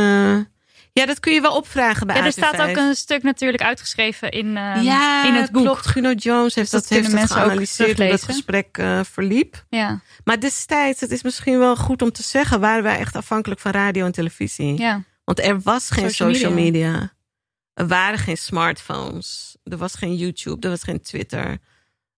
Ja, 0.93 1.05
dat 1.05 1.19
kun 1.19 1.33
je 1.33 1.41
wel 1.41 1.55
opvragen 1.55 2.07
bij 2.07 2.15
Ja, 2.15 2.21
er 2.25 2.31
AT5. 2.31 2.35
staat 2.35 2.61
ook 2.69 2.75
een 2.77 2.95
stuk 2.95 3.23
natuurlijk 3.23 3.63
uitgeschreven 3.63 4.31
in, 4.31 4.57
ehm, 4.57 4.81
ja, 4.81 5.25
in 5.27 5.33
het 5.33 5.51
boek. 5.51 5.63
Klopt. 5.63 5.85
Guno 5.87 6.11
Jones 6.11 6.55
heeft 6.55 6.71
Dus 6.71 6.81
dat, 6.81 6.89
heeft 6.89 7.11
dat 7.11 7.31
geanalyseerd 7.31 7.97
hoe 7.97 8.07
dat 8.09 8.23
gesprek 8.23 8.77
eh, 8.77 8.99
verliep. 9.11 9.65
Ja, 9.69 10.01
Maar 10.23 10.39
destijds, 10.39 10.99
het 11.01 11.11
is 11.11 11.23
misschien 11.23 11.59
wel 11.59 11.75
goed 11.75 12.01
om 12.01 12.11
te 12.11 12.23
zeggen, 12.23 12.59
waren 12.59 12.83
wij 12.83 12.97
echt 12.97 13.15
afhankelijk 13.15 13.59
van 13.61 13.71
radio 13.71 14.05
en 14.05 14.11
televisie. 14.11 14.77
ja. 14.77 15.03
Want 15.23 15.39
er 15.39 15.61
was 15.61 15.89
geen 15.89 16.09
social, 16.09 16.33
Social 16.33 16.53
media. 16.53 16.89
media. 16.91 17.13
Er 17.73 17.87
waren 17.87 18.19
geen 18.19 18.37
smartphones. 18.37 19.57
Er 19.63 19.77
was 19.77 19.95
geen 19.95 20.15
YouTube. 20.15 20.61
Er 20.61 20.69
was 20.69 20.83
geen 20.83 21.01
Twitter. 21.01 21.57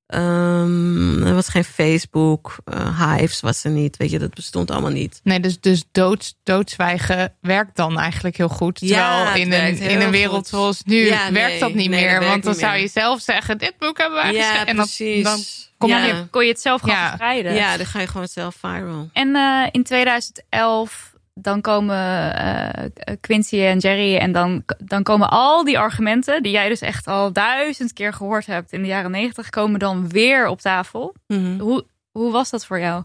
Ehm, 0.08 1.24
er 1.28 1.34
was 1.34 1.48
geen 1.50 1.64
Facebook. 1.64 2.56
eh, 2.66 3.16
Hives 3.18 3.40
was 3.42 3.64
er 3.64 3.72
niet. 3.72 3.98
Weet 3.98 4.12
je, 4.12 4.20
dat 4.20 4.34
bestond 4.34 4.72
allemaal 4.72 4.92
niet. 4.92 5.20
Nee, 5.24 5.40
dus, 5.40 5.60
dus 5.60 5.84
dood, 5.92 6.36
doodzwijgen 6.44 7.34
werkt 7.42 7.76
dan 7.76 8.00
eigenlijk 8.00 8.38
heel 8.38 8.48
goed. 8.50 8.76
Terwijl 8.76 9.00
Ja, 9.02 9.34
in, 9.34 9.52
een, 9.54 9.78
in 9.78 10.02
een 10.02 10.12
wereld 10.12 10.36
goed. 10.36 10.48
zoals 10.48 10.84
nu 10.84 11.06
Ja, 11.06 11.32
werkt 11.32 11.50
nee, 11.52 11.60
dat 11.60 11.74
niet 11.74 11.90
nee, 11.90 12.02
meer. 12.04 12.20
Want 12.24 12.44
dan 12.44 12.56
zou 12.56 12.72
meer. 12.74 12.82
je 12.82 12.88
zelf 12.88 13.22
zeggen, 13.22 13.58
dit 13.58 13.74
boek 13.78 13.98
hebben 13.98 14.24
wij 14.24 14.34
Ja, 14.34 14.40
geschreven. 14.42 14.68
En 14.68 14.76
dan, 14.76 14.86
precies. 14.86 15.24
dan 15.24 15.40
kom 15.78 15.90
ja. 15.90 16.06
je- 16.06 16.28
Kon 16.30 16.44
je 16.44 16.52
het 16.52 16.62
zelf 16.62 16.82
gewoon 16.82 16.96
Ja. 16.96 17.08
verspreiden. 17.08 17.54
ja, 17.54 17.78
dan 17.78 17.86
ga 17.86 18.00
je 18.00 18.08
gewoon 18.08 18.28
zelf 18.28 18.56
viral. 18.56 19.10
En 19.14 19.36
eh, 19.36 19.68
in 19.72 19.84
2011 19.84 21.14
dan 21.40 21.62
komen 21.62 22.36
eh, 22.36 23.16
Quincy 23.22 23.60
en 23.62 23.80
Jerry 23.80 24.18
en 24.18 24.32
dan, 24.32 24.64
dan 24.78 25.04
komen 25.04 25.30
al 25.30 25.64
die 25.64 25.80
argumenten 25.80 26.44
die 26.44 26.52
jij 26.52 26.70
dus 26.70 26.82
echt 26.82 27.08
al 27.08 27.34
duizend 27.34 27.94
keer 27.94 28.14
gehoord 28.14 28.46
hebt 28.46 28.72
in 28.72 28.82
de 28.82 28.88
jaren 28.88 29.12
negentig, 29.12 29.50
komen 29.50 29.80
dan 29.80 30.10
weer 30.10 30.48
op 30.48 30.62
tafel. 30.62 31.16
Mhm. 31.28 31.60
Hoe, 31.60 31.86
hoe 32.12 32.32
was 32.32 32.50
dat 32.50 32.66
voor 32.66 32.80
jou? 32.80 33.04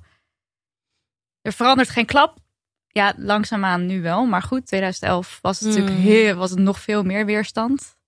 Er 1.43 1.53
verandert 1.53 1.91
geen 1.91 2.07
klap. 2.07 2.39
Ja, 2.89 3.13
langzaamaan 3.17 3.87
nu 3.87 4.03
wel. 4.03 4.27
Maar 4.27 4.43
goed, 4.43 4.67
2011 4.67 5.39
was 5.43 5.61
het 5.61 5.69
natuurlijk 5.69 5.97
Hmm. 5.97 6.05
heel, 6.05 6.35
was 6.35 6.51
het 6.51 6.59
nog 6.59 6.81
veel 6.81 7.03
meer 7.03 7.27
weerstand. 7.27 7.99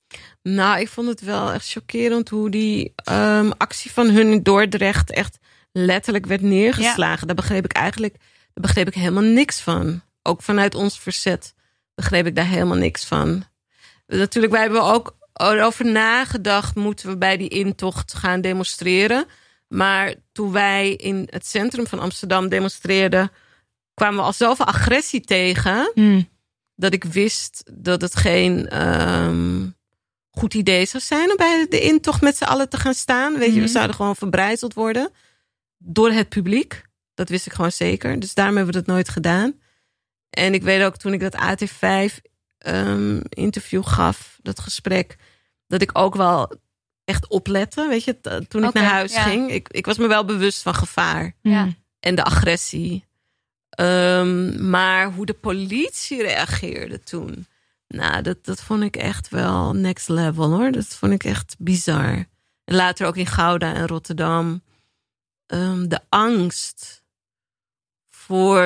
Nou, 0.43 0.81
ik 0.81 0.89
vond 0.89 1.09
het 1.09 1.21
wel 1.21 1.53
echt 1.53 1.71
chockerend 1.71 2.29
hoe 2.29 2.51
die 2.51 2.93
ehm, 2.95 3.51
actie 3.57 3.93
van 3.93 4.09
hun 4.09 4.33
in 4.33 4.43
Dordrecht 4.43 5.11
echt 5.11 5.39
letterlijk 5.73 6.27
werd 6.27 6.41
neergeslagen. 6.41 7.27
Daar 7.27 7.37
begreep 7.37 7.65
ik 7.65 7.73
eigenlijk 7.73 8.17
daar 8.55 8.65
begreep 8.65 8.87
ik 8.87 8.95
helemaal 8.95 9.23
niks 9.23 9.61
van. 9.61 10.03
Ook 10.23 10.43
vanuit 10.43 10.75
ons 10.75 11.01
verzet 11.01 11.55
begreep 11.95 12.27
ik 12.27 12.35
daar 12.37 12.47
helemaal 12.47 12.77
niks 12.77 13.05
van. 13.05 13.45
Natuurlijk, 14.07 14.53
wij 14.53 14.63
hebben 14.63 14.83
ook 14.83 15.17
erover 15.33 15.87
nagedacht, 15.87 16.75
moeten 16.75 17.09
we 17.09 17.17
bij 17.17 17.37
die 17.37 17.49
intocht 17.49 18.15
gaan 18.15 18.41
demonstreren. 18.41 19.25
Maar 19.69 20.15
toen 20.33 20.53
wij 20.53 20.91
in 20.93 21.27
het 21.31 21.47
centrum 21.47 21.87
van 21.87 21.99
Amsterdam 21.99 22.49
demonstreerden, 22.49 23.31
kwamen 23.95 24.17
we 24.19 24.25
al 24.25 24.33
zoveel 24.33 24.67
agressie 24.67 25.21
tegen. 25.21 25.91
Hmm. 25.95 26.31
dat 26.75 26.93
ik 26.93 27.05
wist 27.05 27.63
dat 27.73 28.01
het 28.01 28.17
geen 28.17 28.69
ehm, 28.69 29.67
goed 30.31 30.55
idee 30.55 30.87
zou 30.87 31.03
zijn 31.03 31.31
om 31.31 31.37
bij 31.37 31.67
de 31.69 31.81
intocht 31.81 32.21
met 32.21 32.37
z'n 32.37 32.45
allen 32.45 32.69
te 32.69 32.77
gaan 32.77 32.95
staan. 32.95 33.39
Weet 33.39 33.49
je, 33.49 33.55
we 33.55 33.61
Mhm. 33.61 33.69
zouden 33.73 33.97
gewoon 33.97 34.17
verbrijzeld 34.17 34.75
worden 34.75 35.11
door 35.79 36.11
het 36.11 36.29
publiek. 36.29 36.83
Dat 37.15 37.29
wist 37.29 37.47
ik 37.47 37.53
gewoon 37.53 37.73
zeker. 37.73 38.21
Dus 38.21 38.35
daarom 38.35 38.57
hebben 38.57 38.75
we 38.75 38.81
dat 38.81 38.95
nooit 38.95 39.09
gedaan. 39.09 39.55
En 40.33 40.55
ik 40.55 40.63
weet 40.63 40.83
ook 40.83 40.97
toen 40.97 41.13
ik 41.13 41.21
dat 41.21 41.37
AT5 41.37 42.21
ehm, 42.59 43.21
interview 43.29 43.87
gaf, 43.87 44.39
dat 44.43 44.61
gesprek, 44.61 45.17
dat 45.67 45.83
ik 45.83 45.91
ook 45.93 46.15
wel 46.15 46.53
echt 47.05 47.29
oplette. 47.29 47.89
Weet 47.89 48.05
je, 48.05 48.21
toen 48.49 48.65
ik 48.65 48.73
naar 48.73 48.85
huis 48.85 49.13
ja. 49.13 49.23
ging. 49.23 49.51
Ik, 49.51 49.69
ik 49.69 49.87
was 49.87 49.99
me 49.99 50.07
wel 50.07 50.25
bewust 50.25 50.63
van 50.63 50.75
gevaar 50.75 51.35
Ja. 51.43 51.69
En 52.01 52.15
de 52.15 52.25
agressie. 52.25 53.05
Ehm, 53.69 54.71
maar 54.71 55.13
hoe 55.13 55.27
de 55.27 55.35
politie 55.35 56.23
reageerde 56.23 57.01
toen. 57.01 57.47
Nou, 57.89 58.23
dat, 58.23 58.45
dat 58.45 58.63
vond 58.63 58.83
ik 58.83 58.97
echt 58.97 59.29
wel 59.29 59.73
next 59.73 60.09
level 60.09 60.51
hoor. 60.51 60.73
Dat 60.73 60.87
vond 60.87 61.13
ik 61.13 61.25
echt 61.25 61.55
bizar. 61.59 62.27
En 62.65 62.75
later 62.75 63.07
ook 63.07 63.17
in 63.17 63.27
Gouda 63.27 63.75
en 63.75 63.87
Rotterdam. 63.87 64.63
Ehm, 65.47 65.89
de 65.89 66.01
angst 66.09 67.02
voor 68.33 68.63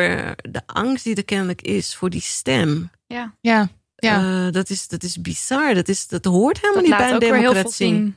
de 0.51 0.63
angst 0.67 1.05
die 1.05 1.15
er 1.17 1.25
kennelijk 1.25 1.63
is 1.63 1.95
voor 1.95 2.11
die 2.11 2.21
stem. 2.21 2.91
Ja, 3.07 3.35
Ja. 3.41 3.69
Ja. 3.97 4.47
Eh, 4.47 4.53
dat, 4.53 4.71
is, 4.71 4.89
dat 4.89 5.03
is 5.03 5.21
bizar. 5.21 5.75
Dat, 5.75 5.89
is, 5.89 6.09
dat 6.09 6.25
hoort 6.25 6.57
helemaal 6.61 6.75
dat 6.75 6.83
niet 6.83 6.97
bij 6.97 7.01
laat 7.01 7.09
een 7.11 7.15
ook 7.15 7.21
weer 7.33 7.41
heel 7.41 7.53
veel 7.53 7.53
democratie. 7.53 7.87
zien. 7.87 8.17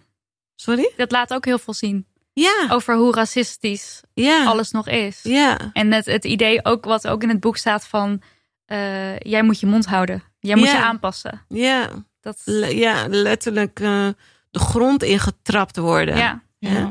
Sorry? 0.56 0.92
Dat 0.98 1.12
laat 1.12 1.34
ook 1.34 1.46
heel 1.46 1.60
veel 1.60 1.74
zien 1.74 2.06
Ja, 2.34 2.68
over 2.70 2.96
hoe 2.96 3.14
racistisch 3.14 4.02
ja. 4.14 4.46
alles 4.46 4.72
nog 4.72 4.88
is. 4.88 5.20
Ja, 5.24 5.58
En 5.74 5.92
het, 5.92 6.06
het 6.06 6.26
idee 6.26 6.66
ook 6.66 6.86
wat 6.86 7.08
ook 7.08 7.24
in 7.24 7.30
het 7.30 7.40
boek 7.40 7.58
staat 7.58 7.88
van 7.88 8.22
eh, 8.66 9.18
jij 9.20 9.44
moet 9.44 9.60
je 9.60 9.66
mond 9.66 9.86
houden. 9.86 10.24
Jij 10.40 10.56
moet 10.56 10.68
Ja. 10.68 10.74
je 10.78 10.84
aanpassen. 10.84 11.46
ja. 11.48 11.90
Dat, 12.22 12.42
Le- 12.46 12.68
ja, 12.68 13.08
letterlijk 13.08 13.80
eh, 13.80 14.08
de 14.52 14.60
grond 14.60 15.04
ingetrapt 15.04 15.78
worden. 15.78 16.18
ja. 16.18 16.44
Ja. 16.60 16.90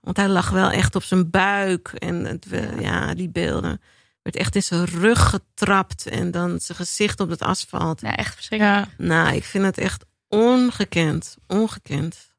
Want 0.00 0.16
hij 0.16 0.28
lag 0.28 0.50
wel 0.50 0.70
echt 0.70 0.94
op 0.94 1.02
zijn 1.02 1.30
buik. 1.30 1.88
En 1.88 2.24
het, 2.24 2.46
ja, 2.78 3.14
die 3.14 3.28
beelden. 3.30 3.80
Werd 4.22 4.36
echt 4.36 4.54
in 4.54 4.62
zijn 4.62 4.84
rug 4.84 5.28
getrapt. 5.30 6.06
En 6.06 6.30
dan 6.30 6.60
zijn 6.60 6.78
gezicht 6.78 7.20
op 7.20 7.28
het 7.28 7.42
asfalt. 7.42 8.00
ja, 8.00 8.16
echt 8.16 8.34
verschrikkelijk. 8.34 8.86
Ja. 8.98 9.04
Nou, 9.04 9.34
ik 9.36 9.44
vind 9.44 9.64
het 9.64 9.78
echt 9.78 10.04
ongekend. 10.28 11.36
Ongekend. 11.46 12.34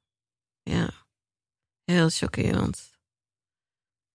Ja. 0.64 0.90
Heel 1.84 2.10
chockerend. 2.10 2.88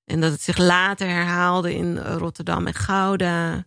En 0.04 0.20
dat 0.20 0.32
het 0.32 0.42
zich 0.42 0.56
later 0.58 1.08
herhaalde 1.08 1.74
in 1.74 1.98
Rotterdam 1.98 2.66
en 2.66 2.74
Gouda. 2.74 3.64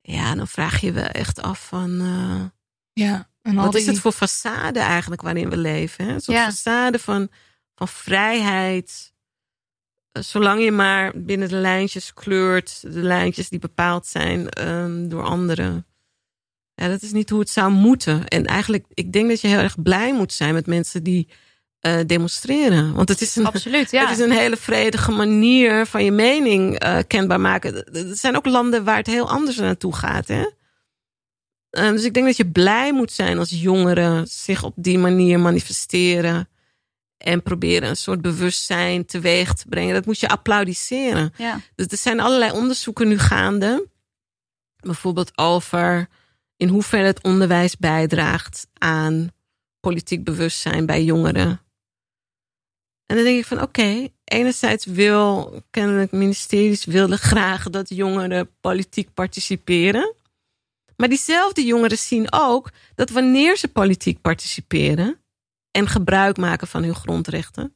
Ja, 0.00 0.34
dan 0.34 0.48
vraag 0.48 0.80
je 0.80 0.92
wel 0.92 1.04
echt 1.04 1.42
af 1.42 1.66
van... 1.66 2.00
eh, 2.00 2.44
Ja. 2.92 3.28
En 3.42 3.58
al 3.58 3.64
wat 3.64 3.74
is 3.74 3.86
het 3.86 3.98
voor 3.98 4.14
façade 4.14 4.76
eigenlijk 4.76 5.22
waarin 5.22 5.50
we 5.50 5.56
leven? 5.56 6.04
Hè? 6.06 6.12
Een 6.12 6.20
soort 6.20 6.36
Ja. 6.38 6.50
façade 6.52 7.00
van, 7.00 7.28
van 7.80 7.88
vrijheid. 7.88 9.12
Eh, 10.12 10.22
Zolang 10.22 10.62
je 10.62 10.72
maar 10.72 11.12
binnen 11.14 11.48
de 11.48 11.56
lijntjes 11.56 12.14
kleurt, 12.14 12.80
de 12.82 13.02
lijntjes 13.02 13.48
die 13.48 13.58
bepaald 13.58 14.06
zijn 14.06 14.48
ehm, 14.48 15.08
door 15.08 15.22
anderen. 15.22 15.86
Ja, 16.74 16.88
dat 16.88 17.02
is 17.02 17.12
niet 17.12 17.30
hoe 17.30 17.40
het 17.40 17.50
zou 17.50 17.70
moeten. 17.70 18.28
En 18.28 18.46
eigenlijk, 18.46 18.84
ik 18.94 19.12
denk 19.12 19.28
dat 19.28 19.40
je 19.40 19.48
heel 19.48 19.58
erg 19.58 19.82
blij 19.82 20.14
moet 20.14 20.32
zijn 20.32 20.54
met 20.54 20.66
mensen 20.66 21.02
die 21.02 21.28
eh, 21.80 21.98
demonstreren. 22.06 22.94
Want 22.94 23.08
het 23.08 23.20
is 23.20 23.36
een, 23.36 23.46
Absoluut, 23.46 23.90
ja. 23.90 24.00
het 24.00 24.18
is 24.18 24.24
een 24.24 24.30
hele 24.30 24.56
vredige 24.56 25.10
manier 25.10 25.86
van 25.86 26.04
je 26.04 26.12
mening 26.12 26.78
eh, 26.78 26.98
kenbaar 27.06 27.40
maken. 27.40 27.92
Er 27.92 28.16
zijn 28.16 28.36
ook 28.36 28.46
landen 28.46 28.84
waar 28.84 28.96
het 28.96 29.06
heel 29.06 29.30
anders 29.30 29.56
naartoe 29.56 29.94
gaat. 29.94 30.28
Hè? 30.28 30.44
Eh, 31.70 31.90
dus 31.90 32.04
ik 32.04 32.14
denk 32.14 32.26
dat 32.26 32.36
je 32.36 32.50
blij 32.50 32.92
moet 32.92 33.12
zijn 33.12 33.38
als 33.38 33.50
jongeren 33.50 34.26
zich 34.26 34.62
op 34.62 34.72
die 34.76 34.98
manier 34.98 35.40
manifesteren. 35.40 36.48
En 37.20 37.42
proberen 37.42 37.88
een 37.88 37.96
soort 37.96 38.20
bewustzijn 38.20 39.06
teweeg 39.06 39.54
te 39.54 39.68
brengen. 39.68 39.94
Dat 39.94 40.06
moet 40.06 40.20
je 40.20 40.28
applaudisseren. 40.28 41.32
ja. 41.36 41.60
Dus 41.74 41.86
er 41.86 41.96
zijn 41.96 42.20
allerlei 42.20 42.52
onderzoeken 42.52 43.08
nu 43.08 43.18
gaande. 43.18 43.88
Bijvoorbeeld 44.76 45.38
over 45.38 46.08
in 46.56 46.68
hoeverre 46.68 47.06
het 47.06 47.22
onderwijs 47.22 47.76
bijdraagt 47.76 48.66
aan 48.78 49.30
politiek 49.80 50.24
bewustzijn 50.24 50.86
bij 50.86 51.04
jongeren. 51.04 51.60
En 53.06 53.16
dan 53.16 53.24
denk 53.24 53.38
ik 53.38 53.46
van 53.46 53.62
oké, 53.62 54.08
enerzijds 54.24 54.84
wil 54.84 55.60
kennelijk 55.70 56.12
ministeries 56.12 56.84
willen 56.84 57.18
graag 57.18 57.70
dat 57.70 57.88
jongeren 57.88 58.50
politiek 58.60 59.14
participeren. 59.14 60.14
Maar 60.96 61.08
diezelfde 61.08 61.64
jongeren 61.64 61.98
zien 61.98 62.32
ook 62.32 62.70
dat 62.94 63.10
wanneer 63.10 63.56
ze 63.56 63.68
politiek 63.68 64.20
participeren 64.20 65.19
en 65.70 65.88
gebruik 65.88 66.36
maken 66.36 66.66
van 66.68 66.82
hun 66.82 66.94
grondrechten, 66.94 67.74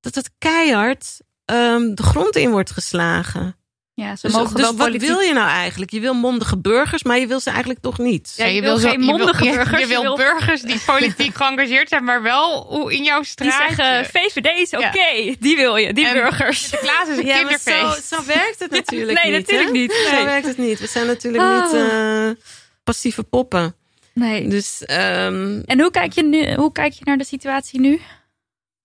dat 0.00 0.14
het 0.14 0.30
keihard 0.38 1.20
ehm, 1.44 1.94
de 1.94 2.02
grond 2.02 2.36
in 2.36 2.50
wordt 2.50 2.70
geslagen. 2.70 3.56
ja, 3.94 4.16
ze 4.16 4.26
Dus, 4.26 4.36
mogen 4.36 4.52
dus 4.54 4.60
wel 4.62 4.74
wat 4.76 4.86
politiek... 4.86 5.08
wil 5.08 5.20
je 5.20 5.32
nou 5.32 5.48
eigenlijk? 5.48 5.90
Je 5.90 6.00
wil 6.00 6.14
mondige 6.14 6.58
burgers, 6.58 7.02
maar 7.02 7.18
je 7.18 7.26
wil 7.26 7.40
ze 7.40 7.48
eigenlijk 7.50 7.80
toch 7.80 7.98
niet. 7.98 8.32
Ja, 8.36 8.44
je 8.44 8.60
wil 8.60 8.78
geen 8.78 8.90
je 8.92 8.98
wil- 8.98 9.06
mondige 9.06 9.44
je- 9.44 9.50
burgers, 9.50 9.80
Je 9.80 9.86
je 9.86 9.92
wil 9.92 10.02
wil- 10.02 10.16
burgers 10.16 10.60
die 10.62 10.80
politiek 10.86 11.34
geëngageerd 11.42 11.88
zijn, 11.88 12.04
maar 12.04 12.22
wel 12.22 12.64
hoe 12.66 12.94
in 12.94 13.04
jouw 13.04 13.18
Die 13.20 13.26
straat. 13.28 13.68
zeggen, 13.76 14.04
VVD 14.04 14.46
is 14.58 14.70
oké. 14.72 14.98
Ja. 15.06 15.34
Die 15.38 15.56
wil 15.56 15.76
je, 15.76 15.92
die 15.92 16.06
En- 16.06 16.12
burgers. 16.12 16.60
Sinterklaas 16.68 17.08
is 17.08 17.18
een 17.18 17.26
Ja, 17.26 17.36
kinderfeest. 17.38 18.04
zo, 18.08 18.16
zo 18.16 18.24
werkt 18.26 18.58
het 18.58 18.70
natuurlijk 18.80 19.22
Nee, 19.22 19.32
niet. 19.32 19.40
natuurlijk 19.46 19.72
hè? 19.72 19.78
niet. 19.78 19.92
Zo 20.08 20.14
Nee. 20.14 20.24
werkt 20.24 20.46
het 20.46 20.58
niet. 20.58 20.80
We 20.80 20.86
zijn 20.86 21.06
natuurlijk 21.06 21.42
Ah. 21.44 21.62
niet 21.64 21.72
eh, 21.82 22.44
passieve 22.84 23.22
poppen. 23.22 23.74
Nee. 24.18 24.48
Dus 24.48 24.84
ehm, 24.84 25.60
En 25.64 25.80
hoe 25.80 25.90
kijk, 25.90 26.12
je 26.12 26.24
nu, 26.24 26.54
hoe 26.54 26.72
kijk 26.72 26.92
je 26.92 27.04
naar 27.04 27.18
de 27.18 27.24
situatie 27.24 27.80
nu? 27.80 28.00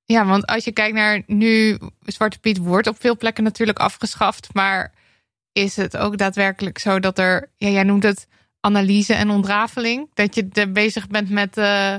Ja, 0.06 0.26
want 0.26 0.46
als 0.46 0.64
je 0.64 0.72
kijkt 0.72 0.96
naar 0.96 1.22
nu, 1.28 1.78
Zwarte 2.06 2.40
Piet 2.40 2.58
wordt 2.58 2.88
op 2.88 2.96
veel 3.00 3.18
plekken 3.18 3.44
natuurlijk 3.44 3.80
afgeschaft. 3.80 4.50
Maar 4.54 4.94
is 5.52 5.76
het 5.76 5.98
ook 5.98 6.18
daadwerkelijk 6.18 6.78
zo 6.78 7.00
dat 7.00 7.18
er, 7.20 7.50
ja, 7.58 7.70
jij 7.70 7.84
noemt 7.84 8.04
het 8.04 8.28
analyse 8.60 9.14
en 9.14 9.30
ontrafeling. 9.30 10.10
Dat 10.14 10.36
je 10.36 10.48
er 10.54 10.72
bezig 10.72 11.08
bent 11.08 11.30
met 11.30 11.58
eh, 11.58 11.96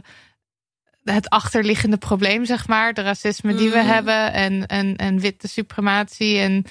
het 1.04 1.28
achterliggende 1.28 1.96
probleem, 1.96 2.44
zeg 2.44 2.68
maar. 2.68 2.94
De 2.94 3.02
racisme 3.02 3.54
die 3.54 3.70
we 3.70 3.76
Mhm. 3.78 3.86
hebben 3.86 4.32
en, 4.32 4.66
en, 4.66 4.96
en 4.96 5.18
witte 5.20 5.48
suprematie 5.48 6.38
en 6.38 6.64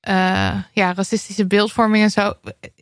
eh, 0.00 0.62
ja, 0.72 0.94
racistische 0.94 1.46
beeldvorming 1.46 2.04
en 2.04 2.10
zo. 2.10 2.32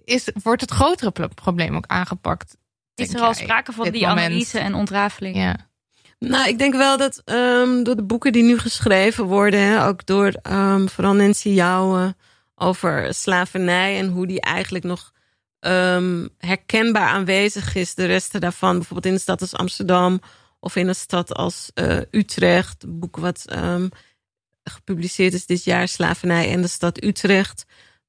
Is, 0.05 0.29
wordt 0.43 0.61
het 0.61 0.71
grotere 0.71 1.11
pro- 1.11 1.29
probleem 1.29 1.77
ook 1.77 1.87
aangepakt? 1.87 2.57
Is 2.95 3.15
er 3.15 3.21
al 3.21 3.33
jij, 3.33 3.43
sprake 3.43 3.73
van 3.73 3.91
die 3.91 4.07
moment? 4.07 4.27
analyse 4.27 4.59
en 4.59 4.75
ontrafeling? 4.75 5.37
Ja. 5.37 5.57
nou, 6.19 6.49
ik 6.49 6.59
denk 6.59 6.75
wel 6.75 6.97
dat 6.97 7.23
ehm, 7.25 7.83
door 7.83 7.97
de 7.97 8.05
boeken 8.05 8.33
die 8.33 8.43
nu 8.43 8.59
geschreven 8.59 9.25
worden, 9.25 9.61
hè, 9.61 9.87
ook 9.87 10.07
door 10.07 10.33
ehm, 10.43 10.87
vooral 10.87 11.15
Nancy 11.15 11.49
Jouwen 11.49 12.17
over 12.55 13.15
slavernij 13.15 13.99
en 13.99 14.09
hoe 14.09 14.27
die 14.27 14.41
eigenlijk 14.41 14.85
nog 14.85 15.13
ehm, 15.61 16.27
herkenbaar 16.39 17.09
aanwezig 17.09 17.75
is. 17.75 17.95
De 17.95 18.05
resten 18.05 18.41
daarvan, 18.41 18.77
bijvoorbeeld 18.77 19.07
in 19.07 19.13
een 19.13 19.21
stad 19.21 19.41
als 19.41 19.55
Amsterdam 19.55 20.21
of 20.61 20.77
in 20.77 20.89
een 20.89 20.95
stad 20.95 21.35
als 21.35 21.71
eh, 21.75 21.99
Utrecht. 22.11 22.83
Een 22.83 22.99
boek 22.99 23.17
wat 23.17 23.45
ehm, 23.47 23.89
gepubliceerd 24.65 25.33
is 25.33 25.47
dit 25.47 25.65
jaar, 25.65 25.89
Slavernij 25.89 26.51
en 26.51 26.61
de 26.61 26.69
stad 26.69 27.03
Utrecht. 27.05 27.65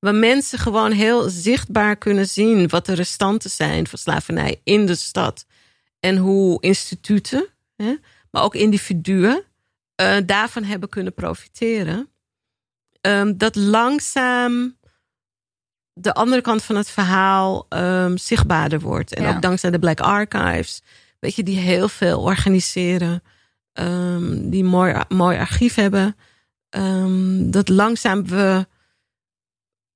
Waar 0.05 0.15
mensen 0.15 0.59
gewoon 0.59 0.91
heel 0.91 1.29
zichtbaar 1.29 1.95
kunnen 1.95 2.27
zien 2.27 2.67
wat 2.67 2.85
de 2.85 2.93
restanten 2.93 3.49
zijn 3.49 3.87
van 3.87 3.99
slavernij 3.99 4.61
in 4.63 4.85
de 4.85 4.95
stad. 4.95 5.45
En 5.99 6.17
hoe 6.17 6.61
instituten, 6.61 7.47
hè, 7.75 7.95
maar 8.31 8.43
ook 8.43 8.55
individuen, 8.55 9.43
eh, 9.95 10.17
daarvan 10.25 10.63
hebben 10.63 10.89
kunnen 10.89 11.13
profiteren. 11.13 12.09
Ehm, 13.01 13.33
dat 13.37 13.55
langzaam 13.55 14.77
de 15.93 16.13
andere 16.13 16.41
kant 16.41 16.63
van 16.63 16.75
het 16.75 16.89
verhaal 16.89 17.65
ehm, 17.69 18.17
zichtbaarder 18.17 18.79
wordt. 18.79 19.13
En 19.13 19.23
Ja. 19.23 19.35
ook 19.35 19.41
dankzij 19.41 19.71
de 19.71 19.79
Black 19.79 19.99
Archives, 19.99 20.81
weet 21.19 21.35
je, 21.35 21.43
die 21.43 21.57
heel 21.59 21.87
veel 21.89 22.21
organiseren, 22.21 23.23
ehm, 23.73 24.49
die 24.49 24.63
mooi, 24.63 25.01
mooi 25.07 25.37
archief 25.37 25.75
hebben. 25.75 26.15
Dat 27.51 27.69
langzaam 27.69 28.27
we 28.27 28.67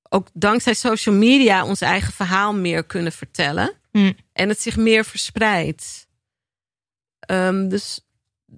ook 0.09 0.27
dankzij 0.33 0.73
social 0.73 1.15
media 1.15 1.65
ons 1.65 1.81
eigen 1.81 2.13
verhaal 2.13 2.53
meer 2.53 2.83
kunnen 2.83 3.11
vertellen. 3.11 3.73
Hm. 3.91 4.11
En 4.33 4.49
het 4.49 4.61
zich 4.61 4.77
meer 4.77 5.05
verspreidt. 5.05 6.07
Ehm, 7.19 7.67
dus 7.67 7.99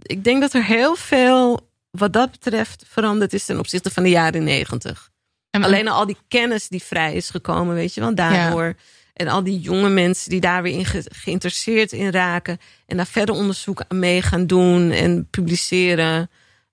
ik 0.01 0.23
denk 0.23 0.41
dat 0.41 0.53
er 0.53 0.63
heel 0.65 0.95
veel 0.95 1.69
wat 1.91 2.13
dat 2.13 2.31
betreft 2.31 2.83
veranderd 2.87 3.33
is 3.33 3.45
ten 3.45 3.59
opzichte 3.59 3.89
van 3.91 4.03
de 4.03 4.09
jaren 4.09 4.43
negentig. 4.43 5.09
En 5.49 5.63
Alleen 5.63 5.87
al 5.87 6.05
die 6.05 6.17
kennis 6.27 6.67
die 6.67 6.83
vrij 6.83 7.13
is 7.13 7.29
gekomen, 7.29 7.75
weet 7.75 7.93
je 7.93 8.01
wel, 8.01 8.15
daardoor. 8.15 8.75
En 9.13 9.27
al 9.27 9.43
die 9.43 9.59
jonge 9.59 9.89
mensen 9.89 10.29
die 10.29 10.39
daar 10.39 10.63
weer 10.63 10.73
in 10.73 10.85
ge- 10.85 11.05
geïnteresseerd 11.13 11.91
in 11.91 12.09
raken. 12.11 12.57
En 12.85 12.97
daar 12.97 13.07
verder 13.07 13.35
onderzoek 13.35 13.83
aan 13.87 13.99
mee 13.99 14.21
gaan 14.21 14.47
doen 14.47 14.91
en 14.91 15.27
publiceren. 15.29 16.29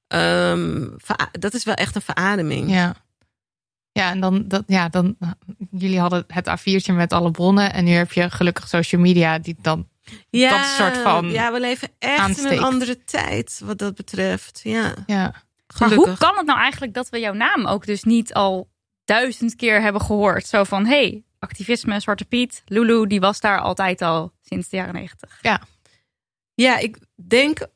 Ehm, 0.06 0.88
dat 1.32 1.54
is 1.54 1.64
wel 1.64 1.74
echt 1.74 1.94
een 1.94 2.02
verademing. 2.02 2.70
Ja. 2.70 2.94
Ja, 3.98 4.10
en 4.10 4.20
dan, 4.20 4.48
dat, 4.48 4.62
ja, 4.66 4.88
dan, 4.88 5.16
jullie 5.70 6.00
hadden 6.00 6.24
het 6.26 6.48
A4'tje 6.48 6.92
met 6.92 7.12
alle 7.12 7.30
bronnen. 7.30 7.72
En 7.72 7.84
nu 7.84 7.90
heb 7.90 8.12
je 8.12 8.30
gelukkig 8.30 8.68
social 8.68 9.00
media 9.00 9.38
die 9.38 9.56
dan 9.60 9.88
Ja, 10.30 10.58
Dat 10.58 10.66
soort 10.66 10.96
van 10.96 11.30
Ja, 11.30 11.52
we 11.52 11.60
leven 11.60 11.88
echt 11.98 12.38
in 12.38 12.46
een 12.46 12.62
andere 12.62 13.04
tijd 13.04 13.60
wat 13.64 13.78
dat 13.78 13.94
betreft. 13.94 14.60
Ja, 14.62 14.94
Ja. 15.06 15.34
Maar 15.78 15.94
hoe 15.94 16.16
kan 16.18 16.36
het 16.36 16.46
nou 16.46 16.58
eigenlijk 16.58 16.94
dat 16.94 17.08
we 17.08 17.18
jouw 17.18 17.32
naam 17.32 17.66
ook 17.66 17.86
dus 17.86 18.02
niet 18.02 18.34
al 18.34 18.68
duizend 19.04 19.56
keer 19.56 19.80
hebben 19.80 20.02
gehoord? 20.02 20.46
Zo 20.46 20.64
van, 20.64 20.86
hey, 20.86 21.24
activisme, 21.38 22.00
Zwarte 22.00 22.24
Piet, 22.24 22.62
Lulu, 22.66 23.06
die 23.06 23.20
was 23.20 23.40
daar 23.40 23.60
altijd 23.60 24.02
al 24.02 24.32
sinds 24.42 24.68
de 24.68 24.76
jaren 24.76 24.94
negentig. 24.94 25.38
Ja, 26.54 26.78
ik 26.78 26.98
denk 27.14 27.66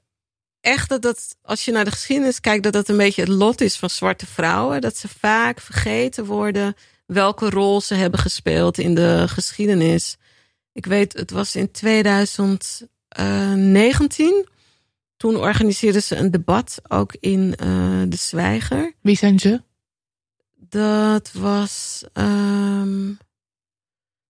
echt 0.62 0.88
dat 0.88 1.02
dat, 1.02 1.36
als 1.42 1.64
je 1.64 1.72
naar 1.72 1.84
de 1.84 1.90
geschiedenis 1.90 2.40
kijkt, 2.40 2.62
dat 2.62 2.72
dat 2.72 2.88
een 2.88 2.96
beetje 2.96 3.20
het 3.22 3.30
lot 3.30 3.60
is 3.60 3.76
van 3.76 3.90
zwarte 3.90 4.26
vrouwen. 4.26 4.80
Dat 4.80 4.96
ze 4.96 5.08
vaak 5.08 5.60
vergeten 5.60 6.24
worden 6.24 6.74
welke 7.06 7.50
rol 7.50 7.80
ze 7.80 7.94
hebben 7.94 8.20
gespeeld 8.20 8.78
in 8.78 8.94
de 8.94 9.24
geschiedenis. 9.28 10.16
Ik 10.72 10.86
weet, 10.86 11.12
het 11.12 11.30
was 11.30 11.56
in 11.56 11.70
2019. 11.70 14.46
Toen 15.16 15.36
organiseerden 15.36 16.02
ze 16.02 16.16
een 16.16 16.30
debat 16.30 16.78
ook 16.88 17.14
in 17.20 17.54
eh, 17.56 17.66
De 18.08 18.16
Zwijger. 18.16 18.92
Wie 19.00 19.16
zijn 19.16 19.38
ze? 19.38 19.62
Dat 20.56 21.32
was. 21.32 22.04
ehm 22.12 23.04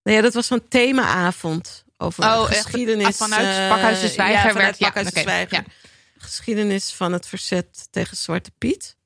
nou 0.02 0.16
ja, 0.16 0.22
dat 0.22 0.34
was 0.34 0.46
zo'n 0.46 0.68
themaavond 0.68 1.84
over 1.96 2.24
Oh, 2.24 2.46
echt? 2.50 2.62
geschiedenis. 2.62 3.06
Ah, 3.06 3.12
vanuit 3.12 3.46
eh, 3.58 3.68
Pakhuis 3.68 4.00
de 4.00 4.08
Zwijger 4.08 4.36
Ja, 4.36 4.42
werd- 4.42 4.56
vanuit 4.56 4.78
ja, 4.78 4.86
Pakhuis 4.86 5.06
de 5.06 5.12
oké, 5.12 5.20
Zwijger. 5.20 5.56
ja. 5.56 5.64
Geschiedenis 6.32 6.92
van 6.92 7.12
het 7.12 7.26
verzet 7.26 7.88
tegen 7.90 8.16
Zwarte 8.16 8.50
Piet. 8.58 8.96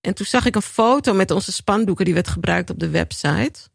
En 0.00 0.14
toen 0.14 0.26
zag 0.26 0.44
ik 0.44 0.54
een 0.54 0.62
foto 0.62 1.14
met 1.14 1.30
onze 1.30 1.52
spandoeken 1.52 2.04
die 2.04 2.14
werd 2.14 2.28
gebruikt 2.28 2.70
op 2.70 2.78
de 2.78 2.88
website. 2.88 3.70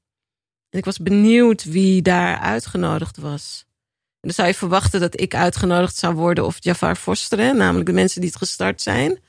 En 0.70 0.80
ik 0.80 0.86
was 0.86 0.98
benieuwd 0.98 1.64
wie 1.64 2.02
daar 2.02 2.38
uitgenodigd 2.38 3.18
was. 3.18 3.66
En 4.10 4.20
dan 4.22 4.32
zou 4.32 4.48
je 4.48 4.54
verwachten 4.54 5.00
dat 5.00 5.20
ik 5.20 5.36
uitgenodigd 5.36 5.96
zou 5.96 6.16
worden 6.16 6.46
of 6.46 6.58
Jafar 6.60 6.98
Vosteren, 6.98 7.58
namelijk 7.58 7.86
de 7.86 7.94
mensen 7.94 8.22
die 8.22 8.30
het 8.30 8.40
gestart 8.40 8.82
zijn. 8.82 9.20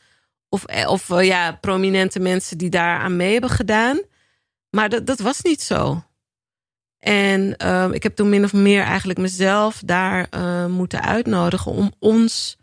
Of, 0.49 0.65
eh, 0.65 0.91
of 0.91 1.11
eh, 1.11 1.27
ja, 1.27 1.53
prominente 1.53 2.21
mensen 2.21 2.59
die 2.59 2.71
daar 2.71 2.99
aan 2.99 3.17
mee 3.17 3.33
hebben 3.33 3.51
gedaan. 3.51 4.01
Maar 4.71 4.89
dat, 4.89 5.07
dat 5.07 5.19
was 5.19 5.41
niet 5.41 5.63
zo. 5.63 6.05
En 6.99 7.57
ehm, 7.57 7.93
ik 7.93 8.03
heb 8.03 8.17
toen 8.17 8.29
min 8.29 8.45
of 8.45 8.53
meer 8.53 8.83
eigenlijk 8.83 9.19
mezelf 9.19 9.83
daar 9.85 10.27
eh, 10.31 10.67
moeten 10.67 11.03
uitnodigen 11.03 11.73
om 11.73 11.93
ons 11.99 12.58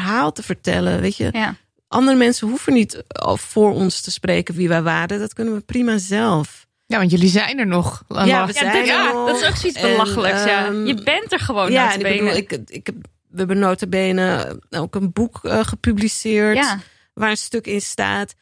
verhaal 0.00 0.32
te 0.32 0.42
vertellen. 0.42 1.00
Weet 1.00 1.16
je, 1.16 1.28
Ja. 1.32 1.54
andere 1.88 2.16
mensen 2.16 2.48
hoeven 2.48 2.72
niet 2.72 3.02
eh, 3.08 3.36
voor 3.36 3.72
ons 3.72 4.00
te 4.00 4.10
spreken 4.10 4.54
wie 4.54 4.68
wij 4.68 4.82
waren. 4.82 5.18
Dat 5.18 5.32
kunnen 5.34 5.54
we 5.54 5.60
prima 5.60 5.98
zelf. 5.98 6.66
Ja, 6.86 6.98
want 6.98 7.10
jullie 7.10 7.28
zijn 7.28 7.58
er 7.58 7.66
nog. 7.66 8.02
Ja, 8.08 8.22
we 8.22 8.26
Ja, 8.28 8.52
zijn 8.52 8.72
dit- 8.72 8.80
er 8.80 8.86
ja, 8.86 9.12
nog. 9.12 9.26
dat 9.26 9.40
is 9.40 9.48
ook 9.48 9.56
zoiets 9.56 9.78
En, 9.80 9.90
belachelijks. 9.90 10.44
ja. 10.44 10.66
ehm, 10.66 10.86
Je 10.86 10.94
bent 11.02 11.32
er 11.32 11.38
gewoon 11.40 11.72
ja, 11.72 11.92
en 11.92 12.00
ik 12.00 12.16
bedoel, 12.18 12.36
ik, 12.36 12.52
ik 12.66 12.86
heb, 12.86 12.94
we 13.28 13.38
hebben 13.38 13.58
notabene 13.58 14.60
ook 14.70 14.94
een 14.94 15.12
boek 15.12 15.38
eh, 15.44 15.64
gepubliceerd. 15.64 16.56
Ja, 16.56 16.78
waar 17.14 17.30
een 17.30 17.36
stuk 17.36 17.66
in 17.66 17.80
staat. 17.80 18.34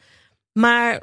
Maar 0.51 1.01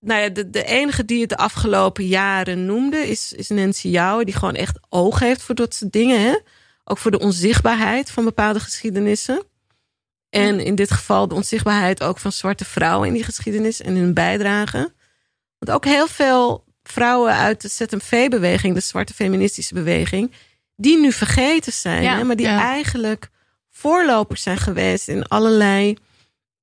nou 0.00 0.20
ja, 0.20 0.28
de, 0.28 0.50
de 0.50 0.64
enige 0.64 1.04
die 1.04 1.20
het 1.20 1.28
de 1.28 1.36
afgelopen 1.36 2.06
jaren 2.06 2.66
noemde 2.66 2.96
is, 3.08 3.32
is 3.32 3.48
Nancy 3.48 3.88
Jouwen, 3.88 4.24
die 4.24 4.34
gewoon 4.34 4.54
echt 4.54 4.78
oog 4.88 5.18
heeft 5.18 5.42
voor 5.42 5.54
dat 5.54 5.74
soort 5.74 5.92
dingen. 5.92 6.20
Hè? 6.20 6.34
Ook 6.84 6.98
voor 6.98 7.10
de 7.10 7.18
onzichtbaarheid 7.18 8.10
van 8.10 8.24
bepaalde 8.24 8.60
geschiedenissen. 8.60 9.42
En 10.34 10.60
in 10.60 10.74
dit 10.74 10.90
geval 10.90 11.28
de 11.28 11.34
onzichtbaarheid 11.34 12.02
ook 12.02 12.18
van 12.18 12.32
zwarte 12.32 12.64
vrouwen 12.64 13.08
in 13.08 13.14
die 13.14 13.24
geschiedenis 13.24 13.80
en 13.80 13.96
hun 13.96 14.14
bijdrage. 14.14 14.92
Want 15.58 15.76
ook 15.76 15.84
heel 15.84 16.06
veel 16.06 16.64
vrouwen 16.82 17.32
uit 17.34 17.60
de 17.60 17.68
ZMV-beweging, 17.68 18.74
de 18.74 18.80
zwarte 18.80 19.14
feministische 19.14 19.74
beweging, 19.74 20.32
die 20.76 20.98
nu 20.98 21.12
vergeten 21.12 21.72
zijn, 21.72 22.02
Ja, 22.02 22.16
hè, 22.16 22.24
maar 22.24 22.36
die 22.36 22.46
ja. 22.46 22.60
eigenlijk 22.60 23.30
voorlopers 23.70 24.42
zijn 24.42 24.58
geweest 24.58 25.08
in 25.08 25.24
allerlei 25.28 25.96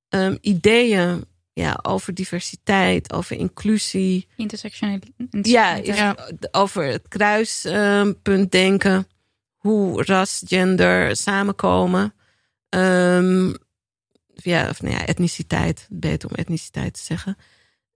ehm, 0.10 0.38
ideeën 0.42 1.26
ja, 1.54 1.80
over 1.82 2.14
diversiteit, 2.14 3.14
over 3.14 3.38
inclusie. 3.38 4.28
intersectionaliteit. 4.36 5.48
Ja, 5.48 5.76
Ja. 5.76 6.16
over 6.52 6.84
het 6.84 7.08
kruispunt 7.08 8.52
denken. 8.52 9.08
Hoe 9.56 10.04
ras, 10.04 10.42
gender 10.46 11.16
samenkomen. 11.16 12.14
Ehm, 12.72 13.54
ja, 14.34 14.70
of 14.70 14.82
nou 14.82 14.96
ja, 14.96 15.06
etniciteit. 15.06 15.88
Beter 15.90 16.30
om 16.30 16.36
etniciteit 16.36 16.94
te 16.94 17.04
zeggen. 17.04 17.38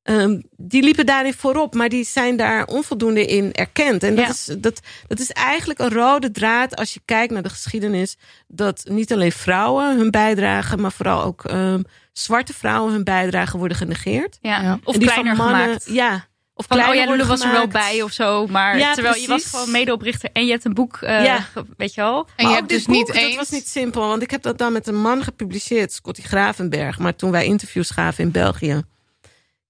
Ehm, 0.04 0.42
die 0.58 0.84
liepen 0.84 1.06
daarin 1.06 1.34
voorop, 1.34 1.74
maar 1.74 1.90
die 1.90 2.04
zijn 2.06 2.38
daar 2.38 2.66
onvoldoende 2.66 3.26
in 3.26 3.54
erkend. 3.54 4.04
En 4.04 4.16
dat, 4.16 4.26
Ja. 4.26 4.32
is, 4.32 4.46
dat, 4.60 4.80
dat 5.08 5.20
is 5.20 5.32
eigenlijk 5.32 5.80
een 5.80 5.90
rode 5.90 6.32
draad 6.32 6.76
als 6.76 6.94
je 6.94 7.02
kijkt 7.06 7.34
naar 7.34 7.44
de 7.44 7.50
geschiedenis. 7.50 8.18
Dat 8.48 8.84
niet 8.90 9.14
alleen 9.14 9.32
vrouwen 9.32 9.98
hun 9.98 10.12
bijdrage, 10.12 10.78
maar 10.78 10.92
vooral 10.92 11.24
ook 11.24 11.46
ehm, 11.46 11.82
zwarte 12.14 12.54
vrouwen 12.54 12.94
hun 12.94 13.04
bijdrage 13.04 13.58
worden 13.58 13.78
genegeerd. 13.78 14.38
Ja. 14.42 14.62
Ja. 14.62 14.80
Of 14.84 14.98
kleiner 14.98 15.36
mannen- 15.36 15.62
gemaakt. 15.64 15.86
Ja. 15.90 16.28
Of 16.58 16.66
Van, 16.68 16.88
oh 16.88 16.94
ja, 16.96 17.06
Lulu 17.06 17.24
was 17.26 17.42
er 17.42 17.52
wel 17.52 17.68
bij 17.68 18.02
of 18.02 18.12
zo. 18.12 18.48
Maar 18.48 18.78
Ja, 18.78 18.94
terwijl 18.94 19.16
je 19.22 19.28
was 19.28 19.46
gewoon 19.46 19.72
medeoprichter 19.72 20.30
en 20.34 20.46
je 20.46 20.52
hebt 20.52 20.66
een 20.66 20.74
boek, 20.74 20.98
eh, 21.02 21.24
Ja. 21.26 21.46
weet 21.78 21.94
je 21.94 22.02
wel. 22.02 22.18
En 22.36 22.44
Maar 22.44 22.52
je 22.52 22.58
hebt 22.58 22.70
dit 22.70 22.78
dus 22.78 22.88
boek, 22.88 22.96
niet 22.96 23.08
Dat 23.08 23.16
eens. 23.16 23.36
was 23.36 23.50
niet 23.50 23.68
simpel, 23.68 24.08
want 24.08 24.22
ik 24.22 24.32
heb 24.32 24.42
dat 24.42 24.58
dan 24.58 24.74
met 24.74 24.88
een 24.88 25.02
man 25.02 25.24
gepubliceerd, 25.24 25.94
Scotty 25.94 26.22
Gravenberg. 26.22 27.00
Maar 27.00 27.16
toen 27.16 27.32
wij 27.32 27.46
interviews 27.46 27.90
gaven 27.90 28.24
in 28.24 28.32
België, 28.32 28.82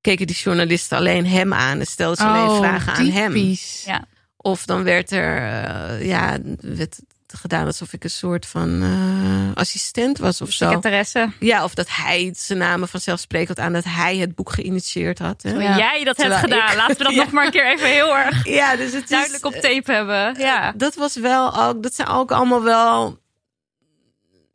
keken 0.02 0.28
die 0.28 0.36
journalisten 0.36 0.98
alleen 0.98 1.26
hem 1.28 1.54
aan 1.54 1.80
en 1.80 1.86
stelden 1.86 2.18
ze 2.18 2.24
alleen 2.24 2.58
vragen 2.58 2.94
aan 2.94 3.06
hem. 3.06 3.32
Oh, 3.32 3.38
typisch. 3.40 3.84
Ja. 3.86 4.04
Of 4.38 4.66
dan 4.66 4.84
werd 4.84 5.12
er 5.12 5.38
uh, 5.38 6.08
ja, 6.08 6.38
werd 6.62 7.00
gedaan 7.38 7.66
alsof 7.66 7.94
ik 7.94 8.04
een 8.04 8.10
soort 8.10 8.46
van 8.46 8.84
uh, 8.84 9.52
assistent 9.54 10.18
was 10.18 10.42
of 10.42 10.52
zo. 10.52 10.66
Secretaresse. 10.66 11.32
Ja, 11.40 11.64
of 11.64 11.74
dat 11.74 11.88
hij 11.90 12.34
zijn 12.38 12.60
namen 12.60 12.88
vanzelfsprekend 12.88 13.60
aan 13.60 13.74
dat 13.74 13.84
hij 13.84 14.18
het 14.18 14.36
boek 14.36 14.52
geïnitieerd 14.52 15.20
had. 15.20 15.42
Hè? 15.44 15.52
Ja. 15.52 15.78
Jij 15.78 16.04
dat 16.04 16.18
hebt 16.18 16.36
gedaan. 16.36 16.70
ik- 16.70 16.76
Laten 16.76 16.98
we 16.98 17.04
dat 17.04 17.14
Ja. 17.16 17.24
nog 17.24 17.32
maar 17.32 17.46
een 17.46 17.52
keer 17.52 17.72
even 17.72 17.88
heel 17.90 18.18
erg 18.18 18.46
Ja, 18.60 18.76
dus 18.76 18.94
het 18.94 19.04
is, 19.04 19.10
duidelijk 19.10 19.46
op 19.46 19.54
tape 19.54 19.92
hebben. 19.92 20.36
Ja. 20.40 20.74
dat 20.78 20.96
was 20.96 21.16
wel 21.16 21.62
ook, 21.64 21.84
dat 21.84 21.94
zijn 21.94 22.08
ook 22.08 22.32
allemaal 22.32 22.64
wel 22.64 23.20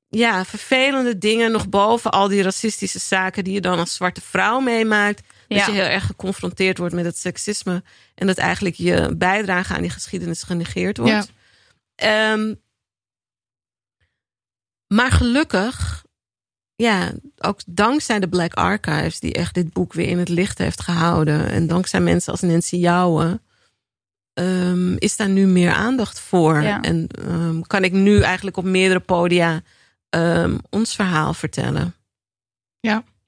ja, 0.09 0.45
vervelende 0.45 1.18
dingen 1.18 1.53
nog 1.53 1.68
boven 1.68 2.11
al 2.11 2.29
die 2.29 2.43
racistische 2.43 2.99
zaken 2.99 3.45
die 3.45 3.53
je 3.55 3.61
dan 3.61 3.79
als 3.79 3.95
zwarte 3.95 4.21
vrouw 4.21 4.61
meemaakt. 4.61 5.23
Dat 5.49 5.59
Ja. 5.59 5.66
je 5.66 5.73
heel 5.73 5.83
erg 5.85 6.07
geconfronteerd 6.07 6.79
wordt 6.79 6.95
met 6.95 7.05
het 7.05 7.18
seksisme 7.18 7.83
en 8.14 8.27
dat 8.27 8.39
eigenlijk 8.39 8.75
je 8.75 9.14
bijdrage 9.16 9.75
aan 9.75 9.81
die 9.81 9.91
geschiedenis 9.91 10.43
genegeerd 10.43 10.97
wordt. 10.97 11.31
Ehm, 12.01 12.55
maar 14.86 15.11
gelukkig, 15.11 16.05
ja, 16.74 17.12
ook 17.38 17.61
dankzij 17.66 18.20
de 18.20 18.28
Black 18.28 18.55
Archives, 18.55 19.20
die 19.20 19.32
echt 19.32 19.55
dit 19.55 19.72
boek 19.72 19.92
weer 19.92 20.09
in 20.09 20.18
het 20.18 20.28
licht 20.28 20.59
heeft 20.59 20.80
gehouden. 20.80 21.48
En 21.48 21.66
dankzij 21.66 22.01
mensen 22.01 22.32
als 22.32 22.40
Nancy 22.40 22.76
Jouwen, 22.76 23.42
ehm, 24.32 24.94
is 24.96 25.16
daar 25.16 25.28
nu 25.28 25.46
meer 25.46 25.72
aandacht 25.72 26.20
voor. 26.20 26.62
Ja. 26.62 26.80
En 26.80 27.07
ehm, 27.09 27.61
kan 27.61 27.84
ik 27.84 27.92
nu 27.92 28.20
eigenlijk 28.20 28.57
op 28.57 28.64
meerdere 28.64 29.01
podia 29.01 29.62
ons 30.70 30.94
verhaal 30.94 31.34
vertellen. 31.34 31.94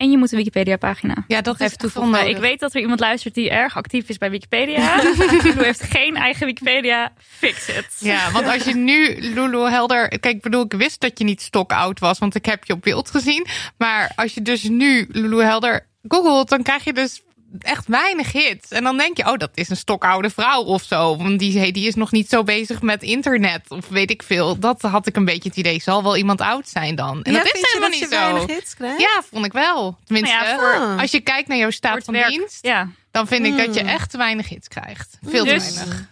En 0.03 0.11
je 0.11 0.19
moet 0.19 0.33
een 0.33 0.39
Wikipedia-pagina. 0.39 1.25
Ja, 1.27 1.41
dat 1.41 1.59
toevoegen. 1.59 2.01
onnodig. 2.01 2.29
Ik 2.29 2.37
weet 2.37 2.61
dat 2.61 2.75
er 2.75 2.81
iemand 2.81 3.01
luistert 3.01 3.35
die 3.35 3.51
erg 3.51 3.77
actief 3.77 4.09
is 4.09 4.19
bij 4.19 4.31
Wikipedia. 4.31 4.97
Lulu 5.43 5.65
heeft 5.65 5.83
geen 5.83 6.17
eigen 6.17 6.47
Wikipedia. 6.47 7.13
Fix 7.19 7.69
it. 7.69 7.87
Ja, 7.99 8.31
want 8.31 8.47
als 8.47 8.65
je 8.65 8.75
nu 8.75 9.17
Lulu 9.21 9.71
Helder. 9.71 10.09
Kijk, 10.09 10.35
ik 10.35 10.43
bedoel, 10.43 10.65
ik 10.65 10.73
wist 10.73 11.01
dat 11.01 11.19
je 11.19 11.25
niet 11.25 11.43
stokoud 11.43 12.01
was, 12.01 12.19
want 12.19 12.35
ik 12.35 12.45
heb 12.45 12.65
je 12.65 12.73
op 12.73 12.83
beeld 12.83 13.11
gezien. 13.11 13.47
Maar 13.77 14.13
als 14.17 14.35
je 14.35 14.43
dus 14.43 14.63
nu 14.63 15.09
Lulu 15.13 15.43
Helder 15.43 15.87
googelt, 16.09 16.49
dan 16.49 16.63
krijg 16.63 16.85
je 16.85 16.93
dus 16.93 17.23
echt 17.59 17.87
weinig 17.89 18.33
hits. 18.33 18.71
En 18.71 18.83
dan 18.85 18.97
denk 18.97 19.17
je, 19.17 19.31
oh, 19.31 19.37
dat 19.37 19.51
is 19.55 19.69
een 19.69 19.77
stokoude 19.77 20.31
vrouw 20.31 20.63
of 20.63 20.83
zo. 20.83 21.17
Want 21.17 21.39
die, 21.39 21.59
hey, 21.59 21.71
die 21.73 21.87
is 21.87 21.95
nog 21.95 22.11
niet 22.13 22.29
zo 22.29 22.43
bezig 22.43 22.83
met 22.83 23.03
internet 23.03 23.71
of 23.71 23.89
weet 23.89 24.11
ik 24.11 24.23
veel. 24.23 24.59
Dat 24.59 24.83
had 24.83 25.07
ik 25.07 25.17
een 25.17 25.25
beetje 25.25 25.49
het 25.49 25.59
idee. 25.59 25.81
Zal 25.81 26.03
wel 26.03 26.17
iemand 26.17 26.41
oud 26.41 26.69
zijn 26.69 26.95
dan? 26.95 27.23
En 27.23 27.33
Ja, 27.33 27.39
dat 27.39 27.47
is 27.55 27.61
je 27.61 27.67
helemaal 27.67 27.91
dat 27.91 28.01
niet 28.01 28.09
zo. 28.11 28.19
weinig 28.33 28.47
hits 28.57 28.75
krijgt? 28.75 29.01
Ja, 29.01 29.23
vond 29.31 29.45
ik 29.47 29.53
wel. 29.53 29.99
Tenminste, 30.05 30.37
Nou 30.37 30.49
ja, 30.49 30.59
voor- 30.59 31.01
als 31.01 31.11
je 31.11 31.21
kijkt 31.21 31.49
naar 31.49 31.59
jouw 31.59 31.71
staat 31.71 32.05
van 32.05 32.15
werk. 32.15 32.29
dienst, 32.29 32.59
Ja. 32.67 32.89
dan 33.11 33.27
vind 33.27 33.47
ik 33.47 33.57
dat 33.57 33.75
je 33.75 33.81
Hmm. 33.81 33.89
echt 33.89 34.11
te 34.11 34.17
weinig 34.17 34.49
hits 34.49 34.69
krijgt. 34.69 35.19
Veel 35.27 35.45
Dus- 35.45 35.69
te 35.69 35.75
weinig. 35.75 36.11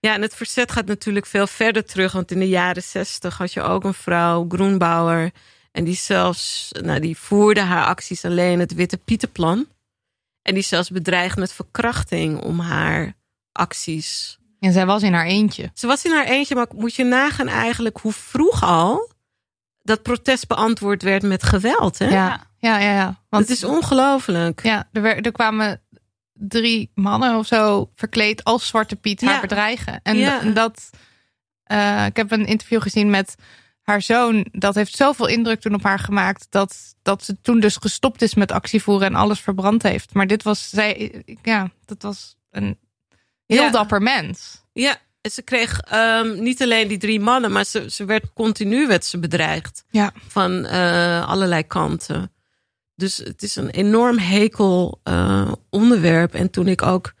Ja, 0.00 0.14
en 0.14 0.22
het 0.22 0.34
verzet 0.34 0.72
gaat 0.72 0.86
natuurlijk 0.86 1.26
veel 1.26 1.46
verder 1.46 1.84
terug. 1.84 2.12
Want 2.12 2.30
in 2.30 2.38
de 2.38 2.48
jaren 2.48 2.82
zestig 2.82 3.38
had 3.38 3.52
je 3.52 3.62
ook 3.62 3.84
een 3.84 3.94
vrouw, 3.94 4.44
Groenbauer. 4.48 5.30
En 5.72 5.84
die 5.84 5.96
zelfs, 5.96 6.68
nou, 6.72 7.00
die 7.00 7.16
voerde 7.18 7.60
haar 7.60 7.84
acties 7.84 8.24
alleen 8.24 8.58
het 8.60 8.74
Witte 8.74 8.96
Pietenplan. 8.96 9.66
En 10.44 10.54
die 10.54 10.62
zelfs 10.62 10.90
bedreigde 10.90 11.40
met 11.40 11.52
verkrachting 11.52 12.40
om 12.42 12.60
haar 12.60 13.12
acties. 13.52 14.38
En 14.60 14.72
zij 14.72 14.86
was 14.86 15.02
in 15.02 15.12
haar 15.12 15.26
eentje. 15.26 15.70
Ze 15.74 15.86
was 15.86 16.04
in 16.04 16.12
haar 16.12 16.26
eentje, 16.26 16.54
maar 16.54 16.66
moet 16.76 16.94
je 16.94 17.04
nagaan 17.04 17.48
eigenlijk 17.48 17.98
hoe 17.98 18.12
vroeg 18.12 18.62
al 18.62 19.12
dat 19.82 20.02
protest 20.02 20.46
beantwoord 20.46 21.02
werd 21.02 21.22
met 21.22 21.42
geweld. 21.42 21.98
Hè? 21.98 22.08
Ja, 22.08 22.46
ja, 22.58 22.78
ja. 22.78 22.92
ja. 22.92 23.22
Want 23.28 23.48
Het 23.48 23.56
is 23.56 23.64
ongelooflijk. 23.64 24.62
ja, 24.62 24.88
er, 24.92 25.04
er 25.04 25.32
kwamen 25.32 25.80
drie 26.32 26.90
mannen 26.94 27.36
of 27.38 27.46
zo 27.46 27.90
verkleed 27.94 28.44
als 28.44 28.66
Zwarte 28.66 28.96
Piet 28.96 29.20
haar 29.20 29.34
Ja. 29.34 29.40
bedreigen. 29.40 30.00
En 30.02 30.16
Ja. 30.16 30.40
dat, 30.40 30.90
eh, 31.64 32.06
ik 32.06 32.16
heb 32.16 32.30
een 32.32 32.46
interview 32.46 32.82
gezien 32.82 33.10
met 33.10 33.34
haar 33.84 34.02
zoon. 34.02 34.46
Dat 34.52 34.74
heeft 34.74 34.96
zoveel 34.96 35.26
indruk 35.26 35.60
toen 35.60 35.74
op 35.74 35.82
haar 35.82 35.98
gemaakt 35.98 36.46
dat, 36.50 36.94
dat 37.02 37.24
ze 37.24 37.40
toen 37.40 37.60
dus 37.60 37.76
gestopt 37.76 38.22
is 38.22 38.34
met 38.34 38.52
actievoeren 38.52 39.06
en 39.06 39.14
alles 39.14 39.40
verbrand 39.40 39.82
heeft. 39.82 40.14
Maar 40.14 40.26
dit 40.26 40.42
was, 40.42 40.70
zij, 40.70 41.22
ja, 41.42 41.70
dat 41.84 42.02
was 42.02 42.36
een 42.50 42.78
heel 43.46 43.62
Ja. 43.62 43.70
dapper 43.70 44.02
mens. 44.02 44.62
Ja, 44.72 44.96
en 45.20 45.30
ze 45.30 45.42
kreeg 45.42 45.80
ehm, 45.80 46.42
niet 46.42 46.62
alleen 46.62 46.88
die 46.88 46.98
drie 46.98 47.20
mannen, 47.20 47.52
maar 47.52 47.64
ze, 47.64 47.90
ze 47.90 48.04
werd 48.04 48.32
continu 48.34 48.86
werd 48.86 49.04
ze 49.04 49.18
bedreigd. 49.18 49.84
Ja. 49.90 50.12
Van 50.28 50.64
eh, 50.64 51.28
allerlei 51.28 51.66
kanten. 51.66 52.32
Dus 52.94 53.16
het 53.16 53.42
is 53.42 53.56
een 53.56 53.70
enorm 53.70 54.18
hekel 54.18 55.00
eh, 55.02 55.52
onderwerp. 55.70 56.34
En 56.34 56.50
toen 56.50 56.68
ik 56.68 56.82
ook 56.82 57.12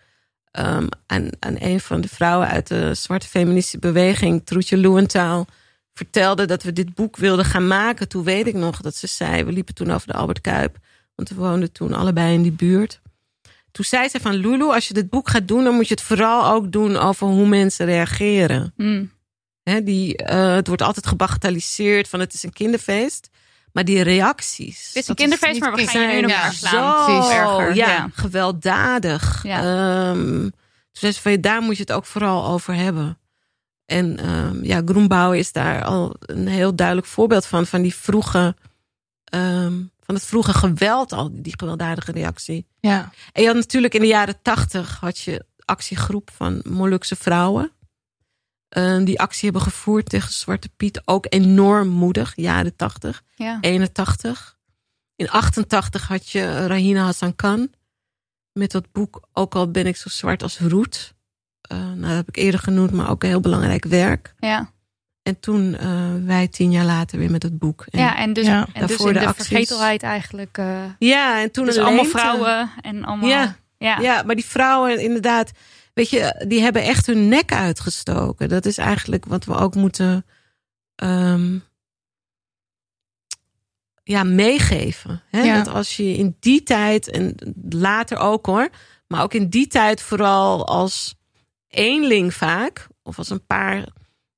ehm, 0.50 0.86
aan, 1.06 1.28
aan 1.38 1.56
een 1.58 1.80
van 1.80 2.00
de 2.00 2.08
vrouwen 2.08 2.48
uit 2.48 2.66
de 2.66 2.94
zwarte 2.94 3.26
feministische 3.26 3.78
beweging, 3.78 4.46
Troetje 4.46 4.78
Loewenthal, 4.78 5.46
vertelde 5.94 6.46
dat 6.46 6.62
we 6.62 6.72
dit 6.72 6.94
boek 6.94 7.16
wilden 7.16 7.44
gaan 7.44 7.66
maken. 7.66 8.08
Toen 8.08 8.24
weet 8.24 8.46
ik 8.46 8.54
nog 8.54 8.80
dat 8.80 8.96
ze 8.96 9.06
zei, 9.06 9.44
we 9.44 9.52
liepen 9.52 9.74
toen 9.74 9.90
over 9.90 10.06
de 10.06 10.12
Albert 10.12 10.40
Kuip. 10.40 10.76
Want 11.14 11.28
we 11.28 11.34
woonden 11.34 11.72
toen 11.72 11.92
allebei 11.92 12.34
in 12.34 12.42
die 12.42 12.52
buurt. 12.52 13.00
Toen 13.70 13.84
zei 13.84 14.08
ze 14.08 14.20
van 14.20 14.34
Lulu, 14.34 14.64
als 14.64 14.88
je 14.88 14.94
dit 14.94 15.10
boek 15.10 15.28
gaat 15.28 15.48
doen, 15.48 15.64
dan 15.64 15.74
moet 15.74 15.88
je 15.88 15.94
het 15.94 16.02
vooral 16.02 16.46
ook 16.52 16.72
doen 16.72 16.96
over 16.96 17.26
hoe 17.26 17.46
mensen 17.46 17.86
reageren. 17.86 18.72
Mm. 18.76 19.12
Hè, 19.62 19.82
die, 19.82 20.16
eh, 20.16 20.54
het 20.54 20.66
wordt 20.66 20.82
altijd 20.82 21.06
gebagatelliseerd 21.06 22.08
van 22.08 22.20
het 22.20 22.34
is 22.34 22.42
een 22.42 22.52
kinderfeest. 22.52 23.30
Maar 23.72 23.84
die 23.84 24.02
reacties. 24.02 24.86
Het 24.86 24.96
is 24.96 25.08
een 25.08 25.14
kinderfeest, 25.14 25.54
is 25.54 25.58
maar 25.60 25.74
we 25.74 25.86
gaan 25.86 26.00
je 26.02 26.08
nu 26.08 26.22
elkaar 26.22 26.44
ja, 26.44 26.50
slaan. 26.50 27.22
Zo, 27.22 27.30
erger. 27.30 27.74
ja, 27.74 27.88
Ja. 27.88 28.10
gewelddadig. 28.12 29.42
Ja. 29.42 30.12
Toen 30.12 30.52
zei 30.92 31.12
ze 31.12 31.20
van, 31.20 31.40
daar 31.40 31.62
moet 31.62 31.76
je 31.76 31.82
het 31.82 31.92
ook 31.92 32.06
vooral 32.06 32.46
over 32.46 32.74
hebben. 32.74 33.18
En 33.86 34.18
ehm, 34.18 34.64
ja, 34.64 34.82
Groenbouw 34.84 35.32
is 35.32 35.52
daar 35.52 35.84
al 35.84 36.14
een 36.20 36.46
heel 36.46 36.74
duidelijk 36.74 37.06
voorbeeld 37.06 37.46
van. 37.46 37.66
Van 37.66 37.82
die 37.82 37.94
vroege, 37.94 38.56
ehm, 39.24 39.82
van 40.00 40.14
het 40.14 40.24
vroege 40.24 40.52
geweld 40.52 41.12
al, 41.12 41.30
die 41.32 41.54
gewelddadige 41.56 42.12
reactie. 42.12 42.66
Ja. 42.80 43.12
En 43.32 43.42
je 43.42 43.48
had 43.48 43.56
natuurlijk 43.56 43.94
in 43.94 44.00
de 44.00 44.06
jaren 44.06 44.42
tachtig 44.42 45.00
had 45.00 45.18
je 45.18 45.44
actiegroep 45.64 46.30
van 46.34 46.60
Molukse 46.64 47.16
vrouwen. 47.16 47.72
Eh, 48.68 49.04
die 49.04 49.20
actie 49.20 49.44
hebben 49.44 49.62
gevoerd 49.62 50.08
tegen 50.08 50.32
Zwarte 50.32 50.68
Piet. 50.76 51.02
Ook 51.04 51.26
enorm 51.28 51.88
moedig, 51.88 52.32
jaren 52.36 52.76
tachtig. 52.76 53.22
Ja. 53.34 53.58
81. 53.60 54.58
In 55.16 55.30
88 55.30 56.08
had 56.08 56.30
je 56.30 56.66
Rahina 56.66 57.04
Hassan 57.04 57.36
Khan. 57.36 57.72
Met 58.52 58.70
dat 58.70 58.92
boek 58.92 59.28
Ook 59.32 59.54
al 59.54 59.70
ben 59.70 59.86
ik 59.86 59.96
zo 59.96 60.08
zwart 60.08 60.42
als 60.42 60.58
roet. 60.58 61.13
Eh, 61.64 61.78
nou, 61.78 62.00
dat 62.00 62.10
heb 62.10 62.28
ik 62.28 62.36
eerder 62.36 62.60
genoemd, 62.60 62.90
maar 62.92 63.10
ook 63.10 63.22
een 63.22 63.28
heel 63.28 63.40
belangrijk 63.40 63.84
werk. 63.84 64.34
Ja. 64.38 64.72
En 65.22 65.40
toen 65.40 65.76
eh, 65.76 66.14
wij 66.24 66.48
tien 66.48 66.70
jaar 66.70 66.84
later 66.84 67.18
weer 67.18 67.30
met 67.30 67.42
het 67.42 67.58
boek. 67.58 67.84
En, 67.90 68.00
ja, 68.00 68.16
en 68.16 68.32
dus, 68.32 68.46
Ja. 68.46 68.66
en 68.72 68.86
dus 68.86 69.00
in 69.00 69.12
de 69.12 69.34
vergetelheid 69.34 70.02
eigenlijk. 70.02 70.58
eh, 70.58 70.84
ja, 70.98 71.40
en 71.42 71.50
toen 71.50 71.64
dus 71.64 71.78
allemaal 71.78 72.04
vrouwen 72.04 72.70
en 72.82 73.04
allemaal... 73.04 73.28
Ja. 73.28 73.56
ja. 73.78 73.98
Ja, 74.00 74.22
maar 74.22 74.34
die 74.34 74.44
vrouwen 74.44 75.00
inderdaad, 75.02 75.52
weet 75.94 76.10
je, 76.10 76.44
die 76.48 76.60
hebben 76.60 76.82
echt 76.82 77.06
hun 77.06 77.28
nek 77.28 77.52
uitgestoken. 77.52 78.48
Dat 78.48 78.66
is 78.66 78.78
eigenlijk 78.78 79.24
wat 79.24 79.44
we 79.44 79.54
ook 79.54 79.74
moeten 79.74 80.26
ehm, 80.94 81.58
ja, 84.02 84.24
meegeven. 84.24 85.22
Hè? 85.30 85.42
Ja. 85.42 85.56
Dat 85.62 85.74
als 85.74 85.96
je 85.96 86.16
in 86.16 86.36
die 86.40 86.62
tijd, 86.62 87.10
en 87.10 87.34
later 87.68 88.18
ook 88.18 88.46
hoor, 88.46 88.68
maar 89.08 89.22
ook 89.22 89.34
in 89.34 89.48
die 89.48 89.66
tijd 89.66 90.02
vooral 90.02 90.66
als 90.66 91.14
eenling 91.74 92.34
vaak, 92.34 92.86
of 93.02 93.18
als 93.18 93.30
een 93.30 93.46
paar 93.46 93.86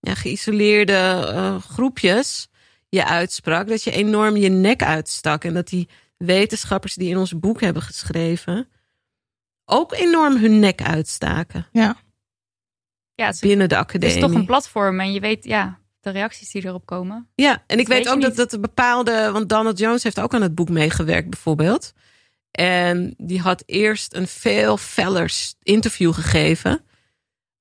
ja, 0.01 0.15
geïsoleerde 0.15 0.93
eh, 0.93 1.63
groepjes 1.63 2.49
je 2.89 3.05
uitsprak, 3.05 3.69
dat 3.69 3.83
je 3.83 3.91
enorm 3.91 4.37
je 4.37 4.49
nek 4.49 4.83
uitstak. 4.83 5.45
En 5.45 5.55
dat 5.55 5.69
die 5.69 5.89
wetenschappers 6.17 6.95
die 6.95 7.09
in 7.09 7.17
ons 7.17 7.39
boek 7.39 7.61
hebben 7.61 7.83
geschreven, 7.83 8.69
ook 9.65 9.93
enorm 9.93 10.37
hun 10.37 10.59
nek 10.59 10.83
uitstaken 10.83 11.67
Ja. 11.73 11.97
Ja, 13.15 13.27
het, 13.27 13.41
binnen 13.41 13.69
de 13.69 13.75
het 13.75 13.85
academie. 13.85 14.15
is 14.15 14.21
toch 14.21 14.35
een 14.35 14.47
platform 14.47 15.01
en 15.01 15.13
je 15.13 15.21
weet 15.21 15.45
ja, 15.45 15.79
de 16.01 16.11
reacties 16.11 16.51
die 16.51 16.67
erop 16.67 16.87
komen. 16.87 17.29
Ja, 17.35 17.65
en 17.67 17.79
ik 17.79 17.89
weet 17.89 18.05
weet 18.05 18.15
ook 18.15 18.21
dat, 18.21 18.37
dat 18.37 18.53
er 18.53 18.61
bepaalde. 18.61 19.31
Want 19.33 19.49
Donald 19.49 19.79
Jones 19.79 20.03
heeft 20.03 20.21
ook 20.21 20.35
aan 20.35 20.43
het 20.43 20.55
boek 20.55 20.69
meegewerkt, 20.69 21.31
bijvoorbeeld. 21.31 21.93
En 22.51 23.15
die 23.19 23.41
had 23.41 23.63
eerst 23.67 24.15
een 24.15 24.27
veel 24.27 24.77
feller 24.77 25.33
interview 25.63 26.15
gegeven. 26.15 26.85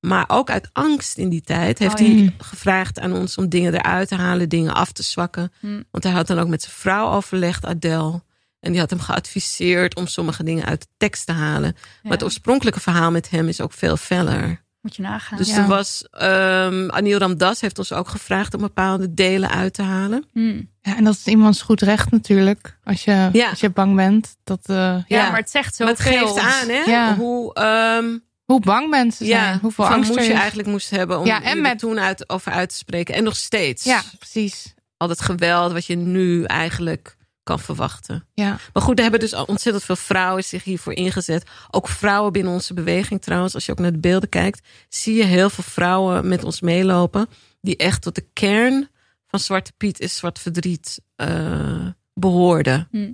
Maar 0.07 0.26
ook 0.27 0.49
uit 0.49 0.69
angst 0.73 1.18
in 1.18 1.30
die 1.30 1.41
tijd 1.41 1.80
heeft 1.80 1.99
Oh, 1.99 2.07
ja. 2.07 2.14
hij 2.14 2.36
gevraagd 2.38 2.99
aan 2.99 3.14
ons 3.14 3.38
om 3.38 3.49
dingen 3.49 3.73
eruit 3.73 4.07
te 4.07 4.15
halen, 4.15 4.49
dingen 4.49 4.73
af 4.73 4.91
te 4.91 5.03
zwakken. 5.03 5.52
Hm. 5.60 5.82
Want 5.91 6.03
hij 6.03 6.14
had 6.14 6.27
dan 6.27 6.40
ook 6.40 6.48
met 6.48 6.61
zijn 6.61 6.73
vrouw 6.76 7.11
overlegd, 7.11 7.65
Adele. 7.65 8.23
En 8.60 8.72
die 8.72 8.80
had 8.80 8.90
hem 8.90 8.99
geadviseerd 8.99 9.95
om 9.95 10.07
sommige 10.07 10.44
dingen 10.44 10.65
uit 10.65 10.82
de 10.82 10.88
tekst 10.98 11.26
te 11.26 11.32
halen. 11.32 11.73
Ja. 11.76 11.82
Maar 12.03 12.11
het 12.11 12.23
oorspronkelijke 12.23 12.80
verhaal 12.80 13.11
met 13.11 13.30
hem 13.30 13.48
is 13.48 13.61
ook 13.61 13.73
veel 13.73 13.98
feller. 13.98 14.64
Moet 14.82 14.95
je 14.95 15.02
nagaan. 15.02 15.38
Dus 15.38 15.49
Ja. 15.49 15.57
er 15.57 15.68
was, 15.68 16.07
um, 16.22 16.90
Anil 16.90 17.18
Ramdas 17.18 17.61
heeft 17.61 17.77
ons 17.77 17.91
ook 17.94 18.07
gevraagd 18.07 18.53
om 18.53 18.61
bepaalde 18.61 19.14
delen 19.14 19.49
uit 19.49 19.73
te 19.73 19.82
halen. 19.82 20.26
Hm. 20.34 20.61
ja, 20.82 20.95
en 20.98 21.03
dat 21.03 21.14
is 21.14 21.26
iemands 21.26 21.61
goed 21.61 21.82
recht 21.82 22.11
natuurlijk. 22.11 22.77
Als 22.84 23.03
je, 23.03 23.30
Ja. 23.34 23.49
als 23.49 23.60
je 23.60 23.69
bang 23.69 23.95
bent. 23.95 24.36
Dat, 24.44 24.60
eh, 24.65 24.76
Ja, 24.76 25.03
Ja. 25.07 25.30
maar 25.30 25.40
het 25.40 25.49
zegt 25.49 25.80
Maar 25.80 25.88
het 25.88 25.99
geeft 25.99 26.38
aan, 26.38 26.68
hè? 26.69 26.82
Ja. 26.86 27.15
Hoe, 27.15 27.53
ehm, 27.53 28.06
hoe 28.46 28.60
bang 28.60 28.90
mensen 28.90 29.26
zijn. 29.26 29.54
ja, 29.54 29.60
hoeveel 29.62 29.88
angst 29.88 30.10
moed 30.10 30.20
er 30.20 30.26
je 30.26 30.34
eigenlijk 30.34 30.68
moest 30.68 30.90
hebben 30.90 31.20
om 31.20 31.26
Ja, 31.26 31.44
en 31.44 31.62
met- 31.62 31.80
toen 31.80 32.00
uit, 32.00 32.30
over 32.30 32.52
uit 32.52 32.70
te 32.70 32.76
spreken. 32.76 33.16
En 33.16 33.24
nog 33.24 33.36
steeds. 33.36 33.84
Ja, 33.84 34.02
precies. 34.20 34.74
Al 34.98 35.08
dat 35.08 35.22
geweld 35.22 35.72
wat 35.72 35.86
je 35.86 35.96
nu 35.96 36.44
eigenlijk 36.44 37.18
kan 37.44 37.60
verwachten. 37.60 38.28
Ja. 38.34 38.58
Maar 38.74 38.84
goed, 38.84 38.96
er 38.96 39.02
hebben 39.02 39.20
dus 39.20 39.34
ontzettend 39.34 39.84
veel 39.86 39.96
vrouwen 39.96 40.44
zich 40.44 40.64
hiervoor 40.64 40.94
ingezet. 40.94 41.50
Ook 41.72 41.88
vrouwen 41.88 42.32
binnen 42.32 42.54
onze 42.54 42.74
beweging 42.74 43.22
trouwens. 43.22 43.54
Als 43.54 43.66
je 43.66 43.72
ook 43.72 43.80
naar 43.80 43.92
de 43.92 44.00
beelden 44.00 44.30
kijkt, 44.30 44.68
zie 44.90 45.16
je 45.16 45.24
heel 45.24 45.50
veel 45.50 45.64
vrouwen 45.64 46.28
met 46.28 46.44
ons 46.44 46.62
meelopen. 46.62 47.28
Die 47.62 47.78
echt 47.78 48.02
tot 48.02 48.16
de 48.16 48.28
kern 48.34 48.90
van 49.28 49.40
Zwarte 49.40 49.72
Piet 49.78 50.00
is 50.00 50.16
Zwart 50.16 50.40
Verdriet 50.40 51.02
eh, 51.16 51.88
behoorden. 52.14 52.88
Hm. 52.92 53.12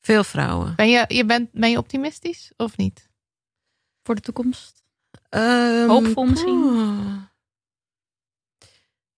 Veel 0.00 0.24
vrouwen. 0.24 0.74
Ben, 0.76 0.90
je, 0.90 1.04
je 1.08 1.24
bent, 1.24 1.48
ben 1.52 1.70
je 1.70 1.78
optimistisch 1.78 2.50
of 2.56 2.76
niet? 2.76 3.07
Voor 4.08 4.16
de 4.16 4.22
toekomst. 4.22 4.82
Ehm, 5.28 5.88
Hoopvol 5.88 6.24
misschien? 6.24 7.28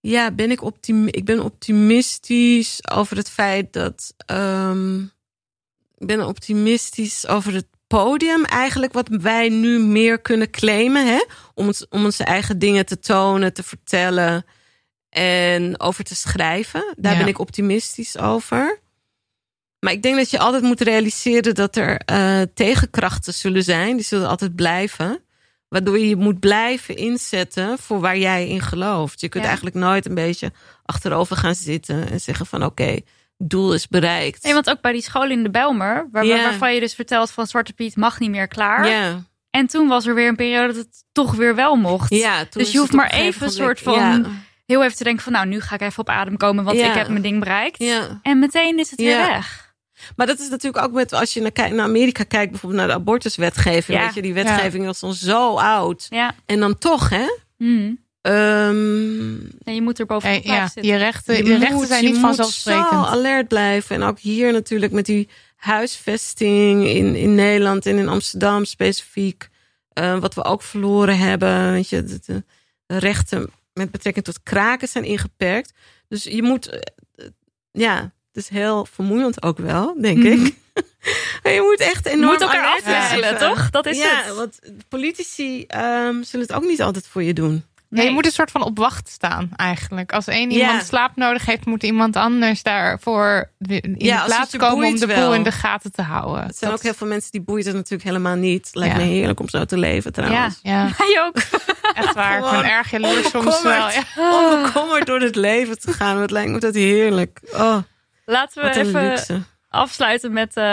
Ja, 0.01 0.31
ben 0.31 0.51
ik, 0.51 0.63
optimi 0.63 1.11
ik 1.11 1.25
ben 1.25 1.41
optimistisch 1.45 2.81
over 2.91 3.17
het 3.17 3.31
feit 3.31 3.73
dat. 3.73 4.15
ehm, 4.27 5.01
ik 5.99 6.07
ben 6.07 6.27
optimistisch 6.27 7.27
over 7.27 7.55
het 7.55 7.67
podium, 7.87 8.45
eigenlijk, 8.45 8.93
wat 8.93 9.09
wij 9.09 9.49
nu 9.49 9.79
meer 9.79 10.21
kunnen 10.21 10.51
claimen. 10.51 11.07
Hè? 11.07 11.25
Om, 11.55 11.67
ons, 11.67 11.89
om 11.89 12.05
onze 12.05 12.25
eigen 12.25 12.59
dingen 12.59 12.87
te 12.87 12.99
tonen, 12.99 13.53
te 13.53 13.63
vertellen 13.63 14.45
en 15.09 15.81
over 15.81 16.05
te 16.05 16.15
schrijven. 16.15 16.95
Daar 16.97 17.13
Ja. 17.13 17.19
ben 17.19 17.29
ik 17.29 17.39
optimistisch 17.39 18.19
over. 18.19 18.81
Maar 19.81 19.93
ik 19.93 20.03
denk 20.03 20.17
dat 20.17 20.31
je 20.31 20.39
altijd 20.39 20.63
moet 20.63 20.81
realiseren 20.81 21.55
dat 21.55 21.77
er 21.77 21.97
eh, 22.05 22.41
tegenkrachten 22.55 23.35
zullen 23.35 23.63
zijn. 23.63 23.97
Die 23.97 24.05
zullen 24.05 24.29
altijd 24.29 24.55
blijven. 24.55 25.25
Waardoor 25.69 25.99
je 25.99 26.09
je 26.09 26.17
moet 26.17 26.41
blijven 26.41 26.97
inzetten 26.97 27.79
voor 27.79 28.01
waar 28.01 28.19
jij 28.19 28.49
in 28.49 28.61
gelooft. 28.61 29.21
Je 29.21 29.29
kunt 29.29 29.43
Ja. 29.43 29.49
eigenlijk 29.49 29.79
nooit 29.79 30.07
een 30.07 30.15
beetje 30.15 30.53
achterover 30.85 31.37
gaan 31.37 31.55
zitten 31.55 32.11
en 32.11 32.21
zeggen 32.21 32.47
van 32.47 32.65
oké, 32.65 32.99
doel 33.39 33.75
is 33.75 33.89
bereikt. 33.89 34.43
Nee, 34.43 34.53
want 34.53 34.71
ook 34.71 34.81
bij 34.81 34.93
die 34.93 35.03
school 35.03 35.31
in 35.31 35.43
de 35.43 35.51
Belmer, 35.51 36.09
waar, 36.13 36.25
Ja. 36.25 36.43
waarvan 36.43 36.75
je 36.75 36.81
dus 36.81 36.95
vertelt 36.95 37.31
van 37.31 37.47
Zwarte 37.47 37.73
Piet 37.73 37.97
mag 37.97 38.21
niet 38.21 38.31
meer 38.31 38.49
klaar. 38.49 38.89
ja, 38.89 39.23
En 39.51 39.67
toen 39.67 39.89
was 39.89 40.07
er 40.07 40.15
weer 40.15 40.29
een 40.29 40.37
periode 40.37 40.67
dat 40.67 40.77
het 40.77 41.05
toch 41.13 41.35
weer 41.35 41.55
wel 41.55 41.75
mocht. 41.77 42.11
ja, 42.15 42.45
Dus 42.51 42.73
je 42.73 42.79
hoeft 42.79 42.93
maar 42.93 43.11
even 43.11 43.47
een 43.47 43.53
soort 43.53 43.81
van- 43.81 44.27
Heel 44.67 44.85
even 44.85 44.97
te 44.97 45.05
denken 45.05 45.23
van 45.23 45.33
nou, 45.33 45.47
nu 45.47 45.61
ga 45.61 45.75
ik 45.75 45.81
even 45.81 45.99
op 45.99 46.09
adem 46.09 46.37
komen, 46.37 46.65
want 46.65 46.79
ik 46.79 46.85
heb 46.93 47.09
mijn 47.09 47.23
ding 47.23 47.39
bereikt. 47.39 47.81
En 48.23 48.39
meteen 48.39 48.79
is 48.79 48.91
het 48.91 49.01
weer 49.01 49.19
Ja. 49.19 49.27
weg. 49.27 49.70
Maar 50.17 50.27
dat 50.27 50.39
is 50.39 50.49
natuurlijk 50.49 50.85
ook 50.85 50.93
met 50.93 51.13
als 51.13 51.33
je 51.35 51.41
naar, 51.41 51.81
Amerika 51.81 52.23
kijkt, 52.25 52.51
bijvoorbeeld 52.51 52.81
naar 52.81 52.91
de 52.91 53.01
abortuswetgeving. 53.03 53.99
Ja. 53.99 54.05
Weet 54.05 54.15
je, 54.15 54.23
die 54.23 54.35
wetgeving 54.35 54.85
was 54.85 55.01
dan 55.01 55.15
zo 55.15 55.57
oud. 55.57 56.07
Ja. 56.11 56.35
En 56.47 56.61
dan 56.61 56.79
toch, 56.79 57.09
hè? 57.09 57.27
Hm. 57.57 57.93
Ehm, 58.21 59.35
En 59.65 59.75
je 59.75 59.83
moet 59.83 59.99
er 59.99 60.07
bovenop 60.07 60.43
ja, 60.45 60.69
zitten. 60.69 60.93
je 60.93 60.97
rechten, 60.99 61.37
je 61.37 61.45
je 61.45 61.57
rechten 61.59 61.75
moet- 61.77 61.87
zijn 61.87 62.03
je 62.03 62.07
niet 62.09 62.17
moet 62.17 62.25
vanzelfsprekend. 62.27 62.89
zo 62.91 62.97
alert 62.97 63.49
blijven. 63.49 63.97
En 63.97 64.03
ook 64.03 64.19
hier 64.19 64.53
natuurlijk 64.53 64.93
met 64.93 65.07
die 65.07 65.29
huisvesting 65.57 66.87
in, 66.87 67.15
in 67.15 67.35
Nederland 67.35 67.87
en 67.87 67.99
in 67.99 68.09
Amsterdam 68.09 68.65
specifiek. 68.65 69.49
eh, 69.91 70.19
wat 70.19 70.35
we 70.35 70.45
ook 70.45 70.63
verloren 70.63 71.19
hebben. 71.19 71.73
Weet 71.73 71.89
je, 71.89 72.05
de, 72.05 72.19
de- 72.27 72.45
de 72.87 72.97
rechten 72.99 73.51
met 73.73 73.91
betrekking 73.91 74.25
tot 74.25 74.43
kraken 74.43 74.89
zijn 74.89 75.05
ingeperkt. 75.05 75.73
Dus 76.09 76.25
je 76.25 76.43
moet, 76.43 76.67
eh, 76.69 76.81
ja, 77.73 78.13
Het 78.33 78.43
is 78.43 78.49
heel 78.49 78.87
vermoeiend 78.93 79.43
ook 79.43 79.59
wel, 79.59 79.95
denk 80.01 80.19
Mhm. 80.19 80.27
ik. 80.45 80.55
En 81.43 81.53
je 81.53 81.61
moet 81.61 81.81
echt 81.81 82.05
Je 82.05 82.11
enorm 82.11 82.31
moet 82.33 82.41
elkaar 82.41 82.67
afwisselen, 82.67 83.39
toch? 83.39 83.71
Dat 83.71 83.87
is 83.87 83.99
ja, 83.99 84.23
het. 84.25 84.35
want 84.37 84.59
politici 84.89 85.65
ehm, 85.67 86.23
zullen 86.23 86.47
het 86.47 86.53
ook 86.57 86.65
niet 86.65 86.83
altijd 86.83 87.07
voor 87.07 87.23
je 87.23 87.33
doen. 87.33 87.65
Nee, 87.89 88.05
je 88.07 88.11
moet 88.13 88.27
een 88.27 88.33
soort 88.33 88.51
van 88.51 88.63
op 88.63 88.79
wacht 88.79 89.09
staan 89.09 89.51
eigenlijk. 89.57 90.13
Als 90.13 90.27
één 90.27 90.51
Ja. 90.51 90.67
iemand 90.67 90.87
slaap 90.87 91.17
nodig 91.17 91.47
heeft, 91.47 91.65
moet 91.67 91.83
iemand 91.83 92.17
anders 92.17 92.63
daarvoor 92.63 93.51
in 93.59 93.95
Ja, 93.99 94.19
de 94.21 94.25
plaats 94.27 94.53
het 94.53 94.61
komen 94.61 94.87
om 94.87 94.99
de 94.99 95.07
boel 95.07 95.35
in 95.35 95.43
de 95.43 95.53
gaten 95.53 95.93
te 95.93 96.03
houden. 96.03 96.43
Het 96.47 96.57
zijn 96.57 96.71
Dat- 96.71 96.79
ook 96.79 96.85
heel 96.85 96.95
veel 96.95 97.07
mensen 97.07 97.31
die 97.31 97.41
boeit 97.41 97.65
het 97.65 97.75
natuurlijk 97.75 98.03
helemaal 98.05 98.35
niet. 98.37 98.69
Lijkt 98.73 98.97
Ja. 98.97 99.01
me 99.03 99.07
heerlijk 99.09 99.41
om 99.41 99.49
zo 99.49 99.65
te 99.65 99.79
leven 99.79 100.13
trouwens. 100.13 100.59
Ja, 100.63 100.89
Jij 100.99 101.23
ook. 101.27 101.37
echt 101.95 102.15
waar. 102.15 102.39
Ik 102.45 102.51
ben 102.51 102.71
erg 102.71 102.91
jaloers 102.91 103.31
soms 103.31 103.63
wel. 103.63 103.89
onbekommerd. 104.17 105.07
Door 105.07 105.21
het 105.21 105.37
leven 105.37 105.81
te 105.81 105.93
gaan. 105.93 106.19
Wat 106.19 106.31
lijkt 106.31 106.51
me 106.51 106.59
dat 106.59 106.75
heerlijk. 106.75 107.41
Oh, 107.53 107.77
Laten 108.31 108.63
we 108.63 108.71
even 108.79 109.09
luxe. 109.09 109.41
afsluiten 109.69 110.33
met 110.33 110.57
eh 110.57 110.65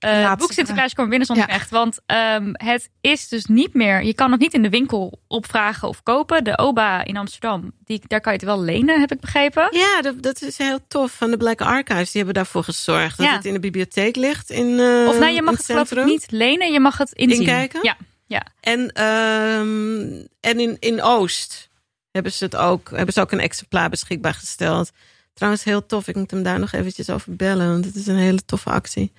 Laatste 0.00 0.36
boek 0.38 0.52
Sinterklaas 0.52 0.92
komen 0.94 1.10
binnen 1.10 1.26
zonder 1.28 1.48
Ja. 1.48 1.54
echt. 1.54 1.70
Want 1.70 1.98
ehm, 2.06 2.50
het 2.52 2.90
is 3.00 3.28
dus 3.28 3.44
niet 3.46 3.74
meer, 3.74 4.02
je 4.02 4.14
kan 4.14 4.30
het 4.30 4.40
niet 4.40 4.54
in 4.54 4.62
de 4.62 4.68
winkel 4.70 5.20
opvragen 5.26 5.88
of 5.88 6.02
kopen. 6.02 6.44
De 6.44 6.58
OBA 6.58 7.04
in 7.04 7.16
Amsterdam, 7.16 7.72
die, 7.84 8.00
daar 8.06 8.20
kan 8.20 8.32
je 8.32 8.38
het 8.38 8.46
wel 8.48 8.60
lenen, 8.62 9.00
heb 9.00 9.12
ik 9.12 9.20
begrepen. 9.20 9.68
Ja, 9.70 10.00
dat, 10.02 10.22
dat 10.22 10.42
is 10.42 10.58
heel 10.58 10.78
tof. 10.88 11.12
Van 11.12 11.30
de 11.30 11.36
Black 11.36 11.60
Archives, 11.60 12.10
die 12.10 12.16
hebben 12.22 12.34
daarvoor 12.34 12.64
gezorgd. 12.64 13.16
Dat 13.18 13.26
Ja. 13.26 13.34
het 13.36 13.44
in 13.44 13.52
de 13.52 13.60
bibliotheek 13.60 14.16
ligt. 14.16 14.50
In, 14.50 14.78
eh, 14.80 15.08
Of 15.08 15.18
nee, 15.18 15.34
je 15.34 15.42
mag 15.42 15.56
het 15.56 15.64
geloof 15.66 15.80
ik 15.82 15.86
centrum. 15.88 16.06
niet 16.08 16.30
lenen, 16.30 16.72
je 16.72 16.80
mag 16.80 16.98
het 16.98 17.12
inzien. 17.12 17.38
Inkijken? 17.40 17.80
Ja, 17.82 17.96
ja. 18.26 18.42
En, 18.60 18.92
ehm, 18.92 20.26
en 20.40 20.60
in, 20.60 20.76
in 20.80 21.02
Oost 21.02 21.68
hebben 22.10 22.32
ze 22.32 22.44
het 22.44 22.56
ook, 22.56 22.90
hebben 22.94 23.14
ze 23.14 23.20
ook 23.20 23.32
een 23.32 23.40
exemplaar 23.40 23.88
beschikbaar 23.88 24.34
gesteld. 24.34 24.90
Trouwens, 25.38 25.64
heel 25.64 25.86
tof. 25.86 26.08
Ik 26.08 26.16
moet 26.16 26.30
hem 26.30 26.42
daar 26.42 26.58
nog 26.58 26.72
eventjes 26.72 27.10
over 27.10 27.36
bellen, 27.36 27.70
want 27.70 27.84
het 27.84 27.94
is 27.94 28.06
een 28.06 28.16
hele 28.16 28.44
toffe 28.44 28.70
actie. 28.70 29.12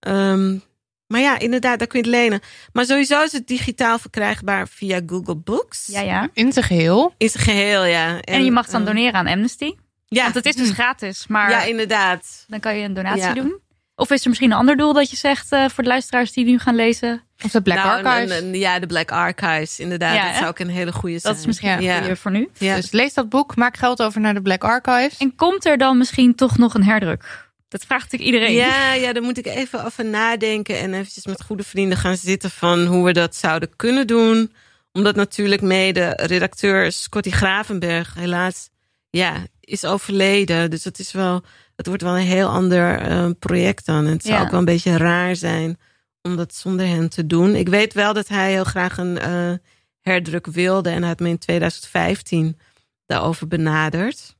Ehm, 0.00 0.58
maar 1.06 1.20
ja, 1.20 1.38
inderdaad, 1.38 1.78
daar 1.78 1.88
kun 1.88 1.98
je 1.98 2.04
het 2.06 2.14
lenen. 2.14 2.40
Maar 2.72 2.84
sowieso 2.84 3.22
is 3.22 3.32
het 3.32 3.46
digitaal 3.46 3.98
verkrijgbaar 3.98 4.68
via 4.68 5.00
Google 5.06 5.36
Books. 5.36 5.86
ja, 5.86 6.00
ja. 6.00 6.28
In 6.32 6.52
zijn 6.52 6.64
geheel. 6.64 7.14
In 7.18 7.28
zijn 7.28 7.44
geheel, 7.44 7.84
ja. 7.84 8.20
En, 8.20 8.44
je 8.44 8.50
mag 8.50 8.62
het 8.62 8.72
dan 8.72 8.80
eh, 8.80 8.86
doneren 8.86 9.14
aan 9.14 9.26
Amnesty. 9.26 9.74
Ja, 10.06 10.22
Want 10.22 10.34
het 10.34 10.46
is 10.46 10.56
dus 10.56 10.70
gratis, 10.70 11.26
maar 11.26 11.50
ja, 11.50 11.62
inderdaad. 11.62 12.44
dan 12.48 12.60
kan 12.60 12.76
je 12.76 12.84
een 12.84 12.94
donatie 12.94 13.22
Ja. 13.22 13.32
doen. 13.34 13.58
Of 13.94 14.10
is 14.10 14.22
er 14.22 14.28
misschien 14.28 14.50
een 14.50 14.56
ander 14.56 14.76
doel 14.76 14.92
dat 14.92 15.10
je 15.10 15.16
zegt 15.16 15.52
eh, 15.52 15.68
voor 15.68 15.82
de 15.84 15.88
luisteraars 15.90 16.32
die 16.32 16.44
nu 16.44 16.58
gaan 16.58 16.74
lezen? 16.74 17.22
Of 17.44 17.50
de 17.50 17.62
Black 17.62 17.76
Nou, 17.76 18.04
Archives. 18.04 18.38
een- 18.38 18.44
een- 18.46 18.58
ja, 18.58 18.78
de 18.78 18.86
Black 18.86 19.10
Archives, 19.10 19.80
inderdaad. 19.80 20.14
Ja, 20.16 20.26
dat 20.26 20.34
zou 20.34 20.46
ook 20.46 20.58
een 20.58 20.68
hele 20.68 20.92
goede 20.92 21.18
zijn. 21.18 21.32
Dat 21.32 21.40
is 21.42 21.46
misschien 21.46 21.80
Ja. 21.82 22.08
een 22.08 22.16
voor 22.16 22.30
nu. 22.30 22.48
Ja. 22.58 22.76
Dus 22.76 22.90
lees 22.92 23.14
dat 23.14 23.28
boek, 23.28 23.56
maak 23.56 23.76
geld 23.76 24.02
over 24.02 24.20
naar 24.20 24.34
de 24.34 24.42
Black 24.42 24.64
Archives. 24.64 25.16
En 25.18 25.34
komt 25.36 25.64
er 25.66 25.78
dan 25.78 25.98
misschien 25.98 26.34
toch 26.34 26.58
nog 26.58 26.74
een 26.74 26.84
herdruk? 26.84 27.42
Dat 27.68 27.84
vraagt 27.84 28.12
natuurlijk 28.12 28.30
iedereen. 28.30 28.54
Ja, 28.68 28.92
ja, 28.92 29.12
daar 29.12 29.22
moet 29.22 29.38
ik 29.38 29.46
even 29.46 29.84
over 29.84 30.04
nadenken 30.04 30.78
en 30.78 30.94
eventjes 30.94 31.26
met 31.26 31.42
goede 31.42 31.62
vrienden 31.62 31.98
gaan 31.98 32.16
zitten 32.16 32.50
van 32.50 32.84
hoe 32.86 33.04
we 33.04 33.12
dat 33.12 33.36
zouden 33.36 33.76
kunnen 33.76 34.06
doen. 34.06 34.52
Omdat 34.92 35.16
natuurlijk 35.16 35.60
mede 35.62 36.12
redacteur 36.22 36.92
Scotty 36.92 37.30
Gravenberg 37.30 38.14
helaas 38.14 38.68
ja, 39.10 39.32
is 39.60 39.84
overleden. 39.84 40.70
Dus 40.70 40.84
het 40.84 40.98
is 40.98 41.12
wel, 41.12 41.42
het 41.76 41.86
wordt 41.86 42.02
wel 42.02 42.16
een 42.16 42.22
heel 42.26 42.48
ander 42.48 42.98
eh, 43.00 43.26
project 43.38 43.86
dan. 43.86 44.04
En 44.06 44.12
het 44.12 44.22
zou 44.22 44.34
Ja. 44.34 44.42
ook 44.42 44.50
wel 44.50 44.58
een 44.58 44.64
beetje 44.64 44.96
raar 44.96 45.36
zijn 45.36 45.78
om 46.24 46.36
dat 46.36 46.54
zonder 46.54 46.86
hen 46.86 47.08
te 47.08 47.26
doen. 47.26 47.54
Ik 47.54 47.68
weet 47.68 47.94
wel 47.94 48.12
dat 48.12 48.28
hij 48.28 48.50
heel 48.50 48.64
graag 48.64 48.98
een 48.98 49.18
eh, 49.18 49.52
herdruk 50.00 50.46
wilde 50.46 50.90
en 50.90 50.98
hij 50.98 51.08
had 51.08 51.20
me 51.20 51.28
in 51.28 51.38
2015 51.38 52.58
daarover 53.06 53.48
benaderd. 53.48 54.36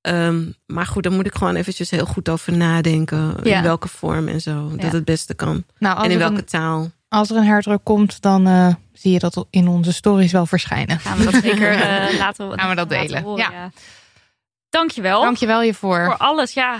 Ehm, 0.00 0.44
maar 0.66 0.86
goed, 0.86 1.02
daar 1.02 1.12
moet 1.12 1.26
ik 1.26 1.34
gewoon 1.34 1.54
eventjes 1.54 1.90
heel 1.90 2.06
goed 2.06 2.28
over 2.28 2.56
nadenken. 2.56 3.36
Ja. 3.42 3.56
In 3.56 3.62
welke 3.62 3.88
vorm 3.88 4.28
en 4.28 4.40
zo. 4.40 4.70
Ja. 4.70 4.82
Dat 4.82 4.92
het 4.92 5.04
beste 5.04 5.34
kan. 5.34 5.64
Nou, 5.78 6.04
en 6.04 6.10
in 6.10 6.18
welke 6.18 6.38
een, 6.38 6.44
taal. 6.44 6.90
als 7.08 7.30
er 7.30 7.36
een 7.36 7.44
herdruk 7.44 7.84
komt, 7.84 8.22
dan 8.22 8.46
eh, 8.46 8.74
zie 8.92 9.12
je 9.12 9.18
dat 9.18 9.46
in 9.50 9.68
onze 9.68 9.92
stories 9.92 10.32
wel 10.32 10.46
verschijnen. 10.46 11.00
Gaan 11.00 11.18
we 11.18 11.24
dat 11.30 11.42
zeker 11.42 11.70
eh, 11.72 12.18
laten, 12.18 12.58
Gaan 12.58 12.68
we 12.68 12.74
dat 12.74 12.90
laten 12.90 13.06
delen, 13.06 13.22
horen, 13.22 13.52
ja. 13.52 13.70
Dankjewel. 14.68 15.22
Dank 15.22 15.36
je 15.36 15.46
wel 15.46 15.60
hiervoor. 15.60 16.04
voor 16.04 16.16
alles. 16.16 16.52
Ja, 16.52 16.78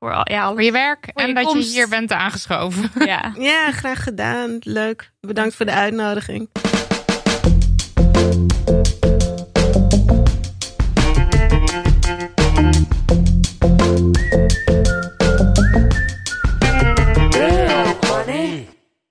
voor, 0.00 0.14
al, 0.14 0.32
ja, 0.32 0.48
Voor 0.50 0.62
je 0.62 0.72
werk 0.72 1.10
Voor 1.12 1.22
je 1.22 1.28
en 1.28 1.34
dat 1.34 1.44
komst. 1.44 1.68
je 1.68 1.76
hier 1.76 1.88
bent 1.88 2.12
aangeschoven. 2.12 2.90
Ja. 3.06 3.32
Ja, 3.38 3.70
graag 3.70 4.02
gedaan. 4.02 4.56
Leuk. 4.60 5.12
Bedankt 5.20 5.54
voor 5.54 5.66
de 5.66 5.72
uitnodiging. 5.72 6.48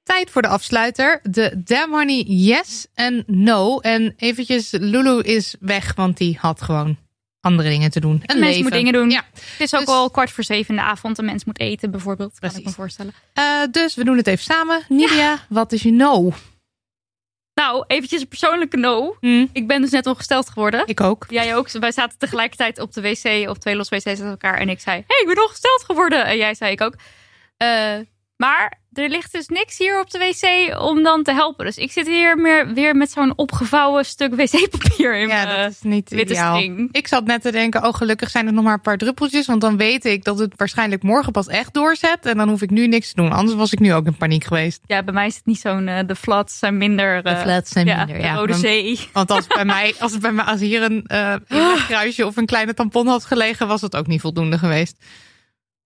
Tijd 0.03 0.29
voor 0.31 0.41
de 0.41 0.47
afsluiter. 0.47 1.19
De 1.23 1.61
Damn 1.63 1.93
Honey 1.93 2.23
yes 2.27 2.87
en 2.93 3.23
no. 3.27 3.79
En 3.79 4.13
eventjes, 4.17 4.71
Lulu 4.71 5.21
is 5.21 5.55
weg, 5.59 5.93
want 5.95 6.17
die 6.17 6.37
had 6.39 6.61
gewoon 6.61 6.97
andere 7.41 7.69
dingen 7.69 7.91
te 7.91 7.99
doen. 7.99 8.11
Een 8.11 8.21
Een 8.25 8.39
mens 8.39 8.45
leven. 8.55 8.63
moet 8.63 8.71
dingen 8.71 8.93
doen. 8.93 9.09
Ja. 9.09 9.23
Het 9.33 9.59
is 9.59 9.73
ook 9.73 9.79
Dus- 9.79 9.89
al 9.89 10.09
kwart 10.09 10.31
voor 10.31 10.43
zeven 10.43 10.69
in 10.69 10.75
de 10.75 10.87
avond. 10.87 11.17
Een 11.17 11.25
mens 11.25 11.45
moet 11.45 11.59
eten 11.59 11.91
bijvoorbeeld. 11.91 12.39
Kan 12.39 12.55
ik 12.55 12.65
me 12.65 12.71
voorstellen. 12.71 13.13
Eh, 13.33 13.43
dus 13.71 13.95
we 13.95 14.03
doen 14.03 14.17
het 14.17 14.27
even 14.27 14.43
samen. 14.43 14.81
Nidia, 14.89 15.39
wat 15.49 15.71
is 15.71 15.81
je 15.81 15.91
no? 15.91 16.31
Nou, 17.53 17.83
eventjes 17.87 18.21
een 18.21 18.27
persoonlijke 18.27 18.77
no. 18.77 19.15
Hm, 19.19 19.45
Ik 19.53 19.67
ben 19.67 19.81
dus 19.81 19.91
net 19.91 20.05
ongesteld 20.07 20.49
geworden. 20.49 20.83
ik 20.85 21.01
ook. 21.01 21.25
Jij 21.29 21.55
ook. 21.55 21.71
Wij 21.71 21.91
zaten 21.91 22.17
tegelijkertijd 22.17 22.79
op 22.79 22.93
de 22.93 23.01
wc, 23.01 23.49
op 23.49 23.57
twee 23.57 23.75
los 23.75 23.89
wc's 23.89 24.03
met 24.05 24.19
elkaar. 24.21 24.57
En 24.57 24.69
ik 24.69 24.79
zei, 24.79 25.03
hey, 25.07 25.19
ik 25.21 25.27
ben 25.35 25.43
ongesteld 25.43 25.83
geworden. 25.83 26.25
En 26.25 26.37
jij 26.37 26.53
zei 26.53 26.71
ik 26.71 26.81
ook. 26.81 26.93
Eh, 27.57 27.95
maar 28.39 28.77
er 28.93 29.09
ligt 29.09 29.31
dus 29.33 29.47
niks 29.47 29.77
hier 29.77 29.99
op 29.99 30.09
de 30.11 30.17
wc 30.17 30.79
om 30.81 31.03
dan 31.03 31.23
te 31.23 31.31
helpen. 31.33 31.65
Dus 31.65 31.77
ik 31.77 31.91
zit 31.91 32.07
hier 32.07 32.37
meer, 32.37 32.73
weer 32.73 32.95
met 32.95 33.11
zo'n 33.11 33.33
opgevouwen 33.37 34.05
stuk 34.05 34.35
wc-papier 34.35 35.15
in 35.15 35.27
Ja, 35.27 35.43
mijn 35.45 35.57
dat 35.61 35.71
is 35.71 35.81
niet 35.81 36.09
witte 36.09 36.33
ideaal. 36.33 36.55
string. 36.55 36.89
Ik 36.91 37.07
zat 37.07 37.25
net 37.25 37.41
te 37.41 37.51
denken, 37.51 37.83
oh 37.85 37.93
gelukkig 37.93 38.29
zijn 38.29 38.47
er 38.47 38.53
nog 38.53 38.63
maar 38.63 38.73
een 38.73 38.81
paar 38.81 38.97
druppeltjes. 38.97 39.45
Want 39.47 39.61
dan 39.61 39.77
weet 39.77 40.05
ik 40.05 40.23
dat 40.23 40.39
het 40.39 40.53
waarschijnlijk 40.55 41.03
morgen 41.03 41.31
pas 41.31 41.47
echt 41.47 41.73
doorzet. 41.73 42.25
En 42.25 42.37
dan 42.37 42.49
hoef 42.49 42.61
ik 42.61 42.69
nu 42.69 42.87
niks 42.87 43.07
te 43.09 43.15
doen. 43.15 43.31
Anders 43.31 43.57
was 43.57 43.71
ik 43.71 43.79
nu 43.79 43.93
ook 43.93 44.05
in 44.05 44.17
paniek 44.17 44.43
geweest. 44.43 44.81
Ja, 44.85 45.03
bij 45.03 45.13
mij 45.13 45.27
is 45.27 45.35
het 45.35 45.45
niet 45.45 45.59
zo'n... 45.59 45.87
eh, 45.87 46.07
de 46.07 46.15
flats 46.15 46.59
zijn 46.59 46.77
minder... 46.77 47.23
eh, 47.25 47.41
flats 47.41 47.71
zijn 47.71 47.85
ja, 47.85 48.05
de 48.05 48.13
Rode 48.13 48.47
Want- 48.51 48.63
Zee. 48.63 48.99
Want 49.13 49.31
als, 49.31 49.47
bij 49.47 49.65
mij, 49.65 49.95
als, 49.99 50.11
het 50.11 50.21
bij 50.21 50.31
mij, 50.31 50.45
als 50.45 50.59
hier 50.59 50.81
een 50.81 51.03
eh 51.07 51.35
kruisje 51.87 52.25
of 52.25 52.37
een 52.37 52.45
kleine 52.45 52.73
tampon 52.73 53.07
had 53.07 53.25
gelegen, 53.25 53.67
was 53.67 53.81
het 53.81 53.95
ook 53.95 54.07
niet 54.07 54.21
voldoende 54.21 54.57
geweest. 54.57 55.03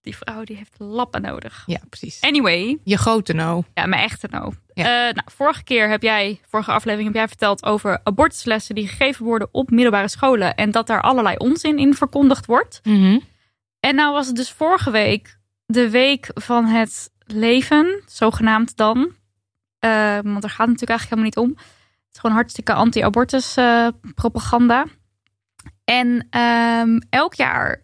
Die 0.04 0.18
vrouw 0.18 0.44
die 0.44 0.56
heeft 0.56 0.76
lappen 0.78 1.22
nodig. 1.22 1.64
Ja, 1.66 1.80
precies. 1.90 2.22
Anyway, 2.22 2.78
Je 2.84 2.98
grote 2.98 3.34
no. 3.34 3.64
ja, 3.74 3.86
mijn 3.86 4.02
echte 4.02 4.28
no. 4.32 4.54
Ja. 4.74 4.84
Eh, 4.84 5.14
nou, 5.14 5.28
vorige 5.36 5.64
keer 5.64 5.90
heb 5.90 6.02
jij, 6.02 6.40
vorige 6.48 6.72
aflevering 6.72 7.08
heb 7.08 7.18
jij 7.18 7.28
verteld 7.28 7.66
over 7.66 8.00
abortuslessen 8.04 8.76
die 8.76 8.88
gegeven 8.88 9.26
worden 9.26 9.48
op 9.52 9.70
middelbare 9.70 10.08
scholen. 10.08 10.56
En 10.56 10.72
dat 10.72 10.88
daar 10.88 11.02
allerlei 11.02 11.36
onzin 11.38 11.78
in 11.78 11.94
verkondigd 11.94 12.46
wordt. 12.46 12.80
Mhm. 12.84 13.20
En 13.80 13.96
nou 13.96 14.14
was 14.14 14.28
het 14.28 14.36
dus 14.36 14.52
vorige 14.52 14.92
week 14.92 15.38
de 15.66 15.90
week 15.90 16.30
van 16.34 16.66
het 16.66 17.12
leven, 17.26 18.02
zogenaamd 18.06 18.78
dan. 18.78 19.12
Eh, 19.80 20.18
want 20.22 20.42
daar 20.42 20.52
gaat 20.52 20.68
het 20.68 20.80
natuurlijk 20.80 20.90
eigenlijk 20.90 21.10
helemaal 21.10 21.24
niet 21.24 21.38
om. 21.38 21.50
Het 21.50 22.14
is 22.14 22.20
gewoon 22.20 22.36
hartstikke 22.36 22.74
anti-abortus 22.74 23.56
eh, 23.58 23.88
propaganda. 24.16 24.86
En 25.84 26.28
ehm, 26.30 27.00
elk 27.10 27.34
jaar 27.34 27.83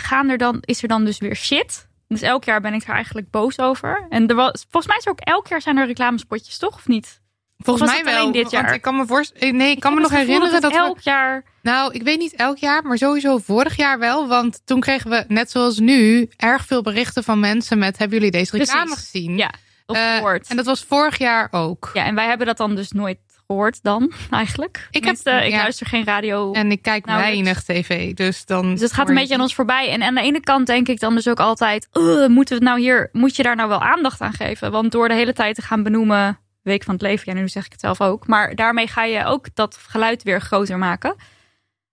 gaan 0.00 0.28
er 0.28 0.38
dan, 0.38 0.58
is 0.60 0.82
er 0.82 0.88
dan 0.88 1.04
dus 1.04 1.18
weer 1.18 1.36
shit. 1.36 1.86
Dus 2.08 2.20
elk 2.22 2.44
jaar 2.44 2.60
ben 2.60 2.74
ik 2.74 2.82
er 2.82 2.94
eigenlijk 2.94 3.30
boos 3.30 3.58
over. 3.58 4.06
En 4.08 4.26
er 4.26 4.34
was, 4.34 4.66
volgens 4.70 4.86
mij 4.86 4.96
is 4.96 5.04
er 5.04 5.10
ook 5.10 5.20
elk 5.20 5.46
jaar 5.46 5.62
zijn 5.62 5.76
er 5.76 5.86
reclamespotjes, 5.86 6.58
toch? 6.58 6.74
Of 6.74 6.86
niet? 6.88 7.20
Volgens 7.58 7.90
mij 7.90 8.04
wel. 8.04 8.16
alleen 8.18 8.32
dit 8.32 8.50
jaar? 8.50 8.62
Want 8.62 8.74
ik 8.74 8.82
kan 8.82 8.96
me 8.96 9.06
voorstellen. 9.06 9.56
Nee, 9.56 9.70
ik 9.70 9.80
kan 9.80 9.94
me 9.94 10.00
nog 10.00 10.10
herinneren 10.10 10.60
dat, 10.60 10.72
we- 10.72 10.78
elk 10.78 11.00
jaar. 11.00 11.44
Nou, 11.62 11.92
ik 11.94 12.02
weet 12.02 12.18
niet 12.18 12.34
elk 12.34 12.56
jaar, 12.58 12.82
maar 12.82 12.98
sowieso 12.98 13.38
vorig 13.38 13.76
jaar 13.76 13.98
wel. 13.98 14.28
Want 14.28 14.60
toen 14.64 14.80
kregen 14.80 15.10
we, 15.10 15.24
net 15.28 15.50
zoals 15.50 15.78
nu, 15.78 16.28
erg 16.36 16.66
veel 16.66 16.82
berichten 16.82 17.24
van 17.24 17.40
mensen 17.40 17.78
met: 17.78 17.98
hebben 17.98 18.16
jullie 18.16 18.32
deze 18.32 18.56
reclame 18.56 18.84
Precies. 18.84 19.04
gezien? 19.10 19.36
Ja, 19.36 19.50
of 19.86 19.96
Eh. 19.96 20.24
En 20.48 20.56
dat 20.56 20.64
was 20.66 20.84
vorig 20.84 21.18
jaar 21.18 21.48
ook. 21.50 21.90
Ja, 21.94 22.04
en 22.04 22.14
wij 22.14 22.26
hebben 22.26 22.46
dat 22.46 22.56
dan 22.56 22.74
dus 22.74 22.90
nooit 22.92 23.18
gehoord 23.46 23.82
dan, 23.82 24.12
eigenlijk. 24.30 24.88
Ik 24.90 25.04
heb- 25.04 25.14
ik 25.16 25.50
ja. 25.50 25.56
luister 25.56 25.86
geen 25.86 26.04
radio. 26.04 26.52
En 26.52 26.70
ik 26.70 26.82
kijk 26.82 27.04
Nauwelijks. 27.06 27.42
weinig 27.66 27.86
tv, 27.86 28.14
dus 28.14 28.44
dan. 28.44 28.70
Dus 28.70 28.80
het 28.80 28.92
gaat 28.92 29.08
een 29.08 29.14
je 29.14 29.20
beetje 29.20 29.34
aan 29.34 29.40
ons 29.40 29.54
voorbij. 29.54 29.90
En 29.90 30.02
aan 30.02 30.14
de 30.14 30.20
ene 30.20 30.40
kant 30.40 30.66
denk 30.66 30.88
ik 30.88 31.00
dan 31.00 31.14
dus 31.14 31.28
ook 31.28 31.40
altijd... 31.40 31.88
"Ugh, 31.92 32.26
moeten 32.28 32.58
we 32.58 32.64
het 32.64 32.72
nou 32.72 32.80
hier, 32.80 33.08
moet 33.12 33.36
je 33.36 33.42
daar 33.42 33.56
nou 33.56 33.68
wel 33.68 33.80
aandacht 33.82 34.20
aan 34.20 34.32
geven? 34.32 34.70
Want 34.70 34.92
door 34.92 35.08
de 35.08 35.14
hele 35.14 35.32
tijd 35.32 35.54
te 35.54 35.62
gaan 35.62 35.82
benoemen... 35.82 36.38
Week 36.62 36.82
van 36.84 36.94
het 36.94 37.02
leven, 37.02 37.32
ja, 37.34 37.40
nu 37.40 37.48
zeg 37.48 37.64
ik 37.66 37.72
het 37.72 37.80
zelf 37.80 38.00
ook. 38.00 38.26
Maar 38.26 38.54
daarmee 38.54 38.86
ga 38.86 39.04
je 39.04 39.24
ook 39.24 39.46
dat 39.54 39.76
geluid 39.88 40.22
weer 40.22 40.40
groter 40.40 40.78
maken. 40.78 41.14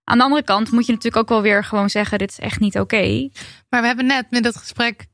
Aan 0.04 0.18
de 0.18 0.24
andere 0.24 0.42
kant 0.42 0.70
moet 0.70 0.86
je 0.86 0.92
natuurlijk 0.92 1.22
ook 1.22 1.28
wel 1.28 1.42
weer 1.42 1.64
gewoon 1.64 1.90
zeggen... 1.90 2.18
dit 2.18 2.30
is 2.30 2.38
echt 2.38 2.60
niet 2.60 2.78
oké. 2.78 3.28
Maar 3.68 3.80
we 3.80 3.86
hebben 3.86 4.06
net 4.06 4.26
met 4.30 4.44
het 4.44 4.56
gesprek 4.56 5.06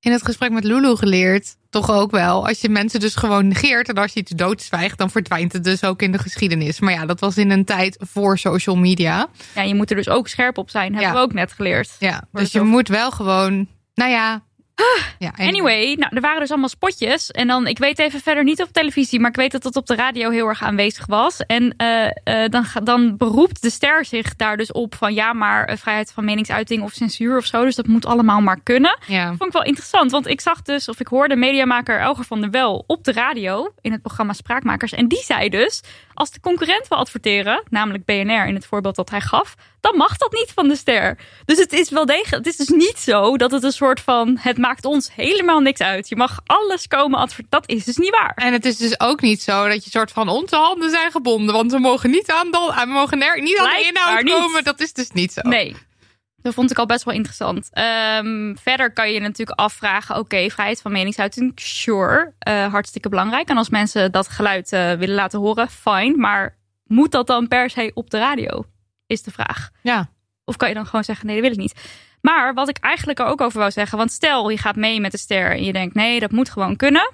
in 0.00 0.12
het 0.12 0.24
gesprek 0.24 0.50
met 0.50 0.64
Lulu 0.64 0.96
geleerd, 0.96 1.56
toch 1.70 1.90
ook 1.90 2.10
wel. 2.10 2.46
Als 2.46 2.60
je 2.60 2.68
mensen 2.68 3.00
dus 3.00 3.14
gewoon 3.16 3.48
negeert 3.48 3.88
en 3.88 3.94
als 3.94 4.12
je 4.12 4.20
iets 4.20 4.30
doodzwijgt, 4.32 4.98
dan 4.98 5.10
verdwijnt 5.10 5.52
het 5.52 5.64
dus 5.64 5.84
ook 5.84 6.02
in 6.02 6.12
de 6.12 6.18
geschiedenis. 6.18 6.80
Maar 6.80 6.92
ja, 6.92 7.06
dat 7.06 7.20
was 7.20 7.36
in 7.36 7.50
een 7.50 7.64
tijd 7.64 7.96
voor 8.00 8.38
social 8.38 8.76
media. 8.76 9.28
Ja, 9.54 9.62
je 9.62 9.74
moet 9.74 9.90
er 9.90 9.96
dus 9.96 10.08
ook 10.08 10.28
scherp 10.28 10.58
op 10.58 10.70
zijn. 10.70 10.92
Hebben 10.92 11.10
Ja. 11.12 11.12
we 11.16 11.20
ook 11.22 11.32
net 11.32 11.52
geleerd. 11.52 11.96
Ja, 11.98 12.24
dus 12.32 12.52
je 12.52 12.60
moet 12.62 12.88
wel 12.88 13.10
gewoon, 13.10 13.66
nou 13.94 14.10
ja. 14.10 14.46
Ja 15.18 15.32
Anyway, 15.36 15.94
nou, 15.94 16.14
er 16.14 16.20
waren 16.20 16.40
dus 16.40 16.50
allemaal 16.50 16.68
spotjes. 16.68 17.30
En 17.30 17.46
dan, 17.46 17.66
ik 17.66 17.78
weet 17.78 17.98
even 17.98 18.20
verder 18.20 18.44
niet 18.44 18.62
op 18.62 18.68
televisie, 18.72 19.20
maar 19.20 19.30
ik 19.30 19.36
weet 19.36 19.52
dat 19.52 19.64
het 19.64 19.76
op 19.76 19.86
de 19.86 19.94
radio 19.94 20.30
heel 20.30 20.46
erg 20.46 20.62
aanwezig 20.62 21.06
was. 21.06 21.40
En 21.46 21.74
eh, 21.76 22.06
eh, 22.06 22.50
dan, 22.50 22.66
dan 22.82 23.16
beroept 23.16 23.62
de 23.62 23.70
ster 23.70 24.04
zich 24.04 24.36
daar 24.36 24.56
dus 24.56 24.72
op 24.72 24.94
van 24.94 25.14
ja, 25.14 25.32
maar 25.32 25.64
eh, 25.64 25.76
vrijheid 25.76 26.12
van 26.12 26.24
meningsuiting 26.24 26.82
of 26.82 26.92
censuur 26.92 27.36
of 27.36 27.44
zo. 27.44 27.64
Dus 27.64 27.74
dat 27.74 27.86
moet 27.86 28.06
allemaal 28.06 28.40
maar 28.40 28.60
kunnen. 28.62 28.98
Ja. 29.06 29.26
vond 29.26 29.42
ik 29.42 29.52
wel 29.52 29.64
interessant, 29.64 30.10
want 30.10 30.26
ik 30.26 30.40
zag 30.40 30.62
dus, 30.62 30.88
of 30.88 31.00
ik 31.00 31.06
hoorde 31.06 31.36
mediamaker 31.36 32.00
Elger 32.00 32.24
van 32.24 32.40
der 32.40 32.50
Wel 32.50 32.84
op 32.86 33.04
de 33.04 33.12
radio 33.12 33.72
in 33.80 33.92
het 33.92 34.00
programma 34.00 34.32
Spraakmakers. 34.32 34.92
En 34.92 35.08
die 35.08 35.22
zei 35.24 35.48
dus, 35.48 35.82
als 36.14 36.30
de 36.30 36.40
concurrent 36.40 36.88
wil 36.88 36.98
adverteren, 36.98 37.62
namelijk 37.70 38.04
BNR 38.04 38.46
in 38.46 38.54
het 38.54 38.66
voorbeeld 38.66 38.96
dat 38.96 39.10
hij 39.10 39.20
gaf, 39.20 39.54
dan 39.80 39.96
mag 39.96 40.16
dat 40.16 40.32
niet 40.32 40.52
van 40.54 40.68
de 40.68 40.76
ster. 40.76 41.18
Dus 41.44 41.58
het 41.58 41.72
is 41.72 41.90
wel 41.90 42.06
degelijk, 42.06 42.44
het 42.44 42.46
is 42.46 42.56
dus 42.56 42.68
niet 42.68 42.98
zo 42.98 43.36
dat 43.36 43.50
het 43.50 43.62
een 43.62 43.72
soort 43.72 44.00
van, 44.00 44.36
het 44.40 44.58
maakt 44.58 44.84
ons 44.84 45.14
helemaal 45.14 45.60
niks 45.60 45.80
uit. 45.80 46.08
Je 46.08 46.16
mag 46.16 46.40
alles 46.46 46.86
komen 46.86 47.18
adverteren. 47.18 47.50
Dat 47.50 47.68
is 47.68 47.84
dus 47.84 47.96
niet 47.96 48.10
waar. 48.10 48.32
En 48.34 48.52
het 48.52 48.64
is 48.64 48.76
dus 48.76 49.00
ook 49.00 49.20
niet 49.20 49.42
zo 49.42 49.68
dat 49.68 49.84
je 49.84 49.90
soort 49.90 50.12
van 50.12 50.28
onze 50.28 50.56
handen 50.56 50.90
zijn 50.90 51.10
gebonden. 51.10 51.54
Want 51.54 51.72
we 51.72 51.78
mogen 51.78 52.10
niet 52.10 52.30
aan 52.30 52.50
de, 52.50 52.72
we 52.84 52.86
mogen 52.86 53.22
er, 53.22 53.42
niet 53.42 53.58
aan 53.58 53.68
de 53.68 53.86
inhoud 53.88 54.22
niet. 54.22 54.32
komen. 54.34 54.64
Dat 54.64 54.80
is 54.80 54.92
dus 54.92 55.10
niet 55.10 55.32
zo. 55.32 55.40
Nee. 55.40 55.76
Dat 56.42 56.54
vond 56.54 56.70
ik 56.70 56.78
al 56.78 56.86
best 56.86 57.04
wel 57.04 57.14
interessant. 57.14 57.68
Ehm, 57.72 58.54
verder 58.54 58.92
kan 58.92 59.12
je 59.12 59.20
natuurlijk 59.20 59.58
afvragen: 59.58 60.16
oké, 60.16 60.50
vrijheid 60.50 60.80
van 60.80 60.92
meningsuiting, 60.92 61.52
sure, 61.54 62.32
eh, 62.38 62.66
hartstikke 62.72 63.08
belangrijk. 63.08 63.48
En 63.48 63.56
als 63.56 63.68
mensen 63.68 64.12
dat 64.12 64.28
geluid 64.28 64.72
eh, 64.72 64.92
willen 64.92 65.14
laten 65.14 65.38
horen, 65.38 65.70
fine. 65.70 66.16
Maar 66.16 66.58
moet 66.84 67.12
dat 67.12 67.26
dan 67.26 67.48
per 67.48 67.70
se 67.70 67.90
op 67.94 68.10
de 68.10 68.18
radio? 68.18 68.64
Is 69.08 69.22
de 69.22 69.30
vraag. 69.30 69.70
Ja. 69.82 70.10
Of 70.44 70.56
kan 70.56 70.68
je 70.68 70.74
dan 70.74 70.86
gewoon 70.86 71.04
zeggen: 71.04 71.26
nee, 71.26 71.34
dat 71.34 71.44
wil 71.44 71.54
ik 71.54 71.60
niet. 71.60 71.80
Maar 72.20 72.54
wat 72.54 72.68
ik 72.68 72.78
eigenlijk 72.78 73.18
er 73.18 73.26
ook 73.26 73.40
over 73.40 73.58
wou 73.58 73.70
zeggen, 73.70 73.98
want 73.98 74.12
stel 74.12 74.48
je 74.48 74.58
gaat 74.58 74.76
mee 74.76 75.00
met 75.00 75.12
de 75.12 75.18
ster 75.18 75.50
en 75.50 75.64
je 75.64 75.72
denkt: 75.72 75.94
nee, 75.94 76.20
dat 76.20 76.30
moet 76.30 76.50
gewoon 76.50 76.76
kunnen. 76.76 77.12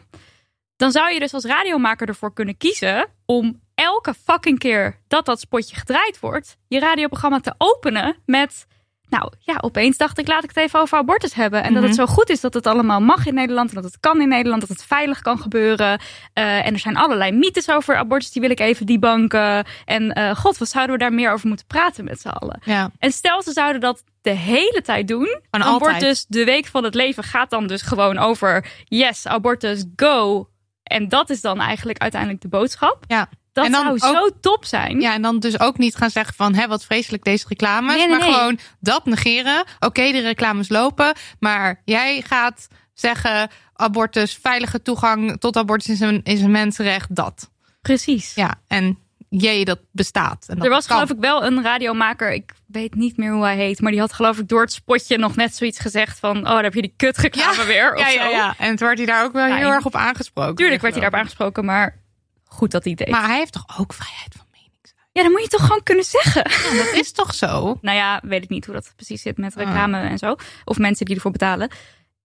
Dan 0.76 0.90
zou 0.90 1.12
je 1.12 1.18
dus 1.18 1.34
als 1.34 1.44
radiomaker 1.44 2.08
ervoor 2.08 2.32
kunnen 2.32 2.56
kiezen 2.56 3.08
om 3.26 3.60
elke 3.74 4.14
fucking 4.14 4.58
keer 4.58 5.00
dat 5.08 5.26
dat 5.26 5.40
spotje 5.40 5.76
gedraaid 5.76 6.20
wordt, 6.20 6.58
je 6.68 6.78
radioprogramma 6.78 7.40
te 7.40 7.54
openen 7.58 8.16
met. 8.26 8.66
Nou 9.08 9.32
ja, 9.38 9.58
opeens 9.60 9.96
dacht 9.96 10.18
ik, 10.18 10.28
laat 10.28 10.44
ik 10.44 10.48
het 10.48 10.58
even 10.58 10.80
over 10.80 10.98
abortus 10.98 11.34
hebben. 11.34 11.62
En 11.62 11.74
dat 11.74 11.82
het 11.82 11.94
zo 11.94 12.06
goed 12.06 12.30
is 12.30 12.40
dat 12.40 12.54
het 12.54 12.66
allemaal 12.66 13.00
mag 13.00 13.26
in 13.26 13.34
Nederland. 13.34 13.68
En 13.68 13.74
dat 13.74 13.84
het 13.84 14.00
kan 14.00 14.20
in 14.20 14.28
Nederland. 14.28 14.60
Dat 14.60 14.70
het 14.70 14.84
veilig 14.84 15.20
kan 15.20 15.38
gebeuren. 15.38 15.98
Eh, 16.32 16.66
en 16.66 16.72
er 16.72 16.78
zijn 16.78 16.96
allerlei 16.96 17.32
mythes 17.32 17.70
over 17.70 17.96
abortus. 17.96 18.30
Die 18.30 18.42
wil 18.42 18.50
ik 18.50 18.60
even 18.60 18.86
debunken. 18.86 19.64
En 19.84 20.12
eh, 20.12 20.36
god, 20.36 20.58
wat 20.58 20.68
zouden 20.68 20.96
we 20.96 21.02
daar 21.02 21.12
meer 21.12 21.32
over 21.32 21.48
moeten 21.48 21.66
praten 21.66 22.04
met 22.04 22.20
z'n 22.20 22.28
allen? 22.28 22.60
Ja. 22.64 22.90
En 22.98 23.12
stel 23.12 23.42
ze 23.42 23.52
zouden 23.52 23.80
dat 23.80 24.04
de 24.22 24.30
hele 24.30 24.82
tijd 24.82 25.08
doen. 25.08 25.40
altijd. 25.62 25.78
wordt 25.78 26.00
dus 26.00 26.26
de 26.28 26.44
week 26.44 26.66
van 26.66 26.84
het 26.84 26.94
leven 26.94 27.22
gaat 27.22 27.50
dan 27.50 27.66
dus 27.66 27.82
gewoon 27.82 28.18
over 28.18 28.66
yes, 28.84 29.26
abortus, 29.26 29.84
go. 29.96 30.48
En 30.82 31.08
dat 31.08 31.30
is 31.30 31.40
dan 31.40 31.60
eigenlijk 31.60 31.98
uiteindelijk 31.98 32.40
de 32.40 32.48
boodschap. 32.48 33.04
Ja. 33.06 33.28
Dat 33.54 33.64
En 33.64 33.72
dan 33.72 33.98
zou 33.98 34.16
ook- 34.16 34.30
zo 34.30 34.38
top 34.40 34.64
zijn. 34.64 35.00
Ja, 35.00 35.14
en 35.14 35.22
dan 35.22 35.38
dus 35.38 35.60
ook 35.60 35.78
niet 35.78 35.96
gaan 35.96 36.10
zeggen 36.10 36.34
van, 36.34 36.54
hé, 36.54 36.66
wat 36.66 36.84
vreselijk 36.84 37.24
deze 37.24 37.44
reclames. 37.48 37.96
Nee, 37.96 37.98
nee, 37.98 38.08
maar 38.08 38.26
nee. 38.26 38.34
gewoon 38.34 38.58
dat 38.80 39.04
negeren. 39.04 39.64
Oké, 39.80 40.12
de 40.12 40.20
reclames 40.20 40.68
lopen. 40.68 41.12
Maar 41.38 41.80
jij 41.84 42.22
gaat 42.26 42.68
zeggen, 42.94 43.48
abortus, 43.74 44.38
veilige 44.42 44.82
toegang 44.82 45.40
tot 45.40 45.56
abortus 45.56 45.88
is 45.88 46.00
een, 46.00 46.20
is 46.24 46.40
een 46.40 46.50
mensenrecht, 46.50 47.14
dat. 47.14 47.50
Precies. 47.82 48.34
Ja, 48.34 48.54
en 48.68 48.98
jee, 49.28 49.64
dat 49.64 49.78
bestaat. 49.92 50.44
En 50.48 50.56
dat 50.56 50.64
er 50.64 50.70
was 50.70 50.86
kan. 50.86 50.96
geloof 50.96 51.10
ik 51.16 51.20
wel 51.20 51.44
een 51.44 51.62
radiomaker, 51.62 52.32
ik 52.32 52.52
weet 52.66 52.94
niet 52.94 53.16
meer 53.16 53.32
hoe 53.32 53.44
hij 53.44 53.56
heet, 53.56 53.80
maar 53.80 53.90
die 53.90 54.00
had 54.00 54.12
geloof 54.12 54.38
ik 54.38 54.48
door 54.48 54.60
het 54.60 54.72
spotje 54.72 55.18
nog 55.18 55.36
net 55.36 55.56
zoiets 55.56 55.78
gezegd 55.78 56.18
van, 56.18 56.36
oh, 56.36 56.44
daar 56.44 56.62
heb 56.62 56.74
je 56.74 56.82
die 56.82 56.94
kutreclame 56.96 57.64
weer. 57.64 57.94
Of 57.94 58.00
ja, 58.00 58.08
ja, 58.08 58.28
ja. 58.28 58.54
En 58.58 58.76
toen 58.76 58.86
werd 58.86 58.98
hij 58.98 59.06
daar 59.06 59.24
ook 59.24 59.32
wel 59.32 59.54
heel 59.54 59.70
erg 59.70 59.84
op 59.84 59.94
aangesproken. 59.94 60.54
Tuurlijk 60.54 60.82
werd 60.82 60.94
hij 60.94 61.02
daarop 61.02 61.20
aangesproken, 61.20 61.64
maar 61.64 62.02
goed 62.44 62.70
dat 62.70 62.84
hij 62.84 62.94
deed. 62.94 63.08
Maar 63.08 63.26
hij 63.26 63.36
heeft 63.38 63.52
toch 63.52 63.78
ook 63.78 63.92
vrijheid 63.92 64.34
van 64.36 64.46
meningsuiting? 64.52 65.08
ja, 65.12 65.22
dan 65.22 65.30
moet 65.32 65.42
je 65.42 65.48
toch 65.48 65.60
gewoon 65.66 65.82
kunnen 65.82 66.04
zeggen. 66.04 66.44
Dat 66.76 66.92
is 66.92 67.12
toch 67.12 67.34
zo? 67.34 67.74
Nou 67.80 67.96
ja, 67.96 68.20
weet 68.24 68.42
ik 68.42 68.48
niet 68.48 68.64
hoe 68.64 68.74
dat 68.74 68.92
precies 68.96 69.22
zit 69.22 69.36
met 69.36 69.56
Ah. 69.56 69.64
reclame 69.64 69.98
en 69.98 70.18
zo. 70.18 70.36
Of 70.64 70.78
mensen 70.78 71.06
die 71.06 71.14
ervoor 71.14 71.30
betalen. 71.30 71.70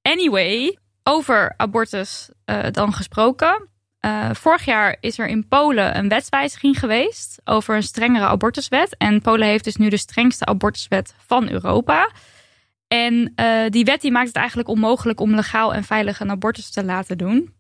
Anyway, 0.02 0.78
over 1.04 1.54
abortus 1.58 2.30
eh, 2.46 2.66
dan 2.72 2.94
gesproken. 2.94 3.68
Eh, 4.00 4.30
vorig 4.34 4.66
jaar 4.66 4.98
is 5.00 5.20
er 5.20 5.28
in 5.28 5.48
Polen 5.48 5.98
een 5.98 6.10
wetswijziging 6.10 6.80
geweest 6.80 7.42
over 7.44 7.76
een 7.76 7.84
strengere 7.84 8.26
abortuswet. 8.26 8.96
En 8.98 9.22
Polen 9.22 9.48
heeft 9.48 9.64
dus 9.64 9.76
nu 9.76 9.90
de 9.90 9.98
strengste 9.98 10.46
abortuswet 10.46 11.14
van 11.26 11.50
Europa. 11.50 12.12
En 12.88 13.32
eh, 13.36 13.70
die 13.70 13.86
wet 13.86 14.02
die 14.02 14.12
maakt 14.12 14.28
het 14.28 14.36
eigenlijk 14.36 14.70
onmogelijk 14.70 15.20
om 15.20 15.36
legaal 15.36 15.74
en 15.74 15.84
veilig 15.84 16.20
een 16.20 16.30
abortus 16.32 16.70
te 16.70 16.84
laten 16.84 17.18
doen. 17.18 17.54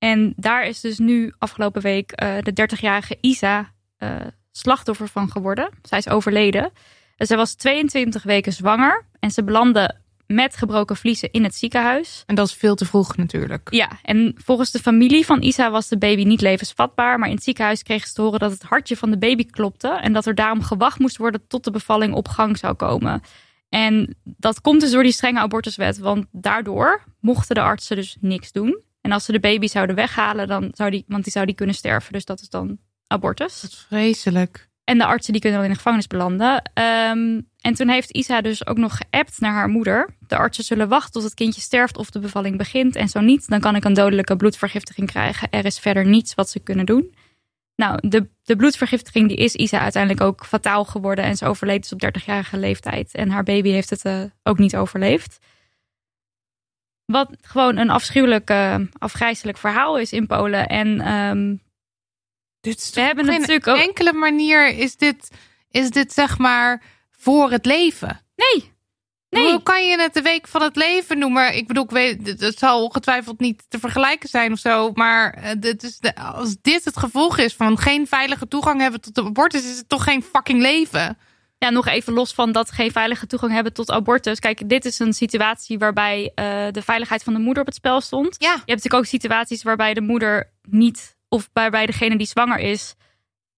En 0.00 0.32
daar 0.36 0.66
is 0.66 0.80
dus 0.80 0.98
nu 0.98 1.32
afgelopen 1.38 1.82
week 1.82 2.12
eh, 2.12 2.34
de 2.42 2.68
30-jarige 2.76 3.18
Isa 3.20 3.72
eh, 3.96 4.16
slachtoffer 4.50 5.08
van 5.08 5.30
geworden. 5.30 5.70
Zij 5.82 5.98
is 5.98 6.08
overleden. 6.08 6.72
Zij 7.16 7.36
was 7.36 7.54
22 7.54 8.22
weken 8.22 8.52
zwanger 8.52 9.04
en 9.18 9.30
ze 9.30 9.44
belandde 9.44 9.94
met 10.26 10.56
gebroken 10.56 10.96
vliezen 10.96 11.30
in 11.30 11.44
het 11.44 11.54
ziekenhuis. 11.54 12.22
En 12.26 12.34
dat 12.34 12.46
is 12.46 12.54
veel 12.54 12.74
te 12.74 12.84
vroeg 12.84 13.16
natuurlijk. 13.16 13.68
Ja, 13.70 13.90
en 14.02 14.34
volgens 14.44 14.70
de 14.70 14.78
familie 14.78 15.26
van 15.26 15.42
Isa 15.42 15.70
was 15.70 15.88
de 15.88 15.98
baby 15.98 16.24
niet 16.24 16.40
levensvatbaar. 16.40 17.18
Maar 17.18 17.28
in 17.28 17.34
het 17.34 17.44
ziekenhuis 17.44 17.82
kregen 17.82 18.08
ze 18.08 18.14
te 18.14 18.22
horen 18.22 18.38
dat 18.38 18.52
het 18.52 18.62
hartje 18.62 18.96
van 18.96 19.10
de 19.10 19.18
baby 19.18 19.46
klopte. 19.46 19.88
En 19.88 20.12
dat 20.12 20.26
er 20.26 20.34
daarom 20.34 20.62
gewacht 20.62 20.98
moest 20.98 21.16
worden 21.16 21.46
tot 21.46 21.64
de 21.64 21.70
bevalling 21.70 22.14
op 22.14 22.28
gang 22.28 22.58
zou 22.58 22.74
komen. 22.74 23.22
En 23.68 24.16
dat 24.24 24.60
komt 24.60 24.80
dus 24.80 24.90
door 24.90 25.02
die 25.02 25.12
strenge 25.12 25.38
abortuswet. 25.38 25.98
Want 25.98 26.26
daardoor 26.32 27.04
mochten 27.20 27.54
de 27.54 27.60
artsen 27.60 27.96
dus 27.96 28.16
niks 28.20 28.52
doen. 28.52 28.80
En 29.00 29.12
als 29.12 29.24
ze 29.24 29.32
de 29.32 29.40
baby 29.40 29.66
zouden 29.66 29.96
weghalen, 29.96 30.48
dan 30.48 30.70
zou 30.74 30.90
die, 30.90 31.04
want 31.06 31.24
die 31.24 31.32
zou 31.32 31.46
die 31.46 31.54
kunnen 31.54 31.74
sterven. 31.74 32.12
Dus 32.12 32.24
dat 32.24 32.40
is 32.40 32.48
dan 32.48 32.78
abortus. 33.06 33.60
Dat 33.60 33.70
is 33.70 33.84
vreselijk. 33.88 34.68
En 34.84 34.98
de 34.98 35.04
artsen 35.04 35.32
die 35.32 35.40
kunnen 35.40 35.58
dan 35.58 35.68
in 35.68 35.74
de 35.74 35.80
gevangenis 35.80 36.06
belanden. 36.06 36.62
Ehm, 36.74 37.40
en 37.60 37.74
toen 37.74 37.88
heeft 37.88 38.10
Isa 38.10 38.40
dus 38.40 38.66
ook 38.66 38.78
nog 38.78 38.96
geappt 38.96 39.40
naar 39.40 39.52
haar 39.52 39.68
moeder. 39.68 40.16
De 40.26 40.36
artsen 40.36 40.64
zullen 40.64 40.88
wachten 40.88 41.12
tot 41.12 41.22
het 41.22 41.34
kindje 41.34 41.60
sterft 41.60 41.96
of 41.96 42.10
de 42.10 42.18
bevalling 42.18 42.56
begint. 42.56 42.96
En 42.96 43.08
zo 43.08 43.20
niet, 43.20 43.48
dan 43.48 43.60
kan 43.60 43.76
ik 43.76 43.84
een 43.84 43.94
dodelijke 43.94 44.36
bloedvergiftiging 44.36 45.06
krijgen. 45.06 45.50
Er 45.50 45.64
is 45.64 45.78
verder 45.78 46.06
niets 46.06 46.34
wat 46.34 46.50
ze 46.50 46.60
kunnen 46.60 46.86
doen. 46.86 47.14
Nou, 47.76 48.08
de, 48.08 48.28
de 48.44 48.56
bloedvergiftiging 48.56 49.28
die 49.28 49.36
is 49.36 49.54
Isa 49.54 49.78
uiteindelijk 49.78 50.22
ook 50.22 50.46
fataal 50.46 50.84
geworden. 50.84 51.24
En 51.24 51.36
ze 51.36 51.46
overleed 51.46 51.82
dus 51.82 51.92
op 51.92 52.20
30-jarige 52.20 52.58
leeftijd. 52.58 53.14
En 53.14 53.30
haar 53.30 53.42
baby 53.42 53.70
heeft 53.70 53.90
het 53.90 54.04
eh, 54.04 54.22
ook 54.42 54.58
niet 54.58 54.76
overleefd. 54.76 55.38
Wat 57.10 57.30
gewoon 57.40 57.76
een 57.76 57.90
afschuwelijk, 57.90 58.50
eh, 58.50 58.76
afgrijzelijk 58.98 59.58
verhaal 59.58 59.98
is 59.98 60.12
in 60.12 60.26
Polen. 60.26 60.66
En 60.66 61.00
ehm, 61.00 61.56
Dit 62.60 62.90
we 62.94 63.00
hebben 63.00 63.26
natuurlijk 63.26 63.66
ook... 63.66 63.76
enkele 63.76 64.12
manier 64.12 64.68
is 64.68 64.96
dit, 64.96 65.30
is 65.70 65.90
dit 65.90 66.12
zeg 66.12 66.38
maar 66.38 66.82
voor 67.10 67.50
het 67.50 67.66
leven. 67.66 68.20
Nee, 68.36 68.72
nee. 69.30 69.50
Hoe 69.50 69.62
kan 69.62 69.88
je 69.88 70.00
het 70.00 70.14
de 70.14 70.22
week 70.22 70.48
van 70.48 70.62
het 70.62 70.76
leven 70.76 71.18
noemen? 71.18 71.56
Ik 71.56 71.66
bedoel, 71.66 71.84
ik 71.84 71.90
weet, 71.90 72.40
het- 72.40 72.58
zal 72.58 72.84
ongetwijfeld 72.84 73.40
niet 73.40 73.64
te 73.68 73.78
vergelijken 73.78 74.28
zijn 74.28 74.52
of 74.52 74.58
zo. 74.58 74.90
Maar 74.94 75.32
eh, 75.34 75.50
dit 75.58 75.82
is 75.82 75.98
de, 75.98 76.16
als 76.16 76.56
dit 76.62 76.84
het 76.84 76.96
gevolg 76.96 77.38
is 77.38 77.54
van 77.54 77.78
geen 77.78 78.06
veilige 78.06 78.48
toegang 78.48 78.80
hebben 78.80 79.00
tot 79.00 79.14
de 79.14 79.22
abortus, 79.24 79.70
is 79.70 79.76
het 79.76 79.88
toch 79.88 80.04
geen 80.04 80.22
fucking 80.22 80.60
leven? 80.60 81.18
Ja, 81.64 81.70
nog 81.70 81.86
even 81.86 82.12
los 82.12 82.34
van 82.34 82.52
dat 82.52 82.70
geen 82.70 82.90
veilige 82.92 83.26
toegang 83.26 83.52
hebben 83.52 83.72
tot 83.72 83.90
abortus. 83.90 84.38
Kijk, 84.38 84.68
dit 84.68 84.84
is 84.84 84.98
een 84.98 85.12
situatie 85.12 85.78
waarbij 85.78 86.32
eh, 86.34 86.66
de 86.70 86.82
veiligheid 86.82 87.22
van 87.22 87.32
de 87.32 87.38
moeder 87.38 87.60
op 87.62 87.66
het 87.66 87.76
spel 87.76 88.00
stond. 88.00 88.36
Ja. 88.38 88.46
Je 88.48 88.54
hebt 88.56 88.66
natuurlijk 88.66 88.94
ook 88.94 89.04
situaties 89.06 89.62
waarbij 89.62 89.94
de 89.94 90.00
moeder 90.00 90.50
niet, 90.68 91.16
of 91.28 91.50
waarbij 91.52 91.86
degene 91.86 92.16
die 92.16 92.26
zwanger 92.26 92.58
is, 92.58 92.94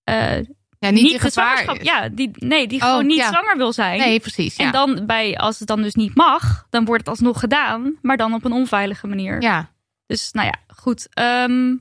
eh, 0.05 0.37
Ja, 0.79 0.91
niet, 0.91 1.03
niet, 1.03 1.13
in 1.13 1.13
de 1.13 1.19
gevaar 1.19 1.31
zwangerschap, 1.59 1.77
is. 1.77 1.83
ja, 1.87 2.09
die, 2.09 2.31
nee, 2.35 2.67
die 2.69 2.81
Oh, 2.81 2.87
gewoon 2.87 3.07
niet 3.07 3.17
ja. 3.17 3.29
zwanger 3.29 3.57
wil 3.57 3.73
zijn. 3.73 3.99
Nee, 3.99 4.21
precies. 4.21 4.57
Ja. 4.57 4.65
En 4.65 4.73
dan 4.73 5.07
bij, 5.07 5.37
als 5.39 5.59
het 5.59 5.69
dan 5.69 5.83
dus 5.83 5.95
niet 5.95 6.15
mag, 6.15 6.67
dan 6.71 6.85
wordt 6.85 7.01
het 7.01 7.09
alsnog 7.11 7.41
gedaan, 7.41 7.99
maar 8.03 8.17
dan 8.17 8.35
op 8.35 8.45
een 8.45 8.53
onveilige 8.53 9.07
manier. 9.07 9.43
ja. 9.43 9.71
Dus 10.07 10.33
nou 10.33 10.47
ja, 10.47 10.55
goed. 10.77 11.07
ehm, 11.15 11.75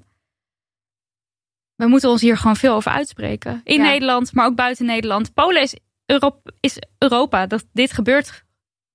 we 1.76 1.88
moeten 1.88 2.10
ons 2.10 2.22
hier 2.22 2.38
gewoon 2.38 2.56
veel 2.56 2.74
over 2.76 2.92
uitspreken. 2.92 3.62
In 3.64 3.76
Ja. 3.82 3.84
Nederland, 3.90 4.34
maar 4.34 4.46
ook 4.46 4.56
buiten 4.56 4.86
Nederland. 4.86 5.34
Polen 5.34 5.62
is, 5.62 5.76
Europa, 6.12 6.52
is 6.60 6.78
Europa. 6.98 7.48
Dat, 7.48 7.66
dit 7.74 7.94
gebeurt 7.94 8.44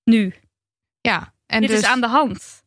nu. 0.03 0.33
ja. 1.01 1.35
En 1.45 1.61
dit 1.61 1.69
dus 1.69 1.79
is 1.79 1.85
aan 1.85 2.01
de 2.01 2.07
hand. 2.07 2.63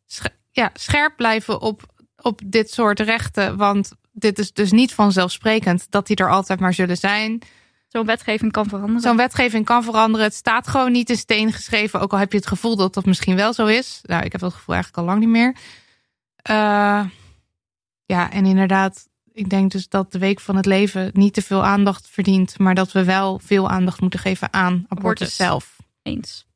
ja, 0.51 0.71
scherp 0.75 1.17
blijven 1.17 1.61
op, 1.61 1.83
op 2.17 2.41
dit 2.45 2.71
soort 2.71 3.01
rechten. 3.01 3.57
Want 3.57 3.93
dit 4.13 4.39
is 4.39 4.53
dus 4.53 4.71
niet 4.71 4.95
vanzelfsprekend 4.95 5.91
dat 5.91 6.07
die 6.07 6.17
er 6.17 6.31
altijd 6.31 6.61
maar 6.61 6.75
zullen 6.75 6.97
zijn. 6.97 7.43
Zo'n 7.89 8.07
wetgeving 8.07 8.53
kan 8.53 8.67
veranderen. 8.67 9.01
Zo'n 9.01 9.17
wetgeving 9.17 9.65
kan 9.65 9.85
veranderen. 9.85 10.27
Het 10.27 10.35
staat 10.35 10.69
gewoon 10.69 10.93
niet 10.93 11.11
in 11.11 11.17
steen 11.17 11.53
geschreven. 11.53 12.01
Ook 12.01 12.13
al 12.13 12.19
heb 12.19 12.33
je 12.33 12.39
het 12.39 12.47
gevoel 12.47 12.77
dat 12.77 12.95
dat 12.95 13.05
misschien 13.05 13.37
wel 13.37 13.53
zo 13.53 13.67
is. 13.67 14.01
Nou, 14.03 14.25
ik 14.25 14.33
heb 14.33 14.41
dat 14.41 14.55
gevoel 14.55 14.75
eigenlijk 14.75 15.03
al 15.03 15.09
lang 15.13 15.21
niet 15.21 15.35
meer. 15.35 15.57
Uh, 16.51 17.07
ja, 18.05 18.31
en 18.31 18.47
inderdaad, 18.47 19.09
ik 19.33 19.51
denk 19.51 19.71
dus 19.71 19.89
dat 19.89 20.13
de 20.13 20.19
Week 20.19 20.41
van 20.41 20.57
het 20.57 20.67
Leven 20.67 21.11
niet 21.13 21.35
te 21.35 21.43
veel 21.43 21.65
aandacht 21.65 22.09
verdient. 22.11 22.59
Maar 22.59 22.75
dat 22.75 22.93
we 22.93 23.05
wel 23.05 23.41
veel 23.45 23.69
aandacht 23.71 24.01
moeten 24.01 24.21
geven 24.21 24.53
aan 24.53 24.73
abortus, 24.73 24.99
Abortus. 24.99 25.37
zelf. 25.37 25.77
Eens. 26.03 26.47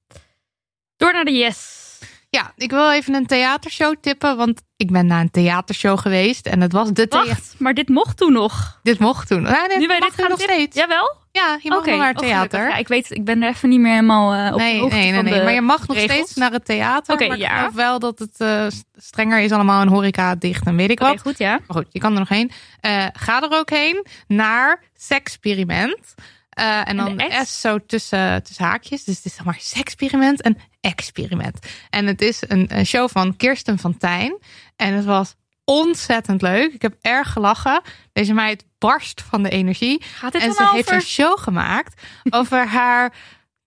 Door 0.96 1.12
naar 1.12 1.24
de 1.24 1.32
yes. 1.32 1.82
Ja, 2.30 2.52
ik 2.56 2.70
wil 2.70 2.92
even 2.92 3.14
een 3.14 3.26
theatershow 3.26 3.94
tippen. 4.01 4.36
Want 4.36 4.62
ik 4.76 4.92
ben 4.92 5.06
naar 5.06 5.20
een 5.20 5.30
theatershow 5.30 5.98
geweest. 5.98 6.46
En 6.46 6.60
het 6.60 6.72
was 6.72 6.92
de. 6.92 7.06
Wacht, 7.09 7.55
maar 7.59 7.74
dit 7.74 7.88
mocht 7.88 8.16
toen 8.16 8.32
nog. 8.32 8.80
Dit 8.82 8.98
mocht 8.98 9.28
toen. 9.28 9.42
Nee, 9.42 9.78
Nu 9.78 9.86
wij 9.86 10.01
dit 10.01 10.12
gaan 10.14 10.28
nog 10.28 10.40
steeds. 10.40 10.76
Jawel? 10.76 11.16
Ja, 11.35 11.59
je 11.62 11.69
mag 11.69 11.85
wel 11.85 11.97
naar 11.97 12.09
het 12.09 12.16
oh, 12.16 12.23
gelukkig. 12.28 12.51
theater. 12.51 12.69
Ja, 12.69 12.77
ik 12.77 12.89
weet, 12.89 13.11
ik 13.11 13.24
ben 13.24 13.43
er 13.43 13.48
even 13.48 13.69
niet 13.69 13.81
meer 13.81 13.90
helemaal 13.94 14.35
eh, 14.35 14.52
op 14.52 14.59
de 14.59 14.65
nee, 14.65 14.81
hoogte 14.81 14.97
nee, 14.97 15.05
nee, 15.05 15.15
van 15.15 15.24
nee. 15.24 15.39
de 15.39 15.44
Maar 15.44 15.52
je 15.52 15.61
mag 15.61 15.86
nog 15.86 15.97
regels. 15.97 16.12
steeds 16.16 16.35
naar 16.35 16.52
het 16.52 16.65
theater. 16.65 17.15
Oké, 17.15 17.27
maar 17.27 17.36
ik 17.36 17.43
ja. 17.43 17.59
geloof 17.59 17.74
wel 17.74 17.98
dat 17.98 18.19
het 18.19 18.40
eh, 18.40 18.66
strenger 18.97 19.40
is 19.40 19.52
allemaal 19.52 19.82
in 19.82 19.89
horeca 19.89 20.35
dicht 20.35 20.66
en 20.66 20.77
weet 20.77 20.90
ik 20.90 21.01
Oké, 21.01 21.11
wat. 21.11 21.20
goed, 21.20 21.39
ja. 21.39 21.51
Maar 21.66 21.77
goed, 21.77 21.86
je 21.90 21.98
kan 21.98 22.12
er 22.12 22.19
nog 22.19 22.28
heen. 22.28 22.51
Eh, 22.81 23.06
ga 23.12 23.43
er 23.43 23.59
ook 23.59 23.70
heen 23.70 24.06
naar 24.27 24.82
Sexperiment. 24.97 26.15
Eh, 26.51 26.78
en 26.78 26.85
En 26.85 26.97
dan 26.97 27.16
de 27.16 27.40
S? 27.44 27.48
S 27.48 27.61
zo 27.61 27.78
tussen, 27.86 28.43
tussen 28.43 28.65
haakjes. 28.65 29.05
Dus 29.05 29.16
het 29.16 29.24
is 29.24 29.35
zeg 29.35 29.44
maar 29.44 29.56
Sexperiment 29.59 30.43
en 30.43 30.56
Experiment. 30.81 31.59
En 31.90 32.06
het 32.06 32.23
is 32.23 32.43
een, 32.47 32.66
een 32.78 32.86
show 32.86 33.09
van 33.11 33.36
Kirsten 33.36 33.78
van 33.78 33.97
Tijn. 33.97 34.39
En 34.77 34.94
het 34.94 35.05
was 35.05 35.35
ontzettend 35.64 36.42
leuk. 36.42 36.72
Ik 36.72 36.82
heb 36.82 36.96
erg 37.00 37.32
gelachen. 37.32 37.82
Deze 38.12 38.32
meid 38.32 38.64
barst 38.78 39.22
van 39.22 39.42
de 39.42 39.48
energie. 39.50 40.02
Gaat 40.02 40.32
dit 40.32 40.42
en 40.42 40.52
ze 40.52 40.62
over? 40.62 40.74
heeft 40.74 40.90
een 40.90 41.00
show 41.00 41.38
gemaakt 41.38 42.02
over 42.30 42.66
haar 42.66 43.12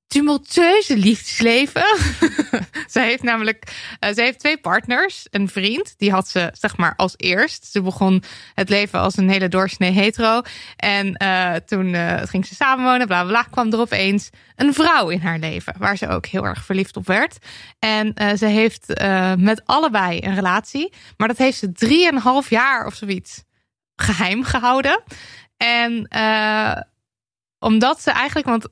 tumultueuze 0.07 0.97
liefdesleven. 0.97 1.85
ze 2.93 2.99
heeft 2.99 3.23
namelijk, 3.23 3.63
eh, 3.99 4.13
ze 4.13 4.21
heeft 4.21 4.39
twee 4.39 4.57
partners, 4.57 5.25
een 5.31 5.49
vriend, 5.49 5.93
die 5.97 6.11
had 6.11 6.27
ze 6.27 6.49
zeg 6.53 6.77
maar 6.77 6.93
als 6.95 7.13
eerst. 7.17 7.65
Ze 7.65 7.81
begon 7.81 8.23
het 8.53 8.69
leven 8.69 8.99
als 8.99 9.17
een 9.17 9.29
hele 9.29 9.47
doorsnee 9.47 9.91
hetero 9.91 10.41
en 10.75 11.13
eh, 11.13 11.55
toen 11.55 11.93
eh, 11.93 12.21
ging 12.23 12.45
ze 12.45 12.55
samenwonen, 12.55 13.07
bla 13.07 13.23
bla 13.23 13.43
kwam 13.43 13.73
er 13.73 13.79
opeens 13.79 14.29
een 14.55 14.73
vrouw 14.73 15.09
in 15.09 15.21
haar 15.21 15.39
leven 15.39 15.73
waar 15.77 15.97
ze 15.97 16.07
ook 16.07 16.25
heel 16.25 16.45
erg 16.45 16.65
verliefd 16.65 16.97
op 16.97 17.07
werd. 17.07 17.37
En 17.79 18.13
ze 18.37 18.45
heeft 18.45 18.87
met 19.37 19.61
allebei 19.65 20.19
een 20.21 20.35
relatie, 20.35 20.93
maar 21.17 21.27
dat 21.27 21.37
heeft 21.37 21.57
ze 21.57 21.71
drieënhalf 21.71 22.49
jaar 22.49 22.85
of 22.85 22.93
zoiets 22.93 23.43
geheim 23.95 24.43
gehouden. 24.43 25.03
En 25.57 26.07
omdat 27.59 28.01
ze 28.01 28.11
eigenlijk, 28.11 28.47
want 28.47 28.67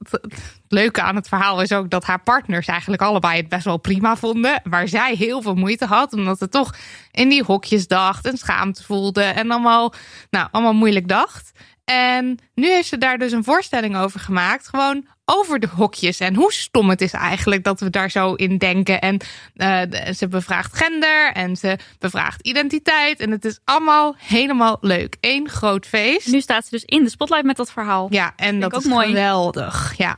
leuke 0.75 1.01
aan 1.01 1.15
het 1.15 1.27
verhaal 1.27 1.61
is 1.61 1.71
ook 1.71 1.89
dat 1.89 2.03
haar 2.03 2.23
partners 2.23 2.67
eigenlijk 2.67 3.01
allebei 3.01 3.37
het 3.37 3.49
best 3.49 3.65
wel 3.65 3.77
prima 3.77 4.15
vonden. 4.15 4.61
Waar 4.63 4.87
zij 4.87 5.15
heel 5.15 5.41
veel 5.41 5.55
moeite 5.55 5.85
had, 5.85 6.13
omdat 6.13 6.37
ze 6.37 6.49
toch 6.49 6.75
in 7.11 7.29
die 7.29 7.43
hokjes 7.43 7.87
dacht 7.87 8.25
en 8.25 8.37
schaamte 8.37 8.83
voelde 8.83 9.23
en 9.23 9.51
allemaal, 9.51 9.93
nou, 10.29 10.47
allemaal 10.51 10.73
moeilijk 10.73 11.07
dacht. 11.07 11.51
En 11.85 12.39
nu 12.53 12.67
heeft 12.67 12.87
ze 12.87 12.97
daar 12.97 13.17
dus 13.17 13.31
een 13.31 13.43
voorstelling 13.43 13.97
over 13.97 14.19
gemaakt. 14.19 14.67
Gewoon 14.67 15.05
over 15.25 15.59
de 15.59 15.67
hokjes 15.67 16.19
en 16.19 16.35
hoe 16.35 16.53
stom 16.53 16.89
het 16.89 17.01
is 17.01 17.11
eigenlijk 17.11 17.63
dat 17.63 17.79
we 17.79 17.89
daar 17.89 18.11
zo 18.11 18.33
in 18.33 18.57
denken. 18.57 19.01
En 19.01 19.19
eh, 19.55 20.13
ze 20.13 20.27
bevraagt 20.27 20.77
gender 20.77 21.31
en 21.33 21.55
ze 21.55 21.77
bevraagt 21.99 22.47
identiteit. 22.47 23.19
En 23.19 23.31
het 23.31 23.45
is 23.45 23.59
allemaal 23.63 24.15
helemaal 24.17 24.77
leuk. 24.81 25.17
Eén 25.21 25.49
groot 25.49 25.85
feest. 25.85 26.27
Nu 26.27 26.41
staat 26.41 26.63
ze 26.63 26.69
dus 26.69 26.83
in 26.85 27.03
de 27.03 27.09
spotlight 27.09 27.45
met 27.45 27.55
dat 27.57 27.71
verhaal. 27.71 28.07
Ja, 28.09 28.33
en 28.35 28.59
dat 28.59 28.73
ook 28.73 28.81
is 28.81 28.87
mooi. 28.87 29.07
geweldig. 29.07 29.93
Ja, 29.97 30.17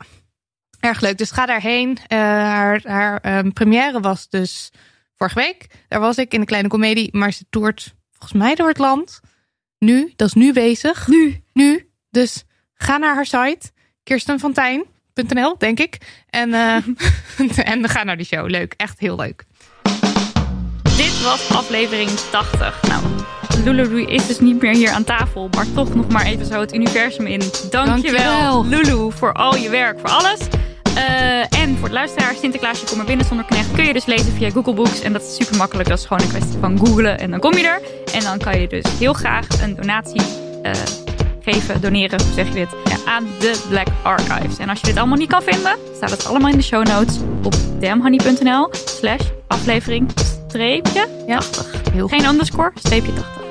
erg 0.88 1.02
leuk. 1.02 1.18
Dus 1.18 1.32
ga 1.32 1.46
daarheen. 1.46 1.98
Eh, 2.08 2.18
haar 2.20 2.82
haar 2.84 3.20
ehm, 3.22 3.52
première 3.52 4.00
was 4.00 4.30
dus 4.30 4.72
vorige 5.16 5.40
week. 5.40 5.68
Daar 5.88 6.00
was 6.00 6.18
ik 6.18 6.34
in 6.34 6.40
de 6.40 6.46
kleine 6.46 6.68
komedie. 6.68 7.10
Maar 7.12 7.32
ze 7.32 7.46
toert 7.50 7.94
volgens 8.12 8.40
mij 8.40 8.56
door 8.56 8.68
het 8.68 8.78
land. 8.78 9.20
Nu, 9.80 10.14
dat 10.16 10.28
is 10.28 10.34
nu 10.34 10.54
bezig. 10.54 11.08
Nu. 11.08 11.44
Nu. 11.54 11.90
Dus 12.10 12.44
ga 12.74 12.98
naar 12.98 13.16
haar 13.16 13.26
site. 13.26 13.72
kirstenvantijn.nl, 14.04 15.58
denk 15.58 15.80
ik. 15.80 15.98
En, 16.30 16.54
eh 16.54 16.78
en 17.74 17.90
ga 17.90 18.04
naar 18.04 18.18
die 18.18 18.26
show. 18.26 18.50
Leuk. 18.50 18.74
Echt 18.78 19.00
heel 19.00 19.16
leuk. 19.16 19.46
Dit 20.98 21.22
was 21.24 21.50
aflevering 21.50 22.10
80. 22.10 22.82
Nou, 22.82 23.04
Lulu 23.64 24.06
is 24.06 24.28
dus 24.28 24.40
niet 24.40 24.62
meer 24.62 24.74
hier 24.74 24.90
aan 24.92 25.04
tafel, 25.04 25.50
maar 25.56 25.66
toch 25.74 25.96
nog 25.96 26.08
maar 26.08 26.26
even 26.26 26.46
zo 26.46 26.60
het 26.60 26.74
universum 26.74 27.28
in. 27.28 27.40
Dankjewel, 27.40 27.86
Dankjewel. 27.86 28.66
Lulu, 28.66 29.12
voor 29.12 29.34
al 29.34 29.56
je 29.56 29.70
werk, 29.70 30.00
voor 30.00 30.10
alles. 30.10 30.40
Eh, 30.98 31.60
en 31.62 31.78
voor 31.78 31.88
de 31.88 31.94
luisteraar, 31.94 32.34
Sinterklaasje 32.42 32.86
kom 32.86 32.98
maar 32.98 33.06
binnen 33.06 33.26
zonder 33.26 33.46
knecht 33.46 33.72
kun 33.72 33.86
je 33.86 33.94
dus 33.94 34.06
lezen 34.06 34.34
via 34.34 34.50
Google 34.50 34.74
Books. 34.74 35.02
En 35.02 35.14
dat 35.14 35.22
is 35.22 35.36
super 35.36 35.58
makkelijk. 35.58 35.90
Dat 35.90 35.98
is 35.98 36.06
gewoon 36.06 36.24
een 36.24 36.30
kwestie 36.30 36.60
van 36.60 36.80
googlen 36.80 37.20
en 37.20 37.32
dan 37.32 37.40
kom 37.40 37.58
je 37.58 37.68
er. 37.68 37.82
En 38.14 38.22
dan 38.22 38.38
kan 38.38 38.60
je 38.62 38.68
dus 38.68 38.86
heel 39.00 39.14
graag 39.14 39.48
een 39.62 39.76
donatie 39.76 40.22
eh, 40.64 40.72
geven, 41.42 41.82
doneren, 41.82 42.22
hoe 42.22 42.34
zeg 42.34 42.48
je 42.48 42.54
dit, 42.54 42.76
aan 43.06 43.28
de 43.40 43.66
Black 43.70 43.88
Archives. 44.04 44.58
En 44.58 44.70
als 44.70 44.80
je 44.80 44.86
dit 44.86 44.98
allemaal 44.98 45.18
niet 45.18 45.30
kan 45.30 45.42
vinden, 45.42 45.76
staat 45.96 46.10
het 46.10 46.26
allemaal 46.26 46.52
in 46.52 46.58
de 46.58 46.64
show 46.64 46.88
notes 46.88 47.18
op 47.44 47.54
damhoney.nl 47.80 48.70
slash 49.00 49.26
aflevering 49.48 50.12
streepje 50.48 51.08
Ja, 51.28 51.42
heel 51.92 52.08
geen 52.08 52.26
underscore, 52.26 52.72
streepje 52.76 53.14
80. 53.14 53.47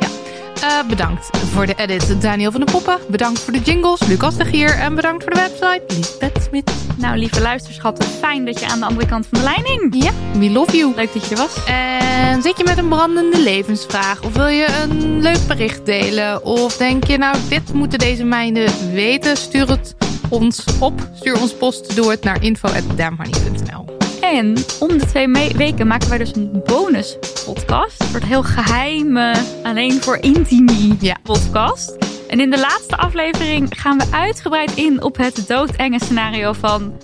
Eh, 0.60 0.88
bedankt 0.88 1.30
voor 1.52 1.66
de 1.66 1.74
edit 1.76 2.20
Daniel 2.20 2.50
van 2.50 2.60
de 2.60 2.72
Poppen. 2.72 2.98
Bedankt 3.08 3.40
voor 3.40 3.52
de 3.52 3.60
jingles 3.60 4.00
Lucas 4.06 4.36
de 4.36 4.44
Gier. 4.44 4.78
En 4.78 4.94
bedankt 4.94 5.22
voor 5.22 5.32
de 5.32 5.40
website 5.40 5.82
Lisbeth 5.96 6.42
Smit. 6.48 6.70
Nou, 6.96 7.16
lieve 7.16 7.40
luisterschatten, 7.40 8.08
fijn 8.08 8.44
dat 8.44 8.60
je 8.60 8.66
aan 8.66 8.78
de 8.78 8.86
andere 8.86 9.06
kant 9.06 9.26
van 9.30 9.38
de 9.38 9.44
lijn 9.44 9.64
hing. 9.64 10.04
Ja, 10.04 10.10
we 10.38 10.50
love 10.50 10.76
you. 10.76 10.92
Leuk 10.94 11.12
dat 11.12 11.28
je 11.28 11.34
er 11.34 11.40
was. 11.40 11.64
En 11.64 12.42
zit 12.42 12.58
je 12.58 12.64
met 12.64 12.78
een 12.78 12.88
brandende 12.88 13.42
levensvraag? 13.42 14.22
Of 14.22 14.32
wil 14.32 14.46
je 14.46 14.66
een 14.82 15.20
leuk 15.20 15.46
bericht 15.46 15.86
delen? 15.86 16.44
Of 16.44 16.76
denk 16.76 17.04
je 17.04 17.18
nou, 17.18 17.36
dit 17.48 17.72
moeten 17.72 17.98
deze 17.98 18.24
meiden 18.24 18.92
weten? 18.92 19.36
Stuur 19.36 19.68
het 19.68 19.94
ons 20.28 20.64
op. 20.80 21.08
Stuur 21.14 21.40
ons 21.40 21.54
post. 21.54 21.96
Doe 21.96 22.10
het 22.10 22.24
naar 22.24 22.42
info.damhoney.nl 22.42 24.05
En 24.32 24.56
om 24.80 24.88
de 24.98 25.06
twee 25.06 25.28
me- 25.28 25.52
weken 25.56 25.86
maken 25.86 26.08
wij 26.08 26.18
dus 26.18 26.34
een 26.36 26.62
bonus 26.64 27.18
podcast. 27.44 28.00
Een 28.00 28.06
soort 28.06 28.24
heel 28.24 28.42
geheime, 28.42 29.34
alleen 29.62 30.02
voor 30.02 30.16
intimi 30.16 30.96
Ja. 31.00 31.16
podcast. 31.22 31.96
En 32.28 32.40
in 32.40 32.50
de 32.50 32.58
laatste 32.60 32.96
aflevering 32.96 33.68
gaan 33.80 33.98
we 33.98 34.06
uitgebreid 34.10 34.74
in 34.76 35.02
op 35.02 35.16
het 35.16 35.48
doodenge 35.48 35.98
scenario 36.04 36.52
van 36.52 36.96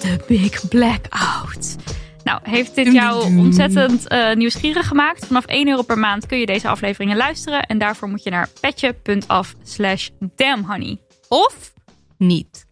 The 0.00 0.18
Big 0.28 0.68
Blackout. 0.68 1.76
Nou, 2.24 2.40
heeft 2.42 2.74
dit 2.74 2.92
jou 2.92 3.36
ontzettend 3.38 4.08
eh, 4.08 4.34
nieuwsgierig 4.34 4.88
gemaakt? 4.88 5.26
Vanaf 5.26 5.44
1 5.44 5.68
euro 5.68 5.82
per 5.82 5.98
maand 5.98 6.26
kun 6.26 6.38
je 6.38 6.46
deze 6.46 6.68
afleveringen 6.68 7.16
luisteren. 7.16 7.62
En 7.62 7.78
daarvoor 7.78 8.08
moet 8.08 8.22
je 8.22 8.30
naar 8.30 8.48
petje.af 8.60 9.54
slash 9.62 10.08
damnhoney. 10.36 10.98
Of 11.28 11.72
niet. 12.18 12.66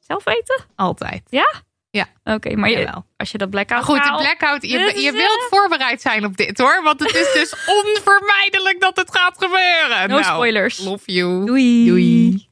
Zelf 0.00 0.24
weten? 0.24 0.64
Altijd. 0.76 1.22
Ja? 1.28 1.52
Ja. 1.94 2.34
Oké, 2.34 2.56
maar 2.56 2.70
je, 2.70 2.88
als 3.16 3.30
je 3.30 3.38
dat 3.38 3.50
blackout 3.50 3.86
Maar 3.86 3.96
goed, 3.96 4.16
de 4.16 4.22
blackout. 4.22 4.62
Je, 4.62 4.78
is, 4.78 5.02
je 5.02 5.12
wilt 5.12 5.46
voorbereid 5.50 6.00
zijn 6.00 6.24
op 6.24 6.36
dit 6.36 6.58
hoor. 6.58 6.80
Want 6.82 7.00
het 7.00 7.14
is 7.14 7.32
dus 7.32 7.54
onvermijdelijk 7.82 8.80
dat 8.80 8.96
het 8.96 9.10
gaat 9.16 9.36
gebeuren. 9.38 10.08
No 10.08 10.20
Nou, 10.20 10.22
spoilers. 10.22 10.78
Love 10.78 11.12
you. 11.12 11.46
Doei. 11.46 11.86
Doei. 11.86 12.48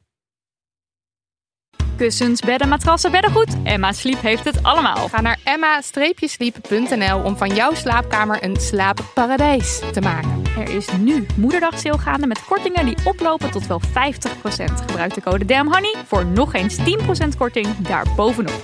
Kussens, 1.97 2.41
bedden, 2.41 2.69
matrassen, 2.69 3.11
beddengoed. 3.11 3.57
Emma 3.65 3.93
Sleep 3.93 4.21
heeft 4.21 4.45
het 4.45 4.63
allemaal. 4.63 5.09
Ga 5.09 5.21
naar 5.21 5.39
emma-sleep.nl 5.45 7.19
om 7.23 7.37
van 7.37 7.55
jouw 7.55 7.75
slaapkamer 7.75 8.45
een 8.45 8.57
slaapparadijs 8.57 9.81
te 9.93 10.01
maken. 10.01 10.43
Er 10.59 10.75
is 10.75 10.89
nu 10.99 11.27
moederdag 11.37 11.79
sale 11.79 11.99
gaande 11.99 12.27
met 12.27 12.45
kortingen 12.45 12.85
die 12.85 12.97
oplopen 13.05 13.51
tot 13.51 13.67
wel 13.67 13.81
50%. 13.81 13.91
Gebruik 14.87 15.15
de 15.15 15.23
code 15.23 15.45
DAMHONEY 15.45 15.95
voor 16.07 16.27
nog 16.27 16.55
eens 16.55 16.79
10% 16.79 16.83
korting 17.39 17.77
daarbovenop. 17.77 18.63